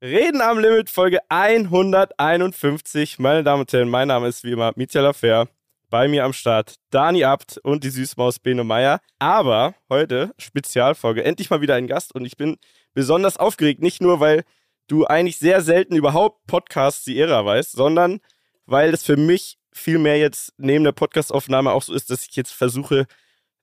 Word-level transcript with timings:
Reden 0.00 0.40
am 0.42 0.60
Limit, 0.60 0.90
Folge 0.90 1.18
151. 1.28 3.18
Meine 3.18 3.42
Damen 3.42 3.62
und 3.62 3.72
Herren, 3.72 3.88
mein 3.88 4.06
Name 4.06 4.28
ist 4.28 4.44
wie 4.44 4.52
immer 4.52 4.70
Mietja 4.76 5.02
Lafer. 5.02 5.48
Bei 5.90 6.06
mir 6.06 6.24
am 6.24 6.32
Start 6.32 6.76
Dani 6.90 7.24
Abt 7.24 7.58
und 7.64 7.82
die 7.82 7.90
Süßmaus 7.90 8.38
Bene 8.38 8.62
Meier. 8.62 9.00
Aber 9.18 9.74
heute 9.88 10.32
Spezialfolge, 10.38 11.24
endlich 11.24 11.50
mal 11.50 11.62
wieder 11.62 11.74
ein 11.74 11.88
Gast 11.88 12.14
und 12.14 12.24
ich 12.24 12.36
bin 12.36 12.58
besonders 12.94 13.38
aufgeregt. 13.38 13.82
Nicht 13.82 14.00
nur, 14.00 14.20
weil 14.20 14.44
du 14.86 15.04
eigentlich 15.04 15.40
sehr 15.40 15.62
selten 15.62 15.96
überhaupt 15.96 16.46
Podcasts 16.46 17.02
die 17.02 17.18
Ära 17.18 17.44
weißt, 17.44 17.72
sondern 17.72 18.20
weil 18.66 18.94
es 18.94 19.02
für 19.02 19.16
mich 19.16 19.58
viel 19.72 19.98
mehr 19.98 20.16
jetzt 20.16 20.52
neben 20.58 20.84
der 20.84 20.92
Podcastaufnahme 20.92 21.72
auch 21.72 21.82
so 21.82 21.92
ist, 21.92 22.08
dass 22.08 22.24
ich 22.24 22.36
jetzt 22.36 22.52
versuche, 22.52 23.08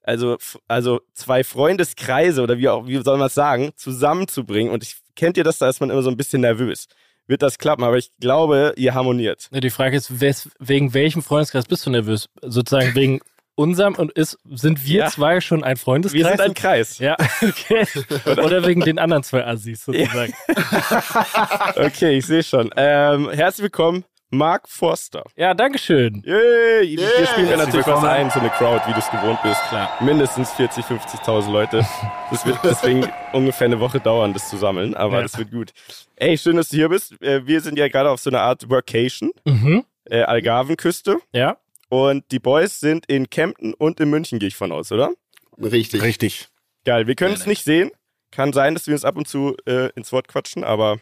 also, 0.02 0.36
also 0.68 1.00
zwei 1.14 1.44
Freundeskreise 1.44 2.42
oder 2.42 2.58
wie 2.58 2.68
auch, 2.68 2.86
wie 2.86 3.02
soll 3.02 3.16
man 3.16 3.28
es 3.28 3.34
sagen, 3.34 3.70
zusammenzubringen. 3.76 4.70
Und 4.70 4.82
ich 4.82 4.96
kennt 5.16 5.36
ihr 5.36 5.44
das, 5.44 5.58
da 5.58 5.68
ist 5.68 5.80
man 5.80 5.90
immer 5.90 6.02
so 6.02 6.10
ein 6.10 6.16
bisschen 6.16 6.42
nervös. 6.42 6.86
Wird 7.26 7.42
das 7.42 7.58
klappen, 7.58 7.82
aber 7.82 7.96
ich 7.96 8.10
glaube, 8.20 8.74
ihr 8.76 8.94
harmoniert. 8.94 9.48
Die 9.50 9.70
Frage 9.70 9.96
ist, 9.96 10.12
wegen 10.60 10.94
welchem 10.94 11.22
Freundeskreis 11.22 11.64
bist 11.66 11.84
du 11.84 11.90
nervös? 11.90 12.28
Sozusagen 12.40 12.94
wegen 12.94 13.20
unserem 13.56 13.94
und 13.94 14.12
ist, 14.12 14.38
sind 14.44 14.86
wir 14.86 14.98
ja. 15.00 15.06
zwei 15.08 15.40
schon 15.40 15.64
ein 15.64 15.76
Freundeskreis? 15.76 16.22
Wir 16.22 16.30
sind 16.30 16.40
ein 16.40 16.54
Kreis. 16.54 16.98
Ja, 16.98 17.16
okay. 17.42 17.84
Oder 18.26 18.64
wegen 18.66 18.82
den 18.82 18.98
anderen 18.98 19.24
zwei 19.24 19.44
Assis 19.44 19.84
sozusagen. 19.84 20.34
Okay, 21.76 22.18
ich 22.18 22.26
sehe 22.26 22.42
schon. 22.42 22.70
Ähm, 22.76 23.30
herzlich 23.30 23.64
willkommen 23.64 24.04
Mark 24.30 24.68
Forster. 24.68 25.24
Ja, 25.36 25.54
Dankeschön. 25.54 26.22
Yay! 26.24 26.96
Yeah. 26.96 27.10
Hier 27.16 27.26
spielen 27.26 27.48
wir 27.48 27.56
natürlich 27.56 27.86
was 27.86 28.02
ein, 28.02 28.30
so 28.30 28.40
eine 28.40 28.50
Crowd, 28.50 28.82
wie 28.86 28.92
du 28.92 28.98
es 28.98 29.10
gewohnt 29.10 29.40
bist. 29.42 29.60
Klar. 29.68 29.90
Mindestens 30.00 30.50
40, 30.52 30.84
50.000 30.84 31.50
Leute. 31.50 31.86
Das 32.30 32.44
wird 32.44 32.58
deswegen 32.64 33.06
ungefähr 33.32 33.66
eine 33.66 33.78
Woche 33.78 34.00
dauern, 34.00 34.32
das 34.32 34.50
zu 34.50 34.56
sammeln, 34.56 34.94
aber 34.94 35.16
ja. 35.16 35.22
das 35.22 35.38
wird 35.38 35.52
gut. 35.52 35.72
Ey, 36.16 36.36
schön, 36.36 36.56
dass 36.56 36.70
du 36.70 36.76
hier 36.76 36.88
bist. 36.88 37.20
Äh, 37.22 37.46
wir 37.46 37.60
sind 37.60 37.78
ja 37.78 37.86
gerade 37.88 38.10
auf 38.10 38.20
so 38.20 38.30
einer 38.30 38.40
Art 38.40 38.68
Workation. 38.68 39.30
Mhm. 39.44 39.84
Äh, 40.04 40.22
Algarvenküste. 40.22 41.18
Ja. 41.32 41.58
Und 41.88 42.24
die 42.32 42.40
Boys 42.40 42.80
sind 42.80 43.06
in 43.06 43.30
Kempten 43.30 43.74
und 43.74 44.00
in 44.00 44.10
München, 44.10 44.40
gehe 44.40 44.48
ich 44.48 44.56
von 44.56 44.72
aus, 44.72 44.90
oder? 44.90 45.12
Richtig. 45.58 46.02
Richtig. 46.02 46.48
Geil. 46.84 47.06
Wir 47.06 47.14
können 47.14 47.34
es 47.34 47.46
nicht 47.46 47.64
sehen. 47.64 47.90
Kann 48.32 48.52
sein, 48.52 48.74
dass 48.74 48.86
wir 48.86 48.94
uns 48.94 49.04
ab 49.04 49.16
und 49.16 49.28
zu 49.28 49.56
äh, 49.66 49.90
ins 49.94 50.12
Wort 50.12 50.28
quatschen, 50.28 50.64
aber 50.64 50.98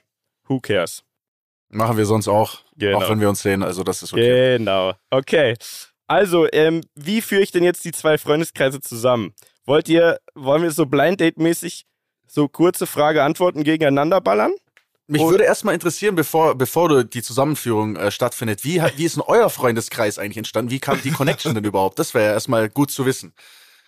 who 0.47 0.61
cares? 0.61 1.05
Machen 1.75 1.97
wir 1.97 2.07
sonst 2.07 2.29
auch, 2.29 2.61
genau. 2.77 2.99
auch 2.99 3.11
wenn 3.11 3.21
wir 3.21 3.29
uns 3.29 3.43
sehen. 3.43 3.63
Also 3.65 3.83
das 3.83 4.03
ist 4.03 4.13
okay. 4.13 4.59
Genau. 4.59 4.93
Okay. 5.11 5.57
Also, 6.07 6.47
ähm, 6.53 6.83
wie 6.95 7.21
führe 7.21 7.43
ich 7.43 7.51
denn 7.51 7.65
jetzt 7.65 7.85
die 7.85 7.91
zwei 7.91 8.17
Freundeskreise 8.17 8.81
zusammen? 8.81 9.35
Wollt 9.65 9.89
ihr, 9.89 10.21
wollen 10.35 10.63
wir 10.63 10.71
so 10.71 10.87
Blind 10.87 11.21
Date-mäßig 11.21 11.87
so 12.27 12.47
kurze 12.47 12.87
Frage-Antworten 12.87 13.65
gegeneinander 13.65 14.21
ballern? 14.21 14.53
Mich 15.07 15.21
Und 15.21 15.31
würde 15.33 15.45
erstmal 15.45 15.75
interessieren, 15.75 16.15
bevor, 16.15 16.55
bevor 16.55 16.89
du 16.89 17.05
die 17.05 17.23
Zusammenführung 17.23 17.97
äh, 17.97 18.11
stattfindet, 18.11 18.65
wie, 18.65 18.81
wie 18.97 19.05
ist 19.05 19.17
denn 19.17 19.25
euer 19.27 19.51
Freundeskreis 19.51 20.19
eigentlich 20.19 20.39
entstanden? 20.39 20.71
Wie 20.71 20.79
kam 20.79 21.03
die 21.03 21.11
Connection 21.11 21.55
denn 21.55 21.65
überhaupt? 21.65 21.99
Das 21.99 22.15
wäre 22.15 22.27
ja 22.27 22.33
erstmal 22.33 22.69
gut 22.69 22.91
zu 22.91 23.05
wissen. 23.05 23.35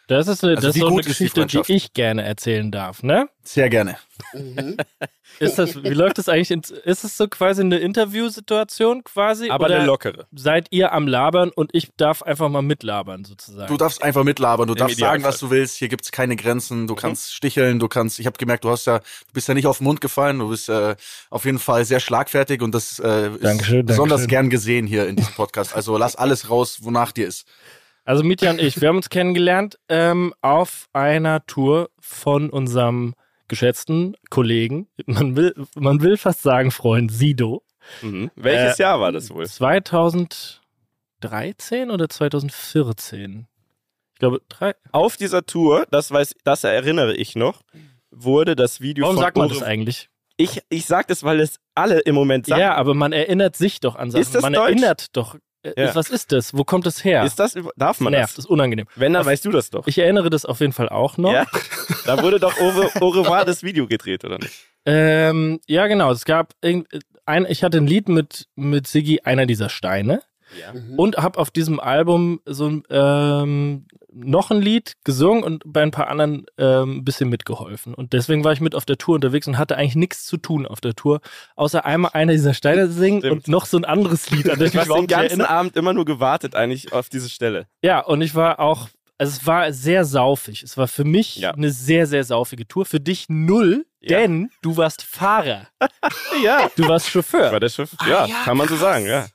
Das 0.08 0.28
ist, 0.28 0.44
eine, 0.44 0.54
also 0.56 0.68
das 0.68 0.76
ist 0.76 0.80
so 0.80 0.86
eine 0.86 1.02
Geschichte, 1.02 1.46
die, 1.46 1.62
die, 1.62 1.72
ich 1.72 1.92
gerne 1.92 2.22
erzählen 2.22 2.70
darf, 2.70 3.02
ne? 3.02 3.28
Sehr 3.42 3.68
gerne. 3.68 3.96
Mhm. 4.32 4.76
Ist 5.38 5.58
das, 5.58 5.82
wie 5.82 5.88
läuft 5.90 6.18
das 6.18 6.28
eigentlich? 6.28 6.50
In, 6.50 6.62
ist 6.84 7.04
es 7.04 7.16
so 7.16 7.28
quasi 7.28 7.60
eine 7.60 7.78
Interviewsituation 7.78 9.04
quasi? 9.04 9.50
Aber 9.50 9.66
eine 9.66 9.84
lockere. 9.84 10.26
Seid 10.32 10.68
ihr 10.70 10.92
am 10.92 11.06
Labern 11.06 11.50
und 11.50 11.70
ich 11.74 11.90
darf 11.96 12.22
einfach 12.22 12.48
mal 12.48 12.62
mitlabern 12.62 13.24
sozusagen? 13.24 13.66
Du 13.68 13.76
darfst 13.76 14.02
einfach 14.02 14.24
mitlabern, 14.24 14.68
du 14.68 14.74
Im 14.74 14.78
darfst 14.78 14.98
sagen, 14.98 15.24
was 15.24 15.38
du 15.40 15.50
willst. 15.50 15.76
Hier 15.76 15.88
gibt's 15.88 16.12
keine 16.12 16.36
Grenzen. 16.36 16.86
Du 16.86 16.94
mhm. 16.94 16.98
kannst 16.98 17.34
sticheln, 17.34 17.78
du 17.78 17.88
kannst. 17.88 18.18
Ich 18.18 18.26
habe 18.26 18.38
gemerkt, 18.38 18.64
du 18.64 18.70
hast 18.70 18.86
ja, 18.86 19.00
du 19.00 19.32
bist 19.32 19.48
ja 19.48 19.54
nicht 19.54 19.66
auf 19.66 19.78
den 19.78 19.84
Mund 19.84 20.00
gefallen. 20.00 20.38
Du 20.38 20.48
bist 20.48 20.68
äh, 20.68 20.96
auf 21.30 21.44
jeden 21.44 21.58
Fall 21.58 21.84
sehr 21.84 22.00
schlagfertig 22.00 22.62
und 22.62 22.74
das 22.74 22.98
äh, 23.00 23.28
ist 23.28 23.44
Dankeschön, 23.44 23.84
besonders 23.84 24.22
Dankeschön. 24.22 24.28
gern 24.28 24.50
gesehen 24.50 24.86
hier 24.86 25.08
in 25.08 25.16
diesem 25.16 25.34
Podcast. 25.34 25.74
Also 25.74 25.98
lass 25.98 26.16
alles 26.16 26.48
raus, 26.48 26.78
wonach 26.82 27.12
dir 27.12 27.26
ist. 27.26 27.46
Also 28.06 28.22
Mitya 28.22 28.50
und 28.52 28.60
ich, 28.60 28.80
wir 28.80 28.88
haben 28.88 28.98
uns 28.98 29.10
kennengelernt 29.10 29.80
ähm, 29.88 30.32
auf 30.40 30.88
einer 30.92 31.44
Tour 31.44 31.90
von 31.98 32.50
unserem 32.50 33.14
geschätzten 33.48 34.16
Kollegen, 34.30 34.86
man 35.06 35.34
will, 35.34 35.54
man 35.74 36.00
will 36.00 36.16
fast 36.16 36.42
sagen 36.42 36.70
Freund 36.70 37.10
Sido. 37.10 37.64
Mhm. 38.02 38.30
Welches 38.36 38.78
äh, 38.78 38.84
Jahr 38.84 39.00
war 39.00 39.10
das 39.10 39.30
wohl? 39.30 39.44
2013 39.44 40.60
oder 41.90 42.08
2014? 42.08 43.48
Ich 44.14 44.20
glaube, 44.20 44.40
drei. 44.48 44.74
Auf 44.92 45.16
dieser 45.16 45.44
Tour, 45.44 45.84
das 45.90 46.12
weiß, 46.12 46.36
das 46.44 46.62
erinnere 46.62 47.14
ich 47.14 47.34
noch, 47.34 47.62
wurde 48.12 48.54
das 48.54 48.80
Video 48.80 49.02
Warum 49.02 49.16
von 49.16 49.24
sagt 49.24 49.36
man 49.36 49.48
das 49.48 49.64
eigentlich? 49.64 50.10
Ich, 50.36 50.60
ich 50.68 50.86
sag 50.86 51.08
das, 51.08 51.24
weil 51.24 51.40
es 51.40 51.58
alle 51.74 51.98
im 52.00 52.14
Moment 52.14 52.46
sagen. 52.46 52.60
Ja, 52.60 52.74
aber 52.76 52.94
man 52.94 53.12
erinnert 53.12 53.56
sich 53.56 53.80
doch 53.80 53.96
an 53.96 54.12
Sachen. 54.12 54.22
Ist 54.22 54.34
das 54.34 54.42
man 54.42 54.52
Deutsch? 54.52 54.68
erinnert 54.68 55.16
doch 55.16 55.36
ja. 55.76 55.94
Was 55.94 56.10
ist 56.10 56.32
das? 56.32 56.54
Wo 56.54 56.64
kommt 56.64 56.86
das 56.86 57.04
her? 57.04 57.24
Ist 57.24 57.38
das, 57.38 57.56
darf 57.76 58.00
man 58.00 58.12
Nervt, 58.12 58.36
das? 58.36 58.44
ist 58.44 58.50
unangenehm. 58.50 58.86
Wenn, 58.94 59.12
dann 59.12 59.22
Auf, 59.22 59.26
weißt 59.26 59.44
du 59.44 59.50
das 59.50 59.70
doch. 59.70 59.86
Ich 59.86 59.98
erinnere 59.98 60.30
das 60.30 60.44
auf 60.44 60.60
jeden 60.60 60.72
Fall 60.72 60.88
auch 60.88 61.16
noch. 61.18 61.32
Ja? 61.32 61.46
Da 62.04 62.22
wurde 62.22 62.38
doch 62.40 62.58
Au 62.60 63.08
revoir 63.08 63.44
das 63.44 63.62
Video 63.62 63.86
gedreht, 63.86 64.24
oder 64.24 64.38
nicht? 64.38 64.54
Ähm, 64.84 65.60
ja, 65.66 65.86
genau. 65.86 66.12
Es 66.12 66.24
gab 66.24 66.54
ein, 66.62 66.86
ich 67.48 67.64
hatte 67.64 67.78
ein 67.78 67.86
Lied 67.86 68.08
mit, 68.08 68.46
mit 68.54 68.86
Siggi, 68.86 69.20
einer 69.22 69.46
dieser 69.46 69.68
Steine. 69.68 70.22
Ja. 70.60 70.72
Mhm. 70.72 70.98
Und 70.98 71.16
habe 71.16 71.38
auf 71.38 71.50
diesem 71.50 71.80
Album 71.80 72.40
so 72.44 72.82
ähm, 72.90 73.86
noch 74.12 74.50
ein 74.50 74.62
Lied 74.62 74.94
gesungen 75.04 75.42
und 75.44 75.62
bei 75.66 75.82
ein 75.82 75.90
paar 75.90 76.08
anderen 76.08 76.46
ähm, 76.58 76.98
ein 76.98 77.04
bisschen 77.04 77.28
mitgeholfen. 77.28 77.94
Und 77.94 78.12
deswegen 78.12 78.44
war 78.44 78.52
ich 78.52 78.60
mit 78.60 78.74
auf 78.74 78.84
der 78.84 78.96
Tour 78.96 79.16
unterwegs 79.16 79.46
und 79.46 79.58
hatte 79.58 79.76
eigentlich 79.76 79.96
nichts 79.96 80.24
zu 80.24 80.38
tun 80.38 80.66
auf 80.66 80.80
der 80.80 80.94
Tour, 80.94 81.20
außer 81.54 81.84
einmal 81.84 82.12
einer 82.14 82.32
dieser 82.32 82.54
Steine 82.54 82.88
singen 82.88 83.20
Stimmt. 83.20 83.32
und 83.32 83.48
noch 83.48 83.66
so 83.66 83.76
ein 83.76 83.84
anderes 83.84 84.30
Lied. 84.30 84.48
An 84.48 84.58
das 84.58 84.72
ich 84.72 84.80
habe 84.80 84.94
den 84.94 85.06
ganzen 85.06 85.42
Abend 85.42 85.76
immer 85.76 85.92
nur 85.92 86.04
gewartet 86.04 86.54
eigentlich 86.54 86.92
auf 86.92 87.08
diese 87.08 87.28
Stelle. 87.28 87.66
Ja, 87.82 88.00
und 88.00 88.22
ich 88.22 88.34
war 88.34 88.60
auch 88.60 88.88
also 89.18 89.38
es 89.38 89.46
war 89.46 89.72
sehr 89.72 90.04
saufig. 90.04 90.62
Es 90.62 90.76
war 90.76 90.88
für 90.88 91.04
mich 91.04 91.36
ja. 91.36 91.52
eine 91.52 91.70
sehr, 91.70 92.06
sehr 92.06 92.24
saufige 92.24 92.68
Tour. 92.68 92.84
Für 92.84 93.00
dich 93.00 93.26
null, 93.28 93.86
ja. 94.00 94.18
denn 94.18 94.50
du 94.60 94.76
warst 94.76 95.02
Fahrer. 95.02 95.68
ja. 96.44 96.70
Du 96.76 96.86
warst 96.86 97.08
Chauffeur. 97.08 97.46
Ich 97.46 97.52
war 97.52 97.60
der 97.60 97.68
Chauffeur. 97.70 98.08
Ja, 98.08 98.24
ah, 98.24 98.26
ja, 98.26 98.36
kann 98.44 98.56
man 98.56 98.68
so 98.68 98.76
sagen, 98.76 99.06
ja. 99.06 99.26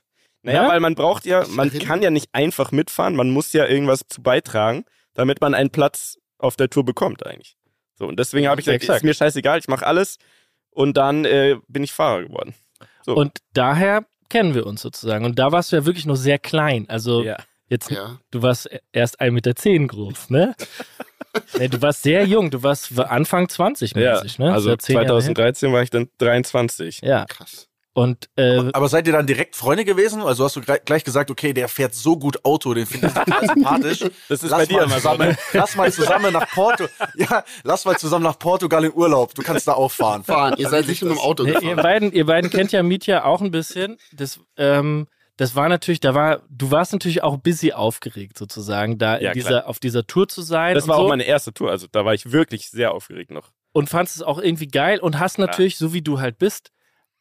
Naja, 0.42 0.64
ja? 0.64 0.68
weil 0.68 0.80
man 0.80 0.94
braucht 0.94 1.24
ja, 1.24 1.46
man 1.48 1.70
kann 1.70 2.02
ja 2.02 2.10
nicht 2.10 2.28
einfach 2.32 2.72
mitfahren, 2.72 3.14
man 3.14 3.30
muss 3.30 3.52
ja 3.52 3.66
irgendwas 3.66 4.02
zu 4.08 4.22
beitragen, 4.22 4.84
damit 5.14 5.40
man 5.40 5.54
einen 5.54 5.70
Platz 5.70 6.18
auf 6.38 6.56
der 6.56 6.68
Tour 6.68 6.84
bekommt 6.84 7.24
eigentlich. 7.24 7.56
So, 7.94 8.06
und 8.06 8.18
deswegen 8.18 8.48
habe 8.48 8.60
ich 8.60 8.64
gesagt, 8.64 8.82
Exakt. 8.82 8.96
ist 8.98 9.04
mir 9.04 9.14
scheißegal, 9.14 9.58
ich 9.58 9.68
mache 9.68 9.86
alles 9.86 10.18
und 10.70 10.96
dann 10.96 11.24
äh, 11.24 11.56
bin 11.68 11.84
ich 11.84 11.92
Fahrer 11.92 12.24
geworden. 12.24 12.54
So. 13.02 13.14
Und 13.14 13.38
daher 13.52 14.04
kennen 14.28 14.54
wir 14.54 14.66
uns 14.66 14.82
sozusagen. 14.82 15.24
Und 15.24 15.38
da 15.38 15.52
warst 15.52 15.70
du 15.70 15.76
ja 15.76 15.84
wirklich 15.84 16.06
noch 16.06 16.16
sehr 16.16 16.38
klein. 16.38 16.86
Also 16.88 17.22
ja. 17.22 17.36
jetzt, 17.68 17.90
ja. 17.90 18.18
du 18.30 18.42
warst 18.42 18.68
erst 18.92 19.20
1,10 19.20 19.30
Meter 19.30 19.54
zehn 19.54 19.88
groß, 19.88 20.30
ne? 20.30 20.54
nee, 21.58 21.68
du 21.68 21.80
warst 21.82 22.02
sehr 22.02 22.24
jung, 22.24 22.50
du 22.50 22.62
warst 22.62 22.98
Anfang 22.98 23.48
20 23.48 23.94
mäßig, 23.94 24.38
ja, 24.38 24.44
ne? 24.46 24.52
Also 24.52 24.74
2013 24.74 25.72
war 25.72 25.82
ich 25.82 25.90
dann 25.90 26.08
23. 26.18 27.02
Ja. 27.02 27.26
Krass. 27.26 27.68
Und, 27.94 28.30
äh, 28.36 28.70
aber 28.72 28.88
seid 28.88 29.06
ihr 29.06 29.12
dann 29.12 29.26
direkt 29.26 29.54
Freunde 29.54 29.84
gewesen? 29.84 30.22
Also 30.22 30.44
hast 30.44 30.56
du 30.56 30.62
gleich 30.62 31.04
gesagt, 31.04 31.30
okay, 31.30 31.52
der 31.52 31.68
fährt 31.68 31.94
so 31.94 32.16
gut 32.16 32.42
Auto, 32.42 32.72
den 32.72 32.86
finde 32.86 33.08
ich 33.08 33.12
total 33.12 33.46
sympathisch. 33.46 34.00
Das 34.28 34.42
ist 34.42 34.50
lass 34.50 34.60
bei 34.60 34.66
dir 34.66 34.86
mal 34.86 34.96
zusammen, 34.96 35.28
ne? 35.28 35.38
Lass 35.52 35.76
mal 35.76 35.92
zusammen 35.92 36.32
nach 36.32 36.48
Porto. 36.48 36.86
Ja, 37.16 37.44
lass 37.64 37.84
mal 37.84 37.98
zusammen 37.98 38.24
nach 38.24 38.38
Portugal 38.38 38.84
in 38.84 38.92
Urlaub. 38.94 39.34
Du 39.34 39.42
kannst 39.42 39.68
da 39.68 39.74
auch 39.74 39.90
fahren. 39.90 40.24
Fahren. 40.24 40.54
Ihr 40.56 40.68
seid 40.68 40.88
nicht 40.88 41.02
nur 41.02 41.12
im 41.12 41.18
Auto 41.18 41.44
gefahren. 41.44 41.64
Ihr 41.64 41.76
beiden, 41.76 42.12
ihr 42.12 42.24
beiden 42.24 42.50
kennt 42.50 42.72
ja 42.72 42.82
Mietja 42.82 43.24
auch 43.24 43.40
ein 43.40 43.50
bisschen. 43.50 43.98
Das, 44.12 44.40
ähm, 44.56 45.06
das 45.36 45.54
war 45.54 45.68
natürlich, 45.68 46.00
da 46.00 46.14
war, 46.14 46.42
du 46.48 46.70
warst 46.70 46.92
natürlich 46.92 47.22
auch 47.22 47.36
busy 47.36 47.72
aufgeregt 47.72 48.38
sozusagen, 48.38 48.98
da 48.98 49.18
ja, 49.18 49.32
dieser, 49.32 49.66
auf 49.68 49.78
dieser 49.78 50.06
Tour 50.06 50.28
zu 50.28 50.42
sein. 50.42 50.74
Das 50.74 50.88
war 50.88 50.96
so. 50.96 51.02
auch 51.02 51.08
meine 51.08 51.24
erste 51.24 51.52
Tour, 51.52 51.70
also 51.70 51.86
da 51.90 52.04
war 52.04 52.14
ich 52.14 52.32
wirklich 52.32 52.70
sehr 52.70 52.92
aufgeregt 52.92 53.30
noch. 53.30 53.50
Und 53.72 53.88
fandest 53.88 54.16
es 54.16 54.22
auch 54.22 54.38
irgendwie 54.38 54.68
geil 54.68 55.00
und 55.00 55.18
hast 55.18 55.38
natürlich, 55.38 55.74
ja. 55.74 55.78
so 55.88 55.94
wie 55.94 56.02
du 56.02 56.20
halt 56.20 56.38
bist, 56.38 56.70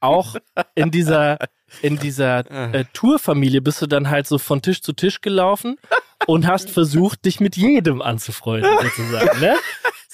auch 0.02 0.36
in 0.76 0.92
dieser, 0.92 1.40
in 1.82 1.98
dieser 1.98 2.74
äh, 2.74 2.86
Tourfamilie 2.94 3.62
bist 3.62 3.82
du 3.82 3.88
dann 3.88 4.10
halt 4.10 4.28
so 4.28 4.38
von 4.38 4.62
Tisch 4.62 4.82
zu 4.82 4.94
Tisch 4.94 5.22
gelaufen 5.22 5.78
und 6.28 6.48
hast 6.48 6.70
versucht, 6.70 7.26
dich 7.26 7.40
mit 7.40 7.56
jedem 7.56 8.02
anzufreunden, 8.02 8.70
sozusagen. 8.82 9.40
Ne? 9.40 9.56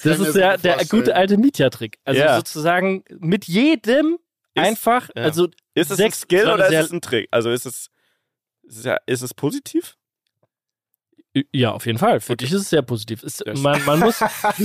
Das 0.02 0.20
ist 0.20 0.36
ja 0.36 0.56
der 0.56 0.84
gute 0.86 1.16
alte 1.16 1.36
Mietja-Trick. 1.36 1.98
Also 2.04 2.20
ja. 2.20 2.36
sozusagen 2.36 3.04
mit 3.18 3.46
jedem 3.46 4.18
ist, 4.54 4.64
einfach, 4.64 5.10
ja. 5.16 5.24
also 5.24 5.48
ist 5.74 5.90
es 5.90 6.00
ein 6.00 6.12
Skill 6.12 6.48
oder 6.48 6.68
ist 6.68 6.86
es 6.86 6.92
ein 6.92 7.00
Trick? 7.00 7.28
Also 7.30 7.50
ist 7.50 7.66
es, 7.66 7.90
ist 8.62 8.86
es, 8.86 8.96
ist 9.06 9.22
es 9.22 9.34
positiv? 9.34 9.97
Ja, 11.52 11.72
auf 11.72 11.86
jeden 11.86 11.98
Fall. 11.98 12.20
Für 12.20 12.32
okay. 12.32 12.44
dich 12.44 12.54
ist 12.54 12.62
es 12.62 12.70
sehr 12.70 12.82
positiv. 12.82 13.22
Ist, 13.22 13.44
man, 13.58 13.84
man 13.84 14.00
muss. 14.00 14.20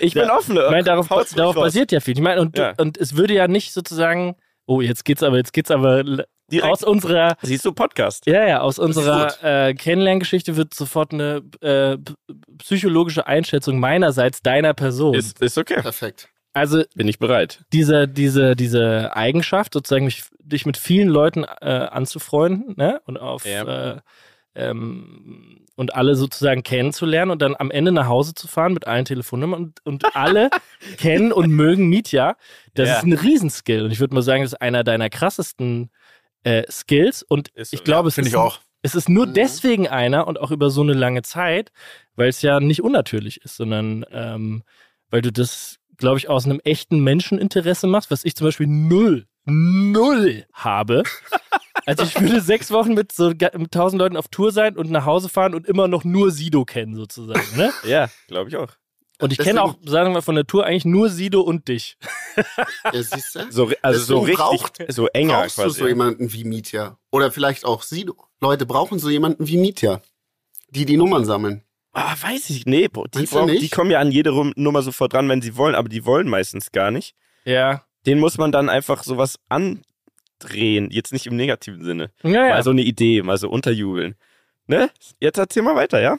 ich 0.00 0.14
bin 0.14 0.30
offen. 0.30 0.56
Ich 0.56 0.70
meine, 0.70 0.82
darauf, 0.82 1.08
darauf 1.34 1.54
basiert 1.54 1.92
ja 1.92 2.00
viel. 2.00 2.14
Ich 2.14 2.22
meine, 2.22 2.40
und, 2.40 2.56
ja. 2.58 2.72
und 2.78 2.98
es 2.98 3.16
würde 3.16 3.34
ja 3.34 3.46
nicht 3.48 3.72
sozusagen. 3.72 4.36
Oh, 4.66 4.80
jetzt 4.80 5.04
geht's 5.04 5.22
aber, 5.22 5.36
jetzt 5.36 5.52
geht's 5.52 5.70
aber 5.70 6.02
Direkt. 6.04 6.26
aus 6.64 6.82
unserer. 6.82 7.36
Siehst 7.42 7.64
du 7.64 7.72
Podcast? 7.72 8.26
Ja, 8.26 8.46
ja, 8.46 8.60
aus 8.60 8.78
unserer 8.78 9.34
äh, 9.42 9.74
Kennenlerngeschichte 9.74 10.56
wird 10.56 10.74
sofort 10.74 11.12
eine 11.12 11.42
äh, 11.60 11.98
psychologische 12.58 13.26
Einschätzung 13.26 13.78
meinerseits 13.78 14.42
deiner 14.42 14.74
Person. 14.74 15.14
Ist, 15.14 15.40
ist 15.42 15.58
okay. 15.58 15.80
Perfekt. 15.82 16.28
Also 16.52 16.82
bin 16.94 17.06
ich 17.06 17.18
bereit. 17.18 17.60
Diese, 17.72 18.08
diese, 18.08 18.56
diese 18.56 19.14
Eigenschaft, 19.14 19.74
sozusagen 19.74 20.04
mich, 20.04 20.24
dich 20.40 20.66
mit 20.66 20.76
vielen 20.76 21.08
Leuten 21.08 21.44
äh, 21.44 21.66
anzufreunden, 21.66 22.74
ne? 22.76 23.00
Und 23.04 23.18
auf 23.18 23.46
ja. 23.46 23.92
äh, 23.92 24.00
ähm, 24.60 25.66
und 25.76 25.94
alle 25.94 26.14
sozusagen 26.14 26.62
kennenzulernen 26.62 27.30
und 27.30 27.40
dann 27.40 27.56
am 27.58 27.70
Ende 27.70 27.90
nach 27.90 28.06
Hause 28.06 28.34
zu 28.34 28.48
fahren 28.48 28.74
mit 28.74 28.86
allen 28.86 29.06
Telefonnummern 29.06 29.60
und, 29.62 29.86
und 29.86 30.04
alle 30.14 30.50
kennen 30.98 31.32
und 31.32 31.50
mögen 31.50 31.88
Mietja. 31.88 32.36
Das 32.74 32.88
ja. 32.88 32.98
ist 32.98 33.04
ein 33.04 33.14
Riesenskill. 33.14 33.84
Und 33.84 33.90
ich 33.90 34.00
würde 34.00 34.14
mal 34.14 34.22
sagen, 34.22 34.42
das 34.42 34.52
ist 34.52 34.60
einer 34.60 34.84
deiner 34.84 35.08
krassesten 35.08 35.90
äh, 36.44 36.70
Skills. 36.70 37.22
Und 37.22 37.50
so, 37.56 37.74
ich 37.74 37.84
glaube, 37.84 38.08
ja, 38.08 38.08
es 38.08 38.18
ist. 38.18 38.34
Ich. 38.34 38.60
Es 38.82 38.94
ist 38.94 39.08
nur 39.08 39.26
mhm. 39.26 39.34
deswegen 39.34 39.88
einer 39.88 40.26
und 40.26 40.40
auch 40.40 40.50
über 40.50 40.70
so 40.70 40.80
eine 40.80 40.94
lange 40.94 41.22
Zeit, 41.22 41.70
weil 42.16 42.28
es 42.28 42.40
ja 42.40 42.60
nicht 42.60 42.82
unnatürlich 42.82 43.42
ist, 43.42 43.56
sondern 43.56 44.06
ähm, 44.10 44.62
weil 45.10 45.20
du 45.20 45.30
das, 45.30 45.76
glaube 45.98 46.18
ich, 46.18 46.28
aus 46.28 46.46
einem 46.46 46.60
echten 46.60 47.00
Menscheninteresse 47.00 47.86
machst, 47.86 48.10
was 48.10 48.24
ich 48.24 48.36
zum 48.36 48.46
Beispiel 48.46 48.66
null, 48.66 49.26
null 49.44 50.46
habe. 50.52 51.02
Also 51.90 52.04
ich 52.04 52.20
würde 52.20 52.40
sechs 52.40 52.70
Wochen 52.70 52.94
mit 52.94 53.10
so 53.10 53.30
mit 53.30 53.72
tausend 53.72 54.00
Leuten 54.00 54.16
auf 54.16 54.28
Tour 54.28 54.52
sein 54.52 54.76
und 54.76 54.90
nach 54.90 55.06
Hause 55.06 55.28
fahren 55.28 55.54
und 55.54 55.66
immer 55.66 55.88
noch 55.88 56.04
nur 56.04 56.30
Sido 56.30 56.64
kennen, 56.64 56.94
sozusagen. 56.94 57.42
Ne? 57.56 57.72
ja, 57.84 58.08
glaube 58.28 58.48
ich 58.48 58.56
auch. 58.56 58.70
Und 59.20 59.32
ich 59.32 59.38
kenne 59.38 59.62
auch, 59.62 59.76
sagen 59.84 60.14
wir 60.14 60.22
von 60.22 60.34
der 60.34 60.46
Tour, 60.46 60.64
eigentlich 60.64 60.86
nur 60.86 61.10
Sido 61.10 61.42
und 61.42 61.68
dich. 61.68 61.98
Ja, 62.84 63.02
siehst 63.02 63.34
du? 63.34 63.50
So, 63.50 63.70
also 63.82 64.00
so 64.00 64.18
richtig, 64.20 64.38
braucht, 64.38 64.84
so 64.88 65.08
enger 65.08 65.40
brauchst 65.40 65.56
quasi. 65.56 65.68
du 65.68 65.74
so 65.74 65.88
jemanden 65.88 66.32
wie 66.32 66.44
Mietja? 66.44 66.96
Oder 67.10 67.30
vielleicht 67.30 67.66
auch 67.66 67.82
Sido? 67.82 68.14
Leute 68.40 68.64
brauchen 68.64 68.98
so 68.98 69.10
jemanden 69.10 69.46
wie 69.46 69.58
Mietja, 69.58 70.00
die 70.70 70.86
die 70.86 70.96
Nummern 70.96 71.26
sammeln. 71.26 71.64
Ah, 71.92 72.14
weiß 72.18 72.50
ich, 72.50 72.66
nee. 72.66 72.88
Die, 73.14 73.26
brauchen, 73.26 73.48
die 73.48 73.68
kommen 73.68 73.90
ja 73.90 73.98
an 73.98 74.12
jede 74.12 74.32
Nummer 74.56 74.82
sofort 74.82 75.12
dran, 75.12 75.28
wenn 75.28 75.42
sie 75.42 75.56
wollen, 75.56 75.74
aber 75.74 75.88
die 75.88 76.06
wollen 76.06 76.28
meistens 76.28 76.72
gar 76.72 76.90
nicht. 76.90 77.14
Ja. 77.44 77.84
Den 78.06 78.20
muss 78.20 78.38
man 78.38 78.52
dann 78.52 78.68
einfach 78.68 79.02
sowas 79.02 79.38
andrehen, 80.40 80.90
jetzt 80.90 81.12
nicht 81.12 81.26
im 81.26 81.36
negativen 81.36 81.84
Sinne. 81.84 82.10
Ja, 82.22 82.30
ja. 82.30 82.48
Mal 82.48 82.62
so 82.62 82.70
eine 82.70 82.82
Idee, 82.82 83.22
mal 83.22 83.38
so 83.38 83.48
unterjubeln. 83.48 84.14
Ne? 84.66 84.90
Jetzt 85.18 85.38
erzähl 85.38 85.62
mal 85.62 85.76
weiter, 85.76 86.00
ja? 86.00 86.18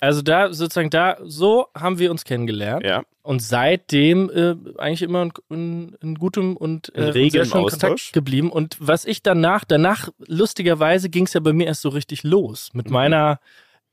Also 0.00 0.22
da 0.22 0.52
sozusagen 0.52 0.88
da 0.88 1.18
so 1.22 1.66
haben 1.76 1.98
wir 1.98 2.10
uns 2.10 2.24
kennengelernt. 2.24 2.84
Ja. 2.84 3.02
Und 3.22 3.42
seitdem 3.42 4.30
äh, 4.30 4.56
eigentlich 4.78 5.02
immer 5.02 5.22
in, 5.22 5.32
in, 5.50 5.96
in 6.00 6.14
gutem 6.14 6.56
und 6.56 6.94
äh, 6.96 7.12
sehr 7.12 7.44
schönen 7.44 7.66
Kontakt 7.66 8.14
geblieben. 8.14 8.50
Und 8.50 8.78
was 8.80 9.04
ich 9.04 9.22
danach, 9.22 9.66
danach 9.66 10.08
lustigerweise 10.26 11.10
ging 11.10 11.26
es 11.26 11.34
ja 11.34 11.40
bei 11.40 11.52
mir 11.52 11.66
erst 11.66 11.82
so 11.82 11.90
richtig 11.90 12.22
los 12.22 12.70
mit 12.72 12.86
mhm. 12.86 12.92
meiner 12.94 13.40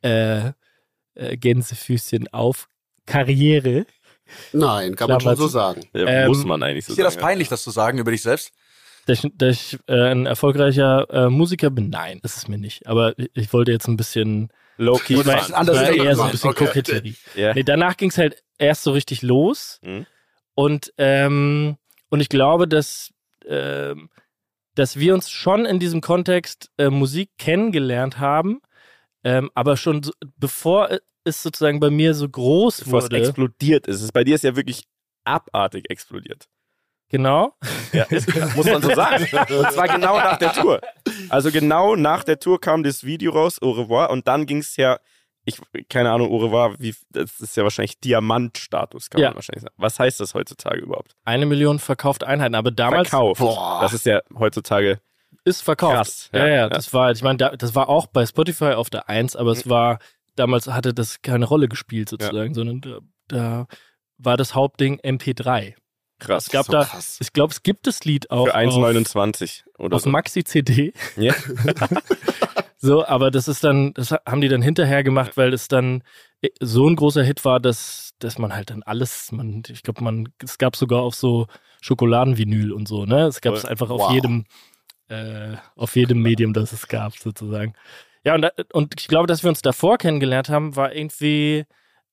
äh, 0.01 0.51
äh, 1.15 1.35
Gänsefüßchen 1.35 2.29
auf 2.31 2.69
Karriere. 3.05 3.85
Nein, 4.53 4.95
kann 4.95 5.09
man 5.09 5.19
schon 5.19 5.35
so 5.35 5.47
sagen. 5.47 5.81
Ja, 5.93 6.07
ähm, 6.07 6.27
muss 6.29 6.45
man 6.45 6.63
eigentlich 6.63 6.85
so 6.85 6.93
sagen. 6.93 6.99
Ist 6.99 6.99
dir 6.99 7.03
das 7.03 7.17
peinlich, 7.17 7.49
das 7.49 7.63
zu 7.63 7.71
sagen 7.71 7.97
über 7.97 8.11
dich 8.11 8.21
selbst? 8.21 8.53
Dass 9.07 9.23
ich, 9.23 9.31
dass 9.35 9.55
ich 9.55 9.79
äh, 9.87 10.11
ein 10.11 10.25
erfolgreicher 10.25 11.07
äh, 11.09 11.29
Musiker 11.29 11.69
bin? 11.69 11.89
Nein, 11.89 12.19
ist 12.23 12.37
es 12.37 12.47
mir 12.47 12.57
nicht. 12.57 12.87
Aber 12.87 13.17
ich, 13.17 13.31
ich 13.33 13.53
wollte 13.53 13.71
jetzt 13.71 13.87
ein 13.87 13.97
bisschen 13.97 14.49
Low-key. 14.77 15.15
Ich 15.15 15.25
mein, 15.25 15.53
anders 15.53 15.89
eher 15.89 16.15
so 16.15 16.23
ein 16.23 16.31
bisschen 16.31 16.49
okay. 16.51 16.65
Koketterie. 16.65 17.15
Yeah. 17.35 17.53
Nee, 17.53 17.63
danach 17.63 17.97
ging 17.97 18.09
es 18.09 18.17
halt 18.17 18.43
erst 18.57 18.83
so 18.83 18.91
richtig 18.91 19.21
los. 19.21 19.79
Mhm. 19.81 20.05
Und, 20.53 20.93
ähm, 20.97 21.77
und 22.09 22.19
ich 22.19 22.29
glaube, 22.29 22.67
dass, 22.67 23.11
ähm, 23.47 24.09
dass 24.75 24.99
wir 24.99 25.13
uns 25.13 25.29
schon 25.29 25.65
in 25.65 25.79
diesem 25.79 26.01
Kontext 26.01 26.69
äh, 26.77 26.89
Musik 26.89 27.29
kennengelernt 27.37 28.19
haben, 28.19 28.61
ähm, 29.23 29.49
aber 29.55 29.77
schon 29.77 30.03
so, 30.03 30.11
bevor 30.37 30.89
es 31.23 31.43
sozusagen 31.43 31.79
bei 31.79 31.89
mir 31.89 32.13
so 32.13 32.27
groß 32.27 32.79
bevor 32.79 33.03
wurde. 33.03 33.09
Bevor 33.09 33.21
es 33.21 33.27
explodiert 33.29 33.87
ist. 33.87 34.13
Bei 34.13 34.23
dir 34.23 34.35
ist 34.35 34.43
ja 34.43 34.55
wirklich 34.55 34.83
abartig 35.23 35.89
explodiert. 35.89 36.47
Genau. 37.09 37.53
Ja, 37.93 38.03
ist, 38.03 38.27
muss 38.55 38.65
man 38.65 38.81
so 38.81 38.93
sagen. 38.93 39.23
Und 39.23 39.71
zwar 39.71 39.87
genau 39.87 40.17
nach 40.17 40.37
der 40.37 40.51
Tour. 40.53 40.81
Also 41.29 41.51
genau 41.51 41.95
nach 41.95 42.23
der 42.23 42.39
Tour 42.39 42.59
kam 42.59 42.83
das 42.83 43.03
Video 43.03 43.31
raus, 43.31 43.61
Au 43.61 43.71
revoir, 43.71 44.09
und 44.09 44.27
dann 44.27 44.45
ging 44.45 44.57
es 44.57 44.75
ja, 44.75 44.99
ich, 45.45 45.61
keine 45.87 46.11
Ahnung, 46.11 46.29
Au 46.29 46.37
revoir, 46.37 46.75
wie, 46.79 46.93
das 47.11 47.39
ist 47.39 47.55
ja 47.55 47.63
wahrscheinlich 47.63 47.99
Diamantstatus, 48.01 49.09
kann 49.09 49.21
ja. 49.21 49.29
man 49.29 49.35
wahrscheinlich 49.35 49.63
sagen. 49.63 49.75
Was 49.77 49.99
heißt 49.99 50.19
das 50.19 50.33
heutzutage 50.33 50.81
überhaupt? 50.81 51.15
Eine 51.23 51.45
Million 51.45 51.79
verkaufte 51.79 52.27
Einheiten, 52.27 52.55
aber 52.55 52.71
damals. 52.71 53.09
Verkauft. 53.09 53.39
Boah. 53.39 53.79
Das 53.81 53.93
ist 53.93 54.05
ja 54.05 54.19
heutzutage. 54.37 54.99
Ist 55.45 55.61
verkauft. 55.61 55.95
Krass. 55.95 56.29
Ja, 56.33 56.47
ja, 56.47 56.55
ja. 56.55 56.69
das 56.69 56.93
war, 56.93 57.11
ich 57.11 57.21
meine, 57.21 57.37
das 57.57 57.73
war 57.73 57.87
auch 57.87 58.07
bei 58.07 58.25
Spotify 58.25 58.73
auf 58.73 58.89
der 58.89 59.07
Eins, 59.07 59.37
aber 59.37 59.51
es 59.51 59.65
mhm. 59.65 59.69
war, 59.69 59.99
damals 60.35 60.67
hatte 60.67 60.93
das 60.93 61.21
keine 61.21 61.45
Rolle 61.45 61.69
gespielt 61.69 62.09
sozusagen, 62.09 62.53
sondern 62.53 62.81
da, 62.81 62.99
da 63.29 63.67
war 64.17 64.35
das 64.35 64.55
Hauptding 64.55 64.99
MP3. 64.99 65.75
Krass. 66.19 66.47
Es 66.47 66.51
gab 66.51 66.65
so 66.65 66.71
da, 66.71 66.89
ich 67.19 67.31
glaube, 67.33 67.51
es 67.51 67.61
gibt 67.61 67.85
das 67.85 68.03
Lied 68.03 68.31
auch. 68.31 68.47
Für 68.47 68.55
1,29 68.55 69.63
oder 69.77 69.95
auf 69.95 70.01
so. 70.01 70.09
Maxi-CD. 70.09 70.93
Ja. 71.15 71.35
so, 72.77 73.05
aber 73.05 73.29
das 73.29 73.47
ist 73.47 73.63
dann, 73.63 73.93
das 73.93 74.11
haben 74.11 74.41
die 74.41 74.47
dann 74.47 74.63
hinterher 74.63 75.03
gemacht, 75.03 75.37
weil 75.37 75.53
es 75.53 75.67
dann 75.67 76.03
äh, 76.41 76.49
so 76.59 76.87
ein 76.87 76.95
großer 76.95 77.23
Hit 77.23 77.45
war, 77.45 77.59
dass, 77.59 78.13
dass 78.19 78.39
man 78.39 78.53
halt 78.53 78.71
dann 78.71 78.81
alles, 78.83 79.31
man, 79.31 79.61
ich 79.67 79.83
glaube, 79.83 80.03
man, 80.03 80.29
es 80.43 80.57
gab 80.57 80.75
sogar 80.75 81.01
auf 81.01 81.13
so 81.13 81.47
Schokoladenvinyl 81.81 82.71
und 82.71 82.87
so, 82.87 83.05
ne? 83.05 83.27
Es 83.27 83.41
gab 83.41 83.53
es 83.53 83.65
einfach 83.65 83.89
wow. 83.89 84.01
auf 84.01 84.11
jedem, 84.11 84.45
äh, 85.09 85.55
auf 85.75 85.95
jedem 85.95 86.21
Medium, 86.21 86.53
das 86.53 86.71
es 86.71 86.87
gab, 86.87 87.15
sozusagen. 87.15 87.73
Ja, 88.23 88.33
und, 88.33 88.45
und 88.73 88.99
ich 88.99 89.07
glaube, 89.07 89.27
dass 89.27 89.43
wir 89.43 89.49
uns 89.49 89.61
davor 89.61 89.99
kennengelernt 89.99 90.49
haben, 90.49 90.75
war 90.75 90.95
irgendwie 90.95 91.65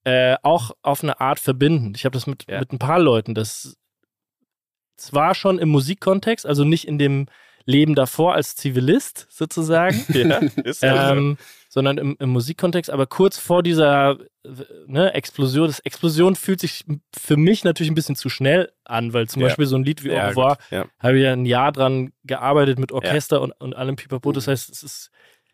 äh, 0.05 0.37
auch 0.43 0.73
auf 0.83 1.03
eine 1.03 1.21
Art 1.21 1.41
verbindend. 1.41 1.97
Ich 1.97 2.05
habe 2.05 2.13
das 2.13 2.27
mit, 2.27 2.45
ja. 2.49 2.61
mit 2.61 2.73
ein 2.73 2.79
paar 2.79 3.01
Leuten, 3.01 3.35
das 3.35 3.79
zwar 4.97 5.35
schon 5.35 5.59
im 5.59 5.69
Musikkontext, 5.69 6.47
also 6.47 6.65
nicht 6.65 6.87
in 6.87 6.99
dem 6.99 7.27
Leben 7.67 7.95
davor 7.95 8.35
als 8.35 8.57
Zivilist 8.57 9.27
sozusagen, 9.31 10.05
ja, 10.83 11.13
ähm, 11.13 11.39
sondern 11.69 11.99
im, 11.99 12.17
im, 12.19 12.29
Musikkontext, 12.31 12.91
aber 12.91 13.07
kurz 13.07 13.39
vor 13.39 13.63
dieser 13.63 14.19
ne, 14.87 15.15
Explosion, 15.15 15.67
das 15.67 15.81
Explosion 15.81 16.37
fühlt 16.37 16.61
sich 16.61 16.85
für 17.17 17.37
mich 17.37 17.65
natürlich 17.65 17.91
ein 17.91 17.95
bisschen 17.95 18.17
zu 18.17 18.29
schnell 18.29 18.71
an, 18.85 19.13
weil 19.13 19.29
zum 19.29 19.41
ja. 19.41 19.49
Beispiel 19.49 19.67
so 19.67 19.77
ein 19.77 19.85
Lied 19.85 20.05
wie 20.05 20.11
ja, 20.11 20.27
Au 20.27 20.29
revoir, 20.29 20.59
ja. 20.71 20.87
habe 20.99 21.17
ich 21.17 21.25
ja 21.25 21.33
ein 21.33 21.47
Jahr 21.47 21.73
dran 21.73 22.13
gearbeitet 22.25 22.79
mit 22.79 22.93
Orchester 22.93 23.41
und, 23.41 23.53
und 23.53 23.75
allem 23.75 23.97
Pipapo, 23.97 24.33
das 24.33 24.47
heißt, 24.47 24.71
es 24.71 24.83
ist 24.83 25.11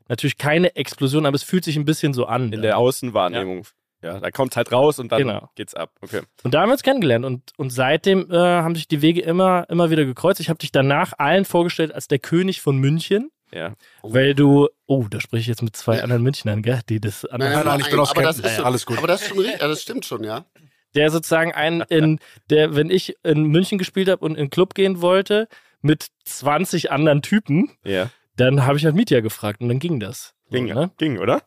natürlich 0.09 0.37
keine 0.37 0.75
Explosion, 0.75 1.27
aber 1.27 1.37
es 1.37 1.45
fühlt 1.45 1.65
sich 1.65 1.77
ein 1.77 1.85
bisschen 1.85 2.13
so 2.13 2.27
an. 2.27 2.47
In 2.47 2.51
dann. 2.53 2.63
der 2.63 2.79
Außenwahrnehmung. 2.79 3.65
Ja, 4.03 4.19
da 4.19 4.31
kommt 4.31 4.53
es 4.53 4.57
halt 4.57 4.73
raus 4.73 4.99
und 4.99 5.13
dann 5.13 5.19
genau. 5.19 5.51
geht's 5.57 5.75
ab. 5.75 5.93
Okay. 6.01 6.23
Und 6.43 6.55
da 6.55 6.63
haben 6.63 6.71
wir 6.71 6.73
uns 6.73 6.83
kennengelernt 6.83 7.25
und, 7.27 7.53
und 7.59 7.71
seitdem 7.71 8.31
äh, 8.31 8.37
haben 8.37 8.75
sich 8.75 8.89
die 8.89 9.03
Wege 9.03 9.21
immer, 9.21 9.69
immer 9.69 9.91
wieder 9.91 10.07
gekreuzt. 10.07 10.41
Ich 10.41 10.49
habe 10.49 10.59
dich 10.59 10.73
danach 10.73 11.13
allen 11.19 11.45
vorgestellt 11.45 11.95
als 11.95 12.09
der 12.09 12.19
König 12.19 12.63
von 12.63 12.79
München. 12.79 13.31
Ja. 13.53 13.75
Weil 14.03 14.35
du, 14.35 14.69
oh, 14.87 15.07
da 15.11 15.21
spreche 15.21 15.43
ich 15.43 15.47
jetzt 15.49 15.63
mit 15.63 15.77
zwei 15.77 16.03
anderen 16.03 16.23
Münchnern, 16.23 16.63
gell? 16.63 16.81
Die 16.89 17.01
das 17.01 17.27
nein, 17.31 17.41
nein, 17.41 17.67
nein, 17.67 17.81
ich 17.81 17.91
bin 17.91 17.99
aus 17.99 18.13
aber 18.13 18.23
das 18.23 18.39
ist 18.39 18.57
so, 18.57 18.63
Alles 18.63 18.87
gut. 18.87 18.99
Aber 18.99 19.09
das, 19.09 19.23
ist 19.23 19.29
schon, 19.29 19.39
richtig, 19.39 19.59
das 19.59 19.83
stimmt 19.83 20.07
schon, 20.07 20.25
ja. 20.25 20.47
Der 20.95 21.11
sozusagen 21.11 21.53
ein, 21.53 21.83
in, 21.83 22.21
der, 22.49 22.75
wenn 22.75 22.91
ich 22.91 23.17
in 23.23 23.45
München 23.45 23.79
gespielt 23.79 24.09
habe 24.09 24.25
und 24.25 24.33
in 24.33 24.45
den 24.45 24.51
Club 24.51 24.75
gehen 24.75 25.01
wollte, 25.03 25.49
mit 25.83 26.09
20 26.25 26.91
anderen 26.91 27.23
Typen, 27.23 27.71
ja. 27.85 28.11
dann 28.37 28.67
habe 28.67 28.79
ich 28.79 28.85
halt 28.85 28.95
Mietja 28.95 29.21
gefragt 29.21 29.61
und 29.61 29.69
dann 29.69 29.79
ging 29.79 30.01
das. 30.01 30.35
Ging, 30.51 30.69
so, 30.69 30.75
ne? 30.75 30.91
ging, 30.99 31.19
oder? 31.19 31.43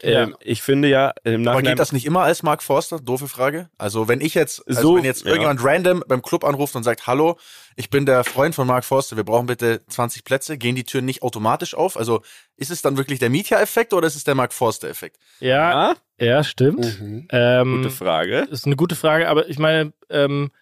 Äh, 0.00 0.24
genau. 0.24 0.36
ich 0.40 0.62
finde 0.62 0.88
ja 0.88 1.12
im 1.24 1.42
Nachhinein. 1.42 1.48
Aber 1.48 1.62
geht 1.62 1.78
das 1.78 1.92
nicht 1.92 2.06
immer 2.06 2.22
als 2.22 2.42
Mark 2.42 2.62
Forster? 2.62 3.00
Doofe 3.00 3.26
Frage. 3.26 3.68
Also 3.78 4.06
wenn 4.08 4.20
ich 4.20 4.34
jetzt, 4.34 4.66
also 4.68 4.80
so, 4.80 4.96
wenn 4.96 5.04
jetzt 5.04 5.22
ja. 5.22 5.28
irgendjemand 5.28 5.64
random 5.64 6.04
beim 6.06 6.22
Club 6.22 6.44
anruft 6.44 6.76
und 6.76 6.84
sagt, 6.84 7.06
hallo, 7.06 7.36
ich 7.76 7.90
bin 7.90 8.06
der 8.06 8.22
Freund 8.24 8.54
von 8.54 8.66
Mark 8.66 8.84
Forster, 8.84 9.16
wir 9.16 9.24
brauchen 9.24 9.46
bitte 9.46 9.80
20 9.88 10.24
Plätze, 10.24 10.56
gehen 10.56 10.76
die 10.76 10.84
Türen 10.84 11.04
nicht 11.04 11.22
automatisch 11.22 11.74
auf? 11.74 11.96
Also 11.96 12.22
ist 12.56 12.70
es 12.70 12.82
dann 12.82 12.96
wirklich 12.96 13.18
der 13.18 13.30
Mietja-Effekt 13.30 13.92
oder 13.92 14.06
ist 14.06 14.16
es 14.16 14.24
der 14.24 14.34
Mark 14.34 14.52
Forster-Effekt? 14.52 15.18
Ja, 15.40 15.96
ja, 16.18 16.44
stimmt. 16.44 17.00
Mhm. 17.00 17.26
Ähm, 17.30 17.76
gute 17.78 17.90
Frage. 17.90 18.46
Ist 18.50 18.66
eine 18.66 18.76
gute 18.76 18.94
Frage, 18.94 19.28
aber 19.28 19.48
ich 19.48 19.58
meine, 19.58 19.92
ähm, 20.10 20.52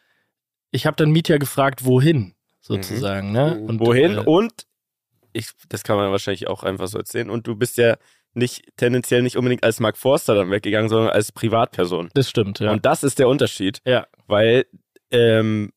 ich 0.71 0.87
habe 0.87 0.97
dann 0.97 1.11
Mietja 1.11 1.37
gefragt, 1.37 1.85
wohin 1.85 2.35
sozusagen. 2.61 3.29
Mhm. 3.29 3.33
Ne? 3.35 3.61
Und, 3.67 3.81
wohin 3.81 4.19
äh, 4.19 4.21
und 4.21 4.67
ich, 5.33 5.51
das 5.69 5.83
kann 5.83 5.97
man 5.97 6.11
wahrscheinlich 6.11 6.49
auch 6.49 6.63
einfach 6.63 6.89
so 6.89 6.99
erzählen. 6.99 7.31
Und 7.31 7.47
du 7.47 7.57
bist 7.57 7.77
ja 7.77 7.97
nicht 8.35 8.65
tendenziell 8.77 9.23
nicht 9.23 9.37
unbedingt 9.37 9.65
als 9.65 9.81
Mark 9.81 9.97
Forster 9.97 10.35
dann 10.35 10.51
weggegangen, 10.51 10.89
sondern 10.89 11.11
als 11.11 11.33
Privatperson. 11.33 12.11
Das 12.15 12.29
stimmt, 12.29 12.61
ja. 12.61 12.71
Und 12.71 12.87
das 12.87 13.03
ist 13.03 13.19
der 13.19 13.29
Unterschied. 13.29 13.81
Ja. 13.85 14.07
Weil 14.27 14.67
ähm, 15.11 15.73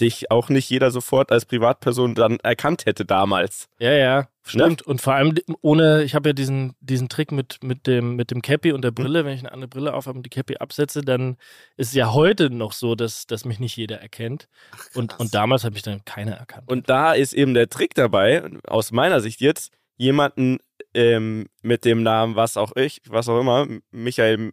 dich 0.00 0.30
auch 0.30 0.48
nicht 0.48 0.70
jeder 0.70 0.90
sofort 0.90 1.30
als 1.30 1.44
Privatperson 1.44 2.14
dann 2.14 2.38
erkannt 2.40 2.86
hätte 2.86 3.04
damals. 3.04 3.68
Ja, 3.78 3.92
ja, 3.92 4.28
stimmt. 4.42 4.80
Ne? 4.80 4.86
Und 4.86 5.00
vor 5.00 5.14
allem 5.14 5.34
ohne, 5.60 6.02
ich 6.02 6.14
habe 6.14 6.30
ja 6.30 6.32
diesen, 6.32 6.74
diesen 6.80 7.08
Trick 7.08 7.30
mit, 7.30 7.62
mit, 7.62 7.86
dem, 7.86 8.16
mit 8.16 8.30
dem 8.30 8.40
Cappy 8.40 8.72
und 8.72 8.82
der 8.82 8.90
Brille, 8.90 9.24
wenn 9.24 9.34
ich 9.34 9.40
eine 9.40 9.52
andere 9.52 9.68
Brille 9.68 9.92
aufhabe 9.92 10.16
und 10.16 10.24
die 10.24 10.30
Cappy 10.30 10.56
absetze, 10.56 11.02
dann 11.02 11.36
ist 11.76 11.88
es 11.88 11.94
ja 11.94 12.12
heute 12.12 12.48
noch 12.48 12.72
so, 12.72 12.94
dass, 12.94 13.26
dass 13.26 13.44
mich 13.44 13.60
nicht 13.60 13.76
jeder 13.76 14.00
erkennt. 14.00 14.48
Ach, 14.72 14.86
und, 14.94 15.18
und 15.20 15.34
damals 15.34 15.64
habe 15.64 15.76
ich 15.76 15.82
dann 15.82 16.04
keiner 16.04 16.32
erkannt. 16.32 16.70
Und 16.70 16.88
da 16.88 17.12
ist 17.12 17.34
eben 17.34 17.52
der 17.52 17.68
Trick 17.68 17.94
dabei, 17.94 18.48
aus 18.66 18.92
meiner 18.92 19.20
Sicht 19.20 19.40
jetzt, 19.40 19.72
jemanden 19.96 20.58
ähm, 20.94 21.46
mit 21.62 21.84
dem 21.84 22.02
Namen 22.02 22.36
was 22.36 22.56
auch 22.56 22.76
ich, 22.76 23.00
was 23.08 23.28
auch 23.28 23.40
immer, 23.40 23.66
Michael 23.90 24.52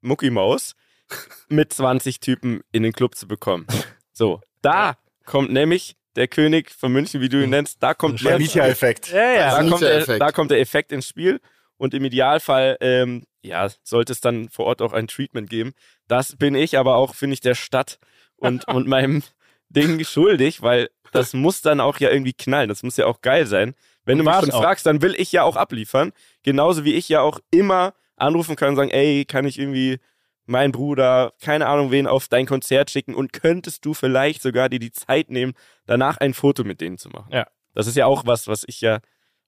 Muckimaus, 0.00 0.74
mit 1.48 1.72
20 1.72 2.20
Typen 2.20 2.60
in 2.72 2.82
den 2.82 2.92
Club 2.92 3.14
zu 3.14 3.26
bekommen. 3.28 3.66
So, 4.12 4.40
da 4.62 4.96
kommt 5.24 5.52
nämlich 5.52 5.96
der 6.16 6.28
König 6.28 6.70
von 6.70 6.92
München, 6.92 7.20
wie 7.20 7.28
du 7.28 7.42
ihn 7.42 7.50
nennst, 7.50 7.82
da 7.82 7.94
kommt 7.94 8.24
der 8.24 8.38
Mieter-Effekt. 8.38 9.10
Ja, 9.12 9.32
ja. 9.32 9.62
Da, 9.62 9.68
kommt 9.68 9.82
der, 9.82 10.18
da 10.18 10.32
kommt 10.32 10.50
der 10.50 10.60
Effekt 10.60 10.92
ins 10.92 11.06
Spiel 11.06 11.40
und 11.76 11.94
im 11.94 12.04
Idealfall, 12.04 12.76
ähm, 12.80 13.24
ja, 13.42 13.68
sollte 13.82 14.12
es 14.12 14.20
dann 14.20 14.48
vor 14.48 14.66
Ort 14.66 14.82
auch 14.82 14.92
ein 14.92 15.06
Treatment 15.06 15.48
geben. 15.48 15.72
Das 16.08 16.36
bin 16.36 16.54
ich 16.54 16.76
aber 16.76 16.96
auch, 16.96 17.14
finde 17.14 17.34
ich, 17.34 17.40
der 17.40 17.54
Stadt 17.54 17.98
und, 18.36 18.66
und 18.68 18.88
meinem 18.88 19.22
Ding 19.68 20.04
schuldig, 20.04 20.62
weil 20.62 20.90
das 21.12 21.32
muss 21.32 21.62
dann 21.62 21.80
auch 21.80 21.98
ja 21.98 22.10
irgendwie 22.10 22.32
knallen. 22.32 22.68
Das 22.68 22.82
muss 22.82 22.96
ja 22.96 23.06
auch 23.06 23.20
geil 23.20 23.46
sein. 23.46 23.74
Wenn 24.04 24.18
und 24.18 24.24
du 24.24 24.30
mich 24.30 24.40
schon 24.40 24.50
auch. 24.52 24.62
fragst, 24.62 24.86
dann 24.86 25.02
will 25.02 25.14
ich 25.16 25.32
ja 25.32 25.42
auch 25.42 25.56
abliefern. 25.56 26.12
Genauso 26.42 26.84
wie 26.84 26.94
ich 26.94 27.08
ja 27.08 27.20
auch 27.20 27.40
immer 27.50 27.94
anrufen 28.16 28.56
kann 28.56 28.70
und 28.70 28.76
sagen, 28.76 28.90
ey, 28.90 29.24
kann 29.24 29.46
ich 29.46 29.58
irgendwie 29.58 29.98
meinen 30.46 30.72
Bruder, 30.72 31.32
keine 31.40 31.66
Ahnung 31.66 31.90
wen, 31.90 32.06
auf 32.06 32.28
dein 32.28 32.46
Konzert 32.46 32.90
schicken 32.90 33.14
und 33.14 33.32
könntest 33.32 33.84
du 33.84 33.94
vielleicht 33.94 34.42
sogar 34.42 34.68
dir 34.68 34.80
die 34.80 34.90
Zeit 34.90 35.30
nehmen, 35.30 35.54
danach 35.86 36.18
ein 36.18 36.34
Foto 36.34 36.64
mit 36.64 36.80
denen 36.80 36.98
zu 36.98 37.08
machen. 37.08 37.32
Ja. 37.32 37.46
Das 37.74 37.86
ist 37.86 37.96
ja 37.96 38.06
auch 38.06 38.26
was, 38.26 38.48
was 38.48 38.64
ich 38.66 38.80
ja. 38.80 39.00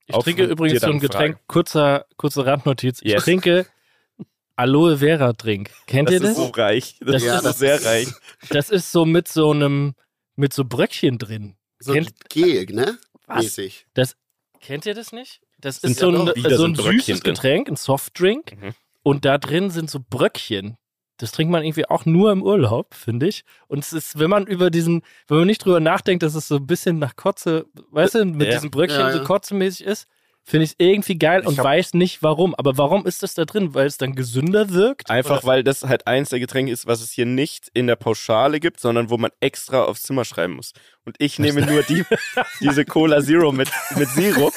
Ich 0.06 0.16
trinke 0.16 0.44
übrigens 0.44 0.80
so 0.80 0.90
ein 0.90 1.00
Getränk, 1.00 1.38
kurzer, 1.46 2.06
kurze 2.16 2.46
Randnotiz. 2.46 3.00
Ich 3.02 3.12
yes. 3.12 3.24
trinke 3.24 3.66
Aloe 4.56 4.98
Vera 4.98 5.32
Drink. 5.32 5.70
Kennt 5.86 6.08
das 6.08 6.14
ihr 6.14 6.20
das? 6.20 6.28
Das 6.30 6.38
ist 6.38 6.44
so 6.44 6.60
reich. 6.60 6.96
Das, 7.00 7.22
das 7.22 7.22
ist 7.22 7.44
das 7.44 7.58
sehr 7.58 7.84
reich. 7.84 8.08
Das 8.50 8.70
ist 8.70 8.92
so 8.92 9.04
mit 9.04 9.28
so 9.28 9.50
einem, 9.50 9.94
mit 10.36 10.52
so 10.52 10.64
Bröckchen 10.64 11.18
drin. 11.18 11.56
So 11.78 11.92
kennt, 11.92 12.12
Gel, 12.28 12.66
ne? 12.66 12.98
Was? 13.26 13.44
Mäßig. 13.44 13.86
Das, 13.94 14.16
kennt 14.62 14.86
ihr 14.86 14.94
das 14.94 15.12
nicht? 15.12 15.40
Das 15.60 15.78
ist 15.78 15.98
so 15.98 16.08
ein, 16.08 16.32
so 16.36 16.64
ein 16.64 16.74
süßes 16.74 17.20
drin. 17.20 17.34
Getränk, 17.34 17.68
ein 17.68 17.76
Softdrink. 17.76 18.56
Mhm. 18.58 18.74
Und 19.02 19.24
da 19.24 19.36
drin 19.36 19.70
sind 19.70 19.90
so 19.90 20.00
Bröckchen. 20.08 20.78
Das 21.18 21.30
trinkt 21.30 21.52
man 21.52 21.62
irgendwie 21.62 21.88
auch 21.88 22.04
nur 22.04 22.32
im 22.32 22.42
Urlaub, 22.42 22.94
finde 22.94 23.28
ich. 23.28 23.44
Und 23.68 23.80
es 23.80 23.92
ist, 23.92 24.18
wenn 24.18 24.30
man 24.30 24.46
über 24.46 24.70
diesen, 24.70 25.02
wenn 25.28 25.38
man 25.38 25.46
nicht 25.46 25.64
drüber 25.64 25.78
nachdenkt, 25.78 26.22
dass 26.22 26.34
es 26.34 26.48
so 26.48 26.56
ein 26.56 26.66
bisschen 26.66 26.98
nach 26.98 27.14
Kotze, 27.14 27.66
weißt 27.90 28.16
du, 28.16 28.24
mit 28.24 28.48
ja. 28.48 28.54
diesem 28.54 28.70
Bröckchen 28.70 29.00
ja, 29.00 29.10
ja. 29.10 29.18
so 29.18 29.22
kotzemäßig 29.22 29.86
ist, 29.86 30.08
finde 30.44 30.64
ich 30.64 30.70
es 30.70 30.76
irgendwie 30.78 31.18
geil 31.18 31.46
und 31.46 31.56
weiß 31.56 31.94
nicht 31.94 32.22
warum. 32.22 32.54
Aber 32.54 32.76
warum 32.76 33.06
ist 33.06 33.22
das 33.22 33.34
da 33.34 33.44
drin? 33.44 33.74
Weil 33.74 33.86
es 33.86 33.96
dann 33.96 34.14
gesünder 34.14 34.70
wirkt? 34.70 35.10
Einfach, 35.10 35.38
oder? 35.38 35.46
weil 35.46 35.64
das 35.64 35.84
halt 35.84 36.06
eins 36.06 36.30
der 36.30 36.40
Getränke 36.40 36.72
ist, 36.72 36.86
was 36.86 37.00
es 37.00 37.12
hier 37.12 37.26
nicht 37.26 37.68
in 37.74 37.86
der 37.86 37.96
Pauschale 37.96 38.60
gibt, 38.60 38.80
sondern 38.80 39.10
wo 39.10 39.18
man 39.18 39.30
extra 39.40 39.84
aufs 39.84 40.02
Zimmer 40.02 40.24
schreiben 40.24 40.54
muss. 40.54 40.72
Und 41.04 41.16
ich 41.18 41.38
nehme 41.38 41.64
nur 41.64 41.82
die, 41.82 42.04
diese 42.60 42.84
Cola 42.84 43.22
Zero 43.22 43.52
mit, 43.52 43.70
mit 43.96 44.08
Sirup, 44.08 44.54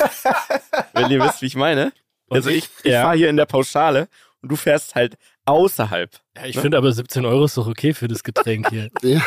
wenn 0.93 1.11
ihr 1.11 1.21
wisst, 1.21 1.41
wie 1.41 1.47
ich 1.47 1.55
meine. 1.55 1.91
Also 2.29 2.49
ich, 2.49 2.69
ich 2.83 2.91
ja. 2.91 3.03
fahre 3.03 3.17
hier 3.17 3.29
in 3.29 3.37
der 3.37 3.45
Pauschale 3.45 4.07
und 4.41 4.51
du 4.51 4.55
fährst 4.55 4.95
halt 4.95 5.17
außerhalb. 5.45 6.09
Ja, 6.35 6.45
ich 6.45 6.55
ne? 6.55 6.61
finde 6.61 6.77
aber 6.77 6.91
17 6.91 7.25
Euro 7.25 7.45
ist 7.45 7.57
doch 7.57 7.67
okay 7.67 7.93
für 7.93 8.07
das 8.07 8.23
Getränk 8.23 8.69
hier. 8.69 8.89
ja. 9.01 9.23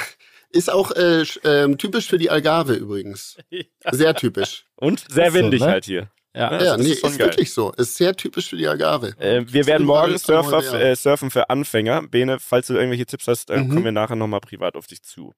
Ist 0.50 0.72
auch 0.72 0.92
äh, 0.92 1.22
äh, 1.22 1.76
typisch 1.76 2.08
für 2.08 2.18
die 2.18 2.30
Algarve 2.30 2.74
übrigens. 2.74 3.36
Sehr 3.90 4.14
typisch. 4.14 4.64
Und 4.76 5.04
sehr 5.10 5.34
windig 5.34 5.60
so, 5.60 5.66
ne? 5.66 5.72
halt 5.72 5.84
hier. 5.84 6.10
Ja, 6.38 6.52
ja, 6.52 6.64
ja 6.64 6.76
nee, 6.76 6.90
ist, 6.90 7.02
ist 7.02 7.18
wirklich 7.18 7.52
so. 7.52 7.73
Ist 7.73 7.97
sehr 7.97 8.14
typisch 8.14 8.49
für 8.49 8.57
die 8.57 8.68
Algarve. 8.68 9.09
Äh, 9.18 9.42
wir 9.49 9.66
werden 9.66 9.85
morgen 9.85 10.16
Surfer, 10.18 10.73
äh, 10.73 10.95
Surfen 10.95 11.33
für 11.33 11.50
Anfänger. 11.50 12.02
Bene, 12.07 12.38
falls 12.38 12.68
du 12.68 12.75
irgendwelche 12.75 13.07
Tipps 13.07 13.26
hast, 13.26 13.50
äh, 13.50 13.57
mhm. 13.57 13.71
kommen 13.71 13.85
wir 13.85 13.92
nachher 13.92 14.14
nochmal 14.14 14.38
privat 14.38 14.76
auf 14.76 14.87
dich 14.87 15.02
zu. 15.02 15.35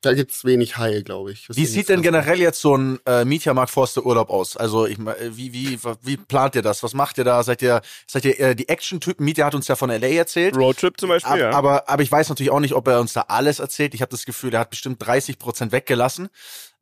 Da 0.00 0.14
gibt 0.14 0.30
es 0.30 0.44
wenig 0.44 0.78
Heil, 0.78 1.02
glaube 1.02 1.32
ich. 1.32 1.48
Wie 1.50 1.66
sieht 1.66 1.88
denn 1.88 2.02
generell 2.02 2.38
jetzt 2.38 2.60
so 2.60 2.76
ein 2.76 3.00
äh, 3.04 3.24
Mietja 3.24 3.52
Mark 3.52 3.68
Forster 3.68 4.06
Urlaub 4.06 4.30
aus? 4.30 4.56
Also 4.56 4.86
ich, 4.86 4.96
wie, 4.96 5.52
wie, 5.52 5.78
wie 6.02 6.16
plant 6.16 6.54
ihr 6.54 6.62
das? 6.62 6.84
Was 6.84 6.94
macht 6.94 7.18
ihr 7.18 7.24
da? 7.24 7.42
Seid 7.42 7.60
ihr, 7.62 7.82
seid 8.06 8.24
ihr 8.24 8.38
äh, 8.38 8.54
die 8.54 8.68
Action-Typen? 8.68 9.24
Mietja 9.24 9.44
hat 9.44 9.56
uns 9.56 9.66
ja 9.66 9.74
von 9.74 9.90
LA 9.90 10.06
erzählt. 10.06 10.56
Roadtrip 10.56 11.00
zum 11.00 11.08
Beispiel, 11.08 11.32
Ab, 11.32 11.38
ja. 11.38 11.50
Aber, 11.50 11.88
aber 11.88 12.02
ich 12.02 12.12
weiß 12.12 12.28
natürlich 12.28 12.52
auch 12.52 12.60
nicht, 12.60 12.74
ob 12.74 12.86
er 12.86 13.00
uns 13.00 13.12
da 13.12 13.22
alles 13.22 13.58
erzählt. 13.58 13.92
Ich 13.92 14.00
habe 14.00 14.10
das 14.10 14.24
Gefühl, 14.24 14.54
er 14.54 14.60
hat 14.60 14.70
bestimmt 14.70 15.04
30 15.04 15.38
Prozent 15.38 15.72
weggelassen. 15.72 16.28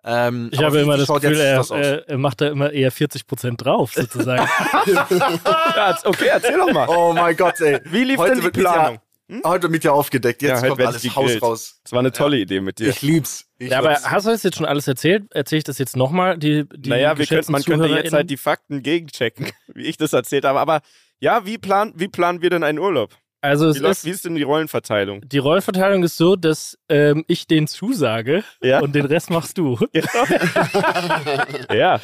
Ähm, 0.08 0.50
ich 0.52 0.62
habe 0.62 0.78
immer 0.78 0.96
das 0.96 1.08
Gefühl, 1.08 1.40
er, 1.40 2.08
er, 2.08 2.18
macht 2.18 2.40
da 2.40 2.46
immer 2.46 2.72
eher 2.72 2.92
40 2.92 3.26
Prozent 3.26 3.64
drauf, 3.64 3.92
sozusagen. 3.92 4.48
ja, 4.86 5.98
okay, 6.04 6.28
erzähl 6.30 6.56
doch 6.56 6.72
mal. 6.72 6.88
Oh 6.88 7.12
mein 7.12 7.36
Gott, 7.36 7.60
ey. 7.60 7.80
Wie 7.86 8.04
lief 8.04 8.18
Heute 8.18 8.36
denn 8.36 8.44
die 8.44 8.50
Planung? 8.50 9.00
Hm? 9.28 9.42
Heute 9.44 9.68
mit 9.68 9.82
dir 9.82 9.92
aufgedeckt. 9.92 10.40
Jetzt 10.42 10.62
ja, 10.62 10.68
kommt 10.68 10.80
alles 10.80 11.16
Haus 11.16 11.42
raus. 11.42 11.80
Das 11.82 11.90
war 11.90 11.98
eine 11.98 12.12
tolle 12.12 12.36
ja. 12.36 12.44
Idee 12.44 12.60
mit 12.60 12.78
dir. 12.78 12.88
Ich 12.88 13.02
lieb's. 13.02 13.46
Ich 13.58 13.70
ja, 13.70 13.78
aber 13.78 13.94
hast 13.94 14.26
du 14.26 14.30
das 14.30 14.44
jetzt 14.44 14.56
schon 14.56 14.66
alles 14.66 14.86
erzählt? 14.86 15.25
Erzähle 15.30 15.58
ich 15.58 15.64
das 15.64 15.78
jetzt 15.78 15.96
nochmal? 15.96 16.38
Die, 16.38 16.68
die 16.72 16.90
naja, 16.90 17.18
wir 17.18 17.26
können, 17.26 17.42
man 17.48 17.64
könnte 17.64 17.88
jetzt 17.88 18.12
halt 18.12 18.30
die 18.30 18.36
Fakten 18.36 18.84
gegenchecken, 18.84 19.50
wie 19.75 19.86
ich 19.86 19.96
das 19.96 20.12
erzählt 20.12 20.44
habe. 20.44 20.60
Aber 20.60 20.82
ja, 21.18 21.44
wie, 21.46 21.58
plan, 21.58 21.92
wie 21.96 22.06
planen 22.06 22.42
wir 22.42 22.50
denn 22.50 22.62
einen 22.62 22.78
Urlaub? 22.78 23.16
Also 23.46 23.74
wie, 23.74 23.78
läuft, 23.78 23.98
ist, 23.98 24.04
wie 24.04 24.10
ist 24.10 24.24
denn 24.24 24.34
die 24.34 24.42
Rollenverteilung? 24.42 25.20
Die 25.26 25.38
Rollenverteilung 25.38 26.02
ist 26.02 26.16
so, 26.16 26.36
dass 26.36 26.78
ähm, 26.88 27.24
ich 27.28 27.46
den 27.46 27.66
zusage 27.68 28.44
ja? 28.62 28.80
und 28.80 28.94
den 28.94 29.06
Rest 29.06 29.30
machst 29.30 29.56
du. 29.58 29.78
ja, 31.72 32.00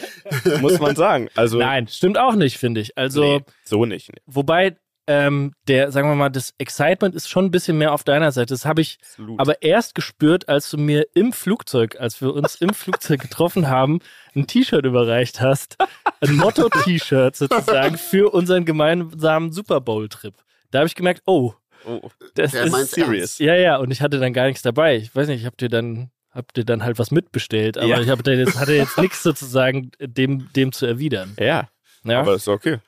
muss 0.61 0.79
man 0.79 0.95
sagen. 0.97 1.29
Also, 1.35 1.59
Nein, 1.59 1.89
stimmt 1.89 2.19
auch 2.19 2.35
nicht, 2.35 2.59
finde 2.59 2.81
ich. 2.81 2.97
Also 2.97 3.23
nee, 3.23 3.45
so 3.65 3.85
nicht. 3.85 4.13
Nee. 4.13 4.21
Wobei 4.27 4.77
ähm, 5.09 5.53
der, 5.67 5.91
sagen 5.91 6.09
wir 6.09 6.15
mal, 6.15 6.29
das 6.29 6.55
Excitement 6.59 7.15
ist 7.15 7.29
schon 7.29 7.47
ein 7.47 7.51
bisschen 7.51 7.77
mehr 7.77 7.93
auf 7.93 8.05
deiner 8.05 8.31
Seite. 8.31 8.55
Das 8.55 8.65
habe 8.65 8.81
ich 8.81 8.99
Absolut. 9.03 9.41
aber 9.41 9.63
erst 9.63 9.95
gespürt, 9.97 10.49
als 10.49 10.71
du 10.71 10.79
mir 10.79 11.07
im 11.15 11.33
Flugzeug, 11.33 11.97
als 11.99 12.21
wir 12.21 12.33
uns 12.33 12.55
im 12.57 12.73
Flugzeug 12.73 13.21
getroffen 13.21 13.69
haben, 13.69 13.99
ein 14.37 14.47
T-Shirt 14.47 14.85
überreicht 14.85 15.41
hast. 15.41 15.77
Ein 16.21 16.37
Motto-T-Shirt 16.37 17.35
sozusagen 17.35 17.99
für 17.99 18.33
unseren 18.33 18.65
gemeinsamen 18.65 19.51
Super 19.51 19.81
Bowl-Trip. 19.81 20.35
Da 20.73 20.81
habe 20.81 20.89
ich 20.89 20.97
gemerkt, 20.97 21.23
oh, 21.27 21.55
oh 21.87 22.11
das 22.35 22.53
ist 22.55 22.91
serious. 22.91 23.39
Ja, 23.39 23.55
ja, 23.55 23.77
und 23.77 23.93
ich 23.93 24.03
hatte 24.03 24.19
dann 24.19 24.33
gar 24.33 24.47
nichts 24.47 24.63
dabei. 24.63 24.97
Ich 24.97 25.15
weiß 25.15 25.29
nicht, 25.29 25.41
ich 25.41 25.47
habe 25.47 25.57
dir 25.57 25.69
dann 25.69 26.11
habt 26.33 26.57
ihr 26.57 26.65
dann 26.65 26.83
halt 26.83 26.99
was 26.99 27.11
mitbestellt, 27.11 27.77
aber 27.77 27.87
ja. 27.87 28.01
ich 28.01 28.09
hab 28.09 28.27
jetzt, 28.27 28.59
hatte 28.59 28.73
jetzt 28.73 28.99
nichts 28.99 29.23
sozusagen 29.23 29.91
dem, 30.01 30.51
dem 30.55 30.73
zu 30.73 30.87
erwidern. 30.87 31.37
Ja, 31.39 31.69
ja. 32.05 32.21
aber 32.21 32.35
ist 32.35 32.49
okay. 32.49 32.79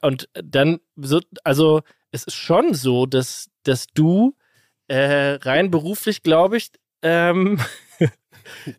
Und 0.00 0.28
dann 0.34 0.78
so, 0.96 1.20
also 1.42 1.80
es 2.12 2.24
ist 2.24 2.36
schon 2.36 2.74
so, 2.74 3.06
dass, 3.06 3.48
dass 3.64 3.86
du 3.94 4.36
äh, 4.88 5.38
rein 5.42 5.70
beruflich, 5.70 6.22
glaube 6.22 6.58
ich, 6.58 6.70
ähm, 7.00 7.58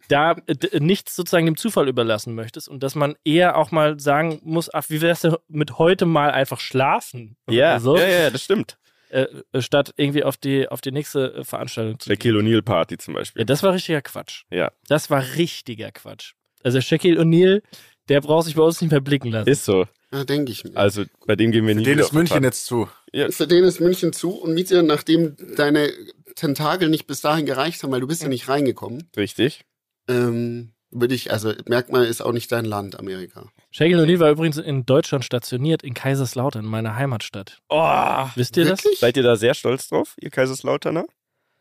da 0.07 0.35
nichts 0.79 1.15
sozusagen 1.15 1.45
dem 1.45 1.57
Zufall 1.57 1.87
überlassen 1.87 2.35
möchtest 2.35 2.67
und 2.69 2.83
dass 2.83 2.95
man 2.95 3.15
eher 3.23 3.57
auch 3.57 3.71
mal 3.71 3.99
sagen 3.99 4.39
muss, 4.43 4.73
ach, 4.73 4.85
wie 4.89 5.01
wär's 5.01 5.21
denn 5.21 5.35
mit 5.47 5.77
heute 5.77 6.05
mal 6.05 6.31
einfach 6.31 6.59
schlafen? 6.59 7.37
Ja, 7.49 7.79
so? 7.79 7.97
ja, 7.97 8.07
ja, 8.07 8.29
das 8.29 8.43
stimmt. 8.43 8.77
Äh, 9.09 9.27
statt 9.61 9.93
irgendwie 9.95 10.23
auf 10.23 10.37
die, 10.37 10.67
auf 10.67 10.81
die 10.81 10.91
nächste 10.91 11.43
Veranstaltung 11.43 11.99
zu 11.99 12.09
Shaquille 12.09 12.39
O'Neal 12.39 12.63
Party 12.63 12.97
zum 12.97 13.13
Beispiel. 13.13 13.41
Ja, 13.41 13.45
das 13.45 13.61
war 13.61 13.73
richtiger 13.73 14.01
Quatsch. 14.01 14.43
Ja. 14.49 14.71
Das 14.87 15.11
war 15.11 15.23
richtiger 15.35 15.91
Quatsch. 15.91 16.33
Also 16.63 16.81
Shaquille 16.81 17.21
O'Neal, 17.21 17.61
der 18.09 18.21
braucht 18.21 18.45
sich 18.45 18.55
bei 18.55 18.63
uns 18.63 18.81
nicht 18.81 18.89
mehr 18.89 19.01
blicken 19.01 19.29
lassen. 19.29 19.49
Ist 19.49 19.65
so. 19.65 19.85
Ja, 20.13 20.23
denke 20.25 20.51
ich 20.51 20.63
mir. 20.63 20.77
Also 20.77 21.05
bei 21.25 21.35
dem 21.35 21.51
gehen 21.51 21.65
wir 21.65 21.73
nicht. 21.73 21.85
Für 21.85 21.95
den 21.95 21.99
ist 21.99 22.13
München 22.13 22.43
jetzt 22.43 22.65
zu. 22.67 22.87
Ja. 23.11 23.31
Für 23.31 23.47
den 23.47 23.63
ist 23.63 23.79
München 23.79 24.13
zu 24.13 24.31
und 24.31 24.53
Mietja, 24.53 24.83
nachdem 24.83 25.35
deine 25.55 25.91
Tentakel 26.35 26.89
nicht 26.89 27.07
bis 27.07 27.21
dahin 27.21 27.47
gereicht 27.47 27.81
haben, 27.81 27.91
weil 27.91 28.01
du 28.01 28.07
bist 28.07 28.21
ja 28.21 28.29
nicht 28.29 28.47
reingekommen. 28.47 29.09
Richtig. 29.17 29.65
Ähm, 30.07 30.73
würde 30.91 31.15
ich, 31.15 31.31
also 31.31 31.53
Merkmal 31.67 32.05
ist 32.05 32.21
auch 32.21 32.31
nicht 32.31 32.51
dein 32.51 32.65
Land, 32.65 32.99
Amerika. 32.99 33.49
Shaquille 33.71 34.03
O'Neal 34.03 34.19
war 34.19 34.29
übrigens 34.29 34.57
in 34.57 34.85
Deutschland 34.85 35.25
stationiert, 35.25 35.81
in 35.81 35.95
Kaiserslautern, 35.95 36.65
meiner 36.65 36.95
Heimatstadt. 36.95 37.61
Oh, 37.69 38.27
wisst 38.35 38.55
ihr 38.57 38.65
wirklich? 38.65 38.93
das? 38.93 38.99
Seid 38.99 39.17
ihr 39.17 39.23
da 39.23 39.35
sehr 39.35 39.55
stolz 39.55 39.89
drauf, 39.89 40.13
ihr 40.19 40.29
Kaiserslauterner? 40.29 41.05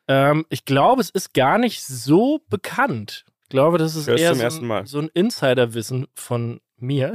Ähm, 0.09 0.45
ich 0.51 0.67
glaube, 0.67 1.01
es 1.01 1.09
ist 1.09 1.33
gar 1.33 1.57
nicht 1.57 1.83
so 1.85 2.41
bekannt. 2.51 3.25
Ich 3.45 3.49
glaube, 3.49 3.79
das 3.79 3.97
ist 3.97 4.09
Hörst 4.09 4.23
eher 4.23 4.35
so 4.35 4.61
ein, 4.61 4.87
so 4.87 4.99
ein 4.99 5.09
Insiderwissen 5.09 6.07
von 6.15 6.61
mir. 6.77 7.15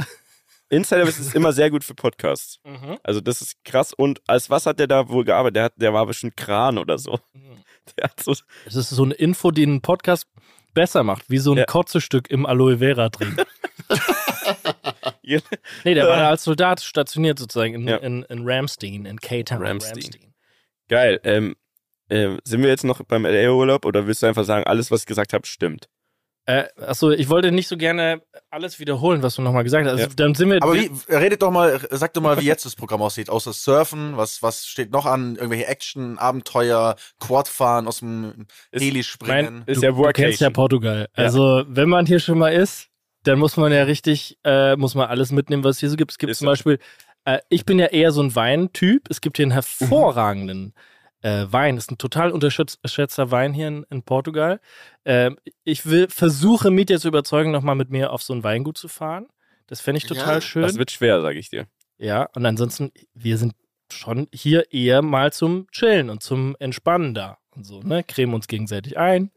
Insiderwissen 0.69 1.25
ist 1.25 1.35
immer 1.35 1.53
sehr 1.53 1.69
gut 1.69 1.83
für 1.83 1.95
Podcasts. 1.95 2.59
Mhm. 2.65 2.97
Also 3.03 3.21
das 3.21 3.41
ist 3.41 3.63
krass. 3.63 3.93
Und 3.93 4.21
als 4.27 4.49
was 4.49 4.65
hat 4.65 4.79
der 4.79 4.87
da 4.87 5.07
wohl 5.07 5.23
gearbeitet? 5.23 5.55
Der, 5.55 5.63
hat, 5.63 5.73
der 5.77 5.93
war 5.93 6.05
bestimmt 6.05 6.35
Kran 6.35 6.77
oder 6.77 6.97
so. 6.97 7.19
Mhm. 7.33 7.63
Der 7.97 8.09
hat 8.09 8.21
so 8.21 8.33
das 8.65 8.75
ist 8.75 8.89
so 8.89 9.05
eine 9.05 9.13
Info, 9.13 9.49
die 9.49 9.63
einen 9.63 9.79
Podcast 9.79 10.27
besser 10.73 11.03
macht, 11.03 11.29
wie 11.29 11.37
so 11.37 11.53
ein 11.53 11.59
ja. 11.59 11.63
Kotzestück 11.63 12.29
im 12.29 12.45
Aloe 12.45 12.79
Vera 12.79 13.07
drin. 13.07 13.37
nee, 15.23 15.93
der 15.93 16.05
war 16.05 16.27
als 16.27 16.43
Soldat 16.43 16.81
stationiert 16.81 17.39
sozusagen 17.39 17.73
in, 17.73 17.87
ja. 17.87 17.95
in, 17.95 18.23
in 18.23 18.47
Ramstein, 18.47 19.05
in 19.05 19.21
K-Town. 19.21 19.65
Ramstein. 19.65 20.03
Ramstein. 20.03 20.33
Geil. 20.89 21.21
Ähm, 21.23 21.55
äh, 22.09 22.37
sind 22.43 22.61
wir 22.61 22.69
jetzt 22.69 22.83
noch 22.83 23.01
beim 23.03 23.25
LA-Urlaub 23.25 23.85
oder 23.85 24.05
willst 24.05 24.21
du 24.21 24.27
einfach 24.27 24.43
sagen, 24.43 24.65
alles, 24.65 24.91
was 24.91 25.01
ich 25.01 25.07
gesagt 25.07 25.33
habe, 25.33 25.47
stimmt? 25.47 25.87
Äh, 26.49 26.63
achso, 26.77 27.11
ich 27.11 27.27
wollte 27.27 27.51
nicht 27.51 27.67
so 27.67 27.75
gerne 27.75 28.21
alles 28.49 28.79
wiederholen, 28.79 29.21
was 29.21 29.35
du 29.35 29.41
nochmal 29.41 29.65
gesagt 29.65 29.85
hast. 29.85 29.91
Also, 29.91 30.03
ja. 30.03 30.09
dann 30.15 30.33
sind 30.33 30.49
wir. 30.49 30.63
Aber 30.63 30.75
wie, 30.75 30.89
redet 31.09 31.41
doch 31.41 31.51
mal, 31.51 31.77
sag 31.91 32.13
doch 32.13 32.21
mal, 32.21 32.39
wie 32.39 32.45
jetzt 32.45 32.65
das 32.65 32.77
Programm 32.77 33.01
aussieht. 33.01 33.29
Außer 33.29 33.51
Surfen, 33.51 34.15
was, 34.15 34.41
was 34.41 34.65
steht 34.65 34.91
noch 34.91 35.05
an? 35.05 35.35
Irgendwelche 35.35 35.67
Action, 35.67 36.17
Abenteuer, 36.17 36.95
Quadfahren, 37.19 37.85
aus 37.85 37.99
dem 37.99 38.47
Heli 38.71 39.03
springen. 39.03 39.55
Mein, 39.57 39.63
ist 39.65 39.81
du, 39.81 39.87
ja 39.87 39.91
du 39.91 40.09
kennst 40.13 40.39
ja 40.39 40.49
Portugal. 40.49 41.09
Ja. 41.17 41.23
Also, 41.25 41.65
wenn 41.67 41.89
man 41.89 42.05
hier 42.05 42.19
schon 42.19 42.37
mal 42.37 42.53
ist, 42.53 42.87
dann 43.23 43.39
muss 43.39 43.57
man 43.57 43.73
ja 43.73 43.83
richtig, 43.83 44.39
äh, 44.45 44.77
muss 44.77 44.95
man 44.95 45.09
alles 45.09 45.33
mitnehmen, 45.33 45.65
was 45.65 45.75
es 45.75 45.79
hier 45.81 45.89
so 45.89 45.97
gibt. 45.97 46.11
Es 46.11 46.17
gibt 46.17 46.31
ist 46.31 46.39
zum 46.39 46.45
Beispiel, 46.45 46.79
äh, 47.25 47.39
ich 47.49 47.65
bin 47.65 47.77
ja 47.77 47.87
eher 47.87 48.13
so 48.13 48.23
ein 48.23 48.33
Weintyp. 48.33 49.09
Es 49.09 49.19
gibt 49.19 49.35
hier 49.35 49.43
einen 49.43 49.51
hervorragenden 49.51 50.73
äh, 51.21 51.45
Wein. 51.49 51.77
Ist 51.77 51.91
ein 51.91 51.97
total 51.97 52.31
unterschätzter 52.31 53.31
Wein 53.31 53.53
hier 53.53 53.67
in, 53.67 53.85
in 53.89 54.03
Portugal. 54.03 54.59
Äh, 55.03 55.31
ich 55.63 55.85
will 55.85 56.07
versuche 56.09 56.71
Mietja 56.71 56.99
zu 56.99 57.07
überzeugen, 57.07 57.51
nochmal 57.51 57.75
mit 57.75 57.89
mir 57.89 58.11
auf 58.11 58.23
so 58.23 58.33
ein 58.33 58.43
Weingut 58.43 58.77
zu 58.77 58.87
fahren. 58.87 59.27
Das 59.67 59.81
fände 59.81 59.97
ich 59.97 60.05
total 60.05 60.35
ja, 60.35 60.41
schön. 60.41 60.61
Das 60.63 60.77
wird 60.77 60.91
schwer, 60.91 61.21
sage 61.21 61.39
ich 61.39 61.49
dir. 61.49 61.67
Ja, 61.97 62.29
und 62.35 62.45
ansonsten, 62.45 62.91
wir 63.13 63.37
sind 63.37 63.53
schon 63.91 64.27
hier 64.33 64.71
eher 64.71 65.01
mal 65.01 65.33
zum 65.33 65.67
Chillen 65.71 66.09
und 66.09 66.21
zum 66.21 66.55
Entspannen 66.59 67.13
da 67.13 67.37
und 67.55 67.65
so, 67.65 67.81
ne? 67.81 68.03
Cremen 68.03 68.35
uns 68.35 68.47
gegenseitig 68.47 68.97
ein 68.97 69.31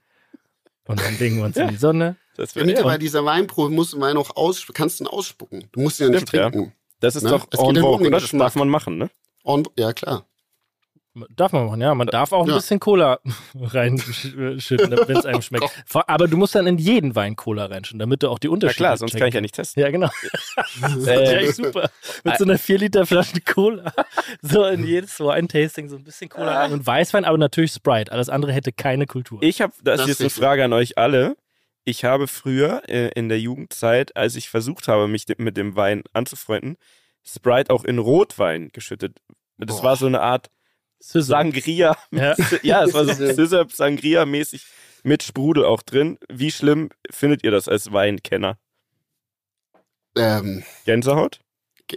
und 0.87 1.01
dann 1.01 1.19
legen 1.19 1.37
wir 1.37 1.45
uns 1.45 1.57
ja. 1.57 1.65
in 1.65 1.69
die 1.71 1.77
Sonne. 1.77 2.17
Das 2.37 2.55
wird 2.57 2.69
ja, 2.69 2.83
bei 2.83 2.99
dieser 2.99 3.25
Weinprobe 3.25 3.71
musst 3.71 3.93
du 3.93 4.01
Wein 4.01 4.17
auch 4.17 4.37
aus, 4.37 4.67
kannst 4.73 5.01
du 5.01 5.05
ihn 5.05 5.09
ausspucken. 5.09 5.69
Du 5.73 5.81
musst 5.81 6.01
ihn 6.01 6.07
ja 6.07 6.11
nicht 6.11 6.29
trinken. 6.29 6.65
Ja. 6.65 6.73
Das 7.01 7.17
ist 7.17 7.23
ne? 7.23 7.31
doch 7.31 7.47
en 7.53 7.77
vogue, 7.77 8.07
oder? 8.07 8.21
Das 8.21 8.31
darf 8.31 8.55
man 8.55 8.69
machen, 8.69 8.99
ne? 8.99 9.11
On, 9.45 9.63
ja, 9.79 9.93
klar. 9.93 10.27
Darf 11.31 11.53
man 11.53 11.67
machen, 11.67 11.81
ja. 11.81 11.95
Man 11.95 12.07
darf 12.07 12.33
auch 12.33 12.43
ein 12.43 12.49
ja. 12.49 12.57
bisschen 12.57 12.81
Cola 12.81 13.19
reinschütten, 13.55 14.91
wenn 15.07 15.17
es 15.17 15.27
einem 15.27 15.43
schmeckt. 15.43 15.71
Aber 15.95 16.29
du 16.29 16.37
musst 16.37 16.55
dann 16.55 16.67
in 16.67 16.79
jeden 16.79 17.15
Wein 17.15 17.37
Cola 17.37 17.67
reinschütten, 17.67 17.99
damit 17.99 18.23
du 18.23 18.29
auch 18.29 18.39
die 18.39 18.49
Unterschiede 18.49 18.85
Ja 18.85 18.89
klar, 18.89 18.97
sonst 18.97 19.13
checken. 19.13 19.21
kann 19.21 19.29
ich 19.29 19.35
ja 19.35 19.41
nicht 19.41 19.55
testen. 19.55 19.83
Ja, 19.83 19.91
genau. 19.91 20.11
das 20.81 20.97
ist 20.97 21.07
natürlich 21.07 21.55
super. 21.55 21.91
Mit 22.25 22.39
so 22.39 22.45
einer 22.45 22.59
4 22.59 22.79
Liter 22.79 23.07
Flasche 23.07 23.41
Cola. 23.41 23.93
So 24.43 24.65
in 24.65 24.85
jedes 24.85 25.19
Wine-Tasting 25.21 25.89
so 25.89 25.97
ein 25.97 26.05
bisschen 26.05 26.29
Cola 26.29 26.61
rein 26.61 26.73
und 26.73 26.87
Weißwein, 26.87 27.25
aber 27.25 27.39
natürlich 27.39 27.73
Sprite. 27.73 28.13
Alles 28.13 28.29
andere 28.29 28.53
hätte 28.53 28.73
keine 28.73 29.07
Kultur. 29.07 29.43
Ich 29.43 29.61
habe, 29.61 29.73
das, 29.83 29.99
das 29.99 30.09
ist 30.09 30.21
jetzt 30.21 30.21
eine 30.21 30.31
Frage 30.31 30.65
an 30.65 30.73
euch 30.73 30.99
alle. 30.99 31.37
Ich 31.85 32.05
habe 32.05 32.29
früher 32.29 32.83
äh, 32.89 33.09
in 33.15 33.29
der 33.29 33.41
Jugendzeit, 33.41 34.17
als 34.17 34.37
ich 34.37 34.49
versucht 34.49 34.89
habe, 34.89 35.09
mich 35.09 35.27
mit 35.39 35.57
dem 35.57 35.77
Wein 35.77 36.05
anzufreunden, 36.13 36.77
Sprite 37.25 37.73
auch 37.73 37.85
in 37.85 37.99
Rotwein 37.99 38.69
geschüttet. 38.73 39.19
Das 39.59 39.79
Boah. 39.79 39.85
war 39.85 39.97
so 39.97 40.07
eine 40.07 40.21
Art 40.21 40.51
Sangria. 41.01 41.97
Ja, 42.11 42.37
ja 42.63 42.85
es 42.85 42.95
war 42.95 43.05
so 43.05 43.13
Scissor 43.13 43.67
Sangria-mäßig 43.69 44.65
mit 45.03 45.23
Sprudel 45.23 45.65
auch 45.65 45.83
drin. 45.83 46.19
Wie 46.29 46.51
schlimm 46.51 46.91
findet 47.11 47.43
ihr 47.43 47.51
das 47.51 47.69
als 47.69 47.93
Weinkenner? 47.93 48.59
Ähm, 50.17 50.63
Gänsehaut? 50.85 51.41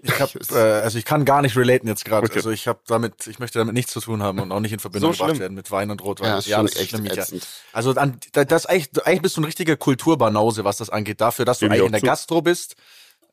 Ich 0.02 0.20
hab, 0.20 0.34
äh, 0.52 0.56
also 0.56 0.98
ich 0.98 1.06
kann 1.06 1.24
gar 1.24 1.44
nicht 1.44 1.56
relaten 1.56 1.88
jetzt 1.88 2.04
gerade. 2.04 2.26
Okay. 2.26 2.38
Also 2.38 2.50
ich 2.50 2.68
habe 2.68 2.80
damit, 2.88 3.28
ich 3.28 3.38
möchte 3.38 3.60
damit 3.60 3.76
nichts 3.76 3.92
zu 3.92 4.00
tun 4.00 4.24
haben 4.24 4.40
und 4.40 4.52
auch 4.52 4.60
nicht 4.60 4.72
in 4.72 4.80
Verbindung 4.80 5.14
so 5.14 5.24
gebracht 5.24 5.40
werden 5.40 5.54
mit 5.54 5.70
Wein 5.70 5.92
und 5.92 6.04
Rotwein. 6.04 6.30
Ja, 6.30 6.36
das 6.38 6.48
ja, 6.48 6.62
das 6.62 6.74
ist 6.74 6.82
echt 6.82 6.90
schlimm, 6.92 7.06
ja. 7.06 7.26
Also 7.74 7.92
an, 7.92 8.18
das 8.32 8.66
eigentlich, 8.66 8.90
eigentlich 9.06 9.22
bist 9.22 9.38
du 9.38 9.42
ein 9.42 9.46
richtiger 9.46 9.76
Kulturbanause, 9.78 10.64
was 10.64 10.78
das 10.78 10.90
angeht. 10.90 11.22
Dafür, 11.22 11.46
dass 11.46 11.60
du 11.60 11.68
eigentlich 11.68 11.86
in 11.86 11.92
der 11.92 12.02
Gastro 12.02 12.42
bist, 12.42 12.76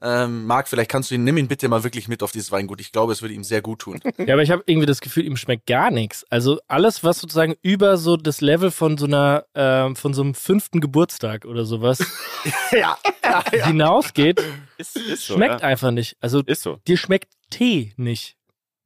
ähm, 0.03 0.47
Marc, 0.47 0.69
vielleicht 0.69 0.91
kannst 0.91 1.11
du 1.11 1.15
ihn, 1.15 1.25
nimm 1.25 1.37
ihn 1.37 1.49
bitte 1.49 1.69
mal 1.69 1.85
wirklich 1.85 2.09
mit 2.09 2.23
auf 2.23 2.33
dieses 2.33 2.51
Weingut. 2.51 2.81
Ich 2.81 2.91
glaube, 2.91 3.13
es 3.13 3.21
würde 3.21 3.35
ihm 3.35 3.45
sehr 3.45 3.63
gut 3.63 3.81
tun. 3.81 4.01
Ja, 4.27 4.35
aber 4.35 4.43
ich 4.43 4.51
habe 4.51 4.63
irgendwie 4.67 4.87
das 4.87 5.01
Gefühl, 5.01 5.25
ihm 5.25 5.37
schmeckt 5.37 5.67
gar 5.67 5.91
nichts. 5.91 6.27
Also 6.29 6.61
alles, 6.69 7.03
was 7.03 7.21
sozusagen 7.21 7.55
über 7.63 7.97
so 7.97 8.17
das 8.17 8.41
Level 8.41 8.71
von 8.71 8.99
so 8.99 9.07
einer, 9.07 9.45
äh, 9.55 9.95
von 9.95 10.13
so 10.13 10.23
einem 10.23 10.35
fünften 10.35 10.81
Geburtstag 10.81 11.47
oder 11.47 11.65
sowas 11.65 11.99
ja, 12.71 12.99
ja, 13.25 13.45
ja. 13.53 13.67
hinausgeht, 13.67 14.43
ist, 14.77 14.97
ist 14.97 15.27
so, 15.27 15.35
schmeckt 15.35 15.63
einfach 15.63 15.91
nicht. 15.91 16.17
Also 16.21 16.43
ist 16.43 16.63
so. 16.63 16.77
dir 16.87 16.97
schmeckt 16.97 17.33
Tee 17.49 17.93
nicht. 17.97 18.37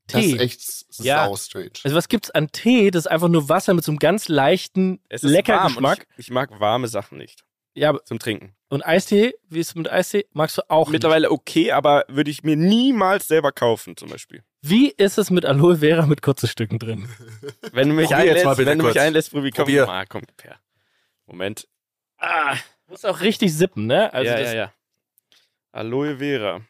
Tee. 0.06 0.16
Das 0.16 0.25
ist 0.26 0.40
echt 0.40 1.04
ja. 1.04 1.26
Ist 1.26 1.47
strange. 1.47 1.71
Also 1.83 1.97
was 1.97 2.09
gibt's 2.09 2.30
an 2.30 2.50
Tee? 2.52 2.90
Das 2.90 3.06
ist 3.06 3.11
einfach 3.11 3.28
nur 3.28 3.49
Wasser 3.49 3.75
mit 3.75 3.85
so 3.85 3.92
einem 3.92 3.99
ganz 3.99 4.28
leichten, 4.28 5.00
lecker 5.11 5.64
Geschmack. 5.64 6.06
Ich, 6.12 6.26
ich, 6.26 6.30
mag 6.30 6.61
warme 6.61 6.88
Sachen 6.88 7.18
nicht. 7.18 7.44
Ja, 7.75 7.93
zum 8.04 8.19
Trinken. 8.19 8.54
Und 8.69 8.87
Eistee, 8.87 9.35
wie 9.49 9.59
ist 9.59 9.71
es 9.71 9.75
mit 9.75 9.90
Eistee? 9.90 10.26
Magst 10.33 10.59
du 10.59 10.62
auch 10.69 10.88
Mittlerweile 10.88 11.28
nicht. 11.28 11.33
okay, 11.38 11.73
aber 11.73 12.04
würde 12.09 12.31
ich 12.31 12.45
mir 12.45 12.57
niemals 12.57 13.26
selber 13.28 13.52
kaufen, 13.52 13.97
zum 13.97 14.11
Beispiel. 14.11 14.43
Wie 14.62 14.90
ist 14.90 15.19
es 15.19 15.31
mit 15.31 15.45
Aloe 15.45 15.78
Vera 15.78 16.07
mit 16.07 16.23
kurzen 16.23 16.49
Stücken 16.49 16.78
drin? 16.78 17.09
wenn 17.73 17.88
du 17.88 17.95
mich 17.95 18.09
Probier 18.09 18.31
einlässt, 18.33 18.59
wenn 18.59 18.78
du 18.78 18.87
mich 18.87 19.00
einlässt, 19.00 19.31
Probi, 19.33 19.50
komm, 19.50 19.64
Probier. 19.64 19.87
mal, 19.87 20.07
komm, 20.07 20.23
per. 20.37 20.59
Moment. 21.26 21.69
Ah, 22.19 22.57
muss 22.87 23.04
auch 23.04 23.21
richtig 23.21 23.52
sippen, 23.52 23.87
ne? 23.87 24.12
Also 24.12 24.31
ja, 24.31 24.40
ja, 24.40 24.54
ja. 24.54 24.73
Aloe 25.73 26.19
Vera. 26.19 26.60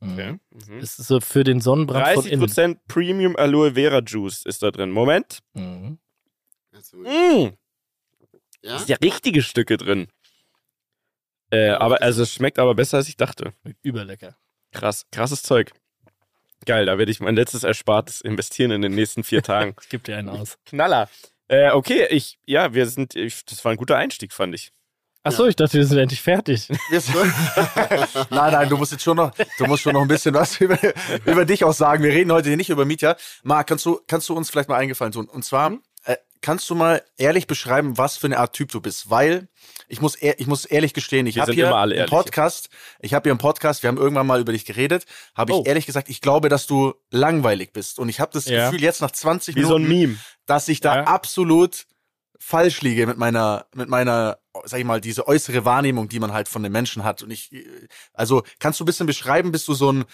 Okay. 0.00 0.32
Mhm. 0.32 0.40
Mhm. 0.68 0.78
Ist 0.78 0.96
so 0.96 1.20
für 1.20 1.42
den 1.42 1.60
Sonnenbrand 1.60 2.06
30% 2.06 2.38
von 2.38 2.70
innen. 2.70 2.80
Premium 2.86 3.36
Aloe 3.36 3.72
Vera 3.74 4.00
Juice 4.06 4.44
ist 4.46 4.62
da 4.62 4.70
drin. 4.70 4.90
Moment. 4.90 5.40
Mhm. 5.54 5.98
Mmh. 6.92 7.52
Ja? 8.62 8.76
Ist 8.76 8.88
ja 8.88 8.96
richtige 9.02 9.42
Stücke 9.42 9.76
drin. 9.76 10.08
Äh, 11.50 11.70
aber 11.70 12.02
also 12.02 12.22
es 12.22 12.32
schmeckt 12.32 12.58
aber 12.58 12.74
besser 12.74 12.98
als 12.98 13.08
ich 13.08 13.16
dachte. 13.16 13.52
Überlecker. 13.82 14.36
Krass, 14.72 15.06
krasses 15.10 15.42
Zeug. 15.42 15.72
Geil, 16.66 16.86
da 16.86 16.98
werde 16.98 17.10
ich 17.10 17.20
mein 17.20 17.34
letztes 17.34 17.64
Erspartes 17.64 18.20
investieren 18.20 18.70
in 18.70 18.82
den 18.82 18.94
nächsten 18.94 19.24
vier 19.24 19.42
Tagen. 19.42 19.74
Es 19.80 19.88
gibt 19.88 20.06
dir 20.06 20.16
einen 20.16 20.28
aus. 20.28 20.58
Knaller. 20.66 21.08
Äh, 21.48 21.70
okay, 21.72 22.06
ich, 22.10 22.38
ja, 22.46 22.72
wir 22.74 22.86
sind, 22.86 23.16
ich, 23.16 23.44
das 23.44 23.64
war 23.64 23.72
ein 23.72 23.78
guter 23.78 23.96
Einstieg, 23.96 24.32
fand 24.32 24.54
ich. 24.54 24.70
Achso, 25.22 25.42
ja. 25.42 25.50
ich 25.50 25.56
dachte, 25.56 25.76
wir 25.76 25.84
sind 25.84 25.98
endlich 25.98 26.22
fertig. 26.22 26.68
nein, 28.30 28.52
nein, 28.52 28.68
du 28.68 28.76
musst 28.76 28.92
jetzt 28.92 29.02
schon 29.02 29.16
noch, 29.16 29.32
du 29.58 29.64
musst 29.66 29.82
schon 29.82 29.94
noch 29.94 30.02
ein 30.02 30.08
bisschen 30.08 30.32
was 30.34 30.60
über, 30.60 30.78
über 31.26 31.44
dich 31.44 31.64
auch 31.64 31.74
sagen. 31.74 32.04
Wir 32.04 32.12
reden 32.12 32.30
heute 32.32 32.48
hier 32.48 32.56
nicht 32.56 32.70
über 32.70 32.84
Mietja. 32.84 33.16
Marc, 33.42 33.66
kannst 33.66 33.84
du, 33.84 34.00
kannst 34.06 34.28
du 34.28 34.36
uns 34.36 34.48
vielleicht 34.48 34.68
mal 34.68 34.76
eingefallen 34.76 35.12
tun? 35.12 35.28
Und 35.28 35.44
zwar, 35.44 35.70
mhm 35.70 35.82
kannst 36.42 36.68
du 36.70 36.74
mal 36.74 37.02
ehrlich 37.16 37.46
beschreiben, 37.46 37.98
was 37.98 38.16
für 38.16 38.26
eine 38.26 38.38
Art 38.38 38.54
Typ 38.54 38.70
du 38.70 38.80
bist? 38.80 39.10
Weil 39.10 39.48
ich 39.88 40.00
muss, 40.00 40.16
ich 40.20 40.46
muss 40.46 40.64
ehrlich 40.64 40.94
gestehen, 40.94 41.26
ich 41.26 41.38
habe 41.38 41.52
hier 41.52 41.74
einen 41.74 42.06
Podcast, 42.06 42.70
ich 43.00 43.14
habe 43.14 43.24
hier 43.24 43.32
einen 43.32 43.38
Podcast, 43.38 43.82
wir 43.82 43.88
haben 43.88 43.98
irgendwann 43.98 44.26
mal 44.26 44.40
über 44.40 44.52
dich 44.52 44.64
geredet, 44.64 45.04
habe 45.34 45.52
ich 45.52 45.58
oh. 45.58 45.64
ehrlich 45.66 45.86
gesagt, 45.86 46.08
ich 46.08 46.20
glaube, 46.20 46.48
dass 46.48 46.66
du 46.66 46.94
langweilig 47.10 47.72
bist 47.72 47.98
und 47.98 48.08
ich 48.08 48.20
habe 48.20 48.32
das 48.32 48.46
ja. 48.46 48.66
Gefühl 48.66 48.82
jetzt 48.82 49.00
nach 49.00 49.10
20 49.10 49.54
Wie 49.54 49.60
Minuten, 49.60 49.70
so 49.70 49.76
ein 49.76 49.88
Meme. 49.88 50.16
dass 50.46 50.68
ich 50.68 50.80
da 50.80 50.96
ja. 50.96 51.04
absolut 51.04 51.86
falsch 52.38 52.80
liege 52.80 53.06
mit 53.06 53.18
meiner 53.18 53.66
mit 53.74 53.88
meiner 53.88 54.38
sag 54.64 54.80
ich 54.80 54.86
mal 54.86 55.00
diese 55.00 55.28
äußere 55.28 55.64
Wahrnehmung, 55.64 56.08
die 56.08 56.20
man 56.20 56.32
halt 56.32 56.48
von 56.48 56.62
den 56.62 56.72
Menschen 56.72 57.04
hat 57.04 57.22
und 57.22 57.30
ich 57.30 57.50
also 58.14 58.42
kannst 58.58 58.80
du 58.80 58.84
ein 58.84 58.86
bisschen 58.86 59.06
beschreiben, 59.06 59.52
bist 59.52 59.68
du 59.68 59.74
so 59.74 59.92
ein 59.92 60.04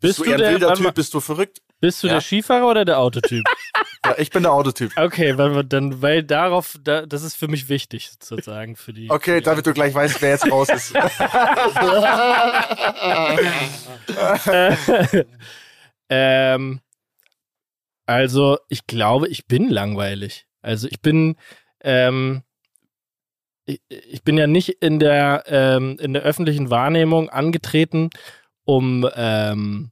bist, 0.00 0.18
bist 0.18 0.18
du, 0.18 0.24
du 0.24 0.30
eher 0.30 0.48
ein 0.48 0.54
wilder 0.54 0.74
Typ, 0.74 0.94
bist 0.94 1.12
du 1.12 1.20
verrückt? 1.20 1.60
Bist 1.80 2.02
du 2.02 2.06
ja. 2.06 2.14
der 2.14 2.20
Skifahrer 2.20 2.66
oder 2.66 2.84
der 2.84 2.98
Autotyp? 2.98 3.44
ja, 4.04 4.14
ich 4.18 4.30
bin 4.30 4.42
der 4.42 4.52
Autotyp. 4.52 4.92
Okay, 4.96 5.38
weil 5.38 5.64
dann, 5.64 6.02
weil 6.02 6.22
darauf, 6.22 6.76
da, 6.82 7.06
das 7.06 7.22
ist 7.22 7.36
für 7.36 7.48
mich 7.48 7.68
wichtig, 7.68 8.10
sozusagen, 8.20 8.76
für 8.76 8.92
die. 8.92 9.10
Okay, 9.10 9.40
damit 9.40 9.66
du 9.66 9.72
gleich 9.72 9.94
weißt, 9.94 10.20
wer 10.20 10.30
jetzt 10.30 10.50
raus 10.50 10.68
ist. 10.68 10.94
ähm, 16.08 16.80
also, 18.06 18.58
ich 18.68 18.86
glaube, 18.86 19.28
ich 19.28 19.46
bin 19.46 19.68
langweilig. 19.68 20.46
Also, 20.60 20.88
ich 20.88 21.00
bin, 21.00 21.36
ähm, 21.80 22.42
ich, 23.64 23.80
ich 23.88 24.22
bin 24.22 24.36
ja 24.36 24.46
nicht 24.46 24.68
in 24.80 24.98
der, 24.98 25.44
ähm, 25.46 25.96
in 25.98 26.12
der 26.12 26.22
öffentlichen 26.22 26.70
Wahrnehmung 26.70 27.30
angetreten, 27.30 28.10
um, 28.64 29.08
ähm, 29.14 29.90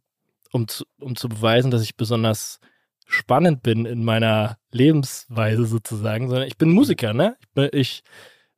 um 0.52 0.68
zu, 0.68 0.84
um 1.00 1.16
zu 1.16 1.28
beweisen, 1.28 1.70
dass 1.70 1.82
ich 1.82 1.96
besonders 1.96 2.60
spannend 3.06 3.62
bin 3.62 3.86
in 3.86 4.04
meiner 4.04 4.58
Lebensweise 4.70 5.66
sozusagen, 5.66 6.28
sondern 6.28 6.46
ich 6.46 6.56
bin 6.56 6.70
Musiker, 6.70 7.12
ne? 7.12 7.36
Ich, 7.54 7.72
ich 7.72 8.02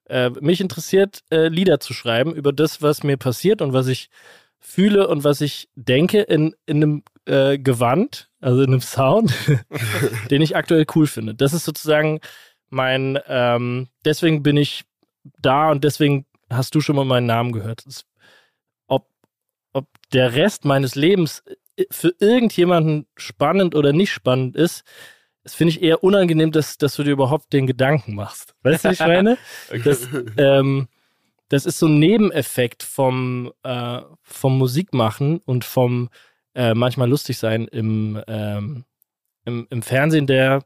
äh, 0.06 0.30
mich 0.40 0.60
interessiert, 0.60 1.20
äh, 1.30 1.48
Lieder 1.48 1.80
zu 1.80 1.94
schreiben 1.94 2.34
über 2.34 2.52
das, 2.52 2.82
was 2.82 3.02
mir 3.02 3.16
passiert 3.16 3.62
und 3.62 3.72
was 3.72 3.86
ich 3.86 4.10
fühle 4.58 5.08
und 5.08 5.24
was 5.24 5.40
ich 5.40 5.68
denke 5.74 6.22
in, 6.22 6.54
in 6.66 6.82
einem 6.82 7.02
äh, 7.26 7.58
Gewand, 7.58 8.30
also 8.40 8.62
in 8.62 8.68
einem 8.68 8.80
Sound, 8.80 9.34
den 10.30 10.42
ich 10.42 10.56
aktuell 10.56 10.86
cool 10.94 11.06
finde. 11.06 11.34
Das 11.34 11.52
ist 11.52 11.64
sozusagen 11.64 12.20
mein, 12.70 13.18
ähm, 13.28 13.88
deswegen 14.04 14.42
bin 14.42 14.56
ich 14.56 14.84
da 15.38 15.70
und 15.70 15.84
deswegen 15.84 16.26
hast 16.50 16.74
du 16.74 16.80
schon 16.80 16.96
mal 16.96 17.04
meinen 17.04 17.26
Namen 17.26 17.52
gehört. 17.52 17.86
Das, 17.86 18.04
ob, 18.86 19.08
ob 19.72 19.86
der 20.12 20.34
Rest 20.34 20.64
meines 20.64 20.94
Lebens 20.94 21.42
für 21.90 22.14
irgendjemanden 22.18 23.06
spannend 23.16 23.74
oder 23.74 23.92
nicht 23.92 24.12
spannend 24.12 24.56
ist, 24.56 24.84
das 25.42 25.54
finde 25.54 25.72
ich 25.72 25.82
eher 25.82 26.02
unangenehm, 26.02 26.52
dass, 26.52 26.78
dass 26.78 26.96
du 26.96 27.02
dir 27.02 27.12
überhaupt 27.12 27.52
den 27.52 27.66
Gedanken 27.66 28.14
machst. 28.14 28.54
Weißt 28.62 28.84
du, 28.84 28.88
was 28.88 29.00
ich 29.00 29.00
meine? 29.06 29.38
okay. 29.68 29.82
das, 29.84 30.08
ähm, 30.38 30.88
das 31.48 31.66
ist 31.66 31.78
so 31.78 31.86
ein 31.86 31.98
Nebeneffekt 31.98 32.82
vom, 32.82 33.52
äh, 33.62 34.00
vom 34.22 34.58
Musikmachen 34.58 35.38
und 35.44 35.64
vom 35.64 36.08
äh, 36.54 36.74
manchmal 36.74 37.10
lustig 37.10 37.36
sein 37.36 37.68
im, 37.68 38.22
ähm, 38.26 38.84
im, 39.44 39.66
im 39.68 39.82
Fernsehen, 39.82 40.26
der, 40.26 40.64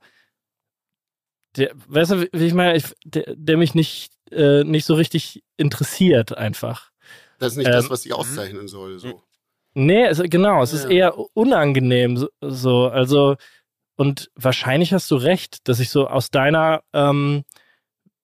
der, 1.56 1.72
weißt 1.88 2.10
du, 2.12 2.28
wie 2.32 2.46
ich 2.46 2.54
meine, 2.54 2.76
ich, 2.76 2.84
der, 3.04 3.34
der 3.36 3.56
mich 3.56 3.74
nicht, 3.74 4.12
äh, 4.30 4.62
nicht 4.62 4.84
so 4.84 4.94
richtig 4.94 5.42
interessiert 5.56 6.36
einfach. 6.36 6.92
Das 7.38 7.52
ist 7.52 7.58
nicht 7.58 7.66
ähm, 7.66 7.72
das, 7.72 7.90
was 7.90 8.02
sie 8.02 8.12
auszeichnen 8.12 8.68
soll, 8.68 8.98
so. 8.98 9.22
Nee, 9.78 10.06
also 10.06 10.24
genau, 10.26 10.60
es 10.60 10.72
ja. 10.72 10.78
ist 10.78 10.84
eher 10.86 11.18
unangenehm 11.34 12.28
so, 12.40 12.88
also 12.88 13.36
und 13.94 14.28
wahrscheinlich 14.34 14.92
hast 14.92 15.08
du 15.10 15.14
recht, 15.14 15.68
dass 15.68 15.78
ich 15.78 15.90
so 15.90 16.08
aus 16.08 16.30
deiner, 16.32 16.82
ähm, 16.92 17.44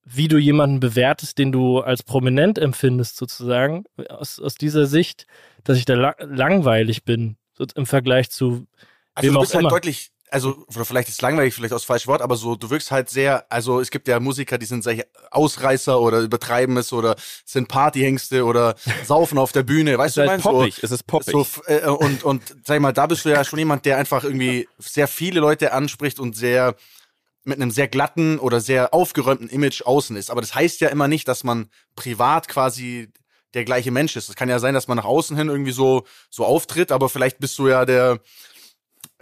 wie 0.04 0.26
du 0.26 0.36
jemanden 0.36 0.80
bewertest, 0.80 1.38
den 1.38 1.52
du 1.52 1.78
als 1.78 2.02
prominent 2.02 2.58
empfindest 2.58 3.16
sozusagen, 3.16 3.84
aus, 4.08 4.40
aus 4.40 4.56
dieser 4.56 4.86
Sicht, 4.86 5.26
dass 5.62 5.78
ich 5.78 5.84
da 5.84 5.94
la 5.94 6.14
langweilig 6.18 7.04
bin 7.04 7.36
so 7.52 7.64
im 7.76 7.86
Vergleich 7.86 8.30
zu 8.30 8.66
also 9.14 9.28
wem 9.28 9.34
du 9.34 9.40
bist 9.40 9.52
auch 9.52 9.54
halt 9.54 9.62
immer. 9.62 9.70
deutlich 9.70 10.10
also, 10.34 10.66
oder 10.74 10.84
vielleicht 10.84 11.08
ist 11.08 11.14
es 11.14 11.20
langweilig, 11.20 11.54
vielleicht 11.54 11.72
auch 11.72 11.76
das 11.76 11.84
falsche 11.84 12.08
Wort, 12.08 12.20
aber 12.20 12.34
so, 12.34 12.56
du 12.56 12.68
wirkst 12.68 12.90
halt 12.90 13.08
sehr, 13.08 13.46
also 13.52 13.78
es 13.78 13.92
gibt 13.92 14.08
ja 14.08 14.18
Musiker, 14.18 14.58
die 14.58 14.66
sind 14.66 14.82
sehr 14.82 15.06
Ausreißer 15.30 16.00
oder 16.00 16.18
übertreiben 16.18 16.76
es 16.76 16.92
oder 16.92 17.14
sind 17.44 17.68
Partyhengste 17.68 18.44
oder 18.44 18.74
saufen 19.06 19.38
auf 19.38 19.52
der 19.52 19.62
Bühne, 19.62 19.96
weißt 19.96 20.16
du, 20.16 20.28
halt? 20.28 20.42
Poppig, 20.42 20.74
so, 20.74 20.80
es 20.82 20.90
ist 20.90 21.06
poppig. 21.06 21.32
So, 21.32 21.46
äh, 21.66 21.86
und, 21.86 22.24
und 22.24 22.42
sag 22.66 22.74
ich 22.74 22.82
mal, 22.82 22.92
da 22.92 23.06
bist 23.06 23.24
du 23.24 23.28
ja 23.28 23.44
schon 23.44 23.60
jemand, 23.60 23.86
der 23.86 23.96
einfach 23.96 24.24
irgendwie 24.24 24.68
sehr 24.78 25.06
viele 25.06 25.38
Leute 25.38 25.72
anspricht 25.72 26.18
und 26.18 26.36
sehr 26.36 26.74
mit 27.44 27.60
einem 27.60 27.70
sehr 27.70 27.86
glatten 27.86 28.40
oder 28.40 28.60
sehr 28.60 28.92
aufgeräumten 28.92 29.48
Image 29.48 29.82
außen 29.82 30.16
ist. 30.16 30.30
Aber 30.30 30.40
das 30.40 30.56
heißt 30.56 30.80
ja 30.80 30.88
immer 30.88 31.06
nicht, 31.06 31.28
dass 31.28 31.44
man 31.44 31.68
privat 31.94 32.48
quasi 32.48 33.12
der 33.52 33.64
gleiche 33.64 33.92
Mensch 33.92 34.16
ist. 34.16 34.28
Es 34.28 34.34
kann 34.34 34.48
ja 34.48 34.58
sein, 34.58 34.74
dass 34.74 34.88
man 34.88 34.96
nach 34.96 35.04
außen 35.04 35.36
hin 35.36 35.48
irgendwie 35.48 35.70
so, 35.70 36.04
so 36.28 36.44
auftritt, 36.44 36.90
aber 36.90 37.08
vielleicht 37.08 37.38
bist 37.38 37.56
du 37.58 37.68
ja 37.68 37.84
der, 37.84 38.18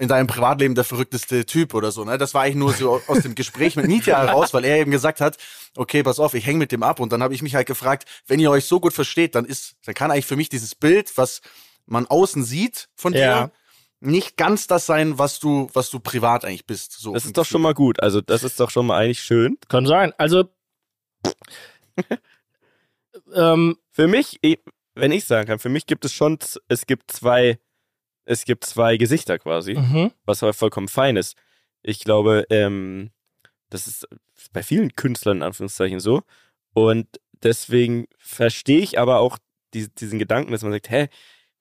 in 0.02 0.08
deinem 0.08 0.26
Privatleben 0.26 0.74
der 0.74 0.82
verrückteste 0.82 1.46
Typ 1.46 1.74
oder 1.74 1.92
so. 1.92 2.04
Ne? 2.04 2.18
Das 2.18 2.34
war 2.34 2.42
eigentlich 2.42 2.56
nur 2.56 2.72
so 2.72 3.00
aus 3.06 3.20
dem 3.20 3.36
Gespräch 3.36 3.76
mit 3.76 3.86
Nitya 3.86 4.20
heraus, 4.20 4.52
weil 4.52 4.64
er 4.64 4.78
eben 4.78 4.90
gesagt 4.90 5.20
hat, 5.20 5.36
okay, 5.76 6.02
pass 6.02 6.18
auf, 6.18 6.34
ich 6.34 6.44
hänge 6.44 6.58
mit 6.58 6.72
dem 6.72 6.82
ab. 6.82 6.98
Und 6.98 7.12
dann 7.12 7.22
habe 7.22 7.34
ich 7.34 7.40
mich 7.40 7.54
halt 7.54 7.68
gefragt, 7.68 8.08
wenn 8.26 8.40
ihr 8.40 8.50
euch 8.50 8.64
so 8.64 8.80
gut 8.80 8.92
versteht, 8.92 9.36
dann 9.36 9.44
ist, 9.44 9.76
dann 9.84 9.94
kann 9.94 10.10
eigentlich 10.10 10.26
für 10.26 10.34
mich 10.34 10.48
dieses 10.48 10.74
Bild, 10.74 11.16
was 11.16 11.40
man 11.86 12.08
außen 12.08 12.42
sieht 12.42 12.88
von 12.96 13.12
ja. 13.12 13.44
dir, 13.44 13.52
nicht 14.00 14.36
ganz 14.36 14.66
das 14.66 14.86
sein, 14.86 15.20
was 15.20 15.38
du, 15.38 15.68
was 15.72 15.88
du 15.88 16.00
privat 16.00 16.44
eigentlich 16.44 16.66
bist. 16.66 16.98
So 16.98 17.14
das 17.14 17.24
ist 17.24 17.38
doch 17.38 17.46
schon 17.46 17.62
mal 17.62 17.72
gut. 17.72 18.02
Also 18.02 18.20
das 18.20 18.42
ist 18.42 18.58
doch 18.58 18.70
schon 18.70 18.88
mal 18.88 18.98
eigentlich 18.98 19.22
schön. 19.22 19.56
Kann 19.68 19.86
sein. 19.86 20.12
Also 20.18 20.48
ähm, 23.36 23.78
für 23.92 24.08
mich, 24.08 24.40
wenn 24.96 25.12
ich 25.12 25.26
sagen 25.26 25.46
kann, 25.46 25.60
für 25.60 25.68
mich 25.68 25.86
gibt 25.86 26.04
es 26.04 26.12
schon, 26.12 26.40
es 26.66 26.86
gibt 26.86 27.12
zwei 27.12 27.60
es 28.24 28.44
gibt 28.44 28.64
zwei 28.64 28.96
Gesichter 28.96 29.38
quasi, 29.38 29.74
mhm. 29.74 30.12
was 30.24 30.42
aber 30.42 30.52
vollkommen 30.52 30.88
fein 30.88 31.16
ist. 31.16 31.36
Ich 31.82 32.00
glaube, 32.00 32.46
ähm, 32.50 33.10
das 33.70 33.86
ist 33.86 34.06
bei 34.52 34.62
vielen 34.62 34.94
Künstlern 34.94 35.38
in 35.38 35.42
Anführungszeichen 35.42 36.00
so. 36.00 36.22
Und 36.74 37.06
deswegen 37.42 38.06
verstehe 38.18 38.80
ich 38.80 38.98
aber 38.98 39.18
auch 39.18 39.38
die, 39.74 39.88
diesen 39.94 40.18
Gedanken, 40.18 40.52
dass 40.52 40.62
man 40.62 40.72
sagt, 40.72 40.90
hä, 40.90 41.08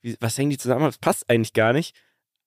wie, 0.01 0.17
was 0.19 0.37
hängen 0.37 0.49
die 0.49 0.57
zusammen? 0.57 0.85
Das 0.85 0.97
passt 0.97 1.29
eigentlich 1.29 1.53
gar 1.53 1.73
nicht. 1.73 1.95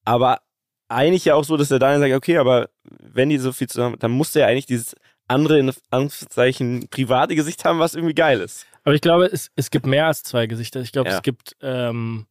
Aber 0.04 0.40
eigentlich 0.88 1.24
ja 1.24 1.34
auch 1.34 1.44
so, 1.44 1.56
dass 1.56 1.68
der 1.68 1.78
Daniel 1.78 2.00
sagt, 2.00 2.14
okay, 2.14 2.38
aber 2.38 2.70
wenn 2.84 3.30
die 3.30 3.38
so 3.38 3.52
viel 3.52 3.68
zusammen, 3.68 3.96
dann 3.98 4.10
muss 4.10 4.32
der 4.32 4.42
ja 4.42 4.48
eigentlich 4.48 4.66
dieses 4.66 4.94
andere, 5.26 5.58
in 5.58 5.72
Anführungszeichen, 5.90 6.88
private 6.90 7.34
Gesicht 7.34 7.64
haben, 7.64 7.78
was 7.78 7.94
irgendwie 7.94 8.14
geil 8.14 8.40
ist. 8.40 8.66
Aber 8.84 8.94
ich 8.94 9.00
glaube, 9.00 9.26
es, 9.26 9.50
es 9.56 9.70
gibt 9.70 9.86
mehr 9.86 10.06
als 10.06 10.22
zwei 10.22 10.46
Gesichter. 10.46 10.80
Ich 10.80 10.92
glaube, 10.92 11.08
ja. 11.08 11.16
es 11.16 11.22
gibt 11.22 11.56
ähm, 11.62 12.26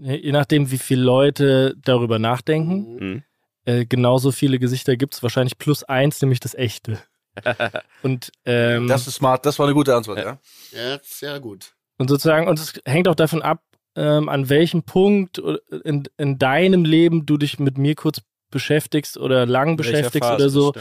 je 0.00 0.32
nachdem, 0.32 0.70
wie 0.70 0.78
viele 0.78 1.02
Leute 1.02 1.74
darüber 1.82 2.18
nachdenken, 2.18 2.96
mhm. 2.96 3.22
äh, 3.64 3.84
genauso 3.86 4.32
viele 4.32 4.58
Gesichter 4.58 4.96
gibt 4.96 5.14
es 5.14 5.22
wahrscheinlich 5.22 5.58
plus 5.58 5.84
eins, 5.84 6.20
nämlich 6.20 6.40
das 6.40 6.54
echte. 6.54 6.98
und 8.02 8.32
ähm, 8.44 8.88
das 8.88 9.06
ist 9.06 9.14
smart, 9.16 9.46
das 9.46 9.58
war 9.58 9.66
eine 9.66 9.74
gute 9.74 9.94
Antwort, 9.94 10.18
ja. 10.18 10.38
Ja, 10.72 10.98
sehr 11.02 11.40
gut. 11.40 11.74
Und 11.98 12.08
sozusagen, 12.08 12.48
und 12.48 12.58
es 12.58 12.74
hängt 12.84 13.08
auch 13.08 13.14
davon 13.14 13.42
ab, 13.42 13.62
ähm, 13.96 14.28
an 14.28 14.48
welchem 14.48 14.82
Punkt 14.82 15.38
in, 15.84 16.04
in 16.16 16.38
deinem 16.38 16.84
Leben 16.84 17.26
du 17.26 17.36
dich 17.36 17.58
mit 17.58 17.76
mir 17.78 17.94
kurz 17.94 18.22
beschäftigst 18.50 19.16
oder 19.18 19.46
lang 19.46 19.76
beschäftigst 19.76 20.30
oder 20.30 20.48
so, 20.48 20.72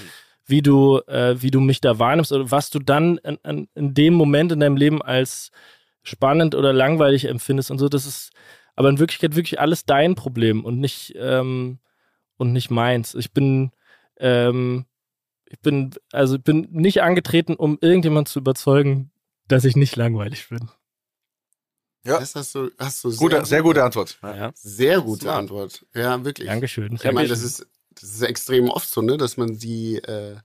wie 0.45 0.61
du, 0.61 0.99
äh, 1.07 1.41
wie 1.41 1.51
du 1.51 1.59
mich 1.59 1.81
da 1.81 1.99
wahrnimmst 1.99 2.31
oder 2.31 2.49
was 2.51 2.69
du 2.69 2.79
dann 2.79 3.17
in, 3.19 3.37
in, 3.43 3.67
in 3.75 3.93
dem 3.93 4.13
Moment 4.13 4.51
in 4.51 4.59
deinem 4.59 4.77
Leben 4.77 5.01
als 5.01 5.51
spannend 6.03 6.55
oder 6.55 6.73
langweilig 6.73 7.25
empfindest 7.25 7.71
und 7.71 7.77
so. 7.77 7.89
Das 7.89 8.05
ist, 8.05 8.31
aber 8.79 8.87
in 8.87 8.97
Wirklichkeit 8.97 9.35
wirklich 9.35 9.59
alles 9.59 9.83
dein 9.83 10.15
Problem 10.15 10.63
und 10.63 10.79
nicht, 10.79 11.13
ähm, 11.17 11.79
und 12.37 12.53
nicht 12.53 12.71
meins. 12.71 13.13
Ich 13.13 13.33
bin, 13.33 13.71
ähm, 14.15 14.85
ich 15.49 15.59
bin, 15.59 15.93
also 16.13 16.37
ich 16.37 16.43
bin 16.43 16.69
nicht 16.71 17.01
angetreten, 17.01 17.55
um 17.55 17.77
irgendjemand 17.81 18.29
zu 18.29 18.39
überzeugen, 18.39 19.11
dass 19.49 19.65
ich 19.65 19.75
nicht 19.75 19.97
langweilig 19.97 20.47
bin. 20.47 20.69
Ja. 22.05 22.21
Das 22.21 22.35
hast 22.35 22.55
du, 22.55 22.71
hast 22.79 23.03
du 23.03 23.09
sehr, 23.09 23.19
gute, 23.19 23.45
sehr 23.45 23.63
gute 23.63 23.83
Antwort. 23.83 24.17
Ja. 24.23 24.51
Sehr 24.55 25.01
gute 25.01 25.33
Antwort. 25.33 25.85
Ja, 25.93 26.23
wirklich. 26.23 26.47
Dankeschön. 26.47 26.93
Ich 26.93 27.11
meine, 27.11 27.27
das 27.27 27.43
ist, 27.43 27.67
das 27.89 28.03
ist 28.03 28.21
extrem 28.21 28.69
oft 28.69 28.89
so, 28.89 29.01
ne, 29.01 29.17
dass 29.17 29.35
man 29.35 29.57
die, 29.57 29.95
äh, 29.95 30.37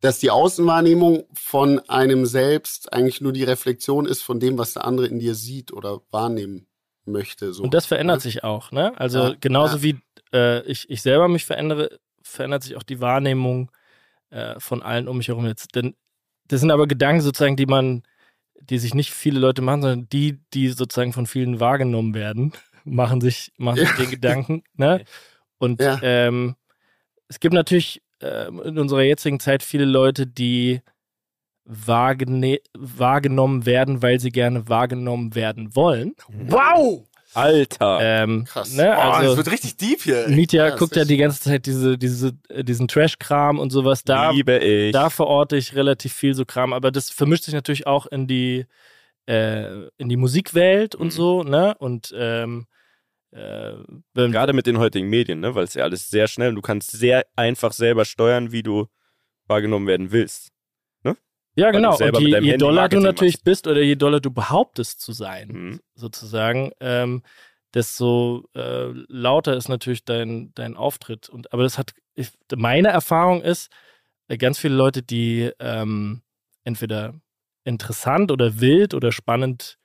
dass 0.00 0.18
die 0.18 0.32
Außenwahrnehmung 0.32 1.28
von 1.32 1.78
einem 1.88 2.26
selbst 2.26 2.92
eigentlich 2.92 3.20
nur 3.20 3.32
die 3.32 3.44
Reflexion 3.44 4.06
ist 4.06 4.22
von 4.22 4.40
dem, 4.40 4.58
was 4.58 4.72
der 4.72 4.86
andere 4.86 5.06
in 5.06 5.20
dir 5.20 5.36
sieht 5.36 5.72
oder 5.72 6.00
wahrnehmen 6.10 6.66
möchte. 7.06 7.52
So. 7.52 7.62
Und 7.62 7.74
das 7.74 7.86
verändert 7.86 8.20
sich 8.20 8.44
auch, 8.44 8.72
ne? 8.72 8.92
Also 8.96 9.18
ja, 9.18 9.34
genauso 9.40 9.76
ja. 9.78 9.82
wie 9.82 9.98
äh, 10.32 10.62
ich, 10.62 10.88
ich 10.90 11.02
selber 11.02 11.28
mich 11.28 11.44
verändere, 11.44 11.98
verändert 12.22 12.62
sich 12.62 12.76
auch 12.76 12.82
die 12.82 13.00
Wahrnehmung 13.00 13.70
äh, 14.30 14.58
von 14.58 14.82
allen 14.82 15.08
um 15.08 15.18
mich 15.18 15.28
herum 15.28 15.46
jetzt. 15.46 15.74
Denn 15.74 15.94
das 16.48 16.60
sind 16.60 16.70
aber 16.70 16.86
Gedanken 16.86 17.20
sozusagen, 17.20 17.56
die 17.56 17.66
man, 17.66 18.02
die 18.60 18.78
sich 18.78 18.94
nicht 18.94 19.12
viele 19.12 19.38
Leute 19.38 19.62
machen, 19.62 19.82
sondern 19.82 20.08
die, 20.08 20.40
die 20.52 20.68
sozusagen 20.68 21.12
von 21.12 21.26
vielen 21.26 21.60
wahrgenommen 21.60 22.14
werden, 22.14 22.52
machen 22.84 23.20
sich, 23.20 23.52
machen 23.56 23.78
sich 23.78 23.92
den 23.92 24.10
Gedanken, 24.10 24.62
ne? 24.74 25.04
Und 25.58 25.80
ähm, 25.80 26.56
es 27.28 27.40
gibt 27.40 27.54
natürlich 27.54 28.02
äh, 28.20 28.48
in 28.48 28.78
unserer 28.78 29.02
jetzigen 29.02 29.40
Zeit 29.40 29.62
viele 29.62 29.84
Leute, 29.84 30.26
die 30.26 30.82
wahrgenommen 31.64 33.66
werden, 33.66 34.02
weil 34.02 34.20
sie 34.20 34.30
gerne 34.30 34.68
wahrgenommen 34.68 35.34
werden 35.34 35.74
wollen. 35.74 36.14
Wow! 36.28 37.06
Alter. 37.34 37.98
Ähm, 38.00 38.44
Krass. 38.44 38.74
Ne, 38.74 38.96
also, 38.96 39.18
oh, 39.18 39.28
das 39.28 39.36
wird 39.38 39.52
richtig 39.52 39.76
deep 39.76 40.02
hier. 40.02 40.28
Mietja 40.28 40.68
ja, 40.68 40.76
guckt 40.76 40.94
ja 40.94 41.04
die 41.04 41.16
ganze 41.16 41.40
Zeit 41.40 41.66
diese, 41.66 41.98
diese, 41.98 42.32
diesen 42.62 42.86
Trash-Kram 42.86 43.58
und 43.58 43.70
sowas. 43.70 44.04
Da, 44.04 44.30
Liebe 44.30 44.58
ich. 44.58 44.92
Da 44.92 45.10
verorte 45.10 45.56
ich 45.56 45.74
relativ 45.74 46.12
viel 46.12 46.34
so 46.34 46.44
Kram, 46.44 46.72
aber 46.72 46.92
das 46.92 47.10
vermischt 47.10 47.44
sich 47.44 47.54
natürlich 47.54 47.86
auch 47.86 48.06
in 48.06 48.28
die, 48.28 48.66
äh, 49.26 49.88
in 49.96 50.08
die 50.08 50.16
Musikwelt 50.16 50.94
und 50.94 51.08
mhm. 51.08 51.10
so, 51.10 51.42
ne? 51.42 51.74
Und 51.78 52.14
ähm, 52.16 52.66
äh, 53.32 53.72
gerade 54.14 54.52
mit 54.52 54.66
den 54.66 54.78
heutigen 54.78 55.08
Medien, 55.08 55.40
ne? 55.40 55.56
Weil 55.56 55.64
es 55.64 55.74
ja 55.74 55.82
alles 55.82 56.08
sehr 56.08 56.28
schnell 56.28 56.50
und 56.50 56.56
du 56.56 56.62
kannst 56.62 56.92
sehr 56.92 57.26
einfach 57.34 57.72
selber 57.72 58.04
steuern, 58.04 58.52
wie 58.52 58.62
du 58.62 58.86
wahrgenommen 59.46 59.88
werden 59.88 60.12
willst. 60.12 60.53
Ja, 61.56 61.70
genau. 61.70 61.96
Und 61.96 62.18
je, 62.18 62.40
je 62.40 62.56
doller 62.56 62.88
du 62.88 63.00
natürlich 63.00 63.34
machst. 63.34 63.44
bist 63.44 63.66
oder 63.66 63.80
je 63.80 63.94
doller 63.94 64.20
du 64.20 64.30
behauptest 64.30 65.00
zu 65.00 65.12
sein, 65.12 65.48
mhm. 65.48 65.80
sozusagen, 65.94 66.72
ähm, 66.80 67.22
desto 67.74 68.48
äh, 68.54 68.88
lauter 69.08 69.56
ist 69.56 69.68
natürlich 69.68 70.04
dein, 70.04 70.52
dein 70.54 70.76
Auftritt. 70.76 71.28
Und, 71.28 71.52
aber 71.52 71.62
das 71.62 71.78
hat, 71.78 71.92
ich, 72.14 72.30
meine 72.54 72.88
Erfahrung 72.88 73.42
ist, 73.42 73.70
äh, 74.28 74.36
ganz 74.36 74.58
viele 74.58 74.74
Leute, 74.74 75.02
die 75.02 75.50
ähm, 75.58 76.22
entweder 76.64 77.14
interessant 77.64 78.30
oder 78.30 78.60
wild 78.60 78.94
oder 78.94 79.12
spannend 79.12 79.78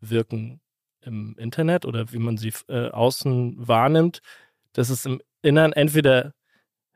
wirken 0.00 0.60
im 1.00 1.36
Internet 1.38 1.84
oder 1.84 2.12
wie 2.12 2.18
man 2.18 2.36
sie 2.36 2.52
äh, 2.68 2.88
außen 2.88 3.56
wahrnimmt, 3.66 4.20
dass 4.72 4.88
es 4.88 5.04
im 5.04 5.20
Innern 5.42 5.72
entweder 5.72 6.34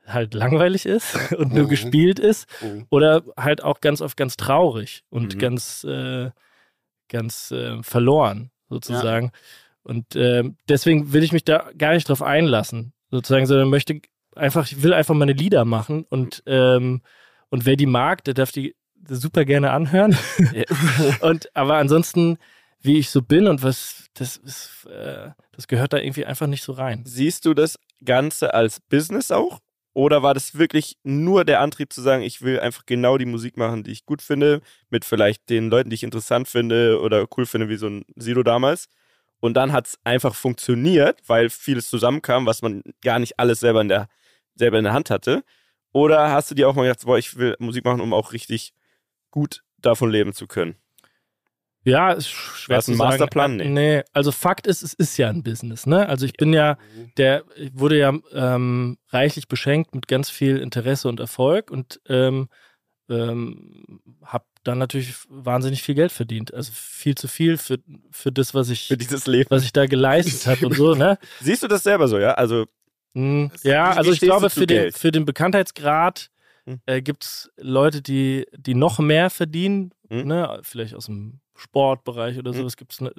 halt 0.07 0.35
langweilig 0.35 0.87
ist 0.87 1.33
und 1.37 1.53
nur 1.53 1.65
mhm. 1.65 1.69
gespielt 1.69 2.19
ist 2.19 2.47
mhm. 2.63 2.87
oder 2.91 3.23
halt 3.37 3.63
auch 3.63 3.81
ganz 3.81 4.01
oft 4.01 4.17
ganz 4.17 4.37
traurig 4.37 5.05
und 5.11 5.35
mhm. 5.35 5.39
ganz, 5.39 5.85
äh, 5.85 6.31
ganz 7.09 7.51
äh, 7.51 7.83
verloren 7.83 8.51
sozusagen. 8.69 9.27
Ja. 9.27 9.41
Und 9.83 10.17
äh, 10.17 10.45
deswegen 10.69 11.13
will 11.13 11.23
ich 11.23 11.33
mich 11.33 11.45
da 11.45 11.71
gar 11.79 11.93
nicht 11.93 12.09
drauf 12.09 12.23
einlassen, 12.23 12.93
sozusagen, 13.11 13.47
sondern 13.47 13.69
möchte 13.69 14.01
einfach, 14.35 14.67
ich 14.67 14.83
will 14.83 14.93
einfach 14.93 15.15
meine 15.15 15.33
Lieder 15.33 15.65
machen 15.65 16.05
und, 16.09 16.43
ähm, 16.47 17.03
und 17.49 17.67
wer 17.67 17.77
die 17.77 17.87
mag, 17.87 18.25
der 18.25 18.35
darf 18.35 18.51
die 18.51 18.75
super 19.09 19.45
gerne 19.45 19.71
anhören. 19.71 20.17
und 21.21 21.55
aber 21.55 21.77
ansonsten, 21.77 22.39
wie 22.81 22.99
ich 22.99 23.11
so 23.11 23.23
bin 23.23 23.47
und 23.47 23.63
was, 23.63 24.07
das 24.15 24.37
ist, 24.37 24.87
äh, 24.87 25.31
das 25.53 25.69
gehört 25.69 25.93
da 25.93 25.99
irgendwie 25.99 26.27
einfach 26.27 26.47
nicht 26.47 26.63
so 26.63 26.73
rein. 26.73 27.03
Siehst 27.07 27.45
du 27.45 27.55
das 27.55 27.79
Ganze 28.05 28.55
als 28.55 28.81
Business 28.81 29.31
auch? 29.31 29.61
Oder 29.97 30.23
war 30.23 30.35
das 30.35 30.59
wirklich 30.59 30.99
nur 31.05 31.47
der 31.47 31.63
Antrieb 31.63 31.91
zu 31.91 32.03
sagen, 32.03 32.23
ich 32.23 32.43
will 32.43 32.61
einfach 32.61 32.85
genau 32.85 33.17
die 33.17 33.25
Musik 33.25 33.57
machen, 33.57 33.83
die 33.83 33.93
ich 33.93 34.05
gut 34.05 34.21
finde, 34.21 34.61
mit 34.91 35.07
vielleicht 35.07 35.49
den 35.49 35.71
Leuten, 35.71 35.89
die 35.89 35.95
ich 35.95 36.03
interessant 36.03 36.49
finde 36.49 37.01
oder 37.01 37.27
cool 37.35 37.47
finde, 37.47 37.71
wie 37.71 37.77
so 37.77 37.87
ein 37.87 38.05
Sido 38.15 38.43
damals? 38.43 38.91
Und 39.41 39.55
dann 39.55 39.73
hat 39.73 39.87
es 39.87 39.99
einfach 40.05 40.35
funktioniert, 40.35 41.23
weil 41.27 41.49
vieles 41.49 41.89
zusammenkam, 41.89 42.45
was 42.45 42.61
man 42.61 42.83
gar 43.01 43.19
nicht 43.19 43.39
alles 43.39 43.61
selber 43.61 43.81
in 43.81 43.89
der, 43.89 44.09
selber 44.55 44.77
in 44.77 44.85
der 44.85 44.93
Hand 44.93 45.09
hatte. 45.09 45.43
Oder 45.93 46.31
hast 46.31 46.51
du 46.51 46.55
dir 46.55 46.69
auch 46.69 46.75
mal 46.75 46.83
gedacht, 46.83 47.07
boah, 47.07 47.17
ich 47.17 47.39
will 47.39 47.57
Musik 47.59 47.87
machen, 47.87 48.03
um 48.03 48.13
auch 48.13 48.35
richtig 48.35 48.75
gut 49.31 49.63
davon 49.79 50.11
leben 50.11 50.35
zu 50.35 50.47
können? 50.47 50.77
Ja, 51.87 52.13
ist 52.13 52.29
schwer 52.29 52.81
zu 52.81 52.95
sagen. 52.95 53.11
Masterplan? 53.11 53.57
Nee. 53.57 53.69
nee. 53.69 54.03
also 54.13 54.33
Fakt 54.33 54.67
ist, 54.67 54.83
es 54.83 54.93
ist 54.93 55.17
ja 55.17 55.29
ein 55.29 55.43
Business, 55.43 55.87
ne? 55.87 56.09
Also 56.09 56.27
ich 56.27 56.33
bin 56.33 56.53
ja, 56.53 56.79
der 57.17 57.45
ich 57.57 57.71
wurde 57.75 57.99
ja 57.99 58.13
ähm, 58.33 58.99
reichlich 59.11 59.49
beschenkt 59.49 59.95
mit 59.95 60.09
ganz 60.09 60.29
viel 60.29 60.59
Interesse 60.59 61.09
und 61.09 61.21
Erfolg 61.21 61.71
und 61.71 62.01
ähm, 62.09 62.49
ähm, 63.09 64.01
habe 64.25 64.45
dann 64.65 64.79
natürlich 64.79 65.15
wahnsinnig 65.29 65.83
viel 65.83 65.95
Geld 65.95 66.11
verdient. 66.11 66.53
Also 66.53 66.73
viel 66.75 67.15
zu 67.15 67.29
viel 67.29 67.57
für, 67.57 67.79
für 68.11 68.33
das, 68.33 68.53
was 68.53 68.69
ich, 68.69 68.89
für 68.89 68.97
dieses 68.97 69.29
Leben. 69.29 69.49
was 69.51 69.63
ich 69.63 69.73
da 69.73 69.87
geleistet 69.87 70.47
habe 70.47 70.67
und 70.67 70.75
so, 70.75 70.95
ne? 70.95 71.19
Siehst 71.41 71.63
du 71.63 71.69
das 71.69 71.85
selber 71.85 72.09
so, 72.09 72.19
ja? 72.19 72.33
Also 72.35 72.67
Mhm. 73.17 73.51
Ja, 73.63 73.93
also 73.93 74.13
ich 74.13 74.21
glaube, 74.21 74.51
für 74.51 74.67
den, 74.67 74.93
für 74.93 75.11
den 75.11 75.25
Bekanntheitsgrad 75.25 76.29
hm. 76.67 76.81
äh, 76.87 77.01
gibt 77.01 77.25
es 77.25 77.51
Leute, 77.57 78.03
die, 78.03 78.47
die 78.57 78.75
noch 78.75 78.99
mehr 78.99 79.31
verdienen, 79.31 79.93
hm. 80.09 80.27
ne? 80.27 80.61
vielleicht 80.63 80.95
aus 80.95 81.07
dem 81.07 81.41
Sportbereich 81.55 82.39
oder 82.39 82.53
hm. 82.53 82.59
sowas 82.59 82.77
gibt 82.77 82.93
es, 82.93 83.01
ne, 83.01 83.13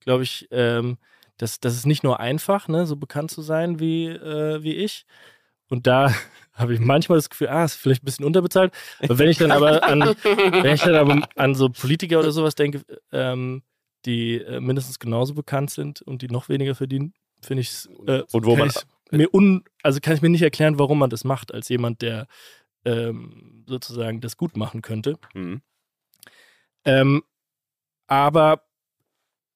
glaube 0.00 0.22
ich, 0.22 0.48
ähm, 0.50 0.98
das, 1.38 1.60
das 1.60 1.74
ist 1.74 1.86
nicht 1.86 2.04
nur 2.04 2.20
einfach, 2.20 2.68
ne, 2.68 2.86
so 2.86 2.96
bekannt 2.96 3.30
zu 3.30 3.42
sein 3.42 3.80
wie, 3.80 4.06
äh, 4.06 4.62
wie 4.62 4.74
ich. 4.74 5.06
Und 5.68 5.86
da 5.86 6.12
habe 6.52 6.74
ich 6.74 6.80
manchmal 6.80 7.18
das 7.18 7.30
Gefühl, 7.30 7.48
ah, 7.48 7.64
ist 7.64 7.76
vielleicht 7.76 8.02
ein 8.02 8.06
bisschen 8.06 8.26
unterbezahlt. 8.26 8.74
Aber 9.00 9.18
wenn 9.18 9.28
ich 9.28 9.38
dann 9.38 9.52
aber 9.52 9.82
an, 9.84 10.00
wenn 10.24 10.74
ich 10.74 10.82
dann 10.82 10.96
aber 10.96 11.28
an 11.36 11.54
so 11.54 11.70
Politiker 11.70 12.18
oder 12.18 12.32
sowas 12.32 12.54
denke, 12.54 12.82
ähm, 13.12 13.62
die 14.04 14.36
äh, 14.38 14.60
mindestens 14.60 14.98
genauso 14.98 15.34
bekannt 15.34 15.70
sind 15.70 16.02
und 16.02 16.22
die 16.22 16.28
noch 16.28 16.48
weniger 16.48 16.74
verdienen, 16.74 17.14
finde 17.40 17.62
ich 17.62 17.70
es. 17.70 17.88
Äh, 18.06 18.22
und 18.32 18.44
wo 18.44 18.56
man 18.56 18.70
mir 19.10 19.32
un, 19.32 19.64
also 19.82 20.00
kann 20.00 20.14
ich 20.14 20.22
mir 20.22 20.28
nicht 20.28 20.42
erklären, 20.42 20.78
warum 20.78 20.98
man 20.98 21.10
das 21.10 21.24
macht, 21.24 21.52
als 21.52 21.68
jemand, 21.68 22.02
der 22.02 22.26
ähm, 22.84 23.64
sozusagen 23.66 24.20
das 24.20 24.36
gut 24.36 24.56
machen 24.56 24.82
könnte. 24.82 25.18
Mhm. 25.34 25.62
Ähm, 26.84 27.22
aber 28.06 28.64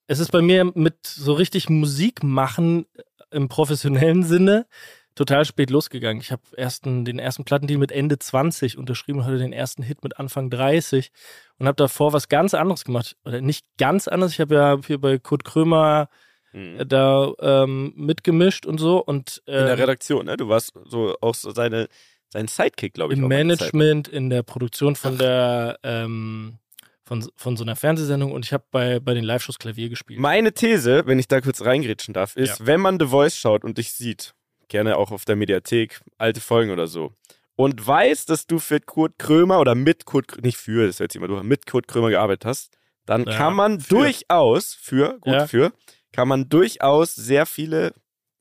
es 0.07 0.19
ist 0.19 0.31
bei 0.31 0.43
mir 0.43 0.65
mit 0.75 1.07
so 1.07 1.33
richtig 1.33 1.71
Musik 1.71 2.23
machen 2.23 2.87
im 3.31 3.49
professionellen 3.49 4.23
Sinne 4.23 4.67
total 5.15 5.45
spät 5.45 5.71
losgegangen. 5.71 6.21
Ich 6.21 6.33
habe 6.33 6.43
ersten, 6.57 7.05
den 7.05 7.19
ersten 7.19 7.45
Plattendeal 7.45 7.79
mit 7.79 7.93
Ende 7.93 8.19
20 8.19 8.79
unterschrieben 8.79 9.21
und 9.21 9.27
hatte 9.27 9.39
den 9.39 9.53
ersten 9.53 9.83
Hit 9.83 10.03
mit 10.03 10.19
Anfang 10.19 10.51
30 10.51 11.11
und 11.59 11.67
habe 11.67 11.77
davor 11.77 12.13
was 12.13 12.29
ganz 12.29 12.55
anderes 12.55 12.85
gemacht. 12.85 13.17
Oder 13.25 13.41
nicht 13.41 13.67
ganz 13.79 14.09
anders. 14.09 14.33
Ich 14.33 14.41
habe 14.41 14.55
ja 14.55 14.79
hier 14.85 15.01
bei 15.01 15.19
Kurt 15.19 15.45
Krömer 15.45 16.09
mhm. 16.53 16.89
da 16.89 17.33
ähm, 17.41 17.93
mitgemischt 17.97 18.67
und 18.67 18.79
so. 18.79 18.99
Und, 18.99 19.43
ähm, 19.47 19.61
in 19.61 19.65
der 19.67 19.75
ähm, 19.75 19.81
Redaktion, 19.81 20.27
ne? 20.27 20.37
Du 20.37 20.49
warst 20.49 20.73
so 20.85 21.17
auch 21.21 21.35
so 21.35 21.53
seine, 21.53 21.89
sein 22.35 22.49
Sidekick, 22.49 22.95
glaube 22.95 23.15
ich. 23.15 23.21
Im 23.21 23.29
Management, 23.29 24.09
in 24.09 24.29
der 24.29 24.43
Produktion 24.43 24.97
von 24.97 25.15
Ach. 25.15 25.19
der 25.19 25.79
ähm, 25.83 26.59
von, 27.05 27.27
von 27.37 27.57
so 27.57 27.65
einer 27.65 27.77
Fernsehsendung 27.77 28.33
und 28.33 28.45
ich 28.45 28.53
habe 28.53 28.65
bei, 28.71 28.99
bei 28.99 29.15
den 29.15 29.25
Live-Shows 29.25 29.59
Klavier 29.59 29.89
gespielt. 29.89 30.19
Meine 30.19 30.53
These, 30.53 31.07
wenn 31.07 31.19
ich 31.19 31.29
da 31.29 31.41
kurz 31.41 31.63
reingrätschen 31.63 32.13
darf, 32.13 32.37
ist, 32.37 32.61
ja. 32.61 32.67
wenn 32.67 32.81
man 32.81 32.99
The 32.99 33.07
Voice 33.07 33.37
schaut 33.37 33.65
und 33.65 33.79
dich 33.79 33.93
sieht, 33.93 34.35
gerne 34.69 34.97
auch 34.97 35.13
auf 35.13 35.25
der 35.25 35.37
Mediathek, 35.37 36.01
alte 36.19 36.41
Folgen 36.41 36.71
oder 36.71 36.87
so, 36.87 37.13
und 37.57 37.87
weiß, 37.87 38.27
dass 38.27 38.47
du 38.47 38.59
für 38.59 38.81
Kurt 38.81 39.19
Krömer 39.19 39.61
oder 39.61 39.75
mit 39.75 40.07
Kurt, 40.07 40.43
nicht 40.43 40.57
für, 40.57 40.87
das 40.87 40.99
hört 40.99 41.13
sich 41.13 41.21
immer 41.21 41.29
durch, 41.29 41.43
mit 41.43 41.67
Kurt 41.67 41.87
Krömer 41.87 42.11
gearbeitet 42.11 42.47
hast, 42.47 42.73
dann 43.07 43.25
ja, 43.25 43.37
kann 43.37 43.55
man 43.55 43.81
für. 43.81 43.97
durchaus, 43.97 44.75
für, 44.75 45.19
gut 45.21 45.35
ja. 45.35 45.47
für, 45.47 45.73
kann 46.11 46.27
man 46.27 46.49
durchaus 46.49 47.15
sehr 47.15 47.47
viele 47.47 47.93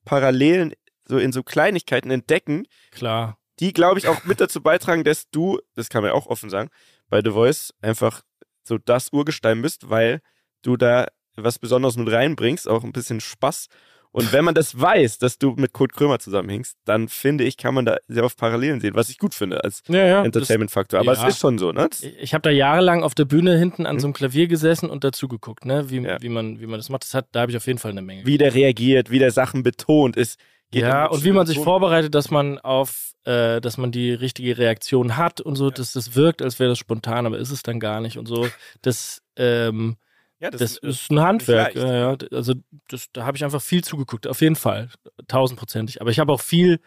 Parallelen 0.04 0.72
so 1.06 1.18
in 1.18 1.32
so 1.32 1.42
Kleinigkeiten 1.42 2.10
entdecken. 2.10 2.66
Klar. 2.90 3.38
Die, 3.60 3.72
glaube 3.72 3.98
ich, 3.98 4.08
auch 4.08 4.24
mit 4.24 4.40
dazu 4.40 4.60
beitragen, 4.60 5.04
dass 5.04 5.30
du, 5.30 5.60
das 5.74 5.88
kann 5.88 6.02
man 6.02 6.10
ja 6.10 6.14
auch 6.14 6.26
offen 6.26 6.50
sagen, 6.50 6.70
bei 7.08 7.20
The 7.22 7.30
Voice 7.30 7.72
einfach 7.80 8.22
so 8.64 8.78
das 8.78 9.12
Urgestein 9.12 9.62
bist, 9.62 9.90
weil 9.90 10.20
du 10.62 10.76
da 10.76 11.06
was 11.36 11.58
Besonderes 11.58 11.96
mit 11.96 12.10
reinbringst, 12.10 12.68
auch 12.68 12.84
ein 12.84 12.92
bisschen 12.92 13.20
Spaß. 13.20 13.68
Und 14.12 14.32
wenn 14.32 14.44
man 14.44 14.54
das 14.54 14.80
weiß, 14.80 15.18
dass 15.18 15.38
du 15.38 15.54
mit 15.56 15.72
Kurt 15.72 15.92
Krömer 15.92 16.20
zusammenhängst, 16.20 16.76
dann 16.84 17.08
finde 17.08 17.42
ich, 17.42 17.56
kann 17.56 17.74
man 17.74 17.84
da 17.84 17.96
sehr 18.06 18.24
oft 18.24 18.38
Parallelen 18.38 18.80
sehen, 18.80 18.94
was 18.94 19.10
ich 19.10 19.18
gut 19.18 19.34
finde 19.34 19.64
als 19.64 19.82
ja, 19.88 20.06
ja, 20.06 20.24
Entertainment-Faktor. 20.24 21.00
Aber 21.00 21.14
ja. 21.14 21.22
es 21.26 21.34
ist 21.34 21.40
schon 21.40 21.58
so, 21.58 21.72
ne? 21.72 21.88
Ich 22.20 22.32
habe 22.32 22.42
da 22.42 22.50
jahrelang 22.50 23.02
auf 23.02 23.16
der 23.16 23.24
Bühne 23.24 23.58
hinten 23.58 23.86
an 23.86 23.98
so 23.98 24.06
einem 24.06 24.14
Klavier 24.14 24.46
gesessen 24.46 24.88
und 24.88 25.02
dazu 25.02 25.26
geguckt, 25.26 25.64
ne? 25.64 25.90
Wie, 25.90 26.04
wie, 26.04 26.28
man, 26.28 26.60
wie 26.60 26.66
man 26.66 26.78
das 26.78 26.90
macht. 26.90 27.02
Das 27.02 27.14
hat, 27.14 27.26
da 27.32 27.40
habe 27.40 27.50
ich 27.50 27.56
auf 27.56 27.66
jeden 27.66 27.80
Fall 27.80 27.90
eine 27.90 28.02
Menge. 28.02 28.24
Wie 28.24 28.38
der 28.38 28.54
reagiert, 28.54 29.10
wie 29.10 29.18
der 29.18 29.32
Sachen 29.32 29.64
betont 29.64 30.16
ist. 30.16 30.38
Ja, 30.80 31.06
und 31.06 31.24
wie 31.24 31.32
man 31.32 31.46
sich 31.46 31.58
vorbereitet, 31.58 32.14
dass 32.14 32.30
man 32.30 32.58
auf, 32.58 33.14
äh, 33.24 33.60
dass 33.60 33.78
man 33.78 33.92
die 33.92 34.12
richtige 34.12 34.58
Reaktion 34.58 35.16
hat 35.16 35.40
und 35.40 35.56
so, 35.56 35.70
dass 35.70 35.92
das 35.92 36.14
wirkt, 36.14 36.42
als 36.42 36.58
wäre 36.58 36.70
das 36.70 36.78
spontan, 36.78 37.26
aber 37.26 37.38
ist 37.38 37.50
es 37.50 37.62
dann 37.62 37.80
gar 37.80 38.00
nicht 38.00 38.18
und 38.18 38.26
so. 38.26 38.48
Das, 38.82 39.22
ähm, 39.36 39.96
ja, 40.40 40.50
das, 40.50 40.60
das 40.60 40.76
ist, 40.78 41.10
ein 41.10 41.20
Handwerk. 41.20 41.74
Ja, 41.74 42.12
ja. 42.12 42.16
Also 42.32 42.54
das, 42.88 43.08
da 43.12 43.24
habe 43.24 43.36
ich 43.36 43.44
einfach 43.44 43.62
viel 43.62 43.82
zugeguckt, 43.84 44.26
auf 44.26 44.40
jeden 44.40 44.56
Fall, 44.56 44.90
tausendprozentig. 45.28 46.00
Aber 46.00 46.10
ich 46.10 46.18
habe 46.18 46.32
auch 46.32 46.40
viel 46.40 46.80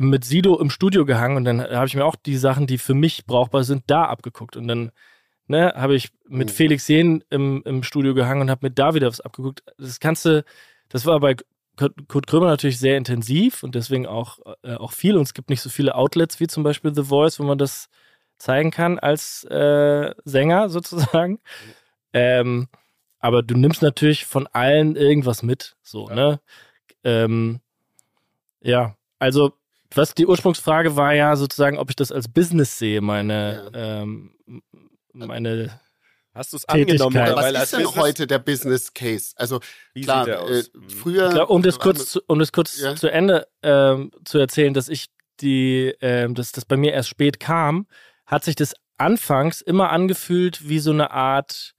mit 0.00 0.24
Sido 0.24 0.58
im 0.58 0.70
Studio 0.70 1.04
gehangen 1.04 1.36
und 1.36 1.44
dann 1.44 1.60
habe 1.60 1.86
ich 1.86 1.94
mir 1.94 2.04
auch 2.04 2.16
die 2.16 2.36
Sachen, 2.36 2.66
die 2.66 2.78
für 2.78 2.94
mich 2.94 3.26
brauchbar 3.26 3.64
sind, 3.64 3.84
da 3.86 4.04
abgeguckt. 4.04 4.56
Und 4.56 4.68
dann 4.68 4.90
ne, 5.46 5.72
habe 5.76 5.94
ich 5.94 6.10
mit 6.28 6.48
mhm. 6.48 6.52
Felix 6.52 6.88
Jehn 6.88 7.22
im, 7.30 7.62
im 7.64 7.82
Studio 7.82 8.14
gehangen 8.14 8.42
und 8.42 8.50
habe 8.50 8.66
mir 8.66 8.72
da 8.72 8.94
wieder 8.94 9.08
was 9.08 9.20
abgeguckt. 9.20 9.62
Das 9.78 10.00
kannst 10.00 10.24
du, 10.24 10.44
das 10.88 11.06
war 11.06 11.20
bei 11.20 11.36
Kurt 11.76 12.26
Krömer 12.26 12.46
natürlich 12.46 12.78
sehr 12.78 12.96
intensiv 12.96 13.62
und 13.62 13.74
deswegen 13.74 14.06
auch, 14.06 14.38
äh, 14.62 14.74
auch 14.74 14.92
viel. 14.92 15.16
Und 15.16 15.22
es 15.22 15.34
gibt 15.34 15.50
nicht 15.50 15.60
so 15.60 15.70
viele 15.70 15.94
Outlets 15.94 16.40
wie 16.40 16.46
zum 16.46 16.62
Beispiel 16.62 16.94
The 16.94 17.04
Voice, 17.04 17.38
wo 17.40 17.44
man 17.44 17.58
das 17.58 17.88
zeigen 18.38 18.70
kann 18.70 18.98
als 18.98 19.44
äh, 19.44 20.14
Sänger 20.24 20.68
sozusagen. 20.70 21.40
Ähm, 22.12 22.68
aber 23.18 23.42
du 23.42 23.56
nimmst 23.56 23.82
natürlich 23.82 24.26
von 24.26 24.46
allen 24.48 24.96
irgendwas 24.96 25.42
mit. 25.42 25.76
So, 25.82 26.08
ja. 26.08 26.14
ne? 26.14 26.40
Ähm, 27.04 27.60
ja, 28.60 28.96
also 29.18 29.52
was 29.94 30.14
die 30.14 30.26
Ursprungsfrage 30.26 30.96
war 30.96 31.14
ja 31.14 31.36
sozusagen, 31.36 31.78
ob 31.78 31.90
ich 31.90 31.96
das 31.96 32.12
als 32.12 32.28
Business 32.28 32.78
sehe, 32.78 33.00
meine, 33.00 33.70
ja. 33.72 34.02
ähm, 34.02 34.34
meine 35.12 35.80
Hast 36.34 36.52
du 36.52 36.56
es 36.56 36.64
angenommen? 36.68 37.14
Was 37.14 37.62
ist 37.62 37.72
denn 37.72 37.82
Business? 37.84 38.02
heute 38.02 38.26
der 38.26 38.38
Business 38.40 38.92
Case? 38.92 39.34
Also 39.36 39.60
Wie 39.92 40.02
klar, 40.02 40.26
äh, 40.28 40.64
mhm. 40.72 40.90
früher. 40.90 41.30
Glaub, 41.30 41.48
um 41.48 41.62
das 41.62 41.78
kurz, 41.78 42.10
zu, 42.10 42.20
um 42.26 42.40
das 42.40 42.50
kurz 42.50 42.80
ja? 42.80 42.96
zu 42.96 43.08
Ende 43.08 43.46
ähm, 43.62 44.10
zu 44.24 44.38
erzählen, 44.38 44.74
dass 44.74 44.88
ich 44.88 45.06
die, 45.40 45.94
ähm, 46.00 46.34
dass 46.34 46.50
das 46.50 46.64
bei 46.64 46.76
mir 46.76 46.92
erst 46.92 47.08
spät 47.08 47.38
kam, 47.38 47.86
hat 48.26 48.44
sich 48.44 48.56
das 48.56 48.74
anfangs 48.98 49.60
immer 49.60 49.90
angefühlt 49.90 50.68
wie 50.68 50.80
so 50.80 50.90
eine 50.90 51.12
Art 51.12 51.74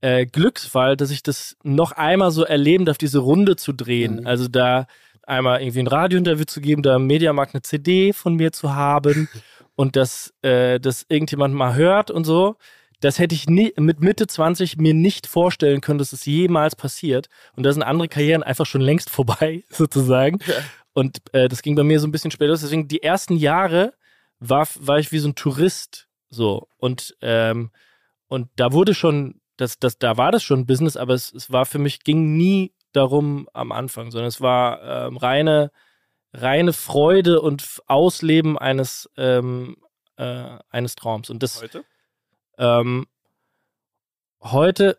äh, 0.00 0.24
Glücksfall, 0.24 0.96
dass 0.96 1.10
ich 1.10 1.22
das 1.22 1.56
noch 1.62 1.92
einmal 1.92 2.30
so 2.30 2.44
erleben 2.44 2.86
darf, 2.86 2.98
diese 2.98 3.18
Runde 3.18 3.56
zu 3.56 3.72
drehen. 3.72 4.20
Mhm. 4.20 4.26
Also 4.26 4.48
da 4.48 4.86
einmal 5.22 5.60
irgendwie 5.60 5.80
ein 5.80 5.86
Radiointerview 5.86 6.44
zu 6.44 6.62
geben, 6.62 6.82
da 6.82 6.96
im 6.96 7.06
Mediamarkt 7.06 7.54
eine 7.54 7.62
CD 7.62 8.14
von 8.14 8.36
mir 8.36 8.52
zu 8.52 8.74
haben 8.74 9.28
und 9.76 9.96
dass 9.96 10.32
äh, 10.40 10.80
das 10.80 11.04
irgendjemand 11.08 11.54
mal 11.54 11.74
hört 11.74 12.10
und 12.10 12.24
so 12.24 12.56
das 13.02 13.18
hätte 13.18 13.34
ich 13.34 13.48
nie, 13.48 13.72
mit 13.76 14.00
Mitte 14.00 14.28
20 14.28 14.76
mir 14.76 14.94
nicht 14.94 15.26
vorstellen 15.26 15.80
können, 15.80 15.98
dass 15.98 16.12
es 16.12 16.24
jemals 16.24 16.76
passiert. 16.76 17.28
Und 17.56 17.64
da 17.64 17.72
sind 17.72 17.82
andere 17.82 18.08
Karrieren 18.08 18.44
einfach 18.44 18.64
schon 18.64 18.80
längst 18.80 19.10
vorbei, 19.10 19.64
sozusagen. 19.70 20.38
Ja. 20.46 20.54
Und 20.92 21.18
äh, 21.32 21.48
das 21.48 21.62
ging 21.62 21.74
bei 21.74 21.82
mir 21.82 21.98
so 21.98 22.06
ein 22.06 22.12
bisschen 22.12 22.30
später 22.30 22.50
los. 22.50 22.60
Deswegen 22.60 22.86
die 22.86 23.02
ersten 23.02 23.36
Jahre 23.36 23.94
war, 24.38 24.68
war 24.78 25.00
ich 25.00 25.10
wie 25.10 25.18
so 25.18 25.28
ein 25.28 25.34
Tourist. 25.34 26.06
So. 26.30 26.68
Und, 26.76 27.16
ähm, 27.22 27.72
und 28.28 28.50
da 28.54 28.72
wurde 28.72 28.94
schon, 28.94 29.40
das, 29.56 29.80
das, 29.80 29.98
da 29.98 30.16
war 30.16 30.30
das 30.30 30.44
schon 30.44 30.60
ein 30.60 30.66
Business, 30.66 30.96
aber 30.96 31.14
es, 31.14 31.32
es 31.32 31.50
war 31.50 31.66
für 31.66 31.78
mich, 31.78 32.04
ging 32.04 32.36
nie 32.36 32.72
darum 32.92 33.48
am 33.52 33.72
Anfang, 33.72 34.12
sondern 34.12 34.28
es 34.28 34.40
war 34.40 35.08
ähm, 35.08 35.16
reine, 35.16 35.72
reine 36.32 36.72
Freude 36.72 37.40
und 37.40 37.82
Ausleben 37.88 38.56
eines, 38.56 39.10
ähm, 39.16 39.76
äh, 40.16 40.58
eines 40.70 40.94
Traums. 40.94 41.30
Und 41.30 41.42
das, 41.42 41.62
Heute? 41.62 41.84
Ähm, 42.58 43.06
heute, 44.42 44.98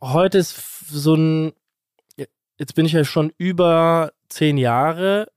heute 0.00 0.38
ist 0.38 0.88
so 0.88 1.14
ein, 1.14 1.52
jetzt 2.58 2.74
bin 2.74 2.86
ich 2.86 2.92
ja 2.92 3.04
schon 3.04 3.32
über 3.38 4.12
zehn 4.28 4.58
Jahre 4.58 5.28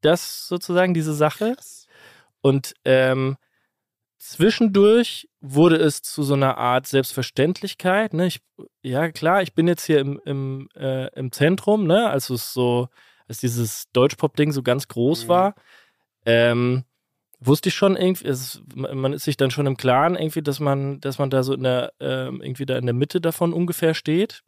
das 0.00 0.46
sozusagen, 0.46 0.94
diese 0.94 1.14
Sache. 1.14 1.56
Und 2.40 2.74
ähm, 2.84 3.36
zwischendurch 4.18 5.28
wurde 5.40 5.76
es 5.76 6.02
zu 6.02 6.22
so 6.22 6.34
einer 6.34 6.58
Art 6.58 6.86
Selbstverständlichkeit. 6.86 8.14
Ne? 8.14 8.26
Ich, 8.26 8.40
ja, 8.82 9.10
klar, 9.10 9.42
ich 9.42 9.54
bin 9.54 9.68
jetzt 9.68 9.84
hier 9.84 10.00
im, 10.00 10.20
im, 10.24 10.68
äh, 10.76 11.08
im 11.14 11.32
Zentrum, 11.32 11.86
ne? 11.86 12.08
als 12.08 12.30
es 12.30 12.52
so, 12.52 12.88
als 13.28 13.40
dieses 13.40 13.90
Deutschpop-Ding 13.92 14.52
so 14.52 14.62
ganz 14.62 14.88
groß 14.88 15.24
mhm. 15.24 15.28
war. 15.28 15.54
Ähm, 16.24 16.84
wusste 17.40 17.68
ich 17.68 17.74
schon 17.74 17.96
irgendwie, 17.96 18.26
es, 18.28 18.62
man 18.74 19.12
ist 19.12 19.24
sich 19.24 19.36
dann 19.36 19.50
schon 19.50 19.66
im 19.66 19.76
Klaren 19.76 20.16
irgendwie, 20.16 20.42
dass 20.42 20.60
man, 20.60 21.00
dass 21.00 21.18
man 21.18 21.30
da 21.30 21.42
so 21.42 21.54
in 21.54 21.62
der, 21.62 21.92
äh, 22.00 22.26
irgendwie 22.26 22.66
da 22.66 22.76
in 22.78 22.86
der 22.86 22.94
Mitte 22.94 23.20
davon 23.20 23.52
ungefähr 23.52 23.94
steht. 23.94 24.42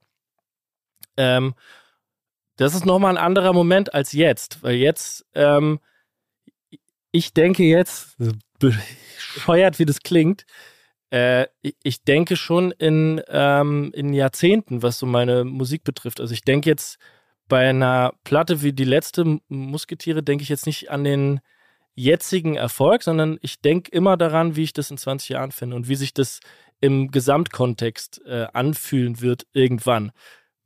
Ähm, 1.17 1.55
das 2.57 2.75
ist 2.75 2.87
nochmal 2.87 3.17
ein 3.17 3.23
anderer 3.23 3.53
Moment 3.53 3.95
als 3.95 4.13
jetzt, 4.13 4.63
weil 4.63 4.75
jetzt, 4.77 5.27
ähm, 5.35 5.81
ich 7.13 7.33
denke 7.33 7.63
jetzt, 7.63 8.17
bescheuert 8.59 9.79
wie 9.79 9.87
das 9.87 10.01
klingt, 10.01 10.45
äh, 11.11 11.47
ich 11.83 12.03
denke 12.03 12.37
schon 12.37 12.71
in, 12.73 13.23
ähm, 13.29 13.93
in 13.95 14.13
Jahrzehnten, 14.13 14.83
was 14.83 14.99
so 14.99 15.07
meine 15.07 15.45
Musik 15.45 15.85
betrifft. 15.85 16.21
Also 16.21 16.35
ich 16.35 16.43
denke 16.43 16.69
jetzt 16.69 16.99
bei 17.49 17.69
einer 17.69 18.13
Platte 18.25 18.63
wie 18.63 18.73
die 18.73 18.85
letzte 18.85 19.41
Musketiere, 19.49 20.23
denke 20.23 20.43
ich 20.43 20.49
jetzt 20.49 20.67
nicht 20.67 20.91
an 20.91 21.05
den 21.05 21.41
jetzigen 21.99 22.55
Erfolg, 22.55 23.03
sondern 23.03 23.39
ich 23.43 23.61
denke 23.61 23.91
immer 23.91 24.17
daran, 24.17 24.57
wie 24.57 24.63
ich 24.63 24.73
das 24.73 24.91
in 24.91 24.99
20 24.99 25.31
Jahren 25.31 25.53
finde 25.53 25.77
und 25.77 25.89
wie 25.89 25.97
sich 25.97 26.15
das 26.15 26.41
im 26.81 27.11
Gesamtkontext 27.11 28.23
äh, 28.25 28.47
anfühlen 28.53 29.21
wird 29.21 29.47
irgendwann. 29.53 30.13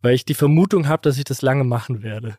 Weil 0.00 0.14
ich 0.14 0.24
die 0.24 0.34
Vermutung 0.34 0.88
habe, 0.88 1.02
dass 1.02 1.16
ich 1.16 1.24
das 1.24 1.42
lange 1.42 1.64
machen 1.64 2.02
werde. 2.02 2.36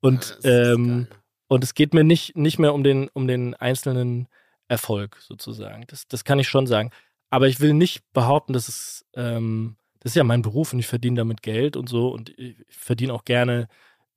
Und 0.00 0.38
ja, 0.42 0.72
ähm, 0.72 1.08
und 1.48 1.64
es 1.64 1.74
geht 1.74 1.94
mir 1.94 2.04
nicht, 2.04 2.36
nicht 2.36 2.58
mehr 2.58 2.74
um 2.74 2.84
den, 2.84 3.08
um 3.08 3.26
den 3.26 3.54
einzelnen 3.54 4.28
Erfolg 4.68 5.16
sozusagen. 5.20 5.84
Das, 5.86 6.08
das 6.08 6.24
kann 6.24 6.38
ich 6.38 6.48
schon 6.48 6.66
sagen. 6.66 6.90
Aber 7.30 7.48
ich 7.48 7.60
will 7.60 7.72
nicht 7.72 8.02
behaupten, 8.12 8.52
dass 8.52 8.68
es, 8.68 9.06
ähm, 9.14 9.76
das 10.00 10.12
ist 10.12 10.16
ja 10.16 10.24
mein 10.24 10.42
Beruf 10.42 10.72
und 10.72 10.78
ich 10.78 10.86
verdiene 10.86 11.16
damit 11.16 11.42
Geld 11.42 11.76
und 11.76 11.88
so 11.88 12.08
und 12.08 12.36
ich 12.38 12.56
verdiene 12.68 13.14
auch 13.14 13.24
gerne 13.24 13.68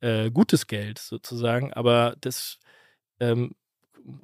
äh, 0.02 0.30
gutes 0.32 0.68
Geld 0.68 1.00
sozusagen. 1.00 1.72
Aber 1.74 2.16
das 2.20 2.60
ähm, 3.20 3.56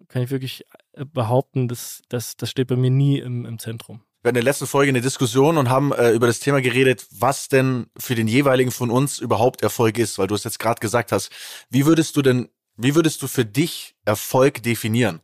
kann 0.08 0.21
ich 0.21 0.32
wirklich 0.32 0.65
äh, 0.93 1.06
behaupten, 1.06 1.67
dass, 1.67 2.02
dass 2.10 2.38
das 2.38 2.50
steht 2.50 2.67
bei 2.67 2.76
mir 2.76 2.89
nie 2.89 3.19
im, 3.19 3.45
im 3.45 3.60
Zentrum. 3.60 4.02
Wir 4.21 4.30
hatten 4.30 4.38
in 4.38 4.43
der 4.45 4.52
letzten 4.52 4.65
Folge 4.65 4.89
eine 4.89 5.02
Diskussion 5.02 5.58
und 5.58 5.69
haben 5.69 5.91
äh, 5.91 6.12
über 6.12 6.26
das 6.26 6.39
Thema 6.39 6.60
geredet, 6.60 7.06
was 7.12 7.48
denn 7.48 7.88
für 7.95 8.15
den 8.15 8.28
jeweiligen 8.28 8.71
von 8.71 8.89
uns 8.89 9.19
überhaupt 9.19 9.62
Erfolg 9.62 10.00
ist, 10.00 10.17
weil 10.17 10.26
du 10.26 10.34
es 10.34 10.43
jetzt 10.43 10.58
gerade 10.58 10.80
gesagt 10.80 11.12
hast. 11.12 11.32
Wie 11.69 11.86
würdest 11.86 12.17
du 12.17 12.24
denn, 12.24 12.50
wie 12.76 12.95
würdest 12.95 13.21
du 13.21 13.28
für 13.28 13.45
dich 13.45 13.95
Erfolg 14.04 14.63
definieren? 14.63 15.21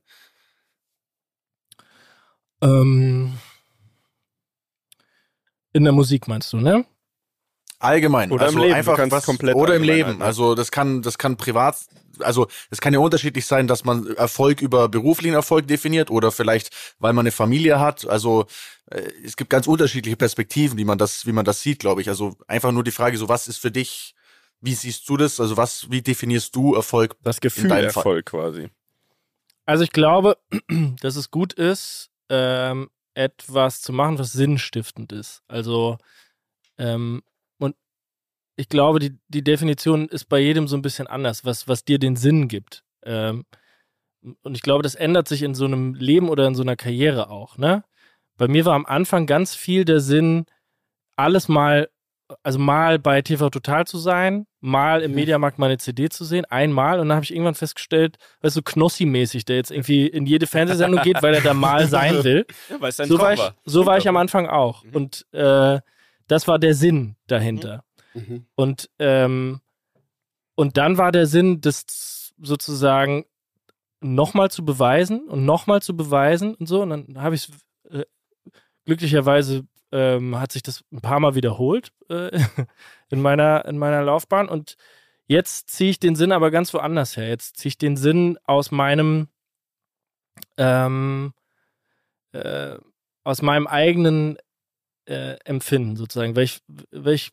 Ähm, 2.62 3.40
in 5.74 5.84
der 5.84 5.94
Musik 5.94 6.28
meinst 6.28 6.54
du, 6.54 6.58
ne? 6.58 6.86
Allgemein. 7.82 8.32
Oder 8.32 8.46
also 8.46 8.58
im 8.58 8.64
Leben. 8.64 8.76
einfach 8.76 8.98
was, 9.10 9.26
komplett 9.26 9.56
oder 9.56 9.76
im 9.76 9.84
Leben. 9.84 10.10
Halt, 10.10 10.20
ne? 10.20 10.26
Also 10.26 10.54
das 10.54 10.72
kann, 10.72 11.02
das 11.02 11.18
kann 11.18 11.36
privat, 11.36 11.78
also 12.20 12.48
es 12.70 12.80
kann 12.80 12.94
ja 12.94 13.00
unterschiedlich 13.00 13.46
sein, 13.46 13.68
dass 13.68 13.84
man 13.84 14.06
Erfolg 14.16 14.62
über 14.62 14.88
beruflichen 14.88 15.34
Erfolg 15.34 15.68
definiert 15.68 16.12
oder 16.12 16.32
vielleicht, 16.32 16.70
weil 17.00 17.14
man 17.14 17.24
eine 17.24 17.32
Familie 17.32 17.80
hat. 17.80 18.08
Also 18.08 18.46
äh, 18.86 19.02
es 19.26 19.36
gibt 19.36 19.50
ganz 19.50 19.66
unterschiedliche 19.66 20.16
Perspektiven, 20.16 20.78
wie 20.78 20.86
man 20.86 21.00
das, 21.00 21.26
wie 21.26 21.32
man 21.32 21.44
das 21.44 21.62
sieht, 21.62 21.80
glaube 21.80 22.02
ich. 22.02 22.10
Also 22.10 22.38
einfach 22.48 22.72
nur 22.72 22.84
die 22.84 22.92
Frage, 22.92 23.18
so 23.18 23.28
was 23.28 23.48
ist 23.48 23.58
für 23.58 23.72
dich, 23.72 24.14
wie 24.60 24.76
siehst 24.76 25.10
du 25.10 25.18
das? 25.18 25.40
Also 25.40 25.58
was, 25.58 25.90
wie 25.90 26.04
definierst 26.04 26.56
du 26.56 26.76
Erfolg? 26.76 27.16
Das 27.24 27.42
Gefühl 27.42 27.72
Erfolg 27.72 28.28
quasi. 28.28 28.70
Also 29.66 29.84
ich 29.84 29.92
glaube, 29.92 30.38
dass 31.02 31.16
es 31.16 31.32
gut 31.32 31.54
ist, 31.54 32.12
ähm, 32.30 32.90
etwas 33.16 33.82
zu 33.82 33.92
machen, 33.92 34.20
was 34.20 34.34
sinnstiftend 34.34 35.12
ist. 35.12 35.42
Also 35.48 35.98
ähm, 36.78 37.24
ich 38.56 38.70
glaube, 38.70 39.00
die, 39.00 39.18
die 39.28 39.44
Definition 39.44 40.08
ist 40.08 40.26
bei 40.26 40.40
jedem 40.40 40.68
so 40.68 40.76
ein 40.76 40.82
bisschen 40.82 41.08
anders, 41.08 41.46
was, 41.46 41.68
was 41.68 41.84
dir 41.84 42.00
den 42.00 42.16
Sinn 42.16 42.48
gibt. 42.48 42.84
Ähm, 43.04 43.46
und 44.44 44.56
ich 44.56 44.62
glaube, 44.62 44.84
das 44.84 44.96
ändert 44.96 45.28
sich 45.28 45.42
in 45.44 45.56
so 45.56 45.66
einem 45.66 45.96
Leben 45.96 46.30
oder 46.30 46.48
in 46.48 46.56
so 46.56 46.62
einer 46.62 46.76
Karriere 46.76 47.30
auch. 47.30 47.58
Ne? 47.58 47.84
Bei 48.38 48.48
mir 48.48 48.66
war 48.66 48.76
am 48.76 48.86
Anfang 48.86 49.26
ganz 49.26 49.56
viel 49.56 49.86
der 49.86 50.00
Sinn, 50.00 50.46
alles 51.16 51.48
mal, 51.48 51.90
also 52.44 52.60
mal 52.60 53.00
bei 53.00 53.22
TV 53.22 53.50
Total 53.50 53.86
zu 53.86 53.98
sein, 53.98 54.46
mal 54.60 55.02
im 55.02 55.12
mhm. 55.12 55.16
Mediamarkt 55.16 55.60
meine 55.60 55.78
CD 55.78 56.10
zu 56.10 56.24
sehen, 56.24 56.46
einmal. 56.46 57.00
Und 57.00 57.10
dann 57.10 57.16
habe 57.16 57.24
ich 57.24 57.34
irgendwann 57.34 57.56
festgestellt, 57.56 58.18
weißt 58.42 58.58
du, 58.58 58.62
Knossi-mäßig, 58.62 59.46
der 59.46 59.56
jetzt 59.56 59.72
irgendwie 59.72 60.08
in 60.08 60.26
jede 60.26 60.48
Fernsehsendung 60.48 61.02
geht, 61.04 61.22
weil 61.24 61.34
er 61.34 61.42
da 61.42 61.54
mal 61.54 61.88
sein 61.88 62.24
will. 62.24 62.46
Ja, 62.70 62.92
so 62.92 63.20
war, 63.20 63.34
ich, 63.34 63.42
so 63.66 63.86
war 63.86 63.98
ich 63.98 64.08
am 64.08 64.18
Anfang 64.18 64.48
auch. 64.48 64.84
Mhm. 64.84 64.96
Und 64.96 65.26
äh, 65.34 65.80
das 66.28 66.48
war 66.48 66.60
der 66.60 66.76
Sinn 66.76 67.16
dahinter. 67.28 67.78
Mhm. 67.78 67.82
Mhm. 68.14 68.46
Und, 68.56 68.90
ähm, 69.00 69.62
und 70.56 70.78
dann 70.78 70.98
war 70.98 71.12
der 71.12 71.26
Sinn, 71.26 71.62
das 71.62 72.34
sozusagen 72.42 73.26
nochmal 74.02 74.50
zu 74.50 74.66
beweisen 74.66 75.28
und 75.28 75.46
nochmal 75.46 75.82
zu 75.82 75.96
beweisen 75.96 76.56
und 76.56 76.68
so. 76.68 76.82
Und 76.82 76.90
dann 76.90 77.22
habe 77.22 77.36
ich 77.36 77.50
es 77.50 77.92
äh, 77.92 78.06
glücklicherweise 78.86 79.66
ähm, 79.92 80.40
hat 80.40 80.52
sich 80.52 80.64
das 80.64 80.84
ein 80.92 81.02
paar 81.02 81.20
Mal 81.20 81.36
wiederholt 81.36 81.92
äh, 82.10 82.40
in, 83.10 83.22
meiner, 83.22 83.66
in 83.66 83.78
meiner 83.78 84.02
Laufbahn. 84.02 84.50
Und 84.50 84.76
jetzt 85.28 85.70
ziehe 85.70 85.92
ich 85.92 86.00
den 86.00 86.16
Sinn 86.16 86.32
aber 86.32 86.52
ganz 86.52 86.74
woanders 86.74 87.16
her. 87.18 87.28
Jetzt 87.28 87.58
ziehe 87.58 87.70
ich 87.70 87.78
den 87.78 87.98
Sinn 87.98 88.38
aus 88.44 88.72
meinem 88.72 89.28
ähm, 90.58 91.34
äh, 92.32 92.78
aus 93.24 93.42
meinem 93.42 93.68
eigenen 93.68 94.38
äh, 95.12 95.38
empfinden, 95.44 95.98
sozusagen, 95.98 96.38
weil 96.38 96.46
ich, 96.46 96.62
weil 96.92 97.16
ich 97.16 97.32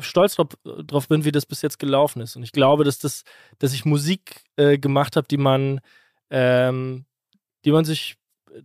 stolz 0.00 0.34
drauf, 0.34 0.48
drauf, 0.64 1.06
bin, 1.06 1.24
wie 1.24 1.30
das 1.30 1.46
bis 1.46 1.62
jetzt 1.62 1.78
gelaufen 1.78 2.20
ist. 2.20 2.34
Und 2.34 2.42
ich 2.42 2.50
glaube, 2.50 2.82
dass 2.82 2.98
das, 2.98 3.22
dass 3.60 3.72
ich 3.72 3.84
Musik 3.84 4.42
äh, 4.56 4.78
gemacht 4.78 5.14
habe, 5.14 5.28
die 5.28 5.36
man, 5.36 5.80
ähm, 6.30 7.04
die 7.64 7.70
man 7.70 7.84
sich, 7.84 8.16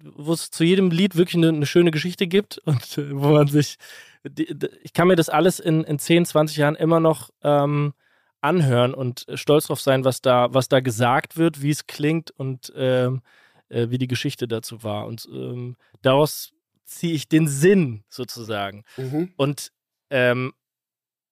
wo 0.01 0.34
es 0.34 0.49
zu 0.49 0.63
jedem 0.63 0.89
Lied 0.89 1.15
wirklich 1.15 1.36
eine, 1.36 1.49
eine 1.49 1.67
schöne 1.67 1.91
Geschichte 1.91 2.25
gibt 2.25 2.58
und 2.65 2.97
äh, 2.97 3.12
wo 3.15 3.30
man 3.30 3.47
sich, 3.47 3.78
die, 4.23 4.47
ich 4.82 4.93
kann 4.93 5.10
mir 5.10 5.15
das 5.15 5.30
alles 5.30 5.60
in, 5.60 5.84
in 5.84 5.99
10, 5.99 6.25
20 6.25 6.58
Jahren 6.58 6.75
immer 6.75 6.99
noch 6.99 7.30
ähm, 7.43 7.93
anhören 8.41 8.95
und 8.95 9.28
stolz 9.36 9.67
drauf 9.67 9.80
sein, 9.80 10.06
was 10.06 10.21
da, 10.21 10.51
was 10.56 10.69
da 10.69 10.80
gesagt 10.80 11.38
wird, 11.38 11.62
wie 11.62 11.69
es 11.69 11.86
klingt 11.86 12.32
und 12.32 12.73
ähm, 12.75 13.21
äh, 13.69 13.91
wie 13.91 13.99
die 13.99 14.08
Geschichte 14.08 14.47
dazu 14.47 14.82
war. 14.82 15.06
Und 15.06 15.28
ähm, 15.32 15.75
daraus 16.01 16.55
ziehe 16.86 17.13
ich 17.13 17.28
den 17.28 17.48
Sinn 17.48 18.04
sozusagen. 18.10 18.84
Mhm. 18.98 19.34
Und 19.38 19.71
ähm, 20.10 20.54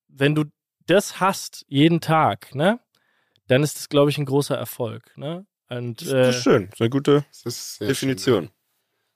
wenn 0.08 0.36
du 0.36 0.46
das 0.86 1.20
hast 1.20 1.66
jeden 1.68 2.02
Tag, 2.02 2.54
ne, 2.56 2.80
dann 3.48 3.64
ist 3.64 3.78
das, 3.78 3.90
glaube 3.90 4.10
ich, 4.10 4.18
ein 4.18 4.26
großer 4.26 4.58
Erfolg. 4.58 5.16
Ne? 5.18 5.46
Und, 5.70 6.02
das, 6.02 6.10
das 6.10 6.36
ist 6.36 6.36
äh, 6.36 6.44
schön, 6.44 6.66
das 6.66 6.74
ist 6.74 6.82
eine 6.82 6.90
gute 6.90 7.26
ist 7.46 7.82
Definition. 7.82 8.50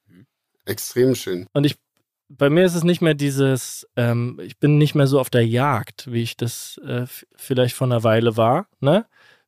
Schön, 0.07 0.17
ja. 0.19 0.71
Extrem 0.71 1.15
schön. 1.15 1.47
Und 1.53 1.65
ich, 1.65 1.77
bei 2.29 2.49
mir 2.49 2.65
ist 2.65 2.75
es 2.75 2.83
nicht 2.83 3.01
mehr 3.01 3.13
dieses, 3.13 3.87
ähm, 3.95 4.39
ich 4.43 4.57
bin 4.57 4.77
nicht 4.77 4.95
mehr 4.95 5.07
so 5.07 5.19
auf 5.19 5.29
der 5.29 5.45
Jagd, 5.45 6.11
wie 6.11 6.23
ich 6.23 6.35
das 6.35 6.79
äh, 6.85 7.05
vielleicht 7.35 7.75
vor 7.75 7.87
einer 7.87 8.03
Weile 8.03 8.37
war. 8.37 8.67
Ne? 8.79 9.05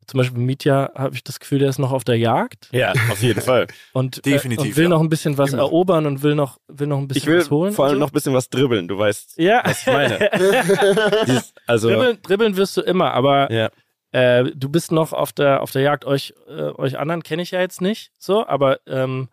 Zum 0.10 0.18
Beispiel 0.18 0.42
Mitya 0.42 0.92
habe 0.96 1.14
ich 1.14 1.24
das 1.24 1.40
Gefühl, 1.40 1.60
der 1.60 1.70
ist 1.70 1.78
noch 1.78 1.92
auf 1.92 2.04
der 2.04 2.18
Jagd. 2.18 2.68
Ja, 2.72 2.94
auf 3.12 3.22
jeden 3.22 3.42
Fall. 3.42 3.68
Und, 3.94 4.26
Definitiv. 4.26 4.66
Äh, 4.66 4.70
und 4.70 4.78
will 4.78 4.84
ja. 4.86 4.90
noch 4.90 5.02
ein 5.02 5.10
bisschen 5.10 5.38
was 5.38 5.54
Immer. 5.54 5.62
erobern 5.62 6.08
und 6.08 6.24
will 6.24 6.34
noch, 6.34 6.60
will 6.68 6.88
noch 6.88 6.98
ein 6.98 7.08
bisschen 7.08 7.22
ich 7.22 7.28
will 7.28 7.40
was 7.40 7.52
holen. 7.52 7.74
Vor 7.74 7.86
allem 7.86 7.96
so. 7.96 8.00
noch 8.00 8.10
ein 8.10 8.14
bisschen 8.14 8.34
was 8.34 8.50
dribbeln, 8.50 8.88
du 8.88 8.98
weißt, 8.98 9.38
ja. 9.38 9.62
was 9.64 9.82
ich 9.82 9.86
meine. 9.86 10.18
Dies, 11.28 11.54
also, 11.68 11.90
dribbeln, 11.90 12.18
dribbeln 12.24 12.58
wirst 12.58 12.76
du 12.76 12.82
immer, 12.82 13.14
aber 13.14 13.52
ja. 13.52 13.70
äh, 14.12 14.52
du 14.56 14.70
bist 14.70 14.92
noch 14.92 15.14
auf 15.14 15.32
der, 15.32 15.62
auf 15.62 15.70
der 15.70 15.84
Jagd. 15.84 16.06
Euch, 16.06 16.34
äh, 16.48 16.72
euch 16.72 16.98
anderen 16.98 17.22
kenne 17.22 17.44
ich 17.44 17.52
ja 17.52 17.60
jetzt 17.60 17.82
nicht 17.82 18.12
so, 18.18 18.48
aber 18.48 18.80
ähm, 18.88 19.30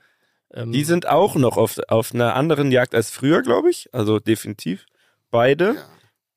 ähm, 0.52 0.72
die 0.72 0.84
sind 0.84 1.08
auch 1.08 1.36
noch 1.36 1.56
auf, 1.56 1.78
auf 1.88 2.12
einer 2.12 2.34
anderen 2.34 2.70
Jagd 2.70 2.94
als 2.94 3.10
früher, 3.10 3.40
glaube 3.40 3.70
ich. 3.70 3.88
Also 3.92 4.18
definitiv. 4.18 4.84
Beide. 5.30 5.74
Ja. 5.76 5.82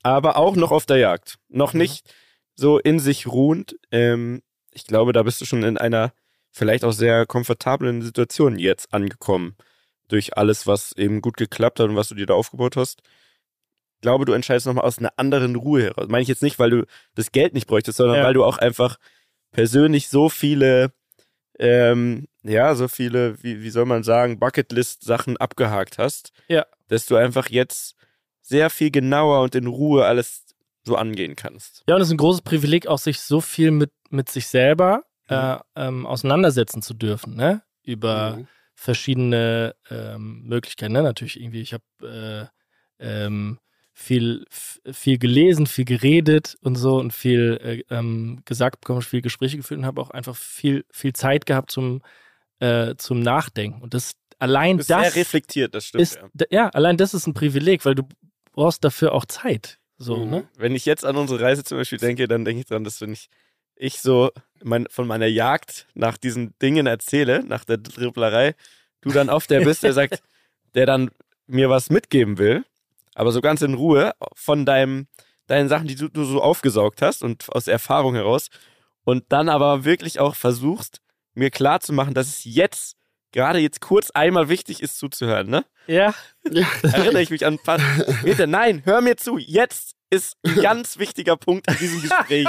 Aber 0.01 0.37
auch 0.37 0.55
noch 0.55 0.71
auf 0.71 0.85
der 0.85 0.97
Jagd. 0.97 1.39
Noch 1.49 1.73
nicht 1.73 2.09
so 2.59 2.77
in 2.77 2.99
sich 2.99 3.27
ruhend. 3.27 3.77
Ähm, 3.91 4.41
ich 4.71 4.85
glaube, 4.85 5.13
da 5.13 5.23
bist 5.23 5.41
du 5.41 5.45
schon 5.45 5.63
in 5.63 5.77
einer 5.77 6.13
vielleicht 6.51 6.83
auch 6.83 6.91
sehr 6.91 7.25
komfortablen 7.25 8.01
Situation 8.01 8.59
jetzt 8.59 8.93
angekommen. 8.93 9.55
Durch 10.07 10.37
alles, 10.37 10.67
was 10.67 10.91
eben 10.93 11.21
gut 11.21 11.37
geklappt 11.37 11.79
hat 11.79 11.89
und 11.89 11.95
was 11.95 12.09
du 12.09 12.15
dir 12.15 12.25
da 12.25 12.33
aufgebaut 12.33 12.75
hast. 12.75 13.01
Ich 13.95 14.01
glaube, 14.01 14.25
du 14.25 14.33
entscheidest 14.33 14.65
nochmal 14.65 14.85
aus 14.85 14.97
einer 14.97 15.13
anderen 15.17 15.55
Ruhe 15.55 15.83
heraus. 15.83 16.07
Meine 16.07 16.23
ich 16.23 16.27
jetzt 16.27 16.41
nicht, 16.41 16.57
weil 16.57 16.69
du 16.69 16.85
das 17.15 17.31
Geld 17.31 17.53
nicht 17.53 17.67
bräuchtest, 17.67 17.97
sondern 17.97 18.17
ja. 18.17 18.23
weil 18.23 18.33
du 18.33 18.43
auch 18.43 18.57
einfach 18.57 18.97
persönlich 19.51 20.09
so 20.09 20.29
viele, 20.29 20.93
ähm, 21.59 22.27
ja, 22.43 22.75
so 22.75 22.87
viele, 22.87 23.41
wie, 23.43 23.61
wie 23.61 23.69
soll 23.69 23.85
man 23.85 24.03
sagen, 24.03 24.39
Bucketlist-Sachen 24.39 25.37
abgehakt 25.37 25.97
hast. 25.97 26.31
Ja. 26.47 26.65
Dass 26.87 27.05
du 27.05 27.15
einfach 27.15 27.49
jetzt 27.49 27.95
sehr 28.41 28.69
viel 28.69 28.89
genauer 28.89 29.41
und 29.41 29.53
in 29.53 29.67
Ruhe 29.67 30.05
alles 30.05 30.45
so 30.89 30.95
angehen 30.95 31.35
kannst. 31.35 31.83
Ja, 31.87 31.95
und 31.95 32.01
es 32.01 32.07
ist 32.07 32.13
ein 32.13 32.17
großes 32.17 32.41
Privileg, 32.41 32.87
auch 32.87 32.97
sich 32.97 33.21
so 33.21 33.39
viel 33.39 33.71
mit, 33.71 33.91
mit 34.09 34.29
sich 34.29 34.47
selber 34.47 35.03
mhm. 35.29 35.35
äh, 35.35 35.57
ähm, 35.75 36.05
auseinandersetzen 36.05 36.81
zu 36.81 36.93
dürfen, 36.93 37.35
ne? 37.35 37.61
Über 37.83 38.37
mhm. 38.37 38.47
verschiedene 38.75 39.75
ähm, 39.89 40.43
Möglichkeiten. 40.43 40.93
Ne? 40.93 41.03
Natürlich 41.03 41.39
irgendwie, 41.39 41.61
ich 41.61 41.73
habe 41.73 42.51
äh, 42.99 43.25
ähm, 43.25 43.59
viel, 43.93 44.45
viel 44.49 45.17
gelesen, 45.17 45.67
viel 45.67 45.85
geredet 45.85 46.57
und 46.61 46.75
so 46.75 46.97
und 46.97 47.13
viel 47.13 47.59
äh, 47.89 47.95
ähm, 47.95 48.41
gesagt 48.45 48.81
bekommen, 48.81 49.01
viel 49.01 49.21
Gespräche 49.21 49.57
geführt 49.57 49.79
und 49.79 49.85
habe 49.85 50.01
auch 50.01 50.09
einfach 50.09 50.35
viel, 50.35 50.85
viel 50.91 51.13
Zeit 51.13 51.45
gehabt 51.45 51.71
zum, 51.71 52.01
äh, 52.59 52.95
zum 52.95 53.19
Nachdenken. 53.19 53.81
Und 53.81 53.93
das 53.93 54.13
allein 54.39 54.77
das. 54.77 54.87
Sehr 54.87 55.15
reflektiert, 55.15 55.75
das 55.75 55.85
stimmt. 55.85 56.01
Ist, 56.01 56.15
ja. 56.15 56.45
ja, 56.49 56.69
allein 56.69 56.97
das 56.97 57.13
ist 57.13 57.27
ein 57.27 57.33
Privileg, 57.33 57.85
weil 57.85 57.95
du 57.95 58.03
brauchst 58.53 58.83
dafür 58.83 59.13
auch 59.13 59.25
Zeit. 59.25 59.78
So, 59.99 60.17
mhm. 60.17 60.29
ne? 60.31 60.47
Wenn 60.57 60.75
ich 60.75 60.85
jetzt 60.85 61.05
an 61.05 61.17
unsere 61.17 61.41
Reise 61.41 61.63
zum 61.63 61.77
Beispiel 61.77 61.99
denke, 61.99 62.27
dann 62.27 62.45
denke 62.45 62.61
ich 62.61 62.67
dran, 62.67 62.83
dass 62.83 63.01
wenn 63.01 63.11
ich, 63.11 63.29
ich 63.75 63.99
so 63.99 64.31
mein, 64.63 64.87
von 64.89 65.05
meiner 65.05 65.27
Jagd 65.27 65.87
nach 65.93 66.17
diesen 66.17 66.57
Dingen 66.61 66.87
erzähle, 66.87 67.43
nach 67.43 67.65
der 67.65 67.77
Dribblerei, 67.77 68.55
du 69.01 69.11
dann 69.11 69.29
oft 69.29 69.49
der 69.51 69.61
bist, 69.61 69.83
der 69.83 69.93
sagt, 69.93 70.23
der 70.73 70.85
dann 70.85 71.11
mir 71.47 71.69
was 71.69 71.89
mitgeben 71.89 72.37
will, 72.37 72.63
aber 73.13 73.31
so 73.31 73.41
ganz 73.41 73.61
in 73.61 73.73
Ruhe 73.73 74.13
von 74.35 74.65
deinem, 74.65 75.07
deinen 75.47 75.67
Sachen, 75.67 75.87
die 75.87 75.95
du, 75.95 76.07
du 76.07 76.23
so 76.23 76.41
aufgesaugt 76.41 77.01
hast 77.01 77.21
und 77.21 77.49
aus 77.49 77.67
Erfahrung 77.67 78.15
heraus 78.15 78.49
und 79.03 79.25
dann 79.29 79.49
aber 79.49 79.83
wirklich 79.83 80.19
auch 80.19 80.35
versuchst, 80.35 81.01
mir 81.33 81.49
klar 81.49 81.81
zu 81.81 81.91
machen, 81.91 82.13
dass 82.13 82.27
es 82.27 82.43
jetzt 82.45 82.95
gerade 83.31 83.59
jetzt 83.59 83.81
kurz 83.81 84.11
einmal 84.11 84.47
wichtig 84.49 84.81
ist 84.81 84.97
zuzuhören, 84.97 85.49
ne? 85.49 85.65
Ja. 85.89 86.13
ja. 86.51 86.67
Erinnere 86.83 87.23
ich 87.23 87.31
mich 87.31 87.45
an 87.45 87.55
ein 87.55 87.59
paar 87.59 87.79
Meter. 88.23 88.45
Nein, 88.45 88.83
hör 88.85 89.01
mir 89.01 89.17
zu. 89.17 89.39
Jetzt 89.39 89.95
ist 90.11 90.37
ein 90.45 90.55
ganz 90.61 90.99
wichtiger 90.99 91.35
Punkt 91.35 91.67
in 91.67 91.77
diesem 91.77 92.01
Gespräch. 92.01 92.47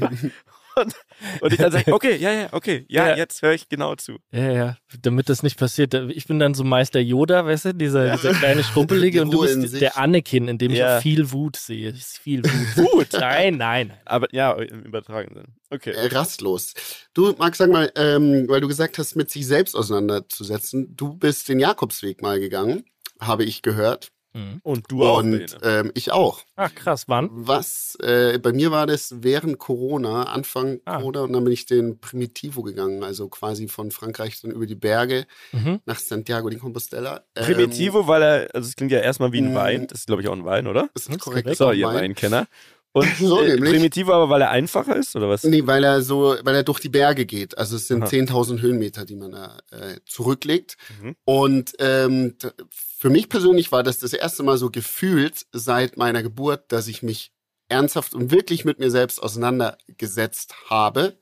Und, 0.74 0.94
und 1.40 1.52
ich 1.52 1.58
dann 1.58 1.72
sage, 1.72 1.92
okay, 1.92 2.16
ja, 2.16 2.32
ja, 2.32 2.48
okay, 2.52 2.84
ja, 2.88 3.08
ja. 3.08 3.16
jetzt 3.16 3.42
höre 3.42 3.52
ich 3.52 3.68
genau 3.68 3.94
zu. 3.94 4.16
Ja, 4.30 4.50
ja, 4.50 4.76
damit 5.00 5.28
das 5.28 5.42
nicht 5.42 5.58
passiert. 5.58 5.94
Ich 5.94 6.26
bin 6.26 6.38
dann 6.38 6.54
so 6.54 6.64
Meister 6.64 7.00
Yoda, 7.00 7.44
weißt 7.44 7.66
du, 7.66 7.74
dieser, 7.74 8.06
ja. 8.06 8.16
dieser 8.16 8.32
kleine 8.34 8.64
Schrumpelige 8.64 9.22
und 9.22 9.30
du 9.32 9.42
bist 9.42 9.80
der 9.80 9.98
Anakin, 9.98 10.48
in 10.48 10.58
dem 10.58 10.72
ich 10.72 10.82
auch 10.82 11.00
viel 11.00 11.30
Wut 11.32 11.56
sehe. 11.56 11.90
Ist 11.90 12.18
viel 12.18 12.42
Wut. 12.44 12.76
Wut? 12.92 13.08
Nein, 13.12 13.56
nein. 13.56 13.92
Aber 14.04 14.28
ja, 14.32 14.52
im 14.52 14.82
übertragenen 14.82 15.44
Sinn. 15.44 15.54
Okay. 15.70 15.92
Äh, 15.92 16.06
rastlos. 16.08 16.74
Du, 17.14 17.34
Max, 17.38 17.58
sag 17.58 17.70
mal, 17.70 17.90
ähm, 17.96 18.46
weil 18.48 18.60
du 18.60 18.68
gesagt 18.68 18.98
hast, 18.98 19.16
mit 19.16 19.30
sich 19.30 19.46
selbst 19.46 19.74
auseinanderzusetzen, 19.74 20.94
du 20.96 21.14
bist 21.14 21.48
den 21.48 21.58
Jakobsweg 21.60 22.22
mal 22.22 22.40
gegangen, 22.40 22.84
habe 23.20 23.44
ich 23.44 23.62
gehört. 23.62 24.10
Mhm. 24.34 24.60
Und 24.62 24.90
du 24.90 25.04
auch. 25.04 25.18
Und 25.18 25.58
ähm, 25.62 25.90
ich 25.94 26.12
auch. 26.12 26.40
Ach 26.56 26.74
krass, 26.74 27.04
wann? 27.08 27.28
Was, 27.32 27.96
äh, 28.02 28.38
bei 28.38 28.52
mir 28.52 28.70
war 28.70 28.86
das 28.86 29.14
während 29.20 29.58
Corona, 29.58 30.24
Anfang 30.24 30.80
ah. 30.84 30.98
Corona, 30.98 31.20
und 31.22 31.32
dann 31.32 31.44
bin 31.44 31.52
ich 31.52 31.66
den 31.66 31.98
Primitivo 32.00 32.62
gegangen, 32.62 33.02
also 33.04 33.28
quasi 33.28 33.68
von 33.68 33.90
Frankreich 33.90 34.40
dann 34.40 34.50
über 34.50 34.66
die 34.66 34.74
Berge 34.74 35.26
mhm. 35.52 35.80
nach 35.84 35.98
Santiago 35.98 36.48
de 36.48 36.58
Compostela. 36.58 37.24
Ähm, 37.36 37.44
Primitivo, 37.44 38.06
weil 38.06 38.22
er, 38.22 38.54
also 38.54 38.68
es 38.68 38.76
klingt 38.76 38.92
ja 38.92 39.00
erstmal 39.00 39.32
wie 39.32 39.40
ein 39.40 39.54
Wein, 39.54 39.86
das 39.86 40.00
ist 40.00 40.06
glaube 40.06 40.22
ich 40.22 40.28
auch 40.28 40.32
ein 40.32 40.44
Wein, 40.44 40.66
oder? 40.66 40.88
Das 40.94 41.06
ist 41.06 41.18
korrekt. 41.20 41.54
So, 41.56 41.72
ihr 41.72 41.86
Weinkenner. 41.86 42.46
Und 42.92 43.08
so 43.18 43.40
äh, 43.40 43.56
Primitivo 43.56 44.12
aber, 44.12 44.28
weil 44.28 44.42
er 44.42 44.50
einfacher 44.50 44.96
ist, 44.96 45.16
oder 45.16 45.28
was? 45.28 45.44
Nee, 45.44 45.66
weil 45.66 45.82
er 45.84 46.02
so, 46.02 46.36
weil 46.42 46.54
er 46.54 46.62
durch 46.62 46.80
die 46.80 46.88
Berge 46.88 47.26
geht. 47.26 47.56
Also 47.56 47.76
es 47.76 47.88
sind 47.88 48.04
10.000 48.04 48.60
Höhenmeter, 48.60 49.04
die 49.04 49.16
man 49.16 49.32
da 49.32 49.58
äh, 49.70 49.98
zurücklegt. 50.06 50.76
Mhm. 51.00 51.16
Und 51.24 51.72
ähm, 51.78 52.36
für 52.70 53.10
mich 53.10 53.28
persönlich 53.28 53.72
war 53.72 53.82
das 53.82 53.98
das 53.98 54.12
erste 54.12 54.42
Mal 54.42 54.58
so 54.58 54.70
gefühlt 54.70 55.46
seit 55.52 55.96
meiner 55.96 56.22
Geburt, 56.22 56.70
dass 56.70 56.86
ich 56.86 57.02
mich 57.02 57.32
ernsthaft 57.68 58.14
und 58.14 58.30
wirklich 58.30 58.64
mit 58.64 58.78
mir 58.78 58.90
selbst 58.90 59.22
auseinandergesetzt 59.22 60.54
habe. 60.68 61.18